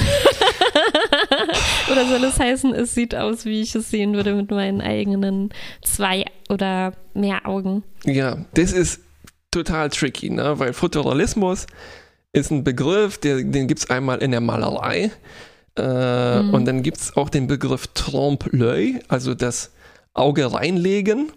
oder 1.91 2.05
soll 2.07 2.23
es 2.23 2.39
heißen, 2.39 2.73
es 2.73 2.93
sieht 2.93 3.15
aus, 3.15 3.45
wie 3.45 3.61
ich 3.61 3.75
es 3.75 3.89
sehen 3.89 4.13
würde 4.13 4.33
mit 4.33 4.51
meinen 4.51 4.81
eigenen 4.81 5.49
zwei 5.83 6.25
oder 6.49 6.93
mehr 7.13 7.45
Augen? 7.47 7.83
Ja, 8.05 8.45
das 8.53 8.71
ist 8.71 9.01
total 9.51 9.89
tricky, 9.89 10.29
ne? 10.29 10.57
weil 10.59 10.73
Fotorealismus 10.73 11.67
ist 12.33 12.51
ein 12.51 12.63
Begriff, 12.63 13.17
der, 13.17 13.43
den 13.43 13.67
gibt 13.67 13.81
es 13.81 13.89
einmal 13.89 14.19
in 14.19 14.31
der 14.31 14.41
Malerei 14.41 15.11
äh, 15.77 16.39
Mhm. 16.41 16.53
und 16.53 16.65
dann 16.65 16.83
gibt 16.83 16.97
es 16.97 17.15
auch 17.15 17.29
den 17.29 17.47
Begriff 17.47 17.87
Trompe-l'œil, 17.93 19.01
also 19.07 19.33
das 19.33 19.71
Auge 20.13 20.51
reinlegen. 20.53 21.31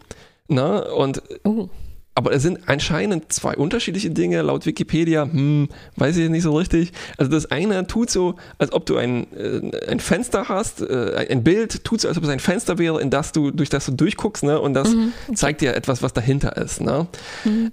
Ne? 0.49 0.84
Und 0.92 1.22
Oh. 1.45 1.68
Aber 2.16 2.32
es 2.32 2.42
sind 2.42 2.60
anscheinend 2.66 3.32
zwei 3.32 3.56
unterschiedliche 3.56 4.10
Dinge. 4.10 4.42
Laut 4.42 4.66
Wikipedia, 4.66 5.24
hm, 5.24 5.68
weiß 5.96 6.16
ich 6.16 6.30
nicht 6.30 6.44
so 6.44 6.56
richtig. 6.56 6.92
Also 7.18 7.30
das 7.30 7.50
eine 7.50 7.86
tut 7.88 8.08
so, 8.10 8.36
als 8.58 8.72
ob 8.72 8.86
du 8.86 8.96
ein, 8.96 9.26
äh, 9.34 9.90
ein 9.90 9.98
Fenster 9.98 10.48
hast, 10.48 10.80
äh, 10.80 11.26
ein 11.28 11.42
Bild 11.42 11.82
tut 11.84 12.00
so, 12.00 12.08
als 12.08 12.16
ob 12.16 12.24
es 12.24 12.30
ein 12.30 12.38
Fenster 12.38 12.78
wäre, 12.78 13.00
in 13.00 13.10
das 13.10 13.32
du, 13.32 13.50
durch 13.50 13.68
das 13.68 13.86
du 13.86 13.92
durchguckst, 13.92 14.44
ne? 14.44 14.60
Und 14.60 14.74
das 14.74 14.94
zeigt 15.34 15.60
dir 15.60 15.74
etwas, 15.74 16.02
was 16.02 16.12
dahinter 16.12 16.56
ist, 16.56 16.80
ne? 16.80 17.06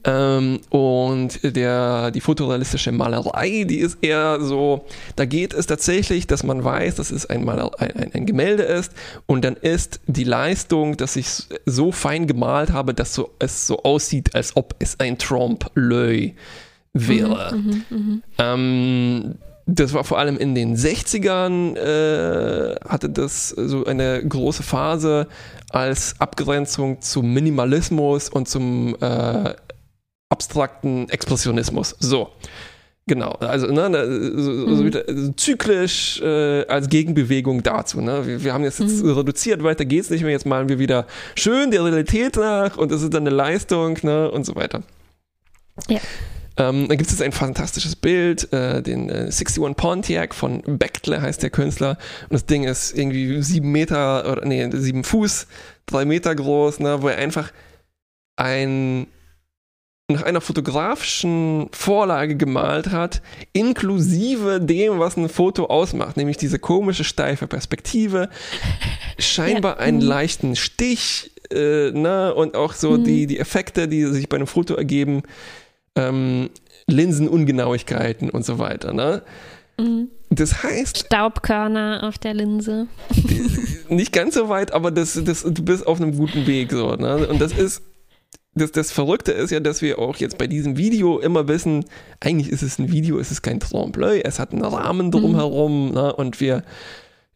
Ähm, 0.04 0.60
und 0.70 1.56
der, 1.56 2.10
die 2.12 2.22
fotorealistische 2.22 2.92
Malerei, 2.92 3.66
die 3.68 3.78
ist 3.78 4.00
eher 4.02 4.40
so, 4.42 4.86
da 5.16 5.26
geht 5.26 5.54
es 5.54 5.68
tatsächlich, 5.68 6.26
dass 6.26 6.44
man 6.44 6.64
weiß, 6.64 6.96
dass 6.96 7.12
es 7.12 7.28
ein, 7.28 7.46
Maler, 7.46 7.72
ein, 7.80 8.12
ein 8.14 8.26
Gemälde 8.26 8.64
ist 8.64 8.92
und 9.28 9.46
dann 9.46 9.56
ist 9.56 10.00
die 10.08 10.24
Leistung, 10.24 10.98
dass 10.98 11.16
ich 11.16 11.28
so 11.66 11.92
fein 11.92 12.26
gemalt 12.26 12.72
habe, 12.72 12.94
dass 12.94 13.14
so, 13.14 13.32
es 13.40 13.68
so 13.68 13.84
aussieht, 13.84 14.31
als 14.34 14.56
ob 14.56 14.76
es 14.80 15.00
ein 15.00 15.18
Trompe-l'œil 15.18 16.34
wäre. 16.94 17.56
Ähm, 18.38 19.36
das 19.66 19.94
war 19.94 20.04
vor 20.04 20.18
allem 20.18 20.38
in 20.38 20.56
den 20.56 20.76
60ern, 20.76 21.76
äh, 21.76 22.76
hatte 22.88 23.10
das 23.10 23.50
so 23.50 23.86
eine 23.86 24.26
große 24.28 24.64
Phase 24.64 25.28
als 25.70 26.16
Abgrenzung 26.20 27.02
zum 27.02 27.34
Minimalismus 27.34 28.30
und 28.30 28.50
zum 28.50 28.96
äh, 29.00 29.54
abstrakten 30.30 31.10
Expressionismus. 31.10 31.96
So. 32.00 32.30
Genau, 33.08 33.32
also 33.32 33.68
ne, 33.68 33.90
so, 34.38 34.68
so 34.76 34.82
Mhm. 34.84 34.86
wieder, 34.86 35.04
also 35.08 35.32
zyklisch 35.34 36.22
äh, 36.22 36.66
als 36.68 36.88
Gegenbewegung 36.88 37.64
dazu. 37.64 38.00
Ne? 38.00 38.26
Wir, 38.28 38.44
wir 38.44 38.54
haben 38.54 38.64
das 38.64 38.78
jetzt 38.78 39.04
Mhm. 39.04 39.12
reduziert, 39.12 39.64
weiter 39.64 39.86
geht's 39.86 40.10
nicht 40.12 40.22
mehr, 40.22 40.32
jetzt 40.32 40.46
malen 40.46 40.70
wir 40.70 40.78
wieder 40.80 41.08
schön 41.36 41.72
der 41.72 41.84
Realität 41.84 42.36
nach 42.36 42.78
und 42.78 42.92
das 42.92 43.02
ist 43.02 43.14
dann 43.14 43.24
eine 43.26 43.36
Leistung 43.36 43.98
ne? 44.04 44.30
und 44.30 44.46
so 44.46 44.56
weiter. 44.56 44.84
Ja. 45.90 46.00
Ähm, 46.58 46.88
dann 46.90 46.98
gibt 46.98 47.10
es 47.10 47.14
jetzt 47.18 47.24
ein 47.24 47.32
fantastisches 47.32 47.96
Bild, 47.96 48.52
äh, 48.54 48.84
den 48.84 49.10
äh, 49.10 49.32
61 49.32 49.76
Pontiac 49.76 50.36
von 50.36 50.62
Bechtle 50.78 51.22
heißt 51.22 51.42
der 51.42 51.50
Künstler. 51.50 51.98
Und 52.24 52.34
das 52.34 52.46
Ding 52.46 52.66
ist 52.66 52.96
irgendwie 52.96 53.42
sieben 53.42 53.72
Meter, 53.72 54.30
oder 54.32 54.46
nee, 54.46 54.70
sieben 54.74 55.04
Fuß, 55.04 55.48
drei 55.86 56.06
Meter 56.06 56.36
groß, 56.36 56.82
ne, 56.82 57.02
wo 57.02 57.08
er 57.08 57.18
einfach 57.18 57.52
ein 58.36 59.08
nach 60.14 60.24
einer 60.24 60.42
fotografischen 60.42 61.68
Vorlage 61.72 62.36
gemalt 62.36 62.92
hat, 62.92 63.22
inklusive 63.54 64.60
dem, 64.62 65.00
was 65.00 65.18
ein 65.18 65.30
Foto 65.30 65.66
ausmacht, 65.68 66.18
nämlich 66.18 66.38
diese 66.38 66.60
komische 66.60 67.04
steife 67.04 67.48
Perspektive, 67.48 68.30
scheinbar 69.20 69.78
Ja. 69.78 69.80
einen 69.80 69.98
Mhm. 70.00 70.04
leichten 70.04 70.56
Stich, 70.56 71.32
äh, 71.52 71.92
ne, 71.92 72.34
und 72.34 72.56
auch 72.56 72.74
so 72.74 72.92
Mhm. 72.92 73.04
die, 73.04 73.28
die 73.28 73.40
Effekte, 73.40 73.88
die 73.88 74.06
sich 74.06 74.30
bei 74.30 74.38
einem 74.38 74.48
Foto 74.48 74.76
ergeben, 74.76 75.24
ähm, 75.96 76.50
Linsenungenauigkeiten 76.88 78.30
und 78.30 78.46
so 78.46 78.60
weiter. 78.60 78.94
Ne? 78.94 79.22
Mhm. 79.80 80.08
Das 80.30 80.64
heißt, 80.64 81.00
Staubkörner 81.08 82.04
auf 82.08 82.18
der 82.18 82.34
Linse. 82.34 82.88
nicht 83.90 84.14
ganz 84.14 84.36
so 84.36 84.48
weit, 84.50 84.72
aber 84.74 84.92
das, 84.92 85.20
das, 85.26 85.44
du 85.44 85.64
bist 85.64 85.86
auf 85.86 86.00
einem 86.00 86.16
guten 86.16 86.48
Weg. 86.48 86.72
So, 86.72 86.96
ne? 86.96 87.28
Und 87.28 87.42
das 87.42 87.52
ist, 87.52 87.82
das, 88.54 88.72
das 88.72 88.92
Verrückte 88.92 89.32
ist 89.32 89.52
ja, 89.52 89.60
dass 89.60 89.82
wir 89.82 90.00
auch 90.00 90.18
jetzt 90.18 90.38
bei 90.38 90.48
diesem 90.48 90.78
Video 90.78 91.20
immer 91.20 91.48
wissen, 91.48 91.86
eigentlich 92.20 92.50
ist 92.50 92.64
es 92.64 92.80
ein 92.80 92.92
Video, 92.92 93.18
es 93.18 93.32
ist 93.32 93.42
kein 93.42 93.60
Trompe-l'œil, 93.60 94.22
es 94.24 94.40
hat 94.40 94.52
einen 94.52 94.64
Rahmen 94.64 95.12
drumherum 95.12 95.92
ne? 95.94 96.14
und 96.14 96.40
wir 96.42 96.64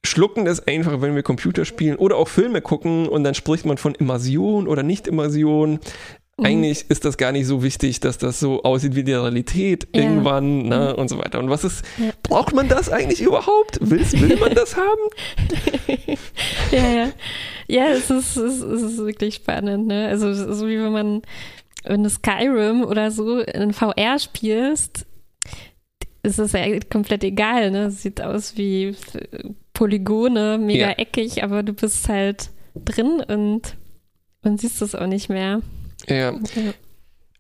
schlucken 0.04 0.46
das 0.46 0.68
einfach, 0.68 1.02
wenn 1.02 1.16
wir 1.16 1.24
Computer 1.24 1.66
spielen 1.66 1.96
oder 1.96 2.18
auch 2.18 2.28
Filme 2.28 2.62
gucken 2.62 3.08
und 3.08 3.24
dann 3.24 3.34
spricht 3.34 3.66
man 3.66 3.78
von 3.78 3.96
Immersion 3.96 4.68
oder 4.68 4.84
Nicht-Immersion. 4.84 5.80
Mhm. 6.38 6.46
Eigentlich 6.46 6.90
ist 6.90 7.06
das 7.06 7.18
gar 7.18 7.32
nicht 7.32 7.46
so 7.48 7.64
wichtig, 7.64 8.02
dass 8.02 8.18
das 8.18 8.40
so 8.42 8.64
aussieht 8.64 8.96
wie 8.96 9.04
die 9.06 9.14
Realität 9.14 9.88
Ja. 9.96 10.02
irgendwann 10.02 10.64
ne? 10.68 10.96
und 10.96 11.08
so 11.10 11.18
weiter. 11.18 11.40
Und 11.40 11.50
was 11.50 11.64
ist, 11.64 11.86
Ja. 11.98 12.12
braucht 12.24 12.54
man 12.54 12.68
das 12.68 12.90
eigentlich 12.90 13.22
überhaupt? 13.22 13.80
Will, 13.80 14.00
will 14.12 14.38
man 14.38 14.54
das 14.54 14.76
haben? 14.76 15.88
ja, 16.72 16.90
ja. 16.90 17.12
Ja, 17.68 17.86
es 17.88 18.10
ist, 18.10 18.36
es, 18.38 18.62
ist, 18.62 18.98
wirklich 18.98 19.36
spannend, 19.36 19.88
ne? 19.88 20.08
Also 20.08 20.34
so 20.54 20.68
wie 20.68 20.78
wenn 20.78 20.92
man, 20.92 21.22
wenn 21.84 22.04
du 22.04 22.10
Skyrim 22.10 22.84
oder 22.84 23.10
so 23.12 23.40
in 23.40 23.74
VR 23.74 24.20
spielst, 24.20 25.06
ist 26.22 26.38
es 26.38 26.52
ja 26.52 26.66
komplett 26.92 27.24
egal, 27.24 27.72
ne? 27.72 27.86
Es 27.86 28.02
sieht 28.04 28.22
aus 28.22 28.56
wie 28.58 28.94
Polygone, 29.74 30.58
mega 30.60 30.90
Ja. 30.90 30.98
eckig, 30.98 31.44
aber 31.44 31.64
du 31.64 31.74
bist 31.74 32.08
halt 32.10 32.50
drin 32.76 33.24
und, 33.28 33.78
und 34.44 34.60
siehst 34.62 34.82
es 34.82 34.94
auch 34.96 35.08
nicht 35.08 35.30
mehr. 35.30 35.62
Ja. 36.08 36.34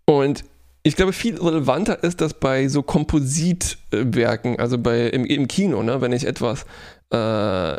Und 0.05 0.43
ich 0.83 0.95
glaube, 0.95 1.13
viel 1.13 1.39
relevanter 1.41 2.03
ist 2.03 2.21
das 2.21 2.33
bei 2.35 2.67
so 2.67 2.83
Kompositwerken, 2.83 4.59
also 4.59 4.77
bei 4.77 5.07
im, 5.07 5.25
im 5.25 5.47
Kino, 5.47 5.81
ne? 5.81 5.99
wenn 6.01 6.11
ich 6.11 6.25
etwas 6.27 6.65
äh, 7.11 7.77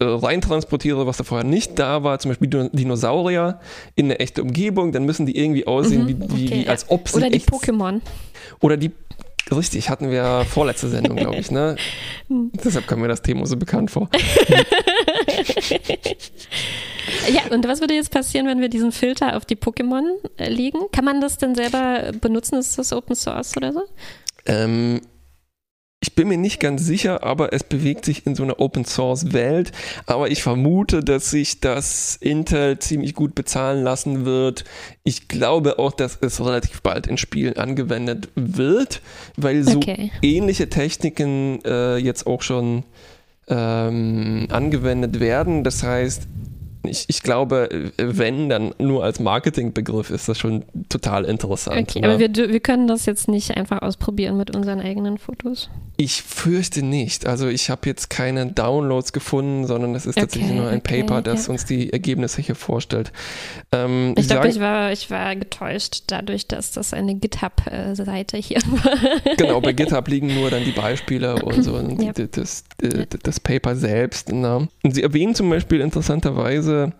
reintransportiere, 0.00 1.06
was 1.06 1.18
da 1.18 1.24
vorher 1.24 1.46
nicht 1.46 1.78
da 1.78 2.02
war, 2.02 2.18
zum 2.18 2.30
Beispiel 2.30 2.48
Dino- 2.48 2.70
Dinosaurier 2.72 3.60
in 3.94 4.06
eine 4.06 4.20
echte 4.20 4.42
Umgebung, 4.42 4.92
dann 4.92 5.04
müssen 5.04 5.26
die 5.26 5.36
irgendwie 5.36 5.66
aussehen, 5.66 6.04
Mhm, 6.04 6.08
wie, 6.08 6.18
wie, 6.20 6.24
okay, 6.46 6.50
wie 6.54 6.62
ja. 6.64 6.70
als 6.70 6.88
ob 6.88 7.08
sie 7.08 7.16
Oder 7.18 7.30
die 7.30 7.40
Pokémon. 7.40 8.00
Oder 8.60 8.76
die, 8.78 8.90
richtig, 9.50 9.90
hatten 9.90 10.10
wir 10.10 10.44
vorletzte 10.48 10.88
Sendung, 10.88 11.16
glaube 11.16 11.36
ich, 11.38 11.50
ne? 11.50 11.76
Deshalb 12.64 12.86
kam 12.86 13.00
mir 13.00 13.08
das 13.08 13.20
Thema 13.22 13.44
so 13.46 13.56
bekannt 13.56 13.90
vor. 13.90 14.08
Ja, 17.32 17.52
und 17.52 17.66
was 17.66 17.80
würde 17.80 17.94
jetzt 17.94 18.10
passieren, 18.10 18.46
wenn 18.46 18.60
wir 18.60 18.68
diesen 18.68 18.92
Filter 18.92 19.36
auf 19.36 19.44
die 19.44 19.56
Pokémon 19.56 20.04
äh, 20.36 20.48
legen? 20.48 20.78
Kann 20.92 21.04
man 21.04 21.20
das 21.20 21.38
denn 21.38 21.54
selber 21.54 22.12
benutzen? 22.20 22.56
Ist 22.56 22.78
das 22.78 22.92
Open 22.92 23.16
Source 23.16 23.56
oder 23.56 23.72
so? 23.72 23.82
Ähm, 24.46 25.00
ich 26.02 26.14
bin 26.14 26.28
mir 26.28 26.38
nicht 26.38 26.60
ganz 26.60 26.84
sicher, 26.84 27.22
aber 27.24 27.52
es 27.52 27.62
bewegt 27.64 28.04
sich 28.04 28.26
in 28.26 28.34
so 28.34 28.42
einer 28.42 28.58
Open 28.60 28.84
Source 28.84 29.32
Welt. 29.32 29.72
Aber 30.06 30.30
ich 30.30 30.42
vermute, 30.42 31.00
dass 31.04 31.30
sich 31.30 31.60
das 31.60 32.16
Intel 32.16 32.78
ziemlich 32.78 33.14
gut 33.14 33.34
bezahlen 33.34 33.82
lassen 33.82 34.24
wird. 34.24 34.64
Ich 35.02 35.28
glaube 35.28 35.78
auch, 35.78 35.92
dass 35.92 36.18
es 36.22 36.40
relativ 36.40 36.80
bald 36.82 37.06
in 37.06 37.18
Spielen 37.18 37.56
angewendet 37.56 38.28
wird, 38.34 39.02
weil 39.36 39.62
so 39.64 39.78
Okay. 39.78 40.10
ähnliche 40.22 40.68
Techniken 40.68 41.60
äh, 41.64 41.96
jetzt 41.96 42.26
auch 42.26 42.42
schon 42.42 42.84
ähm, 43.50 44.46
angewendet 44.50 45.20
werden. 45.20 45.64
Das 45.64 45.82
heißt, 45.82 46.26
ich, 46.84 47.04
ich 47.08 47.22
glaube, 47.22 47.68
wenn, 47.98 48.48
dann 48.48 48.74
nur 48.78 49.04
als 49.04 49.20
Marketingbegriff 49.20 50.10
ist 50.10 50.28
das 50.28 50.38
schon 50.38 50.64
total 50.88 51.24
interessant. 51.24 51.76
Okay, 51.78 52.00
ne? 52.00 52.08
aber 52.08 52.18
wir, 52.18 52.34
wir 52.34 52.60
können 52.60 52.86
das 52.86 53.06
jetzt 53.06 53.28
nicht 53.28 53.56
einfach 53.56 53.82
ausprobieren 53.82 54.36
mit 54.36 54.54
unseren 54.54 54.80
eigenen 54.80 55.18
Fotos. 55.18 55.68
Ich 56.02 56.22
fürchte 56.22 56.82
nicht. 56.82 57.26
Also 57.26 57.48
ich 57.48 57.68
habe 57.68 57.82
jetzt 57.86 58.08
keine 58.08 58.46
Downloads 58.46 59.12
gefunden, 59.12 59.66
sondern 59.66 59.94
es 59.94 60.06
ist 60.06 60.16
Okay, 60.16 60.22
tatsächlich 60.22 60.52
nur 60.52 60.68
ein 60.68 60.78
okay, 60.78 61.02
Paper, 61.02 61.20
das 61.20 61.46
ja. 61.46 61.52
uns 61.52 61.66
die 61.66 61.92
Ergebnisse 61.92 62.40
hier 62.40 62.54
vorstellt. 62.54 63.12
Ähm, 63.70 64.14
Ich 64.16 64.26
glaube, 64.26 64.48
ich 64.48 64.60
war, 64.60 64.92
ich 64.92 65.10
war 65.10 65.36
getäuscht 65.36 66.04
dadurch, 66.06 66.46
dass 66.48 66.70
das 66.70 66.94
eine 66.94 67.16
GitHub-Seite 67.16 68.38
hier 68.38 68.60
war. 68.64 69.36
Genau, 69.36 69.60
bei 69.60 69.74
GitHub 69.74 70.08
liegen 70.08 70.34
nur 70.34 70.48
dann 70.48 70.64
die 70.64 70.72
Beispiele 70.72 71.34
und 71.44 71.62
so 71.62 71.74
und 71.74 72.00
Ja. 72.00 72.12
die- 72.12 72.30
das, 72.30 72.64
äh, 72.82 73.04
das 73.22 73.38
Paper 73.38 73.76
selbst. 73.76 74.32
Ne? 74.32 74.68
Und 74.82 74.94
Sie 74.94 75.02
erwähnen 75.02 75.34
zum 75.34 75.50
Beispiel 75.50 75.80
interessanterweise, 75.82 76.92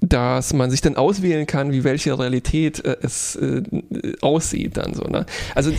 dass 0.00 0.52
man 0.54 0.70
sich 0.70 0.80
dann 0.80 0.96
auswählen 0.96 1.46
kann, 1.46 1.72
wie 1.72 1.84
welche 1.84 2.18
Realität 2.18 2.84
äh, 2.84 2.96
es 3.02 3.36
äh, 3.36 3.62
aussieht 4.22 4.76
dann 4.76 4.94
so. 4.94 5.04
Ne? 5.04 5.26
Also 5.54 5.72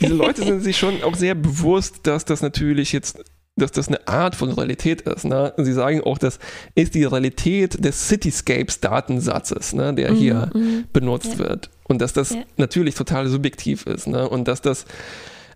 diese 0.00 0.14
Leute 0.14 0.44
sind 0.44 0.60
sich 0.60 0.76
schon 0.78 1.02
auch 1.02 1.16
sehr 1.16 1.34
bewusst, 1.34 2.00
dass 2.06 2.24
das 2.24 2.42
natürlich 2.42 2.92
jetzt 2.92 3.18
dass 3.58 3.72
das 3.72 3.88
eine 3.88 4.06
Art 4.06 4.34
von 4.34 4.50
Realität 4.52 5.00
ist. 5.00 5.24
Ne? 5.24 5.54
Sie 5.56 5.72
sagen 5.72 6.02
auch, 6.02 6.18
das 6.18 6.38
ist 6.74 6.94
die 6.94 7.04
Realität 7.04 7.82
des 7.82 8.06
Cityscapes-Datensatzes, 8.06 9.72
ne? 9.74 9.94
der 9.94 10.12
hier 10.12 10.50
Mhm. 10.52 10.84
benutzt 10.92 11.32
Ja. 11.32 11.38
wird. 11.38 11.70
Und 11.84 12.00
dass 12.02 12.12
das 12.12 12.30
Ja. 12.34 12.42
natürlich 12.58 12.94
total 12.96 13.28
subjektiv 13.28 13.86
ist. 13.86 14.08
Ne? 14.08 14.28
Und 14.28 14.46
dass 14.46 14.60
das 14.60 14.84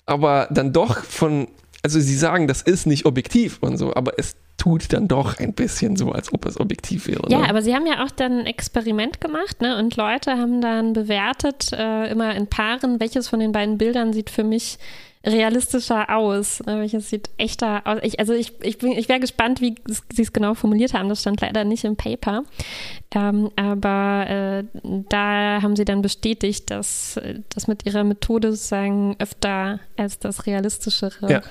aber 0.07 0.49
dann 0.51 0.73
doch 0.73 1.05
von, 1.05 1.49
also 1.83 2.01
sie 2.01 2.17
sagen, 2.17 2.49
das 2.49 2.63
ist 2.63 2.87
nicht 2.87 3.05
objektiv 3.05 3.59
und 3.61 3.77
so, 3.77 3.95
aber 3.95 4.15
es 4.19 4.35
tut 4.61 4.93
dann 4.93 5.09
doch 5.09 5.39
ein 5.39 5.55
bisschen 5.55 5.97
so, 5.97 6.13
als 6.13 6.33
ob 6.35 6.45
es 6.45 6.61
objektiv 6.61 7.07
wäre. 7.07 7.23
Ja, 7.31 7.39
ne? 7.41 7.49
aber 7.49 7.63
sie 7.63 7.75
haben 7.75 7.87
ja 7.87 8.05
auch 8.05 8.11
dann 8.11 8.41
ein 8.41 8.47
Experiment 8.47 9.21
gemacht, 9.21 9.63
ne? 9.63 9.79
Und 9.79 9.97
Leute 9.97 10.33
haben 10.33 10.61
dann 10.61 10.93
bewertet, 10.93 11.73
äh, 11.73 12.11
immer 12.11 12.35
in 12.35 12.47
Paaren, 12.47 13.01
welches 13.01 13.27
von 13.29 13.41
den 13.41 13.53
beiden 13.53 13.79
Bildern 13.79 14.13
sieht 14.13 14.29
für 14.29 14.45
mich 14.45 14.79
realistischer 15.25 16.15
aus, 16.17 16.61
ne? 16.65 16.81
welches 16.81 17.11
sieht 17.11 17.29
echter 17.37 17.83
aus. 17.87 17.99
Ich, 18.03 18.19
also 18.21 18.33
ich, 18.33 18.53
ich, 18.63 18.79
bin- 18.79 18.93
ich 18.93 19.09
wäre 19.09 19.21
gespannt, 19.21 19.61
wie 19.61 19.75
sie 20.11 20.23
es 20.23 20.33
genau 20.33 20.55
formuliert 20.55 20.95
haben. 20.95 21.09
Das 21.11 21.21
stand 21.21 21.41
leider 21.43 21.65
nicht 21.65 21.85
im 21.85 21.97
Paper. 21.97 22.45
Ähm, 23.15 23.51
aber 23.57 24.27
äh, 24.29 24.65
da 25.11 25.61
haben 25.63 25.77
sie 25.77 25.85
dann 25.85 26.01
bestätigt, 26.01 26.71
dass 26.71 27.21
das 27.55 27.67
mit 27.67 27.85
ihrer 27.87 28.03
Methode 28.05 28.53
sozusagen 28.53 29.15
öfter 29.19 29.81
als 29.99 30.19
das 30.19 30.47
realistischere 30.47 31.31
Ja. 31.31 31.43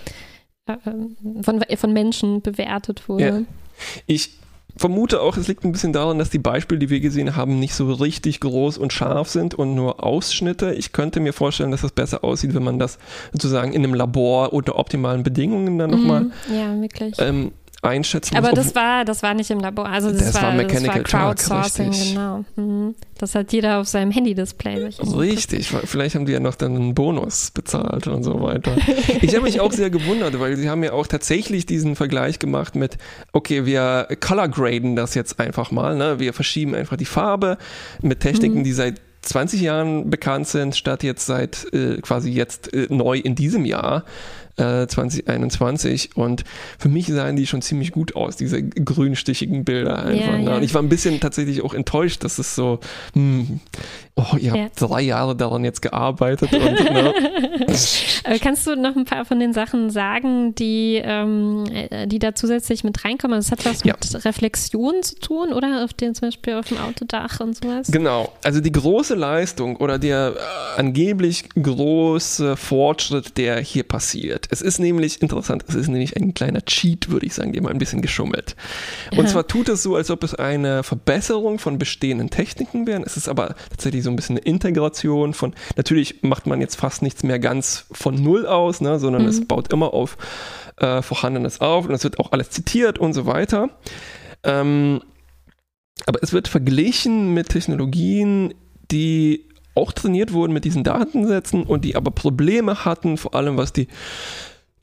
Äh, 0.69 1.43
von, 1.43 1.63
von 1.77 1.93
Menschen 1.93 2.41
bewertet 2.41 3.07
wurde. 3.07 3.23
Ja. 3.23 3.41
Ich 4.05 4.31
vermute 4.77 5.21
auch, 5.21 5.35
es 5.35 5.47
liegt 5.47 5.65
ein 5.65 5.71
bisschen 5.71 5.93
daran, 5.93 6.19
dass 6.19 6.29
die 6.29 6.39
Beispiele, 6.39 6.79
die 6.79 6.89
wir 6.89 6.99
gesehen 6.99 7.35
haben, 7.35 7.59
nicht 7.59 7.73
so 7.73 7.91
richtig 7.91 8.39
groß 8.39 8.77
und 8.77 8.93
scharf 8.93 9.29
sind 9.29 9.53
und 9.55 9.75
nur 9.75 10.03
Ausschnitte. 10.03 10.73
Ich 10.73 10.91
könnte 10.93 11.19
mir 11.19 11.33
vorstellen, 11.33 11.71
dass 11.71 11.81
das 11.81 11.91
besser 11.91 12.23
aussieht, 12.23 12.53
wenn 12.53 12.63
man 12.63 12.79
das 12.79 12.97
sozusagen 13.33 13.73
in 13.73 13.83
einem 13.83 13.93
Labor 13.93 14.53
unter 14.53 14.77
optimalen 14.77 15.23
Bedingungen 15.23 15.77
dann 15.77 15.89
nochmal 15.91 16.25
Mhm. 16.25 16.31
Ja, 16.53 16.81
wirklich. 16.81 17.15
ähm, 17.19 17.51
einschätzen 17.81 18.35
Aber 18.35 18.49
muss. 18.49 18.59
das 18.59 18.75
war, 18.75 19.05
das 19.05 19.23
war 19.23 19.33
nicht 19.33 19.49
im 19.51 19.59
Labor. 19.59 19.87
Also 19.87 20.11
das, 20.11 20.19
Das 20.19 20.35
war 20.35 20.43
war, 20.43 20.53
Mechanical 20.53 21.03
das 21.03 21.13
war 21.13 21.21
Crowdsourcing, 21.33 21.89
richtig. 21.89 22.09
genau. 22.09 22.43
Mhm. 22.55 22.95
Das 23.17 23.35
hat 23.35 23.51
jeder 23.53 23.79
auf 23.79 23.87
seinem 23.87 24.11
Handy-Display. 24.11 24.89
Richtig, 25.17 25.69
vielleicht 25.85 26.15
haben 26.15 26.25
die 26.25 26.31
ja 26.33 26.39
noch 26.39 26.55
dann 26.55 26.75
einen 26.75 26.95
Bonus 26.95 27.51
bezahlt 27.51 28.07
und 28.07 28.23
so 28.23 28.41
weiter. 28.41 28.75
Ich 29.21 29.33
habe 29.35 29.43
mich 29.45 29.59
auch 29.59 29.71
sehr 29.71 29.89
gewundert, 29.89 30.39
weil 30.39 30.55
sie 30.57 30.69
haben 30.69 30.83
ja 30.83 30.93
auch 30.93 31.07
tatsächlich 31.07 31.65
diesen 31.65 31.95
Vergleich 31.95 32.39
gemacht 32.39 32.75
mit, 32.75 32.97
okay, 33.33 33.65
wir 33.65 34.07
color 34.19 34.47
graden 34.49 34.95
das 34.95 35.15
jetzt 35.15 35.39
einfach 35.39 35.71
mal, 35.71 35.95
ne? 35.95 36.19
wir 36.19 36.33
verschieben 36.33 36.75
einfach 36.75 36.97
die 36.97 37.05
Farbe 37.05 37.57
mit 38.01 38.19
Techniken, 38.21 38.59
Mhm. 38.59 38.63
die 38.63 38.73
seit 38.73 39.01
20 39.21 39.59
Jahren 39.61 40.09
bekannt 40.09 40.47
sind, 40.47 40.75
statt 40.77 41.03
jetzt 41.03 41.25
seit 41.25 41.71
äh, 41.73 41.97
quasi 42.01 42.31
jetzt 42.31 42.73
äh, 42.73 42.87
neu 42.89 43.17
in 43.17 43.35
diesem 43.35 43.65
Jahr. 43.65 44.05
Äh, 44.59 44.87
2021 44.87 46.15
und 46.15 46.43
für 46.77 46.89
mich 46.89 47.07
sahen 47.07 47.35
die 47.35 47.47
schon 47.47 47.61
ziemlich 47.61 47.91
gut 47.91 48.15
aus, 48.15 48.35
diese 48.35 48.61
grünstichigen 48.61 49.63
Bilder 49.63 50.03
einfach. 50.03 50.33
Ja, 50.33 50.37
ne? 50.37 50.45
ja. 50.45 50.57
Und 50.57 50.63
ich 50.63 50.73
war 50.73 50.81
ein 50.81 50.89
bisschen 50.89 51.19
tatsächlich 51.19 51.63
auch 51.63 51.73
enttäuscht, 51.73 52.23
dass 52.23 52.39
es 52.39 52.55
so, 52.55 52.79
hm, 53.13 53.59
oh, 54.33 54.37
ihr 54.37 54.55
Ja. 54.55 54.63
habt 54.65 54.81
drei 54.81 55.01
Jahre 55.01 55.35
daran 55.35 55.63
jetzt 55.63 55.81
gearbeitet 55.81 56.51
und 56.53 56.61
ne? 56.61 57.13
Kannst 58.41 58.67
du 58.67 58.75
noch 58.75 58.95
ein 58.95 59.05
paar 59.05 59.25
von 59.25 59.39
den 59.39 59.53
Sachen 59.53 59.89
sagen, 59.89 60.55
die, 60.55 61.01
ähm, 61.03 61.63
äh, 61.71 62.07
die 62.07 62.19
da 62.19 62.35
zusätzlich 62.35 62.83
mit 62.83 63.03
reinkommen? 63.05 63.35
Also 63.35 63.49
Das 63.51 63.59
hat 63.59 63.65
was 63.65 63.83
Ja. 63.83 63.93
mit 63.93 64.25
Reflexion 64.25 65.01
zu 65.03 65.15
tun, 65.19 65.53
oder? 65.53 65.83
Auf 65.83 65.93
den 65.93 66.13
zum 66.15 66.27
Beispiel 66.27 66.53
auf 66.55 66.67
dem 66.67 66.77
Autodach 66.77 67.39
und 67.39 67.55
sowas? 67.55 67.87
Genau, 67.91 68.31
also 68.43 68.59
die 68.61 68.71
große 68.71 69.15
Leistung 69.15 69.75
oder 69.77 69.97
der 69.97 70.33
äh, 70.35 70.79
angeblich 70.79 71.49
große 71.61 72.57
Fortschritt, 72.57 73.37
der 73.37 73.59
hier 73.59 73.83
passiert. 73.83 74.47
Es 74.51 74.61
ist 74.61 74.79
nämlich 74.79 75.21
interessant, 75.21 75.63
es 75.67 75.75
ist 75.75 75.87
nämlich 75.87 76.15
ein 76.17 76.33
kleiner 76.33 76.61
Cheat, 76.61 77.09
würde 77.09 77.25
ich 77.25 77.33
sagen, 77.33 77.53
die 77.53 77.59
haben 77.59 77.67
ein 77.67 77.77
bisschen 77.77 78.01
geschummelt. 78.01 78.55
Und 79.11 79.19
Aha. 79.21 79.27
zwar 79.27 79.47
tut 79.47 79.69
es 79.69 79.83
so, 79.83 79.95
als 79.95 80.11
ob 80.11 80.23
es 80.23 80.35
eine 80.35 80.83
Verbesserung 80.83 81.59
von 81.59 81.77
bestehenden 81.77 82.29
Techniken 82.29 82.87
wären. 82.87 83.03
Es 83.03 83.17
ist 83.17 83.27
aber 83.29 83.55
tatsächlich 83.69 84.03
so 84.03 84.08
ein 84.09 84.15
bisschen 84.15 84.37
eine 84.37 84.45
Integration 84.45 85.33
von, 85.33 85.53
natürlich 85.75 86.23
macht 86.23 86.47
man 86.47 86.61
jetzt 86.61 86.75
fast 86.75 87.01
nichts 87.01 87.23
mehr 87.23 87.39
ganz 87.39 87.85
von 87.91 88.15
Null 88.15 88.45
aus, 88.45 88.81
ne, 88.81 88.99
sondern 88.99 89.25
es 89.25 89.45
baut 89.45 89.71
immer 89.71 89.93
auf 89.93 90.17
äh, 90.77 91.01
Vorhandenes 91.01 91.61
auf 91.61 91.87
und 91.87 91.93
es 91.93 92.03
wird 92.03 92.19
auch 92.19 92.31
alles 92.31 92.49
zitiert 92.49 92.99
und 92.99 93.13
so 93.13 93.25
weiter. 93.25 93.69
Ähm, 94.43 95.01
aber 96.05 96.19
es 96.21 96.33
wird 96.33 96.47
verglichen 96.47 97.33
mit 97.33 97.49
Technologien, 97.49 98.53
die 98.91 99.45
auch 99.75 99.91
trainiert 99.91 100.33
wurden 100.33 100.53
mit 100.53 100.65
diesen 100.65 100.83
Datensätzen 100.83 101.63
und 101.63 101.85
die 101.85 101.95
aber 101.95 102.11
Probleme 102.11 102.85
hatten, 102.85 103.17
vor 103.17 103.35
allem 103.35 103.57
was 103.57 103.73
die 103.73 103.87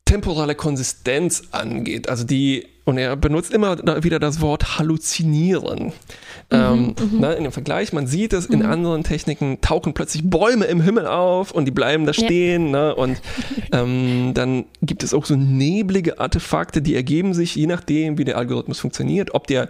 temporale 0.06 0.54
Konsistenz 0.54 1.42
angeht. 1.50 2.08
Also 2.08 2.24
die, 2.24 2.66
und 2.84 2.96
er 2.96 3.14
benutzt 3.16 3.52
immer 3.52 3.76
wieder 4.02 4.18
das 4.18 4.40
Wort 4.40 4.78
halluzinieren. 4.78 5.92
ähm, 6.50 6.94
ne, 7.18 7.34
in 7.34 7.42
dem 7.42 7.52
Vergleich, 7.52 7.92
man 7.92 8.06
sieht 8.06 8.32
es 8.32 8.46
in 8.46 8.62
anderen 8.62 9.02
Techniken, 9.02 9.60
tauchen 9.60 9.92
plötzlich 9.94 10.22
Bäume 10.24 10.66
im 10.66 10.80
Himmel 10.80 11.06
auf 11.06 11.50
und 11.50 11.64
die 11.66 11.72
bleiben 11.72 12.06
da 12.06 12.12
Ja. 12.12 12.24
stehen. 12.24 12.70
Ne, 12.70 12.94
und 12.94 13.20
ähm, 13.72 14.30
dann 14.32 14.64
gibt 14.80 15.02
es 15.02 15.12
auch 15.12 15.26
so 15.26 15.34
neblige 15.36 16.18
Artefakte, 16.20 16.80
die 16.80 16.94
ergeben 16.94 17.34
sich, 17.34 17.54
je 17.56 17.66
nachdem, 17.66 18.16
wie 18.16 18.24
der 18.24 18.38
Algorithmus 18.38 18.78
funktioniert, 18.78 19.34
ob 19.34 19.46
der 19.48 19.68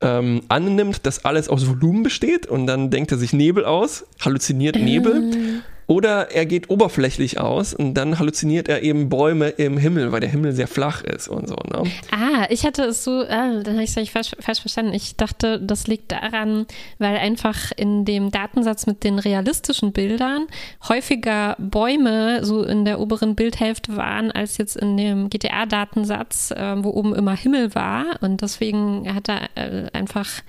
ähm, 0.00 0.42
annimmt, 0.48 1.06
dass 1.06 1.24
alles 1.24 1.48
aus 1.48 1.66
Volumen 1.66 2.02
besteht 2.04 2.46
und 2.46 2.66
dann 2.66 2.90
denkt 2.90 3.10
er 3.12 3.18
sich 3.18 3.32
Nebel 3.32 3.64
aus, 3.64 4.04
halluziniert 4.20 4.76
Nebel. 4.76 5.62
Oder 5.88 6.32
er 6.32 6.46
geht 6.46 6.68
oberflächlich 6.68 7.38
aus 7.38 7.72
und 7.72 7.94
dann 7.94 8.18
halluziniert 8.18 8.68
er 8.68 8.82
eben 8.82 9.08
Bäume 9.08 9.50
im 9.50 9.78
Himmel, 9.78 10.10
weil 10.10 10.20
der 10.20 10.28
Himmel 10.28 10.52
sehr 10.52 10.66
flach 10.66 11.04
ist 11.04 11.28
und 11.28 11.48
so. 11.48 11.54
Ne? 11.54 11.84
Ah, 12.10 12.46
ich 12.50 12.64
hatte 12.64 12.82
es 12.84 13.04
so, 13.04 13.20
ah, 13.20 13.60
dann 13.62 13.74
habe 13.74 13.84
ich 13.84 13.96
es 13.96 14.10
falsch, 14.10 14.32
falsch 14.40 14.60
verstanden. 14.60 14.94
Ich 14.94 15.16
dachte, 15.16 15.60
das 15.60 15.86
liegt 15.86 16.10
daran, 16.10 16.66
weil 16.98 17.16
einfach 17.16 17.70
in 17.76 18.04
dem 18.04 18.32
Datensatz 18.32 18.86
mit 18.86 19.04
den 19.04 19.20
realistischen 19.20 19.92
Bildern 19.92 20.46
häufiger 20.88 21.54
Bäume 21.58 22.44
so 22.44 22.64
in 22.64 22.84
der 22.84 22.98
oberen 22.98 23.36
Bildhälfte 23.36 23.96
waren, 23.96 24.32
als 24.32 24.58
jetzt 24.58 24.76
in 24.76 24.96
dem 24.96 25.30
GTA-Datensatz, 25.30 26.50
äh, 26.50 26.82
wo 26.82 26.90
oben 26.90 27.14
immer 27.14 27.36
Himmel 27.36 27.76
war. 27.76 28.04
Und 28.22 28.42
deswegen 28.42 29.14
hat 29.14 29.28
er 29.28 29.50
äh, 29.54 29.86
einfach 29.92 30.42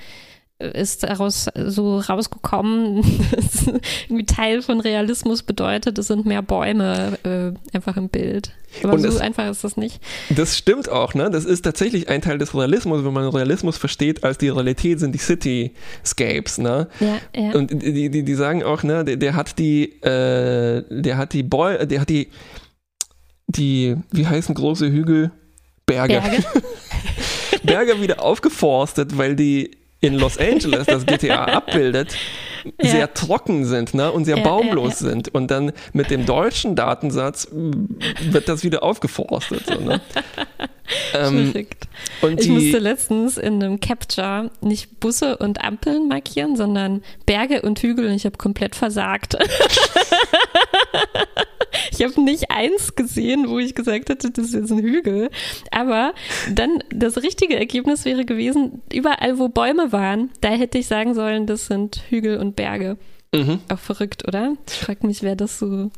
ist 0.59 1.03
daraus 1.03 1.47
so 1.67 1.99
rausgekommen, 1.99 3.03
dass 3.35 3.67
irgendwie 4.07 4.25
Teil 4.25 4.61
von 4.63 4.79
Realismus 4.79 5.43
bedeutet, 5.43 5.97
es 5.99 6.07
sind 6.07 6.25
mehr 6.25 6.41
Bäume 6.41 7.19
äh, 7.23 7.75
einfach 7.75 7.95
im 7.95 8.09
Bild. 8.09 8.51
Aber 8.83 8.93
Und 8.93 9.01
so 9.01 9.07
es- 9.09 9.17
einfach 9.19 9.47
ist 9.49 9.63
das 9.63 9.77
nicht. 9.77 9.99
Das 10.29 10.57
stimmt 10.57 10.89
auch, 10.89 11.13
ne? 11.13 11.29
Das 11.29 11.45
ist 11.45 11.61
tatsächlich 11.61 12.09
ein 12.09 12.21
Teil 12.21 12.37
des 12.39 12.55
Realismus, 12.55 13.05
wenn 13.05 13.13
man 13.13 13.27
Realismus 13.29 13.77
versteht, 13.77 14.23
als 14.23 14.39
die 14.39 14.49
Realität 14.49 14.99
sind 14.99 15.13
die 15.13 15.19
Cityscapes, 15.19 16.57
ne? 16.57 16.87
Ja, 16.99 17.19
ja. 17.39 17.51
Und 17.53 17.71
die, 17.83 18.09
die, 18.09 18.23
die 18.23 18.33
sagen 18.35 18.63
auch, 18.63 18.81
ne, 18.83 19.05
der, 19.05 19.17
der 19.17 19.35
hat 19.35 19.59
die, 19.59 20.01
äh, 20.01 20.83
der 20.89 21.17
hat 21.17 21.33
die 21.33 21.43
Bäu 21.43 21.85
der 21.85 22.01
hat 22.01 22.09
die, 22.09 22.29
die, 23.47 23.95
wie 24.11 24.25
heißen 24.27 24.55
große 24.55 24.89
Hügel? 24.91 25.31
Berge. 25.85 26.19
Berge. 26.19 26.43
Berge 27.63 28.01
wieder 28.01 28.21
aufgeforstet, 28.21 29.17
weil 29.17 29.35
die 29.35 29.71
in 29.99 30.15
Los 30.15 30.37
Angeles, 30.37 30.85
das 30.85 31.05
GTA 31.05 31.45
abbildet, 31.45 32.15
Ja. 32.81 32.89
sehr 32.89 33.13
trocken 33.13 33.65
sind 33.65 33.93
ne, 33.93 34.11
und 34.11 34.25
sehr 34.25 34.37
Ja, 34.37 34.43
baumlos 34.43 34.99
ja, 34.99 35.07
sind. 35.09 35.33
Und 35.33 35.49
dann 35.51 35.71
mit 35.93 36.09
dem 36.09 36.25
deutschen 36.25 36.75
Datensatz 36.75 37.47
wird 37.51 38.49
das 38.49 38.63
wieder 38.63 38.83
aufgeforstet. 38.83 39.65
So, 39.65 39.79
ne? 39.79 40.01
ähm, 41.13 41.53
und 42.21 42.41
Ich 42.41 42.49
musste 42.49 42.79
letztens 42.79 43.37
in 43.37 43.63
einem 43.63 43.79
Capture 43.79 44.51
nicht 44.61 44.99
Busse 44.99 45.37
und 45.37 45.63
Ampeln 45.63 46.07
markieren, 46.09 46.55
sondern 46.57 47.03
Berge 47.25 47.61
und 47.61 47.79
Hügel 47.79 48.07
und 48.07 48.13
ich 48.13 48.25
habe 48.25 48.37
komplett 48.37 48.75
versagt. 48.75 49.37
ich 51.91 52.03
habe 52.03 52.21
nicht 52.21 52.49
eins 52.51 52.95
gesehen, 52.95 53.45
wo 53.47 53.59
ich 53.59 53.75
gesagt 53.75 54.09
hätte, 54.09 54.31
das 54.31 54.45
ist 54.47 54.53
jetzt 54.53 54.71
ein 54.71 54.79
Hügel. 54.79 55.29
Aber 55.71 56.13
dann 56.53 56.83
das 56.89 57.17
richtige 57.21 57.55
Ergebnis 57.57 58.05
wäre 58.05 58.25
gewesen, 58.25 58.81
überall 58.93 59.37
wo 59.39 59.49
Bäume 59.49 59.91
waren, 59.91 60.29
da 60.41 60.49
hätte 60.49 60.77
ich 60.77 60.87
sagen 60.87 61.13
sollen, 61.13 61.45
das 61.47 61.67
sind 61.67 62.03
Hügel 62.09 62.37
und 62.37 62.55
Berge. 62.55 62.97
mhm. 63.33 63.59
Auch 63.71 63.79
verrückt, 63.79 64.27
oder? 64.27 64.53
Ich 64.67 64.75
frage 64.75 65.05
mich, 65.07 65.23
wer 65.23 65.35
das 65.35 65.59
so. 65.59 65.91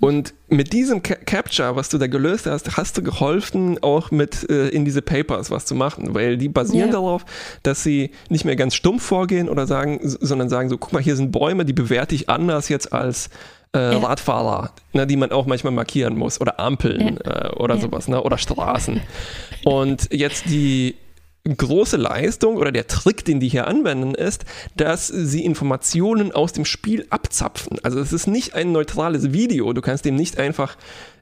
Und 0.00 0.34
mit 0.48 0.72
diesem 0.72 1.04
Ca 1.04 1.14
Capture, 1.14 1.76
was 1.76 1.88
du 1.90 1.98
da 1.98 2.08
gelöst 2.08 2.46
hast, 2.46 2.76
hast 2.76 2.98
du 2.98 3.04
geholfen, 3.04 3.80
auch 3.84 4.10
mit 4.10 4.50
äh, 4.50 4.66
in 4.70 4.84
diese 4.84 5.00
Papers 5.00 5.52
was 5.52 5.64
zu 5.64 5.76
machen, 5.76 6.12
weil 6.12 6.36
die 6.38 6.48
basieren 6.48 6.88
Ja. 6.88 6.94
darauf, 6.94 7.24
dass 7.62 7.84
sie 7.84 8.10
nicht 8.28 8.44
mehr 8.44 8.56
ganz 8.56 8.74
stumpf 8.74 9.04
vorgehen 9.04 9.48
oder 9.48 9.68
sagen, 9.68 10.00
sondern 10.02 10.48
sagen 10.48 10.70
so, 10.70 10.76
guck 10.76 10.92
mal, 10.92 11.00
hier 11.00 11.14
sind 11.14 11.30
Bäume, 11.30 11.64
die 11.64 11.72
bewerte 11.72 12.16
ich 12.16 12.28
anders 12.28 12.68
jetzt 12.68 12.92
als 12.92 13.30
äh, 13.76 13.92
Ja. 13.92 13.98
Radfahrer, 13.98 14.70
ne, 14.92 15.06
die 15.06 15.16
man 15.16 15.30
auch 15.30 15.46
manchmal 15.46 15.72
markieren 15.72 16.16
muss 16.16 16.40
oder 16.40 16.58
Ampeln 16.58 17.18
äh, 17.20 17.50
oder 17.56 17.76
Ja. 17.76 17.80
sowas, 17.80 18.08
ne, 18.08 18.22
oder 18.22 18.38
Straßen. 18.38 19.00
Und 19.64 20.08
jetzt 20.12 20.46
die 20.48 20.96
große 21.56 21.96
Leistung 21.96 22.56
oder 22.56 22.72
der 22.72 22.88
Trick, 22.88 23.24
den 23.24 23.38
die 23.38 23.48
hier 23.48 23.68
anwenden, 23.68 24.16
ist, 24.16 24.44
dass 24.76 25.06
sie 25.06 25.44
Informationen 25.44 26.32
aus 26.32 26.52
dem 26.52 26.64
Spiel 26.64 27.06
abzapfen. 27.10 27.78
Also 27.84 28.00
es 28.00 28.12
ist 28.12 28.26
nicht 28.26 28.54
ein 28.54 28.72
neutrales 28.72 29.32
Video. 29.32 29.72
Du 29.72 29.80
kannst 29.80 30.04
dem 30.04 30.16
nicht 30.16 30.38
einfach 30.40 30.76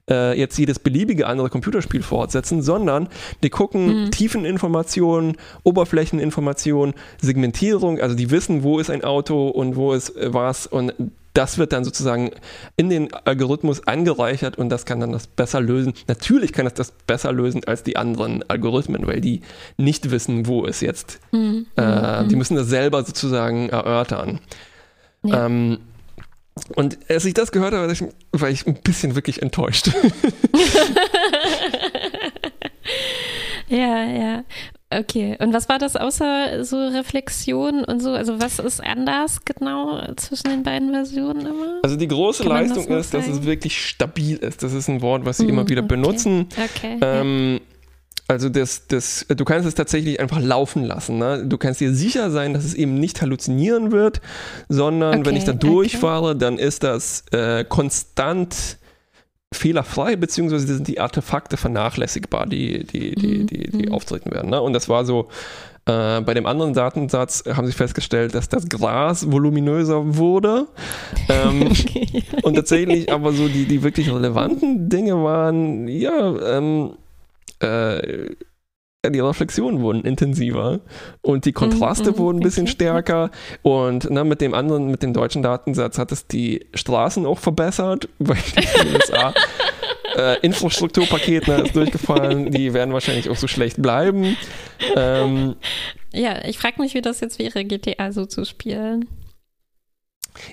äh, 0.08 0.38
jetzt 0.38 0.56
jedes 0.58 0.78
beliebige 0.78 1.26
andere 1.26 1.50
Computerspiel 1.50 2.02
fortsetzen, 2.02 2.62
sondern 2.62 3.08
die 3.42 3.50
gucken 3.50 4.10
Tiefeninformationen, 4.12 5.36
Oberflächeninformationen, 5.62 6.94
Segmentierung, 7.20 8.00
also 8.00 8.14
die 8.16 8.30
wissen, 8.30 8.62
wo 8.62 8.78
ist 8.78 8.90
ein 8.90 9.04
Auto 9.04 9.48
und 9.48 9.76
wo 9.76 9.92
ist 9.92 10.16
äh, 10.16 10.32
was 10.32 10.66
und 10.66 10.92
das 11.34 11.58
wird 11.58 11.72
dann 11.72 11.84
sozusagen 11.84 12.30
in 12.76 12.88
den 12.88 13.12
Algorithmus 13.12 13.86
angereichert 13.86 14.56
und 14.56 14.70
das 14.70 14.86
kann 14.86 15.00
dann 15.00 15.12
das 15.12 15.26
besser 15.26 15.60
lösen. 15.60 15.92
Natürlich 16.08 16.52
kann 16.52 16.66
es 16.66 16.74
das 16.74 16.92
besser 16.92 17.32
lösen 17.32 17.62
als 17.64 17.82
die 17.82 17.96
anderen 17.96 18.42
Algorithmen, 18.48 19.06
weil 19.06 19.20
die 19.20 19.42
nicht 19.76 20.10
wissen, 20.10 20.46
wo 20.46 20.64
es 20.66 20.80
jetzt. 20.80 21.20
Äh, 21.76 22.24
die 22.26 22.36
müssen 22.36 22.56
das 22.56 22.68
selber 22.68 23.04
sozusagen 23.04 23.68
erörtern. 23.68 24.40
Ja. 25.22 25.46
Ähm, 25.46 25.78
und 26.76 26.98
als 27.10 27.24
ich 27.24 27.34
das 27.34 27.50
gehört 27.50 27.74
habe, 27.74 27.92
war 28.32 28.48
ich 28.48 28.66
ein 28.66 28.74
bisschen 28.82 29.16
wirklich 29.16 29.42
enttäuscht. 29.42 29.90
Ja, 33.68 34.04
ja. 34.04 34.44
Okay. 34.98 35.36
Und 35.40 35.52
was 35.52 35.68
war 35.68 35.78
das 35.78 35.96
außer 35.96 36.64
so 36.64 36.76
Reflexion 36.88 37.84
und 37.84 38.00
so? 38.00 38.10
Also 38.12 38.40
was 38.40 38.58
ist 38.58 38.82
anders 38.82 39.44
genau 39.44 40.00
zwischen 40.16 40.48
den 40.50 40.62
beiden 40.62 40.90
Versionen 40.92 41.46
immer? 41.46 41.80
Also 41.82 41.96
die 41.96 42.08
große 42.08 42.44
das 42.44 42.48
Leistung 42.52 42.88
noch 42.88 42.98
ist, 42.98 43.14
dass 43.14 43.26
es 43.26 43.34
sagen? 43.34 43.46
wirklich 43.46 43.84
stabil 43.86 44.36
ist. 44.36 44.62
Das 44.62 44.72
ist 44.72 44.88
ein 44.88 45.02
Wort, 45.02 45.24
was 45.24 45.38
sie 45.38 45.44
Hm, 45.44 45.50
immer 45.50 45.68
wieder 45.68 45.82
okay. 45.82 45.88
benutzen. 45.88 46.48
Okay. 46.52 46.98
Ähm, 47.00 47.60
also 48.26 48.48
das, 48.48 48.86
das, 48.86 49.26
du 49.28 49.44
kannst 49.44 49.68
es 49.68 49.74
tatsächlich 49.74 50.18
einfach 50.18 50.40
laufen 50.40 50.82
lassen. 50.84 51.18
Ne? 51.18 51.44
Du 51.46 51.58
kannst 51.58 51.80
dir 51.80 51.92
sicher 51.92 52.30
sein, 52.30 52.54
dass 52.54 52.64
es 52.64 52.72
eben 52.74 52.94
nicht 52.98 53.20
halluzinieren 53.20 53.92
wird, 53.92 54.22
sondern 54.68 55.26
wenn 55.26 55.34
Okay, 55.34 55.38
ich 55.38 55.44
da 55.44 55.52
okay. 55.52 55.66
durchfahre, 55.66 56.34
dann 56.36 56.58
ist 56.58 56.82
das 56.84 57.24
äh, 57.32 57.64
konstant 57.64 58.78
fehlerfrei, 59.54 60.16
beziehungsweise 60.16 60.66
sind 60.66 60.88
die 60.88 61.00
Artefakte 61.00 61.56
vernachlässigbar, 61.56 62.46
die, 62.46 62.84
die, 62.84 63.14
die, 63.14 63.34
Mhm, 63.44 63.46
die, 63.46 63.70
die 63.70 63.86
mhm. 63.86 63.92
auftreten 63.92 64.30
werden. 64.30 64.50
Ne? 64.50 64.60
Und 64.60 64.72
das 64.72 64.88
war 64.88 65.04
so, 65.04 65.28
äh, 65.86 66.20
bei 66.20 66.34
dem 66.34 66.46
anderen 66.46 66.72
Datensatz 66.72 67.44
haben 67.46 67.66
sie 67.66 67.72
festgestellt, 67.72 68.34
dass 68.34 68.48
das 68.48 68.68
Gras 68.68 69.30
voluminöser 69.30 70.16
wurde. 70.16 70.66
Ähm, 71.28 71.62
okay. 71.70 72.24
und 72.42 72.54
tatsächlich 72.54 73.12
aber 73.12 73.32
so 73.32 73.48
die, 73.48 73.66
die 73.66 73.82
wirklich 73.82 74.12
relevanten 74.12 74.88
Dinge 74.88 75.22
waren, 75.22 75.88
ja, 75.88 76.56
ähm, 76.56 76.94
äh, 77.60 78.30
die 79.10 79.20
Reflexionen 79.20 79.80
wurden 79.80 80.02
intensiver 80.02 80.80
und 81.22 81.44
die 81.44 81.52
Kontraste 81.52 82.12
Mhm, 82.12 82.18
wurden 82.18 82.38
ein 82.38 82.42
bisschen 82.42 82.66
stärker 82.66 83.30
und 83.62 84.08
na, 84.10 84.24
mit 84.24 84.40
dem 84.40 84.54
anderen, 84.54 84.90
mit 84.90 85.02
dem 85.02 85.12
deutschen 85.12 85.42
Datensatz 85.42 85.98
hat 85.98 86.12
es 86.12 86.26
die 86.26 86.66
Straßen 86.74 87.26
auch 87.26 87.38
verbessert, 87.38 88.08
weil 88.18 88.36
die 88.56 88.94
USA 88.94 89.34
äh, 90.16 90.38
Infrastrukturpaket 90.40 91.48
ne, 91.48 91.62
ist 91.62 91.74
durchgefallen. 91.76 92.50
Die 92.50 92.72
werden 92.74 92.92
wahrscheinlich 92.92 93.30
auch 93.30 93.36
so 93.36 93.46
schlecht 93.48 93.80
bleiben. 93.82 94.36
Ähm, 94.96 95.56
Ja, 96.12 96.44
ich 96.44 96.58
frage 96.58 96.80
mich, 96.80 96.94
wie 96.94 97.02
das 97.02 97.20
jetzt 97.20 97.38
wäre, 97.38 97.64
GTA 97.64 98.12
so 98.12 98.24
zu 98.26 98.44
spielen. 98.44 99.08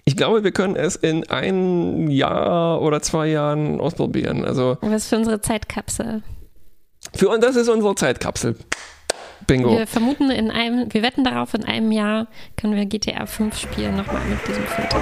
ich 0.06 0.16
glaube, 0.16 0.44
wir 0.44 0.52
können 0.52 0.76
es 0.76 0.96
in 0.96 1.30
ein 1.30 2.10
Jahr 2.10 2.82
oder 2.82 3.02
zwei 3.02 3.28
Jahren 3.28 3.80
ausprobieren. 3.80 4.46
Also 4.46 4.78
Was 4.82 5.08
für 5.08 5.18
unsere 5.18 5.42
Zeitkapsel. 5.42 6.24
Für 7.14 7.30
uns, 7.30 7.46
das 7.46 7.56
ist 7.56 7.70
unsere 7.70 7.96
Zeitkapsel. 7.96 8.56
Bingo. 9.48 9.78
Wir 9.78 9.88
vermuten 9.88 10.30
in 10.30 10.52
einem, 10.52 10.94
wir 10.94 11.04
wetten 11.04 11.24
darauf, 11.24 11.54
in 11.54 11.66
einem 11.66 11.92
Jahr 11.92 12.28
können 12.58 12.76
wir 12.76 12.86
GTA 12.86 13.26
5 13.26 13.58
spielen, 13.58 13.98
nochmal 13.98 14.22
mit 14.26 14.40
diesem 14.48 14.64
Filter. 14.64 15.02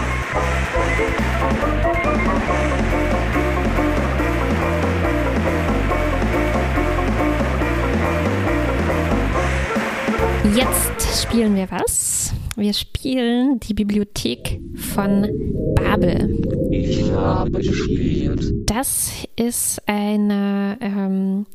Jetzt 10.55 11.21
spielen 11.21 11.55
wir 11.55 11.69
was? 11.69 12.33
Wir 12.55 12.73
spielen 12.73 13.59
die 13.59 13.73
Bibliothek 13.73 14.59
von 14.75 15.27
Babel. 15.75 16.41
Ich 16.71 17.09
habe 17.11 17.51
gespielt. 17.59 18.51
Das 18.65 19.11
ist 19.35 19.81
eine 19.87 20.77
ähm, 20.81 21.45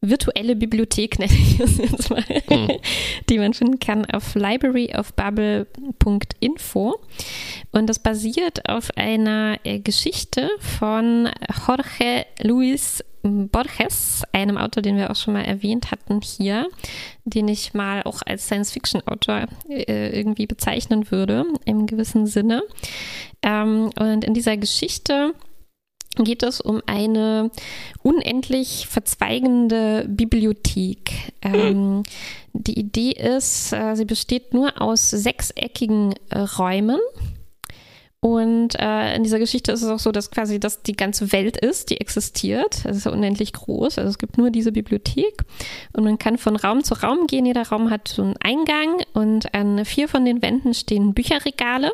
virtuelle 0.00 0.56
Bibliothek, 0.56 1.18
nenne 1.18 1.32
ich 1.32 1.60
es 1.60 1.76
jetzt 1.78 2.10
mal, 2.10 2.24
die 3.28 3.38
man 3.38 3.54
finden 3.54 3.78
kann 3.78 4.04
auf 4.06 4.34
libraryofbubble.info. 4.34 6.96
Und 7.72 7.86
das 7.86 7.98
basiert 7.98 8.68
auf 8.68 8.90
einer 8.96 9.58
äh, 9.64 9.80
Geschichte 9.80 10.50
von 10.58 11.30
Jorge 11.66 12.26
Luis 12.42 13.02
Borges, 13.22 14.22
einem 14.32 14.56
Autor, 14.56 14.82
den 14.82 14.96
wir 14.96 15.10
auch 15.10 15.16
schon 15.16 15.34
mal 15.34 15.44
erwähnt 15.44 15.90
hatten 15.90 16.20
hier, 16.20 16.68
den 17.24 17.48
ich 17.48 17.74
mal 17.74 18.02
auch 18.04 18.22
als 18.24 18.46
Science-Fiction-Autor 18.46 19.46
äh, 19.68 20.18
irgendwie 20.18 20.46
bezeichnen 20.46 21.10
würde, 21.10 21.44
im 21.64 21.86
gewissen 21.86 22.26
Sinne. 22.26 22.62
Ähm, 23.42 23.90
und 23.98 24.24
in 24.24 24.34
dieser 24.34 24.56
Geschichte 24.56 25.34
geht 26.24 26.42
es 26.42 26.60
um 26.60 26.82
eine 26.86 27.50
unendlich 28.02 28.86
verzweigende 28.88 30.06
Bibliothek. 30.08 31.32
Ähm, 31.42 32.02
die 32.52 32.78
Idee 32.78 33.12
ist, 33.12 33.72
äh, 33.72 33.94
sie 33.94 34.04
besteht 34.04 34.54
nur 34.54 34.80
aus 34.80 35.10
sechseckigen 35.10 36.14
äh, 36.30 36.40
Räumen. 36.40 37.00
Und 38.20 38.74
äh, 38.74 39.14
in 39.14 39.22
dieser 39.22 39.38
Geschichte 39.38 39.70
ist 39.70 39.82
es 39.82 39.88
auch 39.88 40.00
so, 40.00 40.10
dass 40.10 40.32
quasi 40.32 40.58
das 40.58 40.82
die 40.82 40.96
ganze 40.96 41.30
Welt 41.30 41.56
ist, 41.56 41.90
die 41.90 42.00
existiert. 42.00 42.84
Es 42.84 42.96
ist 42.96 43.06
unendlich 43.06 43.52
groß. 43.52 43.98
Also 43.98 44.10
es 44.10 44.18
gibt 44.18 44.38
nur 44.38 44.50
diese 44.50 44.72
Bibliothek. 44.72 45.44
Und 45.92 46.02
man 46.02 46.18
kann 46.18 46.36
von 46.36 46.56
Raum 46.56 46.82
zu 46.82 46.94
Raum 46.94 47.28
gehen. 47.28 47.46
Jeder 47.46 47.68
Raum 47.68 47.90
hat 47.90 48.08
so 48.08 48.22
einen 48.22 48.36
Eingang 48.42 49.02
und 49.14 49.54
an 49.54 49.84
vier 49.84 50.08
von 50.08 50.24
den 50.24 50.42
Wänden 50.42 50.74
stehen 50.74 51.14
Bücherregale 51.14 51.92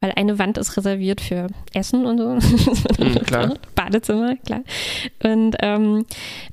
weil 0.00 0.12
eine 0.12 0.38
Wand 0.38 0.58
ist 0.58 0.76
reserviert 0.76 1.20
für 1.20 1.48
Essen 1.74 2.06
und 2.06 2.18
so. 2.18 2.38
Mhm, 2.98 3.14
klar. 3.24 3.54
Badezimmer, 3.74 4.36
klar. 4.36 4.62
Und, 5.22 5.56
ähm, 5.60 6.04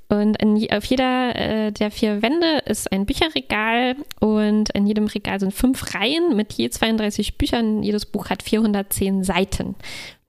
und 0.10 0.42
in, 0.42 0.72
auf 0.72 0.86
jeder 0.86 1.36
äh, 1.36 1.72
der 1.72 1.90
vier 1.92 2.22
Wände 2.22 2.60
ist 2.66 2.92
ein 2.92 3.06
Bücherregal 3.06 3.96
und 4.20 4.70
in 4.72 4.86
jedem 4.86 5.08
Regal 5.08 5.40
sind 5.40 5.54
fünf 5.54 5.96
Reihen 5.96 6.36
mit 6.36 6.54
je 6.54 6.70
32 6.70 7.38
Büchern. 7.38 7.82
Jedes 7.82 8.06
Buch 8.06 8.30
hat 8.30 8.44
410 8.44 9.24
Seiten. 9.24 9.76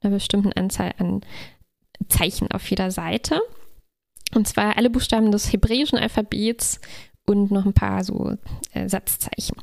Einer 0.00 0.14
bestimmten 0.14 0.52
Anzahl 0.52 0.92
an 0.98 1.20
Zeichen 2.08 2.50
auf 2.50 2.68
jeder 2.70 2.90
Seite. 2.90 3.40
Und 4.34 4.48
zwar 4.48 4.76
alle 4.76 4.90
Buchstaben 4.90 5.30
des 5.30 5.52
hebräischen 5.52 5.98
Alphabets 5.98 6.80
und 7.26 7.50
noch 7.50 7.66
ein 7.66 7.72
paar 7.72 8.04
so 8.04 8.34
äh, 8.72 8.88
Satzzeichen. 8.88 9.56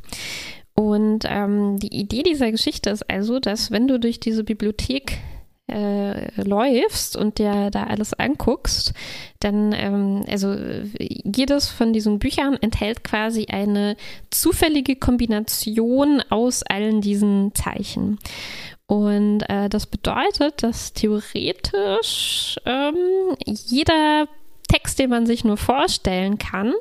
Und 0.76 1.26
ähm, 1.28 1.78
die 1.78 1.96
Idee 1.96 2.24
dieser 2.24 2.52
Geschichte 2.52 2.90
ist 2.90 3.10
also, 3.10 3.40
dass 3.40 3.70
wenn 3.72 3.88
du 3.88 4.00
durch 4.00 4.20
diese 4.20 4.44
Bibliothek 4.44 5.20
äh, 5.68 6.42
läufst 6.42 7.16
und 7.16 7.38
dir 7.38 7.70
da 7.72 7.84
alles 7.84 8.14
anguckst, 8.14 8.94
dann, 9.40 9.72
ähm, 9.74 10.26
also 10.30 10.56
jedes 11.00 11.70
von 11.70 11.94
diesen 11.94 12.20
Büchern 12.20 12.58
enthält 12.60 13.04
quasi 13.04 13.48
eine 13.50 13.96
zufällige 14.30 14.96
Kombination 14.96 16.22
aus 16.30 16.64
allen 16.64 17.02
diesen 17.02 17.54
Zeichen. 17.56 18.20
Und 18.88 19.42
äh, 19.50 19.70
das 19.70 19.88
bedeutet, 19.88 20.64
dass 20.64 20.94
theoretisch 20.94 22.58
ähm, 22.66 23.36
jeder 23.46 24.28
Text, 24.68 25.00
den 25.00 25.10
man 25.10 25.26
sich 25.26 25.44
nur 25.44 25.58
vorstellen 25.58 26.38
kann, 26.38 26.74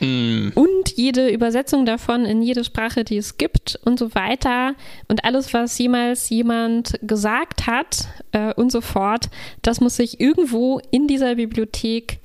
Mm. 0.00 0.48
und 0.54 0.90
jede 0.96 1.28
Übersetzung 1.30 1.86
davon 1.86 2.24
in 2.24 2.42
jede 2.42 2.64
Sprache, 2.64 3.04
die 3.04 3.16
es 3.16 3.38
gibt 3.38 3.78
und 3.84 3.98
so 3.98 4.14
weiter 4.14 4.74
und 5.08 5.24
alles, 5.24 5.54
was 5.54 5.78
jemals 5.78 6.28
jemand 6.30 6.98
gesagt 7.02 7.66
hat 7.66 8.08
äh, 8.32 8.52
und 8.54 8.72
so 8.72 8.80
fort, 8.80 9.30
das 9.62 9.80
muss 9.80 9.96
sich 9.96 10.20
irgendwo 10.20 10.80
in 10.90 11.06
dieser 11.06 11.36
Bibliothek 11.36 12.18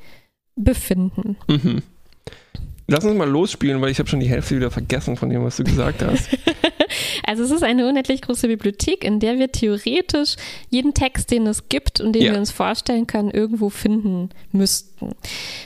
befinden. 0.56 1.38
Mhm. 1.48 1.82
Lass 2.88 3.06
uns 3.06 3.16
mal 3.16 3.30
losspielen, 3.30 3.80
weil 3.82 3.92
ich 3.92 4.00
habe 4.00 4.10
schon 4.10 4.20
die 4.20 4.28
Hälfte 4.28 4.56
wieder 4.56 4.72
vergessen 4.72 5.16
von 5.16 5.30
dem, 5.30 5.44
was 5.44 5.58
du 5.58 5.64
gesagt 5.64 6.02
hast. 6.02 6.30
Also 7.30 7.44
es 7.44 7.52
ist 7.52 7.62
eine 7.64 7.88
unendlich 7.88 8.24
große 8.24 8.48
Bibliothek, 8.48 9.04
in 9.04 9.20
der 9.20 9.38
wir 9.38 9.52
theoretisch 9.52 10.36
jeden 10.72 10.96
Text, 10.96 11.30
den 11.30 11.46
es 11.46 11.70
gibt 11.70 12.02
und 12.02 12.14
den 12.14 12.24
Ja. 12.24 12.32
wir 12.32 12.40
uns 12.40 12.50
vorstellen 12.50 13.06
können, 13.06 13.30
irgendwo 13.30 13.70
finden 13.70 14.30
müssten. 14.52 15.12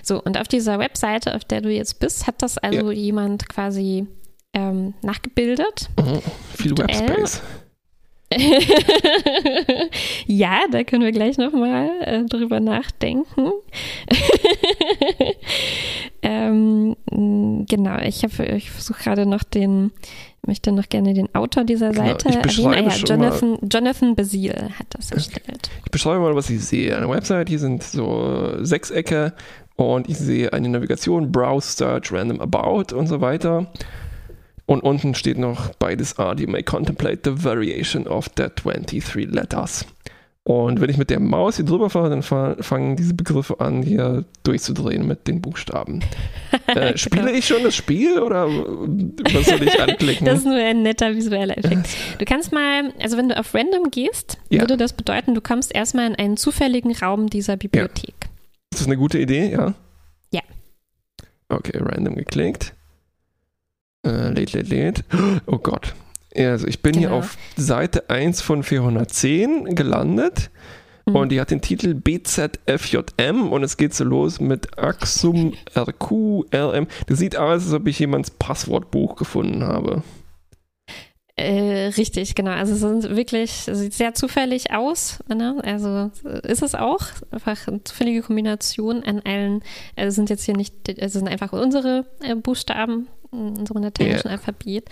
So, 0.03 0.22
und 0.22 0.38
auf 0.38 0.49
dieser 0.49 0.78
Webseite, 0.78 1.34
auf 1.36 1.45
der 1.45 1.61
du 1.61 1.70
jetzt 1.70 2.01
bist, 2.01 2.28
hat 2.28 2.41
das 2.41 2.57
also 2.57 2.91
jemand 2.91 3.47
quasi 3.47 4.07
ähm, 4.53 4.93
nachgebildet. 5.03 5.88
Mhm. 5.97 6.20
Viel. 6.53 6.78
Webspace. 6.78 7.41
ja, 10.28 10.59
da 10.70 10.84
können 10.84 11.03
wir 11.03 11.11
gleich 11.14 11.38
nochmal 11.38 11.91
äh, 12.01 12.24
drüber 12.26 12.59
nachdenken. 12.59 13.51
ähm, 16.22 16.95
genau, 17.70 17.97
ich, 17.99 18.24
hab- 18.24 18.39
ich 18.39 18.72
versuche 18.72 19.03
gerade 19.03 19.26
noch 19.26 19.43
den, 19.43 19.91
möchte 20.46 20.72
noch 20.72 20.89
gerne 20.89 21.14
den 21.14 21.34
Autor 21.34 21.64
dieser 21.64 21.91
Genau, 21.91 22.08
Seite 22.08 22.30
erwähnen. 22.30 22.89
Ah, 22.89 22.96
ja, 22.96 23.06
Jonathan, 23.06 23.58
Jonathan 23.72 24.16
Basile 24.16 24.70
hat 24.78 24.88
das 24.89 25.12
erstellt. 25.12 25.70
Ich 25.86 25.91
beschreibe 25.91 26.20
mal, 26.20 26.36
was 26.36 26.50
ich 26.50 26.64
sehe. 26.64 26.96
Eine 26.96 27.10
Website, 27.10 27.50
hier 27.50 27.60
sind 27.60 27.84
so 27.84 28.58
Sechsecke 28.62 29.34
und 29.76 30.10
ich 30.10 30.18
sehe 30.18 30.54
eine 30.54 30.70
Navigation, 30.70 31.32
Browse, 31.32 31.72
Search, 31.72 32.12
Random 32.12 32.41
About 32.41 32.96
und 32.96 33.08
so 33.08 33.22
weiter. 33.22 33.72
Und 34.66 34.82
unten 34.82 35.14
steht 35.14 35.38
noch, 35.38 35.74
by 35.76 35.96
this 35.96 36.18
art 36.18 36.39
you 36.39 36.48
may 36.48 36.64
contemplate 36.64 37.20
the 37.24 37.44
variation 37.44 38.08
of 38.08 38.30
the 38.38 38.48
23 38.56 39.26
letters. 39.26 39.86
Und 40.46 40.82
wenn 40.82 40.89
ich 40.89 40.98
mit 40.98 41.10
der 41.10 41.22
Maus 41.22 41.56
hier 41.56 41.64
drüber 41.64 41.89
fahre, 41.89 42.10
dann 42.10 42.22
fa- 42.22 42.58
fangen 42.60 42.98
diese 42.98 43.14
Begriffe 43.14 43.62
an, 43.62 43.82
hier 43.82 44.26
durchzudrehen 44.44 45.08
mit 45.08 45.28
den 45.28 45.41
Buchstaben. 45.41 46.02
Äh, 46.68 46.98
spiele 46.98 47.26
Genau. 47.26 47.38
ich 47.38 47.48
schon 47.48 47.64
das 47.64 47.76
Spiel 47.76 48.20
oder 48.20 48.48
was 48.48 49.46
soll 49.48 49.64
ich 49.64 49.80
anklicken? 49.82 50.26
Das 50.26 50.39
ist 50.39 50.46
nur 50.46 50.56
ein 50.56 50.82
netter 50.84 51.16
visueller 51.16 51.58
Effekt. 51.58 51.88
Du 52.20 52.26
kannst 52.26 52.52
mal, 52.52 52.94
also 53.02 53.18
wenn 53.18 53.28
du 53.30 53.38
auf 53.38 53.54
Random 53.56 53.89
gehst, 53.91 54.38
Ja. 54.50 54.62
würde 54.62 54.78
das 54.78 54.94
bedeuten, 54.94 55.34
du 55.36 55.41
kommst 55.41 55.74
erstmal 55.74 56.08
in 56.08 56.16
einen 56.16 56.38
zufälligen 56.38 56.96
Raum 56.96 57.30
dieser 57.30 57.58
Bibliothek. 57.58 58.14
Ist 58.72 58.82
das 58.82 58.86
eine 58.88 58.98
gute 58.98 59.20
Idee, 59.20 59.52
ja? 59.52 59.74
Ja. 60.32 60.41
Okay, 61.50 61.78
random 61.80 62.16
geklickt. 62.16 62.74
Äh, 64.06 64.30
lädt, 64.30 64.54
lädt, 64.54 64.70
lädt. 64.70 65.04
Oh 65.48 65.58
Gott. 65.58 65.94
Ja, 66.36 66.52
Also 66.52 66.68
ich 66.68 66.82
bin 66.82 66.94
hier 66.96 67.10
Genau. 67.10 67.20
auf 67.20 67.38
Seite 67.56 68.10
1 68.10 68.42
von 68.42 68.64
410 68.64 69.76
gelandet 69.76 70.50
Mhm. 71.06 71.16
und 71.18 71.30
die 71.34 71.42
hat 71.42 71.52
den 71.52 71.60
Titel 71.62 71.94
BZFJM 71.96 73.52
und 73.52 73.62
es 73.64 73.76
geht 73.78 73.94
so 73.94 74.04
los 74.06 74.40
mit 74.40 74.78
Axum 74.80 75.54
RQLM. 75.76 76.88
Das 77.08 77.20
sieht 77.20 77.36
aus, 77.36 77.64
als 77.66 77.74
ob 77.74 77.88
ich 77.88 78.00
jemands 78.00 78.32
Passwortbuch 78.32 79.16
gefunden 79.18 79.64
habe. 79.64 80.02
Äh, 81.36 81.88
richtig, 81.98 82.36
genau. 82.36 82.52
Also 82.52 82.74
es 82.74 82.80
sind 82.80 83.16
wirklich, 83.16 83.68
es 83.68 83.80
sieht 83.80 83.94
sehr 83.94 84.14
zufällig 84.14 84.72
aus. 84.72 85.20
Ne? 85.28 85.60
Also 85.64 86.12
ist 86.44 86.62
es 86.62 86.76
auch. 86.76 87.00
Einfach 87.32 87.68
eine 87.68 87.84
zufällige 87.84 88.22
Kombination 88.22 89.04
an 89.04 89.20
allen, 89.26 89.64
also 89.96 90.10
es 90.10 90.16
sind 90.16 90.30
jetzt 90.30 90.44
hier 90.44 90.56
nicht, 90.56 90.88
es 90.88 91.14
sind 91.14 91.28
einfach 91.28 91.52
unsere 91.52 92.06
äh, 92.22 92.36
Buchstaben 92.36 93.08
in 93.34 93.58
unserem 93.58 93.84
lateinischen 93.84 94.30
Alphabet. 94.30 94.90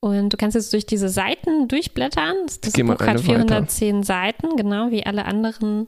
Und 0.00 0.32
du 0.32 0.36
kannst 0.36 0.54
jetzt 0.54 0.72
durch 0.72 0.86
diese 0.86 1.08
Seiten 1.08 1.66
durchblättern. 1.68 2.34
Das, 2.46 2.60
das 2.60 2.72
Buch 2.72 2.88
hat 2.88 3.02
eine 3.02 3.18
410 3.18 4.02
Seiten, 4.02 4.56
genau 4.56 4.90
wie 4.90 5.06
alle 5.06 5.26
anderen 5.26 5.86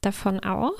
davon 0.00 0.40
auch. 0.40 0.74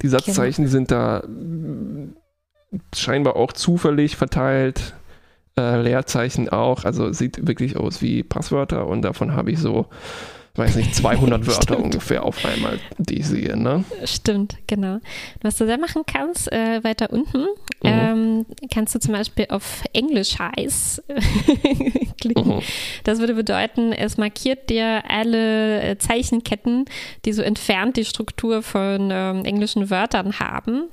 Die 0.00 0.08
Satzzeichen 0.08 0.68
sind 0.68 0.90
da 0.90 1.22
scheinbar 2.94 3.36
auch 3.36 3.52
zufällig 3.52 4.16
verteilt. 4.16 4.94
Äh, 5.58 5.82
Leerzeichen 5.82 6.48
auch. 6.48 6.86
Also 6.86 7.12
sieht 7.12 7.46
wirklich 7.46 7.76
aus 7.76 8.00
wie 8.00 8.22
Passwörter 8.22 8.86
und 8.86 9.02
davon 9.02 9.34
habe 9.34 9.50
ich 9.50 9.58
so, 9.58 9.88
weiß 10.54 10.76
nicht, 10.76 10.94
200 10.94 11.46
Wörter 11.46 11.78
ungefähr 11.78 12.24
auf 12.24 12.44
einmal, 12.44 12.78
die 12.98 13.20
ich 13.20 13.26
sehe. 13.26 13.56
Ne? 13.56 13.84
Stimmt, 14.04 14.56
genau. 14.66 14.98
Was 15.40 15.56
du 15.58 15.66
da 15.66 15.76
machen 15.78 16.02
kannst, 16.06 16.50
äh, 16.52 16.82
weiter 16.84 17.12
unten, 17.12 17.46
Mhm. 17.84 17.88
ähm, 17.90 18.46
kannst 18.72 18.94
du 18.94 19.00
zum 19.00 19.12
Beispiel 19.12 19.46
auf 19.48 19.82
Englisch 19.92 20.38
heiß 20.38 21.02
klicken. 22.20 22.46
Mhm. 22.56 22.62
Das 23.04 23.18
würde 23.18 23.34
bedeuten, 23.34 23.92
es 23.92 24.18
markiert 24.18 24.70
dir 24.70 25.02
alle 25.08 25.82
äh, 25.82 25.98
Zeichenketten, 25.98 26.84
die 27.24 27.32
so 27.32 27.42
entfernt 27.42 27.96
die 27.96 28.04
Struktur 28.04 28.62
von 28.62 29.10
ähm, 29.12 29.44
englischen 29.44 29.90
Wörtern 29.90 30.38
haben, 30.38 30.84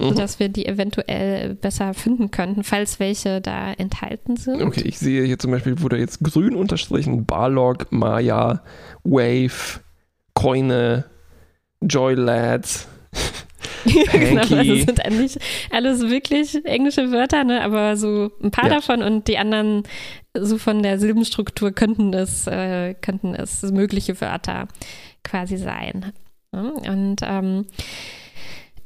Mhm. 0.00 0.08
sodass 0.08 0.38
wir 0.38 0.48
die 0.48 0.66
eventuell 0.66 1.54
besser 1.54 1.94
finden 1.94 2.30
könnten, 2.30 2.64
falls 2.64 2.98
welche 3.00 3.40
da 3.40 3.72
enthalten 3.72 4.36
sind. 4.36 4.62
Okay, 4.62 4.82
ich 4.84 4.98
sehe 4.98 5.24
hier 5.24 5.38
zum 5.38 5.50
Beispiel, 5.50 5.80
wurde 5.80 5.98
jetzt 5.98 6.20
grün 6.22 6.56
unterstrichen, 6.56 7.26
Barlog, 7.26 7.90
Maya, 7.90 8.62
Wave, 9.04 9.80
Coine, 10.34 11.04
Joylads. 11.82 12.88
genau, 13.84 14.42
also 14.42 14.74
sind 14.74 15.04
eigentlich 15.04 15.38
alles 15.70 16.02
wirklich 16.02 16.64
englische 16.64 17.10
Wörter, 17.10 17.44
ne? 17.44 17.62
aber 17.62 17.96
so 17.96 18.30
ein 18.42 18.50
paar 18.50 18.68
Ja. 18.68 18.76
davon 18.76 19.02
und 19.02 19.26
die 19.26 19.38
anderen 19.38 19.84
so 20.38 20.58
von 20.58 20.82
der 20.82 20.98
Silbenstruktur 20.98 21.72
könnten 21.72 22.12
es, 22.14 22.46
äh, 22.46 22.94
könnten 22.94 23.34
es 23.34 23.62
mögliche 23.62 24.20
Wörter 24.20 24.68
quasi 25.24 25.56
sein. 25.56 26.12
Ne? 26.52 26.72
Und 26.72 27.16
ähm, 27.22 27.66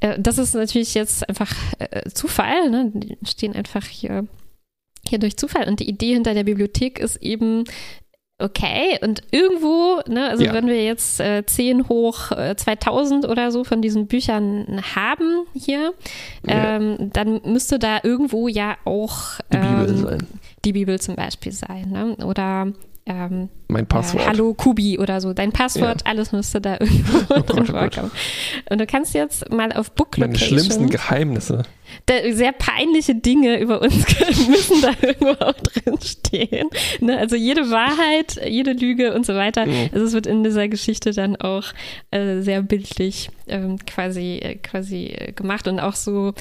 äh, 0.04 0.18
das 0.20 0.38
ist 0.38 0.54
natürlich 0.54 0.94
jetzt 0.94 1.28
einfach 1.28 1.52
äh, 1.78 2.08
Zufall, 2.10 2.70
ne? 2.70 2.90
die 2.94 3.16
stehen 3.26 3.54
einfach 3.54 3.84
hier, 3.86 4.26
hier 5.08 5.18
durch 5.18 5.36
Zufall 5.36 5.68
und 5.68 5.80
die 5.80 5.88
Idee 5.88 6.14
hinter 6.14 6.34
der 6.34 6.44
Bibliothek 6.44 6.98
ist 6.98 7.16
eben, 7.16 7.64
Okay, 8.36 8.98
und 9.00 9.22
irgendwo, 9.30 10.00
ne, 10.08 10.28
also 10.28 10.42
Ja. 10.42 10.52
wenn 10.54 10.66
wir 10.66 10.82
jetzt 10.84 11.20
äh, 11.20 11.46
10 11.46 11.88
hoch 11.88 12.32
äh, 12.32 12.56
2000 12.56 13.26
oder 13.28 13.52
so 13.52 13.62
von 13.62 13.80
diesen 13.80 14.08
Büchern 14.08 14.80
haben 14.96 15.46
hier, 15.54 15.94
Ja. 16.44 16.76
ähm, 16.76 17.10
dann 17.12 17.40
müsste 17.44 17.78
da 17.78 18.00
irgendwo 18.02 18.48
ja 18.48 18.76
auch 18.84 19.38
Die 19.52 19.56
Bibel 19.58 19.88
ähm, 19.88 19.96
sein. 19.98 20.26
die 20.64 20.72
Bibel 20.72 21.00
zum 21.00 21.14
Beispiel 21.14 21.52
sein. 21.52 21.90
Ne? 21.90 22.16
Oder 22.26 22.72
ähm, 23.06 23.48
Mein 23.68 23.86
Passwort. 23.86 24.24
Äh, 24.24 24.26
Hallo 24.28 24.54
Kubi 24.54 24.98
oder 24.98 25.20
so. 25.20 25.32
Dein 25.32 25.52
Passwort, 25.52 26.06
alles 26.06 26.32
müsste 26.32 26.60
da 26.60 26.74
irgendwo 26.80 27.18
Oh 27.18 27.24
Gott, 27.28 27.50
drin 27.50 27.64
oh 27.68 27.72
Gott. 27.72 27.94
vorkommen. 27.94 28.10
Und 28.70 28.80
du 28.80 28.86
kannst 28.86 29.14
jetzt 29.14 29.50
mal 29.52 29.72
auf 29.72 29.90
Book 29.92 30.16
Meine 30.18 30.38
schlimmsten 30.38 30.84
Location. 30.84 30.90
Geheimnisse. 30.90 31.62
Sehr 32.32 32.52
peinliche 32.52 33.14
Dinge 33.14 33.60
über 33.60 33.80
uns 33.80 33.94
müssen 34.48 34.82
da 34.82 34.92
irgendwo 35.00 35.32
auch 35.44 35.54
drin 35.54 35.98
stehen. 36.02 36.68
Ne? 37.00 37.18
Also 37.18 37.36
jede 37.36 37.70
Wahrheit, 37.70 38.40
jede 38.46 38.72
Lüge 38.72 39.14
und 39.14 39.24
so 39.26 39.34
weiter. 39.34 39.66
Mhm. 39.66 39.90
Also 39.92 40.06
es 40.06 40.12
wird 40.12 40.26
in 40.26 40.44
dieser 40.44 40.68
Geschichte 40.68 41.12
dann 41.12 41.36
auch 41.36 41.64
äh, 42.10 42.40
sehr 42.40 42.62
bildlich 42.62 43.30
ähm, 43.48 43.78
quasi, 43.86 44.38
äh, 44.42 44.56
quasi 44.56 45.06
äh, 45.06 45.32
gemacht 45.32 45.68
und 45.68 45.80
auch 45.80 45.94
so, 45.94 46.32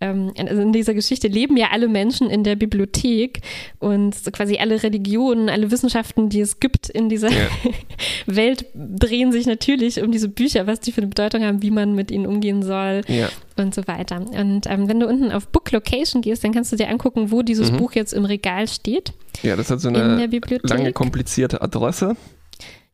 ähm, 0.00 0.32
also 0.36 0.62
in 0.62 0.72
dieser 0.72 0.94
Geschichte 0.94 1.28
leben 1.28 1.56
ja 1.56 1.68
alle 1.72 1.88
Menschen 1.88 2.30
in 2.30 2.44
der 2.44 2.56
Bibliothek 2.56 3.40
und 3.78 4.14
so 4.14 4.30
quasi 4.30 4.56
alle 4.58 4.82
Religionen, 4.82 5.48
alle 5.48 5.70
Wissenschaften, 5.70 6.28
die 6.28 6.40
es 6.40 6.60
gibt 6.60 6.88
in 6.88 7.08
dieser 7.08 7.30
Ja. 7.30 7.48
Welt, 8.26 8.66
drehen 8.74 9.32
sich 9.32 9.46
natürlich 9.46 10.02
um 10.02 10.10
diese 10.10 10.28
Bücher, 10.28 10.66
was 10.66 10.80
die 10.80 10.92
für 10.92 11.00
eine 11.00 11.08
Bedeutung 11.08 11.42
haben, 11.44 11.62
wie 11.62 11.70
man 11.70 11.94
mit 11.94 12.10
ihnen 12.10 12.26
umgehen 12.26 12.62
soll 12.62 13.02
Ja. 13.08 13.28
Und 13.56 13.74
so 13.74 13.86
weiter. 13.86 14.20
Und 14.20 14.66
ähm, 14.66 14.88
wenn 14.88 15.00
du 15.00 15.06
unten 15.06 15.32
auf 15.32 15.48
Book 15.48 15.72
Location 15.72 16.22
gehst, 16.22 16.44
dann 16.44 16.52
kannst 16.52 16.72
du 16.72 16.76
dir 16.76 16.88
angucken, 16.88 17.30
wo 17.30 17.42
dieses 17.42 17.72
Mhm. 17.72 17.78
Buch 17.78 17.92
jetzt 17.92 18.12
im 18.12 18.24
Regal 18.24 18.68
steht 18.68 19.12
ja, 19.42 19.54
das 19.54 19.70
hat 19.70 19.80
so 19.80 19.88
eine 19.88 20.26
lange 20.62 20.92
komplizierte 20.92 21.60
Adresse. 21.60 22.16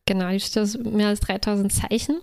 Genau, 0.07 0.29
die 0.31 0.41
steht 0.41 0.63
aus 0.63 0.77
mehr 0.77 1.09
als 1.09 1.21
3000 1.21 1.73
Zeichen. 1.73 2.17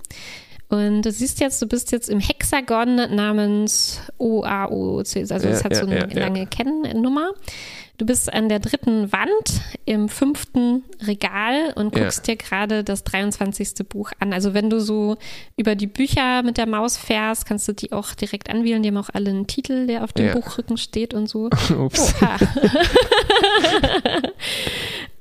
Und 0.68 1.02
du 1.04 1.12
siehst 1.12 1.40
jetzt, 1.40 1.62
du 1.62 1.68
bist 1.68 1.92
jetzt 1.92 2.10
im 2.10 2.20
Hexagon 2.20 2.96
namens 3.16 4.02
OAOC, 4.18 5.16
also 5.32 5.34
Ja, 5.48 5.54
es 5.54 5.64
hat 5.64 5.76
so 5.76 5.86
ja, 5.88 6.04
eine 6.04 6.14
ja, 6.14 6.20
ja. 6.20 6.28
lange 6.28 6.46
Kennnummer. 6.48 7.32
Du 8.00 8.06
bist 8.06 8.32
an 8.34 8.48
der 8.48 8.60
dritten 8.60 9.12
Wand 9.12 9.62
im 9.84 10.08
fünften 10.08 10.86
Regal 11.06 11.74
und 11.76 11.94
Ja. 11.96 12.04
guckst 12.04 12.26
dir 12.28 12.38
gerade 12.38 12.86
das 12.86 13.04
23. 13.04 13.86
Buch 13.90 14.12
an. 14.20 14.32
Also 14.32 14.54
wenn 14.54 14.70
du 14.70 14.80
so 14.80 15.18
über 15.58 15.76
die 15.76 15.86
Bücher 15.88 16.42
mit 16.42 16.58
der 16.58 16.66
Maus 16.66 16.96
fährst, 16.96 17.46
kannst 17.46 17.68
du 17.68 17.74
die 17.74 17.92
auch 17.92 18.14
direkt 18.14 18.50
anwählen. 18.50 18.82
Die 18.82 18.88
haben 18.90 18.96
auch 18.98 19.10
alle 19.12 19.30
einen 19.32 19.48
Titel, 19.48 19.86
der 19.86 20.06
auf 20.06 20.14
dem 20.14 20.28
Ja. 20.28 20.34
Buchrücken 20.34 20.78
steht 20.78 21.14
und 21.14 21.28
so. 21.28 21.50
Ups. 21.78 22.16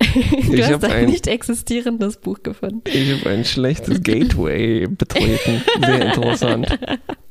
Du 0.00 0.54
Ich 0.54 0.62
hast 0.64 0.84
ein- 0.84 1.06
nicht 1.06 1.26
existierendes 1.26 2.16
Buch 2.18 2.42
gefunden. 2.42 2.82
Ich 2.86 3.12
habe 3.20 3.30
ein 3.30 3.44
schlechtes 3.44 4.02
Gateway 4.02 4.86
betreten. 4.86 5.62
Sehr 5.84 6.06
interessant. 6.06 6.66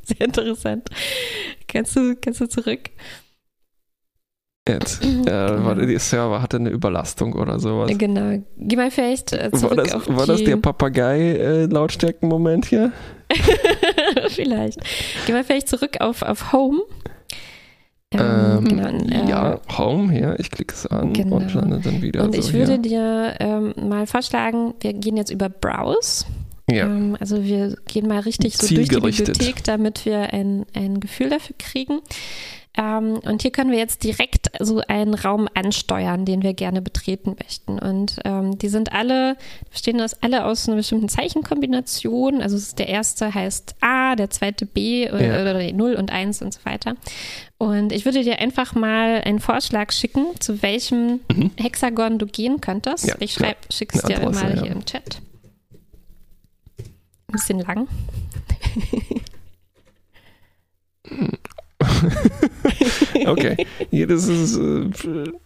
Sehr 0.03 0.21
interessant. 0.21 0.89
Kannst 1.67 1.95
du, 1.95 2.15
kannst 2.15 2.41
du 2.41 2.47
zurück? 2.47 2.89
Jetzt. 4.67 5.03
Äh, 5.03 5.25
warte, 5.65 5.85
der 5.87 5.99
Server 5.99 6.41
hatte 6.41 6.57
eine 6.57 6.69
Überlastung 6.69 7.33
oder 7.33 7.59
sowas. 7.59 7.91
Genau. 7.97 8.41
Geh 8.57 8.75
mal 8.75 8.91
vielleicht 8.91 9.33
äh, 9.33 9.51
War 9.51 9.59
zurück 9.59 9.77
das, 9.77 9.93
auf 9.93 10.07
war 10.09 10.25
die, 10.25 10.31
das 10.31 10.43
der 10.43 10.57
Papagei-Lautstärken-Moment 10.57 12.65
hier? 12.65 12.91
vielleicht. 14.29 14.79
Geh 15.25 15.33
mal 15.33 15.43
vielleicht 15.43 15.67
zurück 15.69 15.97
auf, 15.99 16.21
auf 16.21 16.53
Home. 16.53 16.81
Ähm, 18.11 18.63
genau, 18.63 18.87
äh, 18.87 19.29
ja, 19.29 19.59
Home, 19.77 20.17
ja, 20.17 20.35
ich 20.39 20.49
klicke 20.49 20.73
es 20.73 20.87
an 20.87 21.11
Genau. 21.11 21.35
und 21.37 21.53
lande 21.53 21.81
dann 21.83 22.01
wieder 22.01 22.23
Und 22.23 22.33
so 22.35 22.39
ich 22.39 22.53
würde 22.53 22.73
hier. 22.73 22.81
dir 22.81 23.33
ähm, 23.39 23.73
mal 23.89 24.07
vorschlagen, 24.07 24.75
wir 24.79 24.93
gehen 24.93 25.17
jetzt 25.17 25.29
über 25.29 25.49
Browse. 25.49 26.25
Ja, 26.69 26.85
Ähm, 26.85 27.17
also 27.19 27.43
wir 27.43 27.75
gehen 27.87 28.07
mal 28.07 28.19
richtig 28.19 28.57
so 28.57 28.73
durch 28.73 28.87
die. 28.89 28.95
Bibliothek, 28.95 29.63
damit 29.65 30.05
wir 30.05 30.31
ein, 30.33 30.65
ein 30.73 30.99
Gefühl 31.01 31.29
dafür 31.29 31.55
kriegen. 31.59 31.99
Ähm, 32.77 33.19
und 33.25 33.41
hier 33.41 33.51
können 33.51 33.71
wir 33.71 33.79
jetzt 33.79 34.03
direkt 34.03 34.49
so 34.59 34.81
einen 34.87 35.15
Raum 35.15 35.47
ansteuern, 35.55 36.25
den 36.25 36.43
wir 36.43 36.53
gerne 36.53 36.81
betreten 36.81 37.35
möchten. 37.41 37.79
Und 37.79 38.19
ähm, 38.23 38.57
die 38.59 38.69
sind 38.69 38.93
alle, 38.93 39.35
bestehen 39.71 39.97
das 39.97 40.21
alle 40.21 40.45
aus 40.45 40.67
einer 40.67 40.77
bestimmten 40.77 41.09
Zeichenkombination. 41.09 42.41
Also 42.41 42.75
der 42.75 42.87
erste 42.87 43.33
heißt 43.33 43.75
A, 43.81 44.15
der 44.15 44.29
zweite 44.29 44.65
B 44.67 45.09
oder, 45.09 45.21
Ja. 45.25 45.41
oder 45.41 45.53
nee, 45.55 45.73
0 45.73 45.95
und 45.95 46.11
1 46.11 46.41
und 46.43 46.53
so 46.53 46.59
weiter. 46.65 46.95
Und 47.57 47.91
ich 47.91 48.05
würde 48.05 48.23
dir 48.23 48.37
einfach 48.39 48.75
mal 48.75 49.21
einen 49.25 49.39
Vorschlag 49.39 49.91
schicken, 49.91 50.27
zu 50.39 50.61
welchem 50.61 51.19
Mhm. 51.33 51.51
Hexagon 51.57 52.19
du 52.19 52.27
gehen 52.27 52.61
könntest. 52.61 53.07
Ja, 53.07 53.15
ich 53.19 53.33
schreib, 53.33 53.57
schick's 53.73 54.03
eine 54.03 54.13
dir 54.15 54.21
Adresse, 54.21 54.43
mal 54.43 54.55
ja. 54.55 54.61
hier 54.63 54.71
im 54.71 54.85
Chat. 54.85 55.19
Ein 56.79 57.31
bisschen 57.31 57.59
lang. 57.59 57.87
okay. 63.27 63.65
Das 63.91 64.27
ist, 64.27 64.57
äh, 64.57 64.89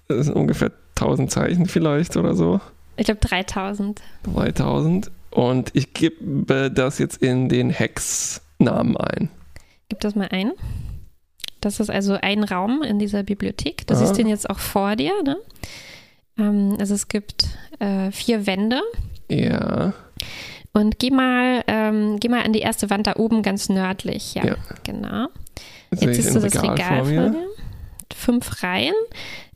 sind 0.10 0.36
ungefähr 0.36 0.72
1000 1.00 1.32
Zeichen 1.32 1.66
vielleicht 1.66 2.18
oder 2.18 2.36
so. 2.36 2.60
Ich 2.98 3.06
glaube 3.06 3.20
3000. 3.22 4.02
3000. 4.24 5.12
Und 5.32 5.70
ich 5.74 5.94
gebe 5.94 6.70
das 6.72 7.00
jetzt 7.00 7.22
in 7.22 7.48
den 7.50 7.70
Hex-Namen 7.70 8.98
ein. 8.98 9.30
Gib 9.90 10.02
das 10.02 10.16
mal 10.16 10.28
ein. 10.30 10.52
Das 11.62 11.80
ist 11.80 11.90
also 11.90 12.18
ein 12.22 12.44
Raum 12.44 12.82
in 12.84 13.00
dieser 13.00 13.24
Bibliothek. 13.24 13.88
Du 13.88 13.94
Ah. 13.94 13.98
siehst 13.98 14.18
den 14.18 14.28
jetzt 14.28 14.50
auch 14.50 14.60
vor 14.60 14.96
dir. 14.96 15.14
Ne? 15.24 15.38
Ähm, 16.38 16.76
also 16.80 16.94
es 16.96 17.08
gibt 17.08 17.46
äh, 17.80 18.12
vier 18.12 18.46
Wände. 18.46 18.82
Ja. 19.30 19.94
Und 20.74 21.00
geh 21.00 21.12
mal, 21.12 21.64
ähm, 21.68 22.20
geh 22.20 22.30
mal 22.30 22.44
an 22.44 22.54
die 22.54 22.60
erste 22.60 22.90
Wand 22.90 23.08
da 23.08 23.16
oben 23.18 23.42
ganz 23.44 23.70
nördlich. 23.70 24.34
Ja, 24.36 24.46
Ja. 24.46 24.56
genau. 24.84 25.28
Jetzt, 25.94 26.16
siehst 26.16 26.36
du 26.36 26.40
das 26.40 26.62
Regal 26.62 27.06
vor 27.06 27.30
dir. 27.30 27.48
Fünf 28.14 28.64
Reihen. 28.64 28.94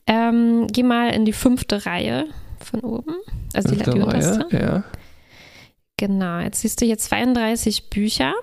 Ähm, 0.06 0.66
geh 0.70 0.82
mal 0.82 1.10
in 1.14 1.24
die 1.24 1.32
fünfte 1.32 1.86
Reihe 1.86 2.26
von 2.60 2.80
oben. 2.80 3.16
Also 3.54 3.70
die, 3.70 3.76
Fünfte 3.76 3.90
die 3.92 4.00
unterste. 4.00 4.46
Reihe. 4.52 4.60
Ja. 4.60 4.84
Genau. 5.96 6.38
Jetzt 6.40 6.60
siehst 6.60 6.80
du 6.80 6.86
hier 6.86 6.98
32 6.98 7.88
Bücher. 7.90 8.34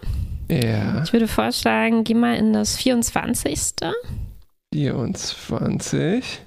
Ja. 0.49 1.03
Ich 1.03 1.13
würde 1.13 1.27
vorschlagen, 1.27 2.03
geh 2.03 2.15
mal 2.15 2.35
in 2.35 2.53
das 2.53 2.75
24. 2.77 3.59
24. 4.73 6.41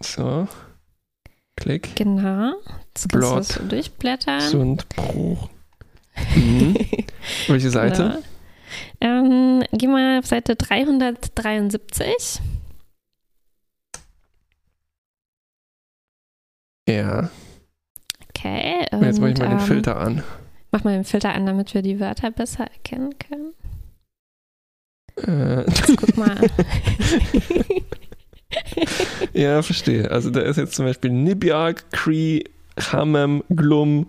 So. 0.00 0.48
Klick. 1.56 1.96
Genau. 1.96 2.54
Jetzt 2.94 3.08
kannst 3.08 3.12
du 3.12 3.18
das 3.18 3.48
so 3.48 3.62
durchblättern. 3.64 4.40
Sundbruch. 4.40 5.48
Mhm. 6.34 6.76
Welche 7.46 7.70
Seite? 7.70 8.02
Genau. 8.02 8.18
Ähm, 9.00 9.62
geh 9.72 9.86
mal 9.86 10.18
auf 10.18 10.26
Seite 10.26 10.56
373. 10.56 12.40
Ja. 16.88 17.30
Okay. 18.30 18.86
Und 18.92 19.04
jetzt 19.04 19.20
mache 19.20 19.30
ich 19.32 19.38
mal 19.38 19.48
den 19.48 19.58
ähm, 19.58 19.64
Filter 19.64 19.96
an. 19.98 20.22
Mach 20.70 20.84
mal 20.84 20.94
den 20.94 21.04
Filter 21.04 21.34
an, 21.34 21.46
damit 21.46 21.74
wir 21.74 21.82
die 21.82 22.00
Wörter 22.00 22.30
besser 22.30 22.64
erkennen 22.64 23.14
können. 23.18 23.52
Äh, 25.16 25.64
Guck 25.96 26.16
mal. 26.16 26.36
ja, 29.32 29.62
verstehe. 29.62 30.10
Also 30.10 30.30
da 30.30 30.40
ist 30.40 30.56
jetzt 30.56 30.74
zum 30.74 30.86
Beispiel 30.86 31.10
Nibjag, 31.10 31.90
Cree, 31.90 32.44
Hamem, 32.92 33.42
Glum 33.48 34.06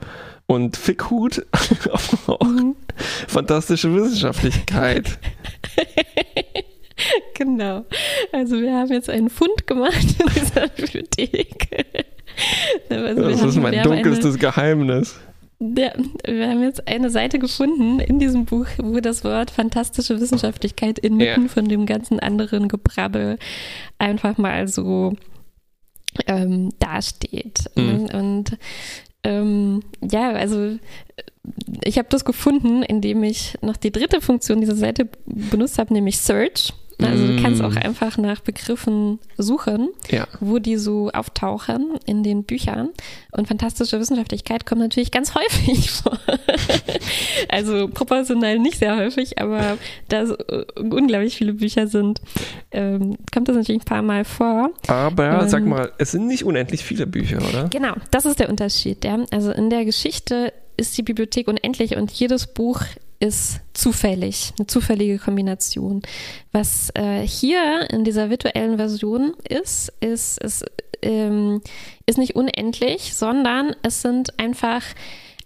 und 0.47 0.77
Fickhut. 0.77 1.45
Auch 2.27 2.43
Mhm. 2.43 2.75
Fantastische 3.27 3.93
Wissenschaftlichkeit. 3.93 5.19
Genau. 7.35 7.85
Also 8.33 8.59
wir 8.59 8.73
haben 8.73 8.91
jetzt 8.91 9.09
einen 9.09 9.29
Fund 9.29 9.65
gemacht 9.65 9.95
in 10.19 10.25
dieser 10.41 10.67
Bibliothek. 10.75 11.85
Also 12.89 13.21
Das 13.21 13.39
haben- 13.41 13.49
ist 13.49 13.55
mein 13.55 13.83
dunkelstes 13.83 14.37
Geheimnis. 14.37 15.17
Eine, 15.61 15.81
ja, 15.81 15.91
wir 16.25 16.49
haben 16.49 16.61
jetzt 16.63 16.87
eine 16.89 17.09
Seite 17.09 17.39
gefunden 17.39 17.99
in 18.01 18.19
diesem 18.19 18.43
Buch, 18.45 18.65
wo 18.77 18.99
das 18.99 19.23
Wort 19.23 19.51
fantastische 19.51 20.19
Wissenschaftlichkeit 20.19 20.99
inmitten 20.99 21.43
Ja. 21.43 21.47
von 21.47 21.69
dem 21.69 21.85
ganzen 21.85 22.19
anderen 22.19 22.67
Gebrabbel 22.67 23.37
einfach 23.97 24.37
mal 24.37 24.67
so 24.67 25.13
ähm, 26.27 26.71
dasteht. 26.79 27.65
Mhm. 27.75 28.09
Und 28.13 28.57
ähm, 29.23 29.83
ja, 30.01 30.31
also 30.31 30.77
ich 31.83 31.97
habe 31.97 32.07
das 32.09 32.25
gefunden, 32.25 32.83
indem 32.83 33.23
ich 33.23 33.57
noch 33.61 33.77
die 33.77 33.91
dritte 33.91 34.21
Funktion 34.21 34.59
dieser 34.61 34.75
Seite 34.75 35.07
benutzt 35.25 35.77
habe, 35.79 35.93
nämlich 35.93 36.19
Search. 36.19 36.73
Also 37.01 37.27
du 37.27 37.41
kannst 37.41 37.61
Mm. 37.61 37.65
auch 37.65 37.77
einfach 37.77 38.17
nach 38.17 38.41
Begriffen 38.41 39.19
suchen, 39.37 39.87
Ja. 40.11 40.27
wo 40.41 40.59
die 40.59 40.75
so 40.75 41.09
auftauchen 41.13 41.91
in 42.05 42.23
den 42.23 42.43
Büchern. 42.43 42.89
Und 43.31 43.47
fantastische 43.47 43.97
Wissenschaftlichkeit 44.01 44.65
kommt 44.65 44.81
natürlich 44.81 45.09
ganz 45.09 45.33
häufig 45.33 45.89
vor. 46.03 46.19
also 47.47 47.87
proportional 47.87 48.59
nicht 48.59 48.79
sehr 48.79 48.97
häufig, 48.97 49.39
aber 49.39 49.77
da 50.09 50.25
so 50.25 50.35
äh, 50.37 50.65
unglaublich 50.77 51.37
viele 51.37 51.53
Bücher 51.53 51.87
sind, 51.87 52.21
ähm, 52.71 53.15
kommt 53.33 53.47
das 53.47 53.55
natürlich 53.55 53.81
ein 53.81 53.85
paar 53.85 54.01
Mal 54.01 54.25
vor. 54.25 54.71
Aber 54.87 55.47
sag 55.47 55.61
Ähm. 55.61 55.69
mal, 55.69 55.91
es 55.99 56.11
sind 56.11 56.27
nicht 56.27 56.43
unendlich 56.43 56.83
viele 56.83 57.07
Bücher, 57.07 57.37
oder? 57.37 57.69
Genau, 57.69 57.93
das 58.11 58.25
ist 58.25 58.39
der 58.39 58.49
Unterschied. 58.49 59.03
Ja? 59.05 59.19
Also 59.31 59.51
in 59.51 59.69
der 59.69 59.85
Geschichte 59.85 60.51
ist 60.79 60.97
die 60.97 61.03
Bibliothek 61.03 61.47
unendlich 61.47 61.97
und 61.97 62.11
jedes 62.11 62.47
Buch 62.47 62.81
ist 63.19 63.59
zufällig, 63.73 64.53
eine 64.57 64.67
zufällige 64.67 65.19
Kombination. 65.19 66.01
Was 66.51 66.89
äh, 66.95 67.21
hier 67.21 67.87
in 67.91 68.05
dieser 68.05 68.29
virtuellen 68.29 68.77
Version 68.77 69.33
ist, 69.47 69.91
ist, 69.99 70.41
ist, 70.41 70.65
ähm, 71.01 71.61
ist 72.05 72.17
nicht 72.17 72.35
unendlich, 72.35 73.13
sondern 73.13 73.75
es 73.83 74.01
sind 74.01 74.39
einfach 74.39 74.83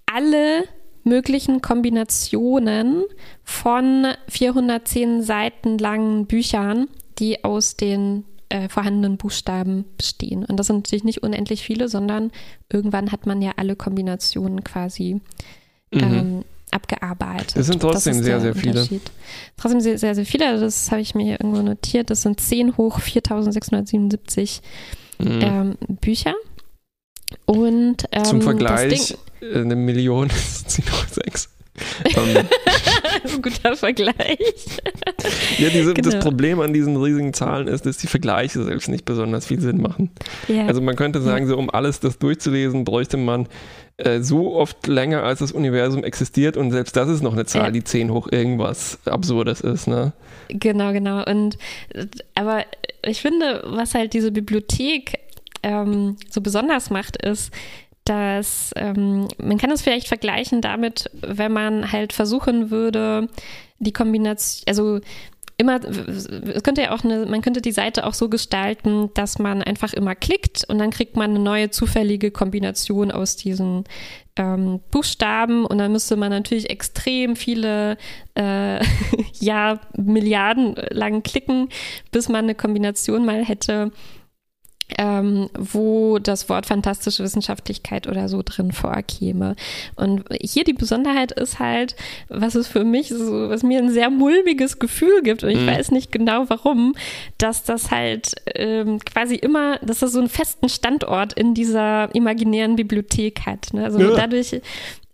alle 0.06 0.66
möglichen 1.04 1.62
Kombinationen 1.62 3.04
von 3.44 4.08
410 4.30 5.24
Seiten 5.24 5.78
langen 5.80 6.28
Büchern, 6.28 6.88
die 7.18 7.44
aus 7.44 7.76
den 7.76 8.24
äh, 8.54 8.70
vorhandenen 8.70 9.18
Buchstaben 9.18 9.86
bestehen. 9.98 10.46
Und 10.46 10.58
das 10.58 10.68
sind 10.68 10.78
natürlich 10.78 11.04
nicht 11.04 11.24
unendlich 11.24 11.64
viele, 11.64 11.90
sondern 11.90 12.32
irgendwann 12.72 13.12
hat 13.12 13.26
man 13.26 13.42
ja 13.42 13.54
alle 13.58 13.76
Kombinationen 13.76 14.64
quasi 14.64 15.16
mhm. 15.92 16.00
ähm, 16.02 16.46
abgearbeitet. 16.70 17.56
Es 17.56 17.66
sind 17.66 17.82
trotzdem 17.82 18.22
sehr, 18.22 18.40
sehr 18.42 18.54
viele. 18.54 18.88
Trotzdem 19.58 19.82
sehr, 19.82 19.98
sehr, 19.98 20.14
sehr 20.14 20.26
viele. 20.28 20.60
Das 20.60 20.92
habe 20.92 21.02
ich 21.02 21.16
mir 21.16 21.24
hier 21.24 21.42
irgendwo 21.42 21.64
notiert. 21.64 22.12
Das 22.12 22.22
sind 22.22 22.40
10 22.40 22.78
hoch 22.78 23.00
4677 23.00 24.62
mhm. 25.18 25.40
ähm, 25.42 25.78
Bücher. 26.00 26.36
Und 27.46 28.04
ähm, 28.12 28.24
Zum 28.24 28.42
Vergleich, 28.44 29.16
Ding, 29.42 29.52
äh, 29.52 29.62
eine 29.62 29.76
Million 29.76 30.30
sind 30.30 30.70
10 30.70 30.86
hoch 30.92 31.08
6 31.08 31.50
um, 32.16 32.30
ähm. 32.30 32.48
Guter 33.42 33.76
Vergleich. 33.76 34.38
ja, 35.58 35.70
diese, 35.70 35.94
genau. 35.94 36.10
das 36.10 36.24
Problem 36.24 36.60
an 36.60 36.74
diesen 36.74 36.98
riesigen 36.98 37.34
Zahlen 37.34 37.68
ist, 37.68 37.86
dass 37.86 37.98
die 37.98 38.08
Vergleiche 38.08 38.64
selbst 38.64 38.90
nicht 38.90 39.06
besonders 39.06 39.48
viel 39.48 39.60
Sinn 39.60 39.82
machen. 39.82 40.12
Ja. 40.48 40.68
Also 40.68 40.82
man 40.82 40.96
könnte 40.96 41.22
sagen, 41.22 41.48
so 41.48 41.58
um 41.58 41.70
alles 41.70 42.00
das 42.00 42.20
durchzulesen, 42.20 42.84
bräuchte 42.84 43.18
man 43.18 43.48
äh, 43.98 44.22
so 44.22 44.56
oft 44.56 44.88
länger, 44.88 45.24
als 45.24 45.40
das 45.40 45.52
Universum 45.52 46.04
existiert 46.04 46.58
und 46.58 46.72
selbst 46.72 46.96
das 46.96 47.10
ist 47.10 47.22
noch 47.22 47.34
eine 47.34 47.46
Zahl, 47.46 47.66
ja. 47.66 47.72
die 47.72 47.84
10 47.84 48.12
hoch 48.12 48.28
irgendwas 48.32 49.00
Absurdes 49.06 49.62
ist, 49.62 49.88
ne? 49.88 50.14
Genau, 50.50 50.92
genau. 50.94 51.24
Und 51.24 51.58
aber 52.36 52.66
ich 53.06 53.22
finde, 53.22 53.64
was 53.66 53.96
halt 53.96 54.14
diese 54.14 54.32
Bibliothek 54.32 55.20
ähm, 55.64 56.18
so 56.30 56.42
besonders 56.42 56.90
macht, 56.90 57.18
ist, 57.24 57.52
dass 58.06 58.72
ähm, 58.76 59.28
man 59.38 59.58
kann 59.58 59.72
es 59.72 59.82
vielleicht 59.82 60.08
vergleichen 60.08 60.62
damit, 60.62 61.10
wenn 61.22 61.54
man 61.54 61.92
halt 61.92 62.14
versuchen 62.14 62.70
würde, 62.70 63.30
die 63.80 63.94
Kombination, 63.94 64.64
also 64.68 65.00
immer, 65.58 65.84
es 65.84 66.64
könnte 66.64 66.82
ja 66.82 66.92
auch 66.92 67.04
eine, 67.04 67.26
man 67.26 67.42
könnte 67.42 67.62
die 67.62 67.72
Seite 67.72 68.06
auch 68.06 68.14
so 68.14 68.30
gestalten, 68.30 69.12
dass 69.14 69.40
man 69.40 69.62
einfach 69.62 69.94
immer 69.94 70.16
klickt 70.16 70.66
und 70.68 70.80
dann 70.80 70.90
kriegt 70.90 71.16
man 71.16 71.32
eine 71.32 71.40
neue 71.40 71.70
zufällige 71.70 72.32
Kombination 72.32 73.12
aus 73.12 73.36
diesen 73.36 73.84
ähm, 74.36 74.80
Buchstaben 74.90 75.66
und 75.66 75.78
dann 75.78 75.92
müsste 75.92 76.16
man 76.16 76.32
natürlich 76.32 76.70
extrem 76.70 77.36
viele, 77.36 77.98
äh, 78.36 78.84
ja, 79.40 79.80
Milliarden 79.96 80.76
lang 80.90 81.24
klicken, 81.24 81.70
bis 82.12 82.30
man 82.30 82.46
eine 82.46 82.56
Kombination 82.56 83.26
mal 83.26 83.46
hätte, 83.46 83.92
ähm, 84.98 85.50
wo 85.58 86.20
das 86.20 86.50
Wort 86.50 86.66
fantastische 86.66 87.24
Wissenschaftlichkeit 87.24 88.08
oder 88.08 88.28
so 88.30 88.42
drin 88.44 88.72
vorkäme. 88.72 89.56
Und 89.96 90.24
hier 90.42 90.64
die 90.64 90.74
Besonderheit 90.74 91.32
ist 91.32 91.60
halt, 91.60 91.96
was 92.30 92.56
es 92.56 92.68
für 92.68 92.84
mich 92.84 93.10
so, 93.10 93.50
was 93.50 93.64
mir 93.64 93.80
ein 93.80 93.90
sehr 93.92 94.10
mulmiges 94.10 94.80
Gefühl 94.80 95.22
gibt, 95.24 95.44
und 95.44 95.50
ich 95.50 95.60
Mhm. 95.62 95.68
weiß 95.68 95.92
nicht 95.92 96.12
genau 96.12 96.46
warum, 96.50 96.96
dass 97.38 97.64
das 97.64 97.92
halt 97.92 98.34
ähm, 98.56 99.00
quasi 99.00 99.36
immer, 99.36 99.78
dass 99.80 100.00
das 100.00 100.12
so 100.12 100.20
einen 100.20 100.30
festen 100.30 100.70
Standort 100.70 101.34
in 101.34 101.54
dieser 101.54 102.14
imaginären 102.14 102.76
Bibliothek 102.76 103.46
hat. 103.46 103.74
Ne? 103.74 103.86
Also 103.86 104.00
Ja. 104.00 104.12
dadurch 104.16 104.60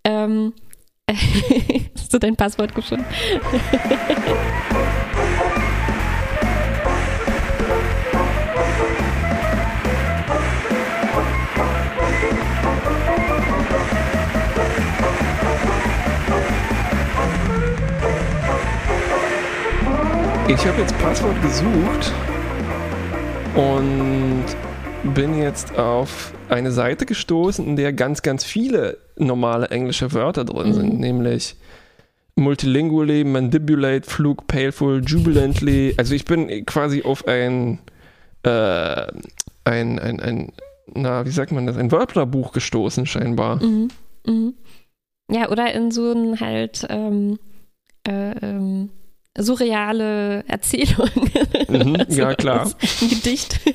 ähm, 0.04 0.54
Hast 1.98 2.14
du 2.14 2.20
dein 2.20 2.36
Passwort 2.36 2.76
gefunden? 2.76 3.06
Ich 20.60 20.68
habe 20.68 20.82
jetzt 20.82 20.98
Passwort 21.00 21.42
gesucht 21.42 22.12
und 23.56 24.44
bin 25.16 25.38
jetzt 25.38 25.78
auf 25.78 26.34
eine 26.50 26.72
Seite 26.72 27.06
gestoßen, 27.06 27.66
in 27.66 27.76
der 27.78 27.94
ganz, 27.94 28.22
ganz 28.22 28.44
viele 28.44 28.98
normale 29.18 29.70
englische 29.70 30.14
Wörter 30.14 30.44
drin 30.44 30.74
sind, 30.74 30.96
Mhm. 30.96 31.00
nämlich 31.00 31.56
multilingually, 32.36 33.24
mandibulate, 33.24 34.10
flug, 34.10 34.48
paleful, 34.48 35.02
jubilantly. 35.06 35.94
Also 35.98 36.14
ich 36.14 36.26
bin 36.26 36.66
quasi 36.66 37.04
auf 37.04 37.26
ein, 37.28 37.80
äh, 38.44 39.08
ein, 39.64 40.00
ein, 40.00 40.20
ein, 40.20 40.52
na, 40.94 41.26
wie 41.26 41.32
sagt 41.32 41.52
man 41.54 41.68
das, 41.68 41.78
ein 41.78 41.92
Wörterbuch 41.92 42.52
gestoßen 42.52 43.06
scheinbar. 43.06 43.64
Mhm. 43.64 43.88
Mhm. 44.26 44.54
Ja, 45.32 45.50
oder 45.50 45.74
in 45.74 45.92
so 45.92 46.12
ein 46.12 46.40
halt 46.40 46.86
ähm, 46.90 47.40
äh, 48.08 48.32
ähm, 48.42 48.90
surreale 49.38 50.44
Erzählung. 50.48 51.10
Mhm, 51.70 51.96
Also 51.98 52.20
ja, 52.22 52.34
klar. 52.36 52.72
Ein 53.02 53.10
Gedicht. 53.10 53.60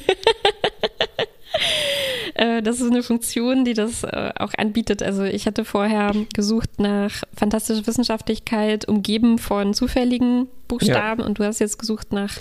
Äh, 2.35 2.63
Das 2.63 2.81
ist 2.81 2.91
eine 2.91 3.05
Funktion, 3.05 3.65
die 3.65 3.75
das 3.75 4.03
äh, 4.03 4.33
auch 4.37 4.53
anbietet. 4.59 5.05
Also 5.05 5.23
ich 5.23 5.47
hatte 5.47 5.65
vorher 5.65 6.13
gesucht 6.35 6.81
nach 6.81 7.23
fantastischer 7.33 7.87
Wissenschaftlichkeit, 7.87 8.89
umgeben 8.89 9.39
von 9.39 9.73
zufälligen 9.73 10.49
Buchstaben 10.67 11.23
und 11.23 11.39
du 11.39 11.45
hast 11.45 11.61
jetzt 11.61 11.79
gesucht 11.79 12.13
nach 12.13 12.37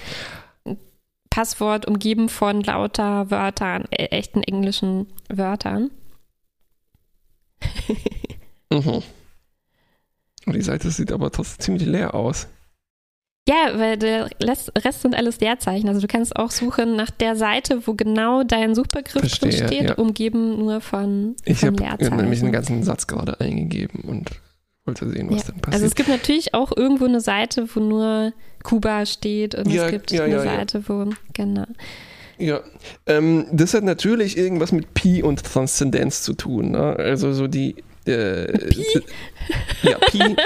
Passwort, 1.30 1.86
umgeben 1.88 2.28
von 2.28 2.62
lauter 2.62 3.30
Wörtern, 3.30 3.86
äh, 3.92 4.06
echten 4.06 4.42
englischen 4.42 5.08
Wörtern. 5.30 5.92
Mhm. 8.72 9.04
Und 10.48 10.54
die 10.56 10.62
Seite 10.64 10.90
sieht 10.90 11.12
aber 11.12 11.30
trotzdem 11.32 11.60
ziemlich 11.64 11.86
leer 11.88 12.16
aus. 12.16 12.48
Ja, 13.48 13.78
weil 13.78 13.98
der 13.98 14.30
Rest, 14.42 14.72
sind 15.02 15.16
alles 15.16 15.40
Leerzeichen. 15.42 15.90
Also 15.90 16.00
du 16.00 16.08
kannst 16.08 16.36
auch 16.38 16.50
suchen 16.50 16.96
nach 16.96 17.10
der 17.10 17.36
Seite, 17.36 17.86
wo 17.86 17.94
genau 17.94 18.44
dein 18.44 18.74
Suchbegriff 18.74 19.20
Verstehe, 19.22 19.50
drin 19.50 19.68
steht, 19.68 19.84
ja. 19.90 19.96
umgeben 19.96 20.58
nur 20.60 20.80
von, 20.80 21.36
Ich 21.44 21.60
von 21.60 21.68
habe 21.72 21.84
Leerzeichen. 21.84 22.16
nämlich 22.18 22.42
einen 22.42 22.54
ganzen 22.54 22.84
Satz 22.84 23.06
gerade 23.06 23.40
eingegeben 23.42 24.02
und 24.08 24.30
wollte 24.86 25.10
sehen, 25.10 25.30
was 25.30 25.42
Ja. 25.42 25.48
dann 25.52 25.62
passiert. 25.62 25.74
Also 25.74 25.86
es 25.86 25.96
gibt 25.96 26.08
natürlich 26.10 26.54
auch 26.54 26.72
irgendwo 26.76 27.04
eine 27.06 27.20
Seite, 27.20 27.68
wo 27.74 27.82
nur 27.82 28.32
Kuba 28.64 29.06
steht 29.06 29.56
und 29.56 29.70
Ja, 29.70 29.86
es 29.86 29.92
gibt 29.92 30.12
ja, 30.12 30.24
eine. 30.24 30.40
Seite, 30.40 30.84
wo, 30.88 31.10
genau. 31.34 31.66
Ja, 32.38 32.62
ähm, 33.08 33.46
das 33.52 33.74
hat 33.74 33.84
natürlich 33.84 34.38
irgendwas 34.38 34.72
mit 34.72 34.94
Pi 34.94 35.22
und 35.22 35.44
Transzendenz 35.44 36.24
zu 36.24 36.34
tun. 36.34 36.72
Ne? 36.72 36.96
Also 36.98 37.34
so 37.34 37.48
die 37.48 37.76
Äh, 38.08 38.52
Pi? 38.70 38.86
Ja, 39.82 39.98
Pi, 39.98 40.38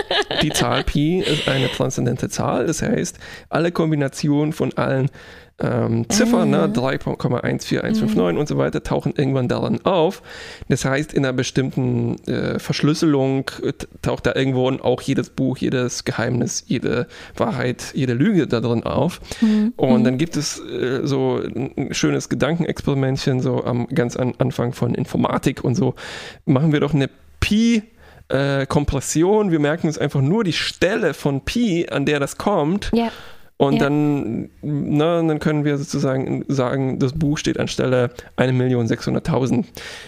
die 0.41 0.49
Zahl 0.49 0.83
Pi 0.83 1.19
ist 1.19 1.47
eine 1.47 1.69
transzendente 1.69 2.27
Zahl. 2.29 2.65
Das 2.65 2.81
heißt, 2.81 3.19
alle 3.49 3.71
Kombinationen 3.71 4.51
von 4.51 4.73
allen 4.75 5.11
ähm, 5.59 6.09
Ziffern, 6.09 6.53
Ah. 6.55 6.67
ne, 6.67 6.73
3,14159 6.73 8.37
und 8.39 8.47
so 8.47 8.57
weiter, 8.57 8.81
tauchen 8.83 9.13
irgendwann 9.15 9.47
darin 9.47 9.85
auf. 9.85 10.21
Das 10.69 10.85
heißt, 10.85 11.13
in 11.13 11.25
einer 11.25 11.33
bestimmten 11.33 12.15
äh, 12.27 12.57
Verschlüsselung 12.59 13.49
äh, 13.63 13.73
taucht 14.01 14.25
da 14.25 14.33
irgendwo 14.35 14.69
auch 14.71 15.01
jedes 15.01 15.29
Buch, 15.29 15.57
jedes 15.57 16.03
Geheimnis, 16.05 16.63
jede 16.67 17.07
Wahrheit, 17.35 17.91
jede 17.93 18.13
Lüge 18.13 18.47
da 18.47 18.59
drin 18.61 18.83
auf. 18.83 19.21
Und 19.75 20.03
dann 20.03 20.17
gibt 20.17 20.37
es 20.37 20.59
äh, 20.59 21.01
so 21.03 21.39
ein 21.43 21.89
schönes 21.91 22.29
Gedankenexperimentchen, 22.29 23.41
so 23.41 23.63
am 23.63 23.87
ganz 23.87 24.15
an 24.15 24.33
Anfang 24.39 24.73
von 24.73 24.95
Informatik 24.95 25.63
und 25.63 25.75
so. 25.75 25.93
Machen 26.45 26.71
wir 26.71 26.79
doch 26.79 26.93
eine 26.95 27.09
Pi. 27.39 27.83
äh, 28.29 28.65
Kompression, 28.65 29.51
wir 29.51 29.59
merken 29.59 29.87
uns 29.87 29.97
einfach 29.97 30.19
nur 30.19 30.43
die 30.43 30.51
Stelle 30.51 31.13
von 31.13 31.45
Pi, 31.45 31.87
an 31.89 32.05
der 32.05 32.19
das 32.19 32.37
kommt, 32.37 32.91
Ja. 32.93 33.09
und 33.55 33.75
Ja. 33.75 33.79
dann, 33.79 34.49
na, 34.61 35.21
dann 35.23 35.39
können 35.39 35.63
wir 35.63 35.77
sozusagen 35.77 36.43
sagen, 36.49 36.99
das 36.99 37.13
Buch 37.13 37.37
steht 37.37 37.57
anstelle 37.57 38.09
1.600.000. 38.35 39.63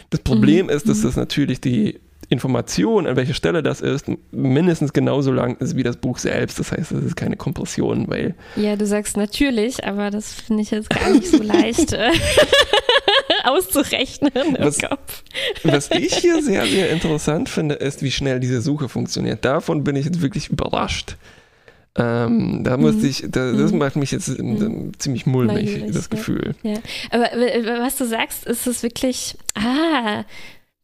Das 0.10 0.20
Problem 0.20 0.66
Mhm. 0.66 0.72
ist, 0.72 0.90
dass 0.90 1.02
das 1.02 1.16
natürlich 1.16 1.62
die 1.62 2.02
Information, 2.30 3.08
an 3.08 3.16
welcher 3.16 3.34
Stelle 3.34 3.64
das 3.64 3.82
ist, 3.82 4.06
mindestens 4.32 4.94
genauso 4.94 5.32
lang 5.32 5.58
ist 5.58 5.76
wie 5.76 5.84
das 5.84 5.98
Buch 5.98 6.20
selbst. 6.20 6.60
Das 6.60 6.72
heißt, 6.72 6.92
es 6.92 7.04
ist 7.04 7.16
keine 7.16 7.36
Kompression, 7.38 8.08
weil 8.08 8.36
Ja, 8.56 8.76
du 8.76 8.86
sagst 8.86 9.18
natürlich, 9.18 9.84
aber 9.84 10.12
das 10.12 10.34
finde 10.34 10.62
ich 10.62 10.70
jetzt 10.72 10.90
gar 10.92 11.10
nicht 11.10 11.28
so 11.28 11.42
leicht 11.42 11.94
äh, 11.94 12.12
auszurechnen 13.46 14.32
im 14.34 14.58
Was- 14.60 14.80
Kopf. 14.80 15.24
was 15.64 15.90
ich 15.92 16.16
hier 16.16 16.42
sehr, 16.44 16.66
sehr 16.66 16.90
interessant 16.92 17.50
finde, 17.50 17.76
ist, 17.76 18.04
wie 18.04 18.12
schnell 18.12 18.40
diese 18.40 18.62
Suche 18.62 18.90
funktioniert. 18.90 19.44
Davon 19.46 19.84
bin 19.84 19.96
ich 19.96 20.06
jetzt 20.06 20.22
wirklich 20.22 20.50
überrascht. 20.50 21.18
Ähm, 21.96 22.62
da 22.64 22.78
musste 22.78 23.08
ich, 23.08 23.26
da, 23.30 23.52
das 23.52 23.72
macht 23.74 23.96
mich 23.96 24.12
jetzt 24.12 24.30
ähm, 24.30 24.92
ziemlich 25.00 25.26
mulmig, 25.26 25.66
Neugierig, 25.72 25.92
das. 25.94 26.10
Gefühl. 26.10 26.56
Ja, 26.62 26.76
aber 27.10 27.34
äh, 27.34 27.80
was 27.82 27.98
du 27.98 28.06
sagst, 28.06 28.46
ist 28.46 28.68
es 28.68 28.84
wirklich, 28.84 29.36
ah, 29.56 30.24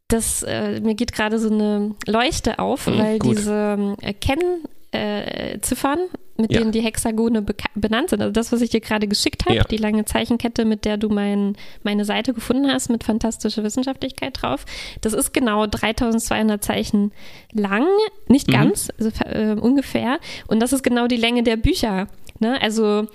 das, 0.07 0.43
äh, 0.43 0.79
mir 0.81 0.95
geht 0.95 1.13
gerade 1.13 1.39
so 1.39 1.49
eine 1.51 1.95
Leuchte 2.05 2.59
auf, 2.59 2.87
Mhm, 2.87 2.97
weil 2.99 3.19
gut. 3.19 3.37
diese 3.37 3.95
äh, 4.01 4.13
Kennziffern, 4.13 5.99
mit 6.37 6.51
Ja. 6.51 6.59
denen 6.59 6.73
die 6.73 6.81
Hexagone 6.81 7.45
benannt 7.75 8.09
sind, 8.09 8.21
also 8.21 8.31
das, 8.33 8.51
was 8.51 8.59
ich 8.61 8.69
dir 8.69 8.81
gerade 8.81 9.07
geschickt 9.07 9.45
habe, 9.45 9.55
Ja. 9.55 9.63
die 9.63 9.77
lange 9.77 10.03
Zeichenkette, 10.03 10.65
mit 10.65 10.83
der 10.83 10.97
du 10.97 11.07
mein, 11.09 11.55
meine 11.83 12.03
Seite 12.03 12.33
gefunden 12.33 12.69
hast, 12.69 12.89
mit 12.89 13.05
fantastischer 13.05 13.63
Wissenschaftlichkeit 13.63 14.41
drauf, 14.41 14.65
das 15.01 15.13
ist 15.13 15.33
genau 15.33 15.65
3200 15.65 16.61
Zeichen 16.61 17.13
lang, 17.53 17.85
nicht 18.27 18.49
Mhm. 18.49 18.51
ganz, 18.51 18.89
also 18.99 19.11
äh, 19.25 19.55
ungefähr, 19.59 20.19
und 20.47 20.59
das 20.61 20.73
ist 20.73 20.83
genau 20.83 21.07
die 21.07 21.15
Länge 21.17 21.41
der 21.43 21.55
Bücher. 21.55 22.07
Ne? 22.39 22.61
Also 22.61 23.07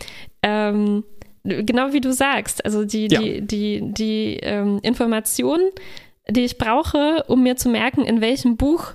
ähm, 0.43 1.05
genau 1.45 1.93
wie 1.93 2.01
du 2.01 2.11
sagst, 2.13 2.65
also 2.65 2.85
die, 2.87 3.09
Ja. 3.11 3.21
die, 3.21 3.43
die, 3.47 3.81
die 3.93 4.39
ähm, 4.43 4.79
Information, 4.83 5.61
die 6.31 6.45
ich 6.45 6.59
brauche, 6.59 7.25
um 7.29 7.43
mir 7.43 7.57
zu 7.57 7.69
merken, 7.69 8.05
in 8.05 8.21
welchem 8.21 8.57
Buch 8.57 8.93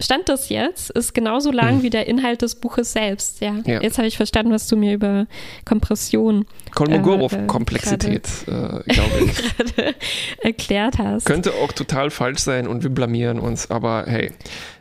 stand 0.00 0.28
das 0.28 0.48
jetzt, 0.48 0.90
ist 0.90 1.12
genauso 1.12 1.50
lang 1.50 1.78
Mhm. 1.78 1.82
wie 1.82 1.90
der 1.90 2.06
Inhalt 2.06 2.42
des 2.42 2.54
Buches 2.60 2.92
selbst. 2.92 3.40
Ja, 3.40 3.56
Ja. 3.66 3.82
jetzt 3.82 3.98
habe 3.98 4.06
ich 4.06 4.16
verstanden, 4.16 4.52
was 4.52 4.68
du 4.68 4.76
mir 4.76 4.94
über 4.94 5.26
Kompression 5.64 6.44
Kolmogorov-Komplexität, 6.74 8.28
äh, 8.46 8.50
glaube 8.92 9.10
ich. 9.24 9.56
gerade 9.56 9.94
erklärt 10.42 10.98
hast. 10.98 11.24
Könnte 11.24 11.52
auch 11.54 11.72
total 11.72 12.10
falsch 12.10 12.40
sein 12.40 12.66
und 12.68 12.82
wir 12.82 12.90
blamieren 12.90 13.38
uns, 13.40 13.70
aber 13.70 14.04
hey. 14.06 14.32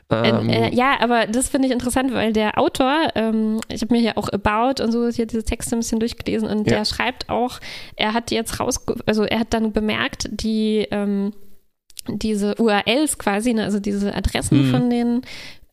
Ähm, 0.10 0.50
Äh, 0.50 0.70
äh, 0.70 0.76
ja, 0.76 0.96
aber 1.02 1.26
das 1.28 1.50
finde 1.50 1.68
ich 1.68 1.74
interessant, 1.74 2.14
weil 2.14 2.32
der 2.32 2.58
Autor, 2.58 3.10
ähm, 3.16 3.60
ich 3.68 3.82
habe 3.82 3.94
mir 3.94 4.00
hier 4.00 4.18
auch 4.18 4.30
About 4.30 4.82
und 4.82 4.92
so 4.94 5.10
hier 5.10 5.26
diese 5.26 5.44
Texte 5.44 5.76
ein 5.76 5.80
bisschen 5.80 6.00
durchgelesen 6.00 6.48
und 6.48 6.70
Ja. 6.70 6.78
der 6.78 6.86
schreibt 6.86 7.28
auch, 7.28 7.60
er 7.98 8.14
hat 8.14 8.32
jetzt 8.32 8.60
raus, 8.62 8.80
also 9.06 9.24
er 9.26 9.40
hat 9.40 9.48
dann 9.54 9.74
bemerkt, 9.74 10.30
die 10.32 10.88
ähm, 10.92 11.34
diese 12.10 12.56
URLs 12.60 13.18
quasi, 13.18 13.54
ne, 13.54 13.64
also 13.64 13.80
diese 13.80 14.14
Adressen 14.16 14.68
Mhm. 14.68 14.72
von 14.72 14.90
den 14.90 15.22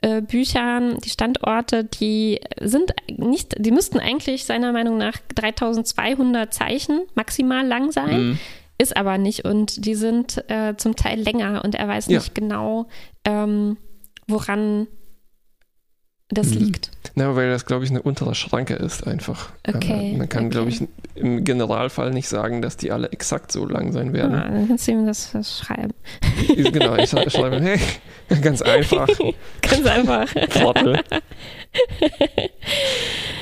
äh, 0.03 0.21
Büchern, 0.21 0.99
die 1.05 1.09
Standorte, 1.09 1.85
die 1.85 2.41
sind 2.61 2.93
nicht, 3.17 3.55
die 3.59 3.71
müssten 3.71 3.99
eigentlich 3.99 4.45
seiner 4.45 4.73
Meinung 4.73 4.99
nach 4.99 5.15
3200 5.35 6.53
Zeichen 6.53 7.01
maximal 7.15 7.67
lang 7.67 7.91
sein. 7.93 8.31
mh. 8.33 8.37
Ist 8.77 8.97
aber 8.97 9.19
nicht 9.19 9.45
und 9.45 9.87
die 9.87 9.95
sind 9.95 10.43
äh, 10.51 10.75
zum 10.77 10.97
Teil 10.97 11.21
länger 11.21 11.63
und 11.65 11.77
er 11.77 11.87
weiß 11.87 12.09
Ja. 12.09 12.19
nicht 12.19 12.35
genau, 12.35 12.87
ähm, 13.25 13.77
woran 14.27 14.89
das 16.35 16.49
Mhm. 16.51 16.59
liegt. 16.65 16.91
Na, 17.15 17.35
weil 17.37 17.49
das, 17.51 17.65
glaube 17.67 17.85
ich, 17.85 17.91
eine 17.91 18.03
untere 18.03 18.35
Schranke 18.35 18.75
ist 18.75 19.07
einfach. 19.07 19.51
Okay, 19.67 20.13
Äh, 20.15 20.17
man 20.19 20.29
kann, 20.29 20.45
okay. 20.47 20.51
glaube 20.51 20.69
ich, 20.71 20.83
im 21.15 21.45
Generalfall 21.45 22.11
nicht 22.11 22.29
sagen, 22.29 22.61
dass 22.61 22.77
die 22.77 22.91
alle 22.91 23.09
exakt 23.13 23.53
so 23.53 23.65
lang 23.67 23.93
sein 23.93 24.13
werden. 24.13 24.35
Ah, 24.35 24.49
dann 24.51 24.67
kannst 24.69 24.87
du 24.89 24.93
ihm 24.93 25.07
das, 25.07 25.31
das 25.33 25.59
schreiben. 25.61 25.93
genau, 26.49 26.97
ich 26.97 27.11
schrei- 27.11 27.31
schreibe, 27.31 27.61
hey, 27.63 27.79
ganz 28.43 28.61
einfach, 28.63 29.09
Ganz 29.63 29.87
einfach. 29.87 30.29
Trottel. 30.51 31.01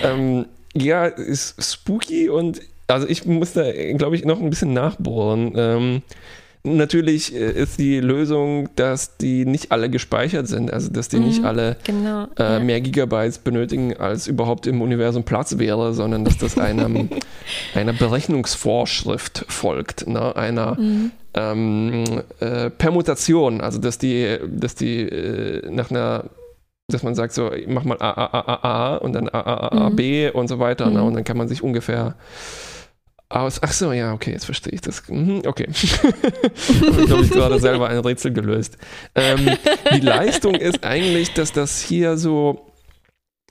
ähm, 0.02 0.46
ja, 0.74 1.06
ist 1.06 1.62
spooky 1.62 2.28
und 2.28 2.60
also 2.88 3.08
ich 3.08 3.24
muss 3.24 3.52
da, 3.52 3.64
glaube 3.94 4.16
ich, 4.16 4.24
noch 4.24 4.40
ein 4.40 4.50
bisschen 4.50 4.72
nachbohren. 4.72 5.52
Ähm, 5.56 6.02
natürlich 6.64 7.34
äh, 7.34 7.50
ist 7.52 7.78
die 7.78 8.00
Lösung, 8.00 8.68
dass 8.76 9.16
die 9.16 9.44
nicht 9.44 9.72
alle 9.72 9.90
gespeichert 9.90 10.46
sind, 10.48 10.72
also 10.72 10.90
dass 10.90 11.08
die 11.08 11.18
nicht 11.18 11.40
Mhm. 11.40 11.46
alle 11.46 11.76
Genau. 11.84 12.26
äh, 12.38 12.42
ja. 12.54 12.58
mehr 12.60 12.80
Gigabytes 12.80 13.38
benötigen, 13.38 13.96
als 13.96 14.26
überhaupt 14.26 14.66
im 14.66 14.80
Universum 14.82 15.24
Platz 15.24 15.58
wäre, 15.58 15.92
sondern 15.92 16.24
dass 16.24 16.38
das 16.38 16.58
einem, 16.58 17.08
einer 17.74 17.92
Berechnungsvorschrift 17.92 19.44
folgt, 19.48 20.06
ne? 20.06 20.36
einer 20.36 20.78
Mhm. 20.78 21.10
ähm, 21.34 22.04
äh, 22.40 22.70
Permutation, 22.70 23.60
also 23.60 23.78
dass 23.78 23.98
die, 23.98 24.36
dass 24.46 24.74
die 24.74 25.00
äh, 25.02 25.70
nach 25.70 25.90
einer 25.90 26.24
dass 26.88 27.02
man 27.04 27.14
sagt 27.14 27.32
so, 27.32 27.50
mach 27.68 27.84
mal 27.84 27.96
A, 28.00 28.10
A, 28.10 28.26
A, 28.26 28.40
A, 28.40 28.94
A 28.94 28.96
und 28.96 29.14
dann 29.14 29.26
A, 29.28 29.40
A, 29.40 29.54
A, 29.54 29.68
A, 29.86 29.90
Mhm. 29.90 29.96
B 29.96 30.28
und 30.30 30.48
so 30.48 30.58
weiter. 30.58 30.90
Ne? 30.90 31.00
Mhm. 31.00 31.06
Und 31.06 31.14
dann 31.14 31.24
kann 31.24 31.38
man 31.38 31.48
sich 31.48 31.62
ungefähr 31.62 32.16
aus. 33.34 33.62
Ach 33.62 33.72
so, 33.72 33.92
ja, 33.92 34.12
okay, 34.12 34.32
jetzt 34.32 34.44
verstehe 34.44 34.72
ich 34.72 34.80
das. 34.80 35.02
Mhm, 35.08 35.42
okay. 35.46 35.66
Habe 36.86 37.00
ich, 37.00 37.06
glaube 37.06 37.24
ich, 37.24 37.30
gerade 37.30 37.58
selber 37.58 37.88
ein 37.88 37.98
Rätsel 37.98 38.32
gelöst. 38.32 38.76
Ähm, 39.14 39.50
die 39.94 40.00
Leistung 40.04 40.54
ist 40.54 40.84
eigentlich, 40.84 41.32
dass 41.34 41.52
das 41.52 41.80
hier 41.80 42.16
so 42.16 42.72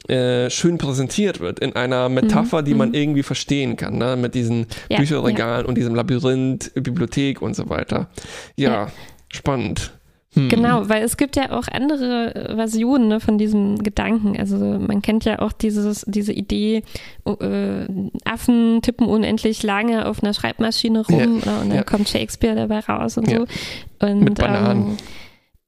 äh, 0.08 0.50
schön 0.50 0.78
präsentiert 0.78 1.40
wird 1.40 1.60
in 1.60 1.76
einer 1.76 2.10
Metapher, 2.10 2.64
die 2.64 2.74
man 2.74 2.90
mhm. 2.90 2.96
irgendwie 2.96 3.24
verstehen 3.24 3.78
kann, 3.78 3.98
ne? 3.98 4.16
mit 4.16 4.36
diesen 4.36 4.68
Ja, 4.90 4.98
Bücherregalen 4.98 5.66
und 5.66 5.76
diesem 5.76 5.96
Labyrinth, 5.96 6.72
Bibliothek 6.74 7.42
und 7.42 7.56
so 7.56 7.70
weiter. 7.70 8.10
Ja, 8.56 8.72
Ja. 8.72 8.92
spannend. 9.32 9.94
Hm. 10.34 10.48
Genau, 10.48 10.88
weil 10.88 11.04
es 11.04 11.18
gibt 11.18 11.36
ja 11.36 11.52
auch 11.52 11.68
andere 11.68 12.34
äh, 12.34 12.56
Versionen 12.56 13.10
ne, 13.10 13.20
von 13.20 13.38
diesem 13.38 13.84
Gedanken. 13.84 14.40
Also 14.40 14.56
man 14.56 15.02
kennt 15.02 15.26
ja 15.26 15.40
auch 15.40 15.52
dieses, 15.52 16.06
diese 16.08 16.32
Idee, 16.32 16.84
äh, 17.26 17.86
Affen 18.24 18.82
tippen 18.82 19.08
unendlich 19.08 19.62
lange 19.64 20.08
auf 20.08 20.24
einer 20.24 20.34
Schreibmaschine 20.34 21.06
rum 21.06 21.20
Ja, 21.20 21.26
ne, 21.26 21.60
und 21.62 21.70
dann 21.70 21.76
ja. 21.76 21.84
kommt 21.84 22.08
Shakespeare 22.08 22.56
dabei 22.56 22.80
raus 22.80 23.18
und 23.18 23.30
Ja. 23.30 23.40
so. 23.40 24.08
Und, 24.08 24.20
Mit 24.22 24.36
Bananen. 24.36 24.92
Ähm, 24.92 24.98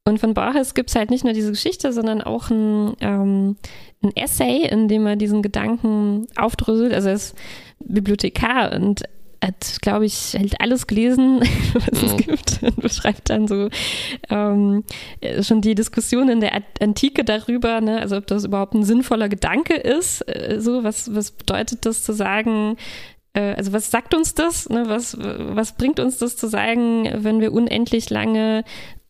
und 0.05 0.19
von 0.19 0.33
Borges 0.33 0.73
gibt 0.73 0.89
es 0.89 0.95
halt 0.95 1.09
nicht 1.11 1.23
nur 1.23 1.33
diese 1.33 1.51
Geschichte, 1.51 1.91
sondern 1.93 2.21
auch 2.21 2.49
ein, 2.49 2.93
ähm, 3.01 3.55
ein 4.01 4.15
Essay, 4.15 4.65
in 4.65 4.87
dem 4.87 5.05
er 5.05 5.15
diesen 5.15 5.41
Gedanken 5.41 6.27
aufdröselt. 6.35 6.93
Also 6.93 7.09
er 7.09 7.15
ist 7.15 7.35
Bibliothekar 7.79 8.73
und 8.73 9.03
hat, 9.43 9.77
glaube 9.81 10.05
ich, 10.05 10.35
halt 10.37 10.59
alles 10.61 10.87
gelesen, 10.87 11.41
was 11.73 12.01
es 12.01 12.13
Mhm. 12.13 12.17
gibt 12.17 12.63
und 12.63 12.81
beschreibt 12.81 13.29
dann 13.29 13.47
so 13.47 13.69
ähm, 14.29 14.83
äh, 15.21 15.43
schon 15.43 15.61
die 15.61 15.75
Diskussion 15.75 16.29
in 16.29 16.39
der 16.39 16.61
Antike 16.81 17.23
darüber, 17.23 17.81
ne, 17.81 17.99
also 17.99 18.17
ob 18.17 18.27
das 18.27 18.45
überhaupt 18.45 18.73
ein 18.73 18.83
sinnvoller 18.83 19.29
Gedanke 19.29 19.75
ist, 19.75 20.21
äh, 20.27 20.59
so 20.59 20.83
was, 20.83 21.13
was 21.13 21.31
bedeutet 21.31 21.85
das 21.85 22.03
zu 22.03 22.13
sagen, 22.13 22.77
äh, 23.33 23.53
also 23.55 23.73
was 23.73 23.91
sagt 23.91 24.13
uns 24.15 24.33
das, 24.33 24.69
ne, 24.69 24.85
was, 24.87 25.17
was 25.19 25.73
bringt 25.75 25.99
uns 25.99 26.17
das 26.17 26.37
zu 26.37 26.47
sagen, 26.47 27.09
wenn 27.13 27.41
wir 27.41 27.51
unendlich 27.51 28.09
lange 28.09 28.63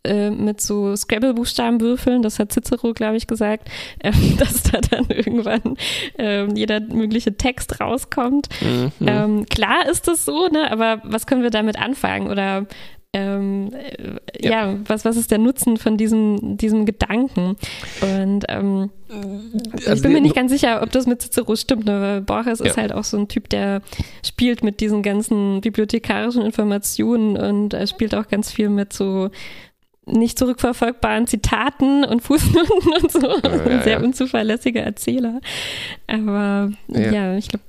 äh, 0.06 0.30
mit 0.30 0.60
so 0.62 0.96
Scrabble-Buchstaben 0.96 1.80
würfeln, 1.82 2.22
das 2.22 2.40
hat 2.40 2.52
Cicero, 2.52 2.94
glaube 2.94 3.18
ich, 3.18 3.28
gesagt, 3.28 3.70
ähm, 4.04 4.38
dass 4.38 4.64
da 4.64 4.80
dann 4.82 5.06
irgendwann 5.10 5.78
ähm, 6.18 6.56
jeder 6.56 6.80
mögliche 6.80 7.36
Text 7.38 7.80
rauskommt. 7.80 8.50
Mhm. 8.62 8.92
Ähm, 9.08 9.46
klar 9.46 9.88
ist 9.90 10.08
das 10.08 10.26
so, 10.26 10.48
ne? 10.48 10.72
aber 10.72 11.02
was 11.04 11.26
können 11.28 11.44
wir 11.44 11.52
damit 11.52 11.80
anfangen? 11.80 12.28
Oder 12.30 12.66
ähm, 13.16 13.70
äh, 13.74 14.18
Ja. 14.44 14.72
ja, 14.72 14.76
was, 14.88 15.06
was 15.06 15.18
ist 15.18 15.30
der 15.30 15.38
Nutzen 15.38 15.78
von 15.78 15.98
diesem, 15.98 16.58
diesem 16.58 16.86
Gedanken? 16.86 17.56
Und 18.02 18.46
ähm, 18.50 18.90
ich 19.78 19.88
Also 19.88 20.02
bin 20.02 20.14
mir 20.14 20.22
nicht 20.22 20.36
ganz 20.36 20.52
sicher, 20.52 20.82
ob 20.82 20.92
das 20.92 21.06
mit 21.06 21.22
Cicero 21.22 21.56
stimmt, 21.56 21.86
ne? 21.86 22.02
weil 22.02 22.22
Borges 22.22 22.60
ist 22.60 22.76
Ja. 22.76 22.82
halt 22.82 22.92
auch 22.92 23.04
so 23.04 23.18
ein 23.18 23.28
Typ, 23.28 23.50
der 23.50 23.84
spielt 24.26 24.64
mit 24.64 24.80
diesen 24.80 25.04
ganzen 25.04 25.62
bibliothekarischen 25.62 26.42
Informationen 26.42 27.38
und 27.38 27.76
er 27.76 27.86
spielt 27.86 28.16
auch 28.16 28.28
ganz 28.28 28.52
viel 28.52 28.70
mit 28.70 28.92
so 28.94 29.30
nicht 30.06 30.38
zurückverfolgbaren 30.38 31.28
Zitaten 31.28 32.04
und 32.04 32.22
Fußnoten 32.22 32.94
und 33.02 33.12
so. 33.12 33.20
Ja, 33.22 33.36
ein 33.44 33.72
ja, 33.72 33.82
sehr 33.84 34.00
ja. 34.00 34.04
unzuverlässiger 34.04 34.82
Erzähler. 34.82 35.40
Aber 36.08 36.72
Ja. 36.88 37.12
ja, 37.12 37.38
ich 37.38 37.48
glaube, 37.48 37.64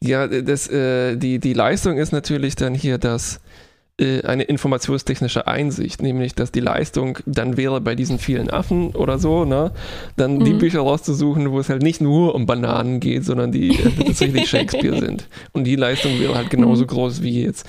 Ja, 0.00 0.26
das, 0.28 0.68
äh, 0.68 1.16
die, 1.16 1.38
die 1.38 1.52
Leistung 1.54 1.96
ist 1.98 2.12
natürlich 2.12 2.56
dann 2.56 2.74
hier 2.74 2.98
das 2.98 3.40
äh, 4.00 4.22
eine 4.22 4.44
informationstechnische 4.44 5.46
Einsicht, 5.46 6.02
nämlich 6.02 6.34
dass 6.34 6.50
die 6.52 6.60
Leistung 6.60 7.18
dann 7.26 7.56
wäre 7.56 7.80
bei 7.80 7.94
diesen 7.94 8.18
vielen 8.18 8.48
Affen 8.50 8.94
oder 8.94 9.18
so, 9.18 9.44
ne, 9.44 9.72
dann 10.16 10.40
die 10.44 10.54
Mhm. 10.54 10.58
Bücher 10.58 10.80
rauszusuchen, 10.80 11.50
wo 11.50 11.58
es 11.58 11.68
halt 11.68 11.82
nicht 11.82 12.00
nur 12.00 12.34
um 12.34 12.46
Bananen 12.46 13.00
geht, 13.00 13.24
sondern 13.24 13.52
die 13.52 13.70
äh, 13.70 13.90
tatsächlich 14.04 14.48
Shakespeare 14.50 14.98
sind. 14.98 15.28
Und 15.52 15.64
die 15.64 15.76
Leistung 15.76 16.18
wäre 16.20 16.34
halt 16.36 16.48
genauso 16.50 16.84
Mhm. 16.84 16.88
groß 16.88 17.22
wie 17.22 17.42
jetzt 17.44 17.66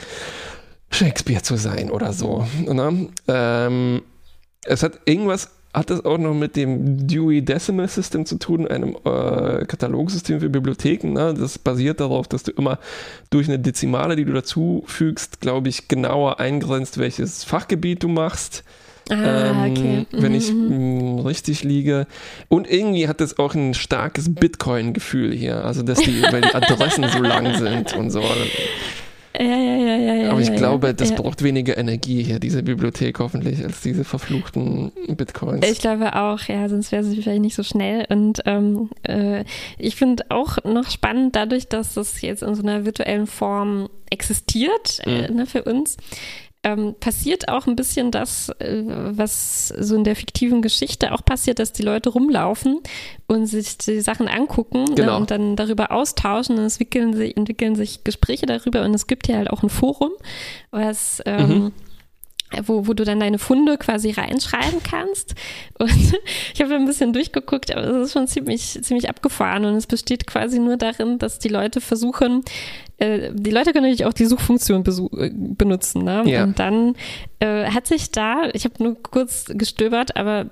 Shakespeare 0.93 1.41
zu 1.41 1.55
sein 1.57 1.89
oder 1.89 2.13
so. 2.13 2.45
Ne? 2.67 3.09
Ähm, 3.27 4.01
es 4.65 4.83
hat 4.83 4.99
irgendwas, 5.05 5.49
hat 5.73 5.89
das 5.89 6.05
auch 6.05 6.17
noch 6.19 6.33
mit 6.35 6.55
dem 6.55 7.07
Dewey 7.07 7.41
Decimal 7.43 7.87
System 7.87 8.25
zu 8.25 8.37
tun, 8.37 8.67
einem 8.67 8.95
äh, 9.03 9.65
Katalogsystem 9.65 10.39
für 10.39 10.49
Bibliotheken. 10.49 11.13
Ne? 11.13 11.33
Das 11.33 11.57
basiert 11.57 11.99
darauf, 11.99 12.27
dass 12.27 12.43
du 12.43 12.51
immer 12.51 12.77
durch 13.31 13.47
eine 13.47 13.59
Dezimale, 13.59 14.15
die 14.15 14.25
du 14.25 14.33
dazu 14.33 14.83
fügst, 14.85 15.41
glaube 15.41 15.69
ich, 15.69 15.87
genauer 15.87 16.39
eingrenzt, 16.39 16.97
welches 16.99 17.43
Fachgebiet 17.43 18.03
du 18.03 18.07
machst. 18.07 18.63
ah, 19.09 19.65
okay. 19.67 20.05
Ähm, 20.13 20.21
wenn 20.21 20.31
Mhm, 20.31 20.37
ich 20.37 20.53
mh, 20.53 21.21
richtig 21.23 21.63
liege. 21.63 22.07
Und 22.47 22.69
irgendwie 22.71 23.07
hat 23.09 23.19
es 23.19 23.37
auch 23.37 23.53
ein 23.55 23.73
starkes 23.73 24.33
Bitcoin-Gefühl 24.33 25.33
hier. 25.33 25.65
Also, 25.65 25.81
dass 25.83 25.99
die, 25.99 26.21
weil 26.31 26.41
die 26.41 26.53
Adressen 26.53 27.09
so 27.09 27.19
lang 27.19 27.57
sind 27.57 27.93
und 27.97 28.11
so. 28.11 28.21
Ja, 29.43 29.57
ja, 29.57 29.75
ja, 29.97 30.13
ja. 30.15 30.31
Aber 30.31 30.39
ich 30.41 30.53
glaube, 30.55 30.93
das 30.93 31.13
braucht 31.13 31.43
weniger 31.43 31.77
Energie 31.77 32.23
hier, 32.23 32.39
diese 32.39 32.63
Bibliothek 32.63 33.19
hoffentlich, 33.19 33.63
als 33.63 33.81
diese 33.81 34.03
verfluchten 34.03 34.91
Bitcoins. 35.07 35.67
Ich 35.69 35.79
glaube 35.79 36.15
auch, 36.15 36.39
ja, 36.43 36.69
sonst 36.69 36.91
wäre 36.91 37.03
sie 37.03 37.21
vielleicht 37.21 37.41
nicht 37.41 37.55
so 37.55 37.63
schnell. 37.63 38.05
Und 38.09 38.41
ähm, 38.45 38.89
äh, 39.03 39.43
ich 39.77 39.95
finde 39.95 40.25
auch 40.29 40.57
noch 40.63 40.89
spannend, 40.89 41.35
dadurch, 41.35 41.67
dass 41.67 41.93
das 41.95 42.21
jetzt 42.21 42.43
in 42.43 42.55
so 42.55 42.63
einer 42.63 42.85
virtuellen 42.85 43.27
Form 43.27 43.89
existiert 44.09 44.99
äh, 45.05 45.29
Mhm. 45.29 45.35
ne, 45.35 45.45
für 45.45 45.63
uns, 45.63 45.97
ähm, 46.64 46.95
passiert 46.99 47.49
auch 47.49 47.68
ein 47.68 47.76
bisschen 47.76 48.10
das, 48.11 48.49
äh, 48.60 48.84
was 48.85 49.68
so 49.68 49.95
in 49.95 50.03
der 50.03 50.15
fiktiven 50.15 50.61
Geschichte 50.61 51.11
auch 51.11 51.23
passiert, 51.26 51.60
dass 51.60 51.73
die 51.73 51.81
Leute 51.84 52.10
rumlaufen 52.10 52.80
und 53.27 53.48
sich 53.48 53.77
die 53.77 53.99
Sachen 54.02 54.27
angucken 54.27 54.85
ne, 54.85 54.95
Genau. 54.95 55.18
und 55.18 55.30
dann 55.31 55.56
darüber 55.56 55.91
austauschen 55.91 56.57
und 56.57 56.64
es 56.64 56.73
entwickeln 56.77 57.14
sich, 57.14 57.35
entwickeln 57.38 57.76
sich 57.76 58.03
Gespräche 58.03 58.45
darüber 58.45 58.84
und 58.84 58.94
es 58.94 59.07
gibt 59.07 59.27
ja 59.27 59.38
halt 59.38 59.49
auch 59.49 59.64
ein 59.64 59.69
Forum, 59.69 60.11
was 60.72 61.22
ähm, 61.26 61.49
Mhm. 61.49 61.72
Wo, 62.65 62.88
wo 62.88 62.93
du 62.93 63.03
dann 63.03 63.19
deine 63.19 63.39
Funde 63.39 63.77
quasi 63.77 64.11
reinschreiben 64.11 64.81
kannst. 64.84 65.35
Und 65.80 65.89
ich 66.53 66.61
habe 66.61 66.75
ein 66.75 66.85
bisschen 66.85 67.13
durchgeguckt, 67.13 67.75
aber 67.75 67.85
es 67.85 68.07
ist 68.07 68.13
schon 68.13 68.27
ziemlich, 68.27 68.80
ziemlich 68.81 69.09
abgefahren 69.09 69.65
und 69.65 69.75
es 69.75 69.88
besteht 69.88 70.27
quasi 70.27 70.59
nur 70.59 70.77
darin, 70.77 71.19
dass 71.19 71.39
die 71.39 71.49
Leute 71.49 71.81
versuchen, 71.81 72.43
äh, 72.97 73.31
die 73.34 73.51
Leute 73.51 73.73
können 73.73 73.85
natürlich 73.85 74.05
auch 74.05 74.13
die 74.13 74.25
Suchfunktion 74.25 74.84
äh, 75.17 75.30
benutzen. 75.34 76.03
Ne? 76.03 76.23
Ja. 76.25 76.43
Und 76.43 76.59
dann 76.59 76.95
äh, 77.39 77.65
hat 77.65 77.88
sich 77.88 78.11
da, 78.11 78.49
ich 78.53 78.65
habe 78.65 78.81
nur 78.81 79.01
kurz 79.01 79.45
gestöbert, 79.47 80.15
aber 80.15 80.47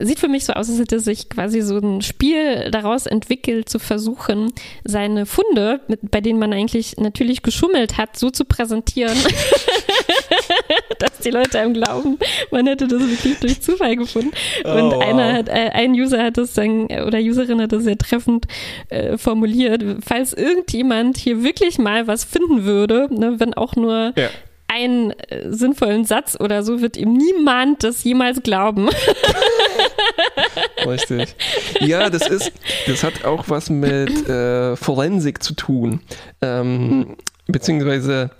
sieht 0.00 0.18
für 0.18 0.28
mich 0.28 0.44
so 0.44 0.54
aus, 0.54 0.68
als 0.70 0.78
hätte 0.78 0.98
sich 0.98 1.28
quasi 1.28 1.60
so 1.60 1.78
ein 1.78 2.00
Spiel 2.00 2.70
daraus 2.70 3.06
entwickelt, 3.06 3.68
zu 3.68 3.78
versuchen, 3.78 4.52
seine 4.82 5.26
Funde, 5.26 5.80
mit, 5.88 6.10
bei 6.10 6.20
denen 6.20 6.38
man 6.38 6.52
eigentlich 6.52 6.96
natürlich 6.96 7.42
geschummelt 7.42 7.98
hat, 7.98 8.16
so 8.16 8.30
zu 8.30 8.44
präsentieren, 8.46 9.16
dass 10.98 11.18
die 11.24 11.30
Leute 11.30 11.58
einem 11.58 11.74
glauben, 11.74 12.18
man 12.50 12.66
hätte 12.66 12.86
das 12.88 13.00
wirklich 13.00 13.38
durch 13.40 13.60
Zufall 13.62 13.96
gefunden. 13.96 14.30
Oh, 14.64 14.68
Und 14.70 14.92
wow. 14.92 15.02
einer 15.02 15.32
hat, 15.32 15.48
äh, 15.48 15.70
ein 15.72 15.92
User 15.92 16.22
hat 16.22 16.36
das 16.38 16.54
dann, 16.54 16.86
oder 16.86 17.18
Userin 17.18 17.60
hat 17.60 17.72
das 17.72 17.84
sehr 17.84 17.98
treffend 17.98 18.46
äh, 18.88 19.16
formuliert, 19.18 19.82
falls 20.06 20.32
irgendjemand 20.32 21.16
hier 21.16 21.42
wirklich 21.42 21.78
mal 21.78 22.06
was 22.06 22.24
finden 22.24 22.64
würde, 22.64 23.08
ne, 23.10 23.34
wenn 23.38 23.54
auch 23.54 23.76
nur 23.76 24.12
Ja. 24.16 24.28
einen 24.68 25.10
äh, 25.10 25.50
sinnvollen 25.50 26.04
Satz 26.04 26.36
oder 26.38 26.62
so, 26.62 26.80
wird 26.80 26.96
ihm 26.96 27.12
niemand 27.14 27.82
das 27.84 28.04
jemals 28.04 28.42
glauben. 28.42 28.88
Richtig. 30.86 31.34
Ja, 31.80 32.10
das 32.10 32.26
ist, 32.28 32.52
das 32.86 33.04
hat 33.04 33.24
auch 33.24 33.44
was 33.48 33.70
mit 33.70 34.28
äh, 34.28 34.76
Forensik 34.76 35.42
zu 35.42 35.54
tun. 35.54 36.00
Ähm, 36.42 37.16
beziehungsweise 37.46 38.30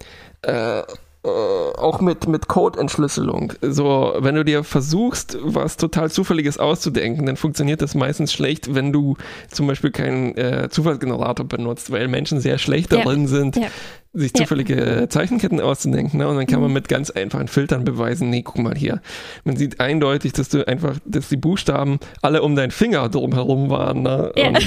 äh, 0.43 0.83
äh, 1.23 1.29
auch 1.29 2.01
mit, 2.01 2.27
mit 2.29 2.49
Code-Entschlüsselung. 2.49 3.53
So, 3.61 4.15
wenn 4.19 4.35
du 4.37 4.45
dir 4.45 4.65
versuchst, 4.65 5.37
was 5.43 5.77
total 5.77 6.11
Zufälliges 6.11 6.59
auszudenken, 6.59 7.27
dann 7.27 7.37
funktioniert 7.37 7.83
das 7.83 7.95
meistens 7.95 8.33
schlecht, 8.33 8.75
wenn 8.75 8.93
du 8.93 9.17
zum 9.51 9.67
Beispiel 9.67 9.91
keinen 9.91 10.35
äh, 10.37 10.69
Zufallsgenerator 10.71 11.47
benutzt, 11.47 11.91
weil 11.91 12.09
Menschen 12.09 12.41
sehr 12.41 12.59
schlecht 12.59 12.93
Ja. 12.93 13.03
darin 13.03 13.27
sind, 13.27 13.57
Ja. 13.57 13.67
sich 14.15 14.33
Ja. 14.35 14.43
zufällige 14.45 14.75
äh, 14.81 15.09
Zeichenketten 15.09 15.61
auszudenken. 15.61 16.19
Ne? 16.19 16.27
Und 16.27 16.37
dann 16.37 16.47
kann 16.47 16.61
man 16.61 16.71
Mhm. 16.71 16.75
mit 16.75 16.89
ganz 16.89 17.11
einfachen 17.11 17.49
Filtern 17.49 17.85
beweisen, 17.85 18.31
nee, 18.31 18.43
guck 18.43 18.59
mal 18.59 18.75
hier. 18.75 19.03
Man 19.45 19.57
sieht 19.57 19.79
eindeutig, 19.79 20.33
dass 20.33 20.49
du 20.49 20.67
einfach, 20.67 20.97
dass 21.05 21.29
die 21.29 21.37
Buchstaben 21.37 21.99
alle 22.23 22.43
um 22.43 22.57
deinen 22.57 22.71
Finger 22.71 23.09
drumherum 23.11 23.69
waren. 23.69 24.03
Ne? 24.03 24.33
Ja. 24.37 24.49
Und, 24.49 24.59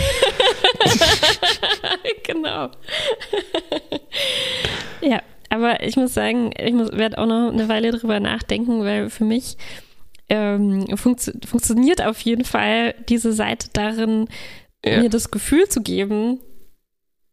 genau. 2.23 2.69
ja, 5.01 5.21
aber 5.53 5.83
ich 5.83 5.95
muss 5.97 6.15
sagen, 6.15 6.51
ich 6.57 6.73
werde 6.73 7.19
auch 7.19 7.27
noch 7.27 7.51
eine 7.53 7.69
Weile 7.69 7.91
drüber 7.91 8.19
nachdenken, 8.19 8.79
weil 8.83 9.11
für 9.11 9.23
mich 9.23 9.55
ähm, 10.29 10.87
funktio 10.97 11.33
funktioniert 11.45 12.01
auf 12.03 12.19
jeden 12.21 12.43
Fall 12.43 12.95
diese 13.07 13.33
Seite 13.33 13.67
darin, 13.71 14.27
ja. 14.83 15.01
mir 15.01 15.09
das 15.09 15.29
Gefühl 15.29 15.69
zu 15.69 15.83
geben, 15.83 16.39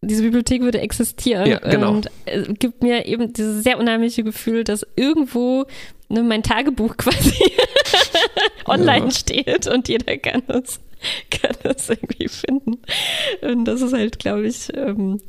diese 0.03 0.23
Bibliothek 0.23 0.61
würde 0.61 0.81
existieren 0.81 1.47
Ja, 1.47 1.59
genau. 1.61 1.93
und 1.93 2.11
äh, 2.27 2.43
gibt 2.59 2.83
mir 2.83 3.07
eben 3.07 3.33
dieses 3.33 3.65
sehr 3.65 3.79
unheimliche 3.79 4.23
Gefühl, 4.23 4.65
dass 4.65 4.87
irgendwo 4.97 5.65
ne, 6.11 6.23
mein 6.23 6.43
Tagebuch 6.43 6.97
quasi 6.99 7.53
online 8.67 9.07
Ja. 9.07 9.11
steht 9.11 9.67
und 9.67 9.89
jeder 9.89 10.19
kann 10.19 10.43
es, 10.49 10.79
kann 11.31 11.57
es 11.63 11.89
irgendwie 11.89 12.29
finden. 12.29 12.79
Und 13.41 13.65
das 13.65 13.81
ist 13.81 13.95
halt, 13.95 14.19
glaube 14.19 14.47
ich, 14.47 14.69
ähm, 14.75 15.21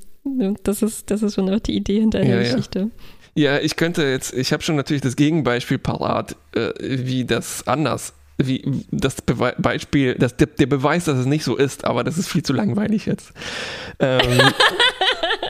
das 0.63 0.81
ist, 0.81 1.09
das 1.11 1.23
ist 1.23 1.35
schon 1.35 1.49
auch 1.53 1.59
die 1.59 1.75
Idee 1.75 1.99
hinter 1.99 2.19
der 2.19 2.29
Ja, 2.29 2.41
ja. 2.41 2.43
Geschichte. 2.53 2.91
Ja, 3.33 3.59
ich 3.59 3.75
könnte 3.77 4.03
jetzt, 4.03 4.33
ich 4.33 4.51
habe 4.51 4.61
schon 4.61 4.75
natürlich 4.75 5.01
das 5.01 5.15
Gegenbeispiel 5.15 5.77
parat, 5.77 6.35
äh, 6.55 6.71
wie 6.79 7.23
das 7.25 7.65
anders, 7.67 8.13
wie 8.37 8.83
das 8.91 9.21
Bewe 9.21 9.53
Beispiel, 9.57 10.15
das, 10.15 10.35
der, 10.35 10.47
der 10.47 10.65
Beweis, 10.65 11.05
dass 11.05 11.17
es 11.17 11.25
nicht 11.25 11.43
so 11.45 11.55
ist, 11.55 11.85
aber 11.85 12.03
das 12.03 12.17
ist 12.17 12.27
viel 12.27 12.43
zu 12.43 12.53
langweilig 12.53 13.05
jetzt. 13.05 13.31
Ähm, 13.99 14.41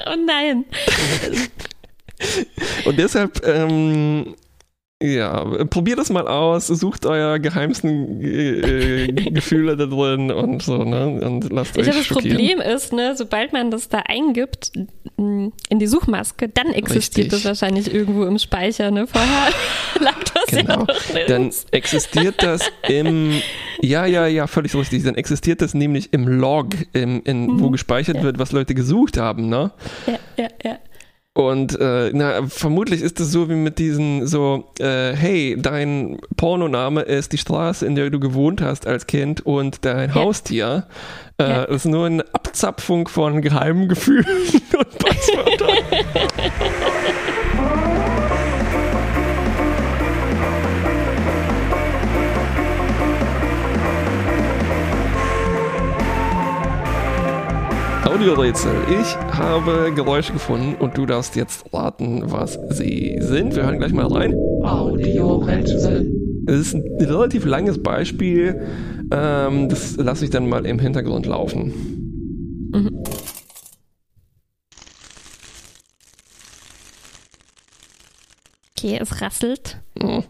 Oh 0.07 0.15
nein. 0.25 0.65
und 2.85 2.97
deshalb, 2.97 3.45
ähm, 3.47 4.35
ja, 5.01 5.43
probiert 5.65 5.99
das 5.99 6.09
mal 6.09 6.27
aus, 6.27 6.67
sucht 6.67 7.05
euer 7.05 7.39
geheimsten 7.39 8.21
äh, 8.21 9.05
äh, 9.05 9.07
Gefühle 9.31 9.75
da 9.75 9.85
drin 9.85 10.31
und 10.31 10.61
so, 10.61 10.83
ne? 10.83 11.19
Und 11.21 11.51
lasst 11.51 11.75
Ich 11.77 11.87
euch 11.87 11.91
glaube, 11.91 11.99
das. 11.99 12.07
Problem 12.07 12.61
ist, 12.61 12.93
ne, 12.93 13.15
sobald 13.17 13.53
man 13.53 13.71
das 13.71 13.89
da 13.89 13.99
eingibt 14.07 14.71
m, 15.17 15.51
in 15.69 15.79
die 15.79 15.87
Suchmaske, 15.87 16.47
dann 16.49 16.67
existiert 16.67 17.25
Richtig. 17.31 17.43
das 17.43 17.45
wahrscheinlich 17.45 17.93
irgendwo 17.93 18.25
im 18.25 18.37
Speicher. 18.37 18.91
Ne? 18.91 19.07
Vorher 19.07 19.49
lag 19.99 20.17
das 20.33 20.45
Genau. 20.47 20.85
ja 21.15 21.25
Dann 21.27 21.51
existiert 21.71 22.43
das 22.43 22.61
im, 22.87 23.33
ja, 23.81 24.05
ja, 24.05 24.27
ja, 24.27 24.47
völlig 24.47 24.75
richtig. 24.75 25.03
Dann 25.03 25.15
existiert 25.15 25.61
das 25.61 25.73
nämlich 25.73 26.13
im 26.13 26.27
Log, 26.27 26.67
im, 26.93 27.21
in, 27.23 27.59
wo 27.59 27.67
Mhm. 27.67 27.71
gespeichert 27.73 28.17
Ja. 28.17 28.23
wird, 28.23 28.39
was 28.39 28.51
Leute 28.51 28.73
gesucht 28.75 29.17
haben, 29.17 29.49
ne? 29.49 29.71
Ja, 30.07 30.19
ja, 30.37 30.47
ja. 30.63 30.77
Und 31.33 31.79
äh, 31.79 32.11
na, 32.13 32.45
vermutlich 32.47 33.01
ist 33.01 33.21
es 33.21 33.31
so 33.31 33.49
wie 33.49 33.55
mit 33.55 33.79
diesen 33.79 34.27
so, 34.27 34.65
äh, 34.79 35.13
hey, 35.13 35.55
dein 35.57 36.17
Pornoname 36.35 37.03
ist 37.03 37.31
die 37.31 37.37
Straße, 37.37 37.85
in 37.85 37.95
der 37.95 38.09
du 38.09 38.19
gewohnt 38.19 38.61
hast 38.61 38.85
als 38.85 39.07
Kind 39.07 39.45
und 39.45 39.85
dein 39.85 40.13
Haustier. 40.13 40.87
Äh, 41.39 41.43
Ja. 41.49 41.63
ist 41.63 41.85
nur 41.85 42.05
eine 42.07 42.25
Abzapfung 42.33 43.07
von 43.07 43.41
geheimen 43.41 43.87
Gefühlen 43.87 44.25
und 44.77 44.99
Passwörtern. 44.99 45.77
Audiorätsel. 58.11 58.73
Ich 58.89 59.15
habe 59.15 59.93
Geräusche 59.95 60.33
gefunden 60.33 60.75
und 60.75 60.97
du 60.97 61.05
darfst 61.05 61.37
jetzt 61.37 61.73
raten, 61.73 62.29
was 62.29 62.59
sie 62.69 63.17
sind. 63.21 63.55
Wir 63.55 63.63
hören 63.63 63.79
gleich 63.79 63.93
mal 63.93 64.07
rein. 64.07 64.35
Audiorätsel. 64.63 66.11
Es 66.45 66.55
ist 66.59 66.73
ein 66.73 66.83
relativ 66.99 67.45
langes 67.45 67.81
Beispiel. 67.81 68.67
Ähm, 69.13 69.69
das 69.69 69.95
lasse 69.95 70.25
ich 70.25 70.29
dann 70.29 70.49
mal 70.49 70.65
im 70.65 70.77
Hintergrund 70.77 71.25
laufen. 71.25 72.69
Mhm. 72.73 73.01
Okay, 78.77 78.99
es 78.99 79.21
rasselt. 79.21 79.77
Oh. 80.03 80.21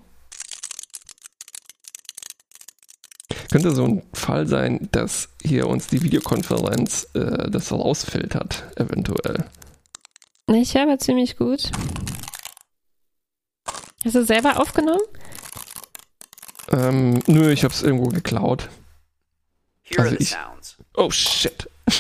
Könnte 3.52 3.72
so 3.76 3.84
ein 3.86 4.02
Fall 4.14 4.48
sein, 4.48 4.88
dass 4.92 5.30
hier 5.44 5.68
uns 5.68 5.88
die 5.88 6.02
Videokonferenz 6.02 7.08
äh, 7.14 7.50
das 7.50 7.72
rausfiltert, 7.72 8.64
eventuell. 8.78 9.44
Ich 10.48 10.74
höre 10.74 10.84
aber 10.84 10.98
ziemlich 11.00 11.36
gut. 11.38 11.72
Hast 14.06 14.16
du 14.16 14.26
selber 14.26 14.60
aufgenommen? 14.60 15.02
Ähm, 16.72 17.22
nö, 17.28 17.52
ich 17.52 17.64
hab's 17.64 17.84
irgendwo 17.84 18.08
geklaut. 18.10 18.70
Here 19.84 20.02
Also 20.04 20.12
are 20.16 20.18
the 20.18 20.24
ich- 20.24 20.30
sounds. 20.32 20.78
Oh 20.96 21.12
shit. 21.12 21.70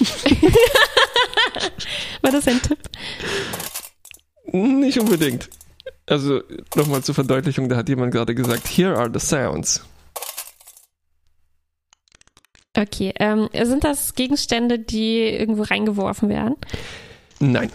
War 2.22 2.32
das 2.32 2.48
ein 2.48 2.62
Tipp? 2.62 2.80
Nicht 4.54 5.00
unbedingt. 5.00 5.50
Also 6.08 6.42
nochmal 6.76 7.04
zur 7.04 7.16
Verdeutlichung, 7.16 7.68
da 7.70 7.76
hat 7.78 7.90
jemand 7.90 8.14
gerade 8.14 8.36
gesagt, 8.36 8.68
here 8.68 8.98
are 8.98 9.10
the 9.14 9.20
sounds. 9.20 9.82
Okay. 12.76 13.14
Ähm, 13.20 13.50
sind 13.64 13.84
das 13.84 14.16
Gegenstände, 14.16 14.80
die 14.80 15.20
irgendwo 15.20 15.64
reingeworfen 15.64 16.30
werden? 16.30 16.56
Nein. 17.40 17.72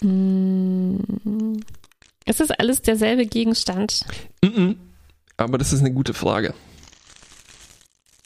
Mm. 0.00 1.60
Ist 2.26 2.40
das 2.40 2.50
alles 2.50 2.82
derselbe 2.82 3.26
Gegenstand? 3.26 4.04
Mhm. 4.42 4.76
Aber 5.36 5.58
das 5.58 5.72
ist 5.72 5.80
eine 5.80 5.92
gute 5.92 6.14
Frage. 6.14 6.54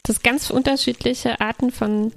Das 0.02 0.22
ganz 0.22 0.50
unterschiedliche 0.50 1.40
Arten 1.40 1.72
von 1.72 2.12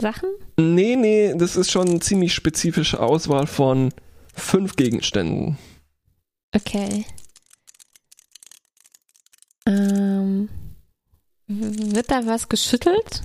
Sachen? 0.00 0.28
Nee, 0.56 0.96
nee, 0.96 1.34
das 1.36 1.56
ist 1.56 1.72
schon 1.72 1.88
eine 1.88 2.00
ziemlich 2.00 2.32
spezifische 2.32 3.00
Auswahl 3.00 3.46
von 3.46 3.92
fünf 4.34 4.76
Gegenständen. 4.76 5.58
Okay. 6.54 7.04
Ähm, 9.68 10.48
wird 11.46 12.10
da 12.10 12.26
was 12.26 12.48
geschüttelt? 12.48 13.22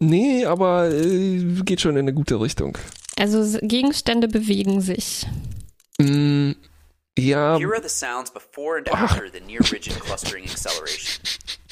Nee, 0.00 0.44
aber 0.44 0.90
äh, 0.90 1.38
geht 1.64 1.80
schon 1.80 1.92
in 1.92 1.98
eine 2.00 2.12
gute 2.12 2.40
Richtung. 2.40 2.76
Also 3.18 3.58
Gegenstände 3.62 4.28
bewegen 4.28 4.80
sich. 4.80 5.26
Mm, 6.00 6.52
ja, 7.18 7.58
Here 7.58 7.72
are 7.74 7.82
the 7.82 7.88
sounds 7.88 8.30
before 8.30 8.78
and 8.78 8.88
Ah. 8.92 9.04
after 9.04 9.24
the 9.32 9.40
near 9.40 9.60
rigid 9.72 9.98
clustering 10.00 10.44
acceleration. 10.44 11.20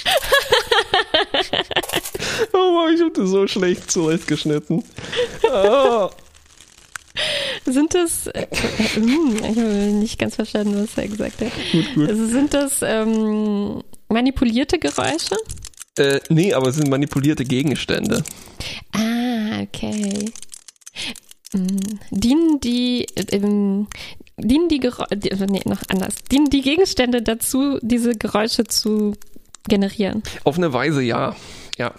oh, 2.52 2.88
ich 2.92 3.12
das 3.12 3.28
so 3.30 3.46
schlecht 3.46 3.90
zurechtgeschnitten. 3.90 4.82
Ah. 5.50 6.10
Sind 7.64 7.94
das, 7.94 8.26
äh, 8.28 8.46
hm, 8.94 9.36
ich 9.36 9.56
habe 9.56 9.60
nicht 9.92 10.18
ganz 10.18 10.36
verstanden, 10.36 10.82
was 10.82 10.96
er 10.96 11.08
gesagt 11.08 11.40
hat. 11.40 11.52
Gut, 11.72 11.94
gut. 11.94 12.08
Also 12.08 12.26
sind 12.26 12.54
das 12.54 12.80
ähm, 12.82 13.82
manipulierte 14.08 14.78
Geräusche? 14.78 15.36
Äh, 15.98 16.20
nee, 16.28 16.52
aber 16.52 16.68
es 16.68 16.76
sind 16.76 16.88
manipulierte 16.88 17.44
Gegenstände. 17.44 18.22
Ah, 18.92 19.62
okay. 19.62 20.26
Hm, 21.52 21.66
Dienen 22.10 22.60
die, 22.60 23.06
äh, 23.14 23.36
ähm, 23.36 23.88
dienen 24.36 24.68
die 24.68 24.80
Geräusche, 24.80 25.46
nee, 25.48 25.62
noch 25.64 25.82
anders, 25.88 26.14
dienen 26.30 26.50
die 26.50 26.62
Gegenstände 26.62 27.22
dazu, 27.22 27.78
diese 27.80 28.14
Geräusche 28.14 28.64
zu 28.64 29.14
generieren? 29.68 30.22
Auf 30.44 30.58
eine 30.58 30.72
Weise 30.72 31.02
ja. 31.02 31.34
Ja. 31.78 31.92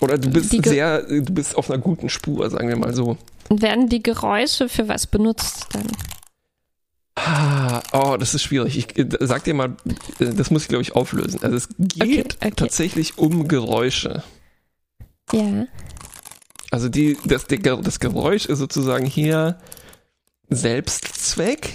Oder 0.00 0.18
du 0.18 0.30
bist 0.30 0.50
sehr, 0.50 1.02
du 1.02 1.32
bist 1.32 1.56
auf 1.56 1.70
einer 1.70 1.80
guten 1.80 2.08
Spur, 2.08 2.48
sagen 2.50 2.68
wir 2.68 2.76
mal 2.76 2.94
so. 2.94 3.16
Und 3.48 3.62
werden 3.62 3.88
die 3.88 4.02
Geräusche 4.02 4.68
für 4.68 4.88
was 4.88 5.06
benutzt 5.06 5.66
dann? 5.72 5.86
Ah, 7.14 7.82
oh, 7.92 8.16
das 8.18 8.34
ist 8.34 8.42
schwierig. 8.42 8.76
Ich 8.76 8.98
äh, 8.98 9.08
sag 9.20 9.44
dir 9.44 9.54
mal, 9.54 9.76
äh, 10.18 10.34
das 10.34 10.50
muss 10.50 10.62
ich 10.62 10.68
glaube 10.68 10.82
ich 10.82 10.94
auflösen. 10.94 11.40
Also 11.42 11.56
es 11.56 11.68
geht 11.78 12.02
Okay, 12.02 12.24
okay. 12.40 12.52
tatsächlich 12.56 13.18
um 13.18 13.48
Geräusche. 13.48 14.22
Ja. 15.32 15.66
Also 16.70 16.88
die, 16.88 17.16
das, 17.24 17.46
das 17.46 18.00
Geräusch 18.00 18.46
ist 18.46 18.58
sozusagen 18.58 19.06
hier 19.06 19.58
Selbstzweck. 20.50 21.72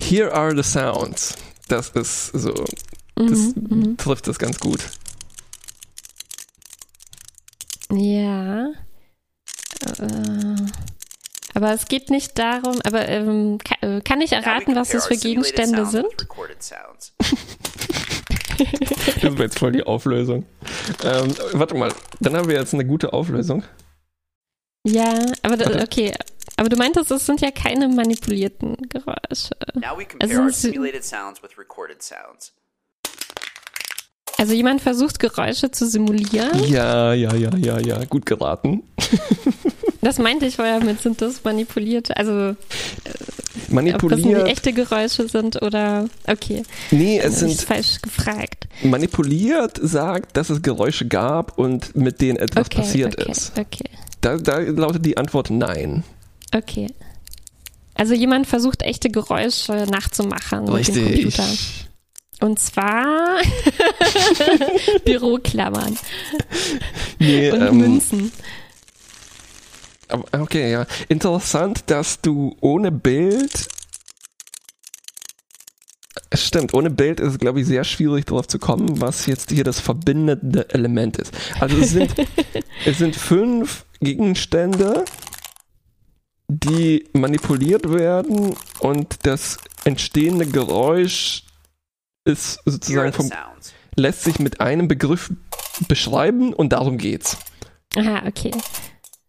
Here 0.00 0.32
are 0.32 0.54
the 0.54 0.62
sounds. 0.62 1.34
Das 1.68 1.90
ist 1.90 2.28
so, 2.28 2.52
das 3.14 3.54
Mhm, 3.54 3.66
mhm. 3.68 3.96
trifft 3.96 4.28
das 4.28 4.38
ganz 4.38 4.58
gut. 4.60 4.80
Ja. 7.90 8.68
Äh, 9.98 10.56
aber 11.54 11.72
es 11.72 11.86
geht 11.86 12.10
nicht 12.10 12.38
darum, 12.38 12.78
aber 12.84 13.08
ähm, 13.08 13.58
kann, 13.58 13.98
äh, 13.98 14.00
kann 14.02 14.20
ich 14.20 14.32
erraten, 14.32 14.74
was 14.74 14.90
das 14.90 15.06
für 15.06 15.16
Gegenstände 15.16 15.86
sind? 15.86 16.06
Das 19.20 19.36
war 19.36 19.44
jetzt 19.44 19.58
voll 19.58 19.72
die 19.72 19.82
Auflösung. 19.82 20.46
Ähm, 21.04 21.34
warte 21.52 21.74
mal, 21.74 21.92
dann 22.20 22.36
haben 22.36 22.48
wir 22.48 22.56
jetzt 22.56 22.72
eine 22.72 22.86
gute 22.86 23.12
Auflösung. 23.12 23.62
Ja, 24.86 25.26
aber 25.42 25.56
da, 25.56 25.66
Warte. 25.66 25.82
okay. 25.82 26.14
Aber 26.56 26.68
du 26.68 26.76
meintest, 26.76 27.10
es 27.10 27.26
sind 27.26 27.40
ja 27.40 27.50
keine 27.50 27.88
manipulierten 27.88 28.76
Geräusche. 28.88 29.54
Now 29.74 29.98
we 29.98 30.06
compare 30.06 30.30
Also 30.30 30.42
our 30.42 30.50
simulated 30.50 31.04
sounds 31.04 31.42
with 31.42 31.58
recorded 31.58 32.02
sounds. 32.02 32.54
Also 34.38 34.52
jemand 34.52 34.80
versucht 34.82 35.18
Geräusche 35.18 35.70
zu 35.70 35.86
simulieren. 35.88 36.62
Ja, 36.68 37.14
ja, 37.14 37.34
ja, 37.34 37.56
ja, 37.56 37.78
ja, 37.78 38.04
gut 38.04 38.26
geraten. 38.26 38.82
Das 40.02 40.18
meinte 40.18 40.46
ich 40.46 40.54
vorher 40.54 40.78
mit, 40.84 41.02
sind 41.02 41.20
das 41.20 41.42
manipulierte, 41.42 42.16
also 42.16 42.50
ob 42.50 42.56
das 43.64 43.68
Manipuliert. 43.70 44.20
irgendwie 44.20 44.50
echte 44.52 44.72
Geräusche 44.72 45.26
sind 45.28 45.60
oder 45.62 46.08
okay. 46.28 46.62
Nee, 46.92 47.18
Es 47.18 47.40
sind 47.40 47.60
falsch 47.60 48.00
gefragt. 48.02 48.68
manipuliert 48.84 49.80
sagt, 49.82 50.36
dass 50.36 50.48
es 50.50 50.62
Geräusche 50.62 51.08
gab 51.08 51.58
und 51.58 51.96
mit 51.96 52.20
denen 52.20 52.38
etwas 52.38 52.66
Okay, 52.66 52.82
passiert 52.82 53.20
okay, 53.20 53.32
ist. 53.32 53.58
okay, 53.58 53.90
Da, 54.20 54.36
da 54.36 54.58
lautet 54.58 55.04
die 55.04 55.16
Antwort 55.16 55.50
nein. 55.50 56.04
okay. 56.54 56.86
Also 57.94 58.14
jemand 58.14 58.46
versucht 58.46 58.82
echte 58.82 59.08
Geräusche 59.10 59.86
nachzumachen 59.90 60.72
mit 60.72 60.86
dem 60.86 61.04
Computer. 61.04 61.44
Und 62.40 62.58
zwar 62.58 63.38
Büroklammern 65.04 65.96
Nee, 67.18 67.50
und 67.50 67.62
ähm, 67.62 67.76
Münzen. 67.78 68.32
okay, 70.32 70.70
ja. 70.70 70.86
Interessant, 71.08 71.84
dass 71.86 72.20
du 72.20 72.56
ohne 72.60 72.92
Bild. 72.92 73.68
Stimmt, 76.34 76.74
ohne 76.74 76.90
Bild 76.90 77.20
ist 77.20 77.32
es, 77.32 77.38
glaube 77.38 77.60
ich, 77.60 77.66
sehr 77.66 77.84
schwierig 77.84 78.26
darauf 78.26 78.48
zu 78.48 78.58
kommen, 78.58 79.00
was 79.00 79.26
jetzt 79.26 79.50
hier 79.50 79.64
das 79.64 79.80
verbindende 79.80 80.68
Element 80.70 81.16
ist. 81.16 81.32
Also 81.60 81.78
es 81.78 81.90
sind, 81.90 82.14
es 82.84 82.98
sind 82.98 83.16
fünf 83.16 83.86
Gegenstände, 84.00 85.04
die 86.48 87.04
manipuliert 87.14 87.90
werden 87.90 88.54
und 88.80 89.16
das 89.22 89.56
entstehende 89.84 90.46
Geräusch 90.46 91.45
ist 92.26 92.60
sozusagen 92.64 93.12
vom, 93.12 93.30
lässt 93.94 94.24
sich 94.24 94.38
mit 94.38 94.60
einem 94.60 94.88
Begriff 94.88 95.30
beschreiben 95.88 96.52
und 96.52 96.72
darum 96.72 96.98
geht's. 96.98 97.38
Aha, 97.96 98.24
okay. 98.26 98.50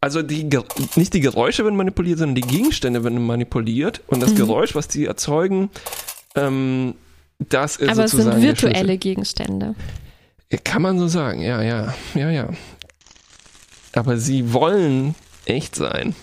Also 0.02 0.22
die 0.22 0.48
nicht 0.95 1.14
die 1.14 1.19
Geräusche 1.22 1.64
werden 1.64 1.76
manipuliert, 1.76 2.19
sondern 2.19 2.36
die 2.36 2.41
Gegenstände 2.41 3.03
werden 3.03 3.26
manipuliert 3.26 4.02
und 4.07 4.22
das 4.22 4.32
Mhm. 4.32 4.36
Geräusch, 4.38 4.76
was 4.76 4.88
die 4.88 5.06
erzeugen, 5.06 5.69
ähm, 6.36 6.95
das 7.40 7.78
ist 7.78 7.90
Aber 7.90 8.03
es 8.03 8.11
sozusagen 8.11 8.41
sind 8.41 8.48
virtuelle 8.48 8.98
Gegenstände. 8.98 9.76
Kann 10.64 10.82
man 10.82 10.98
so 10.98 11.07
sagen, 11.07 11.41
ja, 11.41 11.61
ja, 11.61 11.94
ja, 12.15 12.30
ja. 12.30 12.49
Aber 13.94 14.18
sie 14.18 14.53
wollen 14.53 15.15
echt 15.45 15.76
sein. 15.76 16.15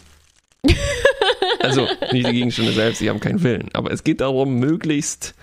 also 1.60 1.86
nicht 2.12 2.26
die 2.26 2.32
Gegenstände 2.32 2.72
selbst, 2.72 2.98
sie 2.98 3.10
haben 3.10 3.20
keinen 3.20 3.42
Willen. 3.42 3.70
Aber 3.74 3.90
es 3.90 4.05
geht 4.05 4.20
darum, 4.20 4.55
möglichst 4.55 5.34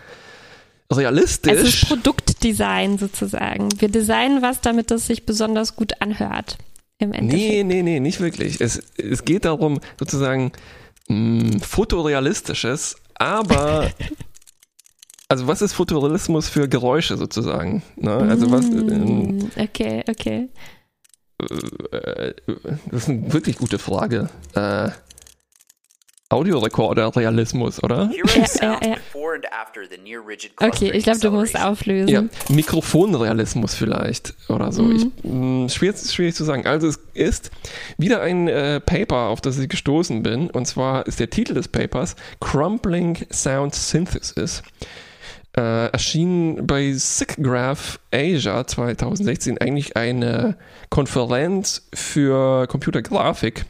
realistisch. 0.92 1.52
Es 1.54 1.64
ist 1.76 1.88
Produktdesign 1.88 2.98
sozusagen. 2.98 3.70
Wir 3.80 3.90
designen 3.90 4.42
was, 4.42 4.62
damit 4.62 4.92
es 4.92 5.08
sich 5.08 5.26
besonders 5.26 5.76
gut 5.76 6.02
anhört. 6.02 6.58
Im 7.00 7.14
Endeffekt. 7.14 7.50
Nee, 7.52 7.64
nee, 7.64 7.82
nee, 7.82 8.00
nicht 8.00 8.20
wirklich. 8.20 8.62
Es, 8.62 8.82
es 8.98 9.26
geht 9.26 9.46
darum, 9.46 9.80
sozusagen 10.00 10.52
mh, 11.08 11.60
fotorealistisches, 11.62 12.96
aber 13.16 13.90
also 15.28 15.48
was 15.48 15.62
ist 15.62 15.74
Fotorealismus 15.74 16.48
für 16.50 16.68
Geräusche 16.68 17.18
sozusagen? 17.18 17.82
Ne? 17.96 18.12
Also 18.14 18.52
was 18.52 18.66
ähm, 18.66 19.38
Mm, 19.38 19.52
Okay, 19.58 20.04
okay. 20.10 20.50
äh, 21.40 22.34
das 22.92 23.04
ist 23.04 23.10
eine 23.10 23.34
wirklich 23.34 23.58
gute 23.58 23.80
Frage. 23.80 24.30
Äh, 24.54 24.90
Audiorekorder-Realismus, 26.32 27.84
oder? 27.84 28.10
Ja, 28.12 28.46
ja, 28.62 28.80
ja. 28.88 28.96
Okay, 30.60 30.92
ich 30.94 31.04
glaube, 31.04 31.20
du 31.20 31.32
musst 31.32 31.60
auflösen. 31.60 32.10
Ja, 32.10 32.24
Mikrofonrealismus 32.50 33.76
vielleicht 33.76 34.34
oder 34.48 34.72
so. 34.72 34.90
Ich, 34.92 35.06
mh, 35.24 35.70
schwierig, 35.70 35.98
schwierig 36.12 36.36
zu 36.36 36.44
sagen. 36.44 36.66
Also 36.66 36.88
es 36.88 37.00
ist 37.14 37.52
wieder 37.98 38.22
ein 38.22 38.48
äh, 38.48 38.80
Paper, 38.80 39.28
auf 39.28 39.42
das 39.42 39.58
ich 39.58 39.70
gestoßen 39.70 40.24
bin. 40.24 40.50
Und 40.50 40.66
zwar 40.68 41.06
ist 41.08 41.20
der 41.20 41.30
Titel 41.30 41.54
des 41.54 41.68
Papers 41.68 42.16
Crumpling 42.40 43.18
Sound 43.32 43.76
Synthesis. 43.76 44.64
Äh, 45.58 45.88
erschienen 45.92 46.66
bei 46.66 46.94
SIGGRAPH 46.94 48.00
Asia 48.14 48.66
2016 48.66 49.58
eigentlich 49.58 49.98
eine 49.98 50.56
Konferenz 50.90 51.90
für 51.94 52.68
Computergrafik. 52.68 53.66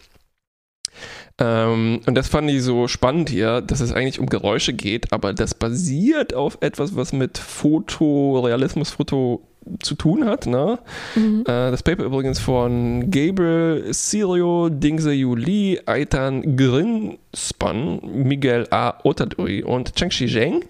Ähm, 1.37 2.01
und 2.05 2.15
das 2.15 2.27
fand 2.27 2.49
ich 2.49 2.63
so 2.63 2.87
spannend 2.87 3.29
hier, 3.29 3.61
dass 3.61 3.79
es 3.79 3.93
eigentlich 3.93 4.19
um 4.19 4.27
Geräusche 4.27 4.73
geht, 4.73 5.11
aber 5.13 5.33
das 5.33 5.53
basiert 5.55 6.33
auf 6.33 6.57
etwas, 6.61 6.95
was 6.95 7.13
mit 7.13 7.37
Fotorealismus, 7.37 8.91
Foto 8.91 9.41
zu 9.81 9.95
tun 9.95 10.25
hat. 10.25 10.47
Ne? 10.47 10.79
Mhm. 11.15 11.41
Äh, 11.41 11.71
das 11.71 11.83
Paper 11.83 12.03
übrigens 12.03 12.39
von 12.39 13.11
Gabriel 13.11 13.93
Sirio, 13.93 14.69
Dingse 14.69 15.11
Yuli, 15.11 15.79
Aitan 15.85 16.55
Grinspan, 16.55 17.99
Miguel 18.03 18.67
A. 18.71 18.95
Otadui 19.03 19.63
und 19.63 19.95
Chengxi 19.95 20.27
Zheng. 20.27 20.63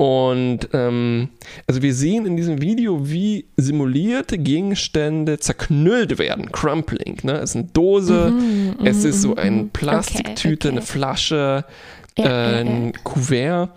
Und 0.00 0.60
ähm, 0.72 1.28
also 1.66 1.82
wir 1.82 1.92
sehen 1.92 2.24
in 2.24 2.34
diesem 2.34 2.62
Video, 2.62 3.10
wie 3.10 3.44
simulierte 3.58 4.38
Gegenstände 4.38 5.38
zerknüllt 5.38 6.16
werden. 6.18 6.50
Crumpling. 6.50 7.18
Ne? 7.22 7.32
Es 7.32 7.50
ist 7.50 7.56
eine 7.56 7.64
Dose, 7.66 8.30
Mhm, 8.30 8.76
es 8.82 9.04
ist 9.04 9.20
so 9.20 9.32
mhm, 9.32 9.38
eine 9.38 9.62
mhm. 9.64 9.70
Plastiktüte, 9.70 10.68
Okay, 10.68 10.76
eine 10.78 10.86
Flasche, 10.86 11.66
Ja, 12.16 12.24
äh, 12.24 12.60
ein 12.60 12.86
ja. 12.86 12.92
Kuvert. 13.04 13.72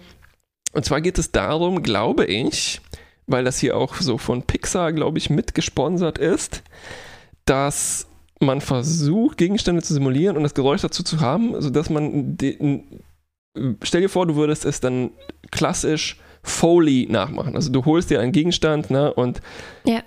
Und 0.71 0.85
zwar 0.85 1.01
geht 1.01 1.19
es 1.19 1.33
darum, 1.33 1.83
glaube 1.83 2.23
ich, 2.23 2.79
weil 3.27 3.43
das 3.43 3.59
hier 3.59 3.75
auch 3.75 3.95
so 3.95 4.17
von 4.17 4.43
Pixar, 4.43 4.93
glaube 4.93 5.17
ich, 5.17 5.29
mitgesponsert 5.29 6.19
ist, 6.19 6.63
dass 7.43 8.07
man 8.39 8.61
versucht, 8.61 9.37
Gegenstände 9.37 9.81
zu 9.81 9.93
simulieren 9.93 10.37
und 10.37 10.43
das 10.43 10.53
Geräusch 10.53 10.83
dazu 10.83 11.03
zu 11.03 11.19
haben, 11.19 11.61
sodass 11.61 11.89
man 11.89 12.37
stell 13.83 14.01
dir 14.01 14.09
vor, 14.09 14.25
du 14.25 14.35
würdest 14.35 14.65
es 14.65 14.79
dann 14.79 15.11
klassisch 15.53 16.17
Foley 16.43 17.07
nachmachen. 17.09 17.55
Also 17.55 17.71
du 17.71 17.85
holst 17.85 18.09
dir 18.09 18.19
einen 18.19 18.33
Gegenstand 18.33 18.89
ne, 18.91 19.13
und 19.13 19.39
Ja. 19.85 20.01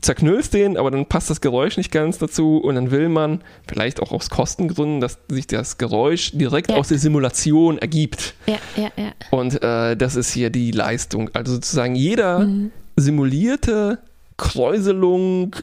zerknüllst 0.00 0.52
den, 0.54 0.76
aber 0.76 0.90
dann 0.90 1.06
passt 1.06 1.30
das 1.30 1.40
Geräusch 1.40 1.76
nicht 1.76 1.92
ganz 1.92 2.18
dazu 2.18 2.58
und 2.58 2.74
dann 2.74 2.90
will 2.90 3.08
man, 3.08 3.42
vielleicht 3.68 4.00
auch 4.02 4.10
aus 4.10 4.28
Kostengründen, 4.30 5.00
dass 5.00 5.18
sich 5.28 5.46
das 5.46 5.78
Geräusch 5.78 6.32
direkt 6.32 6.70
Ja. 6.70 6.76
aus 6.78 6.88
der 6.88 6.98
Simulation 6.98 7.78
ergibt. 7.78 8.34
Ja, 8.46 8.56
ja, 8.76 8.90
ja. 8.96 9.12
Und 9.30 9.62
äh, 9.62 9.96
das 9.96 10.16
ist 10.16 10.32
hier 10.32 10.50
die 10.50 10.72
Leistung. 10.72 11.30
Also 11.32 11.52
sozusagen 11.54 11.94
jeder 11.94 12.40
Mhm. 12.40 12.70
simulierte 12.96 13.98
Kräuselung 14.36 15.54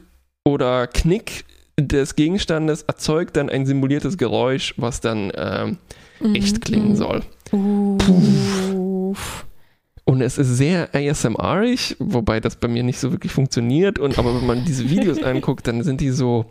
oder 0.46 0.86
Knick 0.86 1.44
des 1.78 2.16
Gegenstandes 2.16 2.82
erzeugt 2.82 3.36
dann 3.36 3.50
ein 3.50 3.66
simuliertes 3.66 4.16
Geräusch, 4.16 4.72
was 4.78 5.00
dann 5.02 5.30
ähm, 5.36 5.76
echt 6.34 6.62
klingen 6.62 6.90
mhm. 6.90 6.96
soll. 6.96 7.22
Uff. 9.10 9.46
Und 10.04 10.20
es 10.20 10.38
ist 10.38 10.56
sehr 10.56 10.94
ASMR-ig, 10.94 11.96
wobei 11.98 12.38
das 12.38 12.56
bei 12.56 12.68
mir 12.68 12.84
nicht 12.84 12.98
so 12.98 13.10
wirklich 13.10 13.32
funktioniert. 13.32 13.98
Und 13.98 14.18
aber 14.18 14.36
wenn 14.36 14.46
man 14.46 14.64
diese 14.64 14.88
Videos 14.88 15.20
anguckt, 15.22 15.66
dann 15.66 15.82
sind 15.82 16.00
die 16.00 16.10
so 16.10 16.46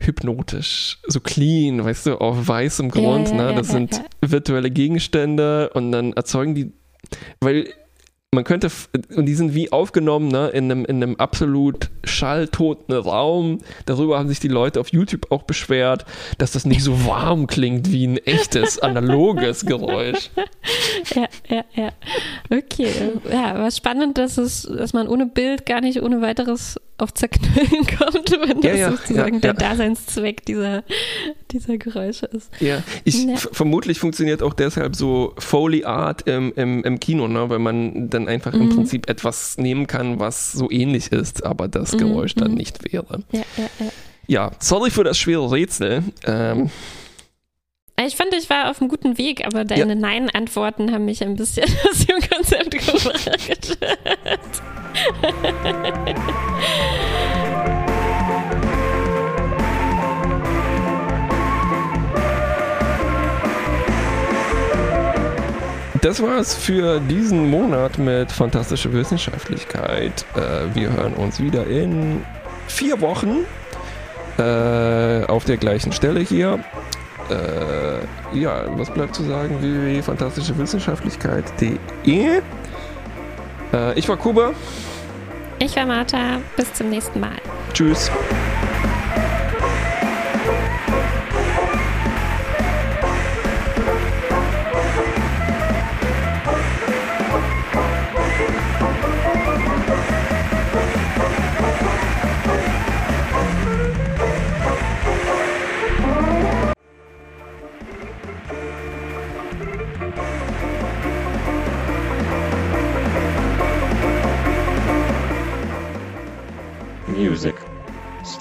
hypnotisch, 0.00 0.98
so 1.06 1.20
clean, 1.20 1.84
weißt 1.84 2.06
du, 2.06 2.16
auf 2.18 2.48
weißem 2.48 2.90
Grund. 2.90 3.28
ja, 3.28 3.34
ne? 3.34 3.42
ja, 3.50 3.52
Das 3.52 3.68
ja, 3.68 3.74
sind 3.74 4.02
virtuelle 4.20 4.70
Gegenstände 4.70 5.70
und 5.74 5.92
dann 5.92 6.12
erzeugen 6.14 6.54
die, 6.54 6.72
weil 7.40 7.68
man 8.34 8.44
könnte, 8.44 8.70
und 9.14 9.26
die 9.26 9.34
sind 9.34 9.54
wie 9.54 9.72
aufgenommen, 9.72 10.28
ne, 10.28 10.48
in 10.48 10.70
einem, 10.70 10.86
in 10.86 11.02
einem 11.02 11.16
absolut 11.16 11.90
schalltoten 12.02 12.94
Raum. 12.94 13.58
Darüber 13.84 14.18
haben 14.18 14.28
sich 14.30 14.40
die 14.40 14.48
Leute 14.48 14.80
auf 14.80 14.88
YouTube 14.88 15.30
auch 15.30 15.42
beschwert, 15.42 16.06
dass 16.38 16.52
das 16.52 16.64
nicht 16.64 16.82
so 16.82 17.04
warm 17.06 17.46
klingt 17.46 17.92
wie 17.92 18.06
ein 18.06 18.16
echtes, 18.16 18.78
analoges 18.78 19.66
Geräusch. 19.66 20.30
Ja, 21.14 21.26
ja, 21.48 21.64
ja. 21.74 21.92
Okay. 22.50 22.90
Ja, 23.30 23.58
was 23.58 23.76
spannend, 23.76 24.18
dass 24.18 24.38
es, 24.38 24.62
dass 24.62 24.92
man 24.92 25.08
ohne 25.08 25.26
Bild 25.26 25.66
gar 25.66 25.80
nicht 25.80 26.00
ohne 26.00 26.22
weiteres 26.22 26.80
auf 27.02 27.12
Zerknüllen 27.14 27.86
kommt, 27.98 28.30
wenn 28.30 28.60
das 28.60 28.64
Ja, 28.70 28.74
ja, 28.76 28.90
sozusagen 28.92 29.34
ja, 29.34 29.40
der. 29.40 29.54
Daseinszweck 29.54 30.44
dieser, 30.46 30.84
dieser 31.50 31.76
Geräusche 31.78 32.26
ist. 32.26 32.50
Ja, 32.60 32.82
ich 33.04 33.26
vermutlich 33.52 33.98
funktioniert 33.98 34.42
auch 34.42 34.54
deshalb 34.54 34.96
so 34.96 35.34
Foley 35.38 35.84
Art 35.84 36.22
im, 36.28 36.52
im, 36.56 36.82
im 36.84 37.00
Kino, 37.00 37.28
ne? 37.28 37.50
weil 37.50 37.58
man 37.58 38.08
dann 38.08 38.28
einfach 38.28 38.54
im 38.54 38.66
Mhm. 38.66 38.70
Prinzip 38.70 39.10
etwas 39.10 39.58
nehmen 39.58 39.86
kann, 39.86 40.18
was 40.20 40.52
so 40.52 40.70
ähnlich 40.70 41.12
ist, 41.12 41.44
aber 41.44 41.68
das 41.68 41.92
Mhm, 41.92 41.98
Geräusch 41.98 42.34
dann 42.34 42.52
mhm. 42.52 42.56
nicht 42.58 42.90
wäre. 42.92 43.22
Ja, 43.32 43.42
ja, 43.56 43.64
ja. 43.80 43.86
Ja, 44.28 44.50
sorry 44.60 44.90
für 44.90 45.02
das 45.04 45.18
schwere 45.18 45.50
Rätsel. 45.50 46.04
Ähm, 46.24 46.70
Ich 48.06 48.16
fand, 48.16 48.32
ich 48.34 48.48
war 48.48 48.70
auf 48.70 48.80
einem 48.80 48.88
guten 48.88 49.18
Weg, 49.18 49.44
aber 49.44 49.64
deine 49.64 49.80
Ja. 49.92 49.94
Nein-Antworten 49.94 50.92
haben 50.92 51.04
mich 51.04 51.22
ein 51.22 51.34
bisschen 51.36 51.64
aus 51.90 52.06
dem 52.06 52.20
Konzept 52.30 52.70
gebracht. 52.70 53.78
das 66.02 66.20
war's 66.20 66.54
für 66.54 67.00
diesen 67.00 67.48
Monat 67.48 67.96
mit 67.96 68.30
Fantastische 68.30 68.92
Wissenschaftlichkeit. 68.92 70.26
Äh, 70.34 70.74
wir 70.74 70.92
hören 70.92 71.14
uns 71.14 71.40
wieder 71.40 71.66
in 71.66 72.22
vier 72.66 73.00
Wochen 73.00 73.46
äh, 74.38 75.24
auf 75.26 75.44
der 75.44 75.56
gleichen 75.56 75.92
Stelle 75.92 76.20
hier. 76.20 76.58
Äh, 77.30 78.00
ja, 78.36 78.64
was 78.76 78.92
bleibt 78.92 79.14
zu 79.14 79.22
sagen? 79.22 79.62
www.fantastischewissenschaftlichkeit.de 79.62 82.42
äh, 83.72 83.98
Ich 83.98 84.08
war 84.08 84.16
Kuba. 84.16 84.50
Ich 85.60 85.76
war 85.76 85.86
Martha. 85.86 86.40
Bis 86.56 86.74
zum 86.74 86.90
nächsten 86.90 87.20
Mal. 87.20 87.36
Tschüss. 87.72 88.10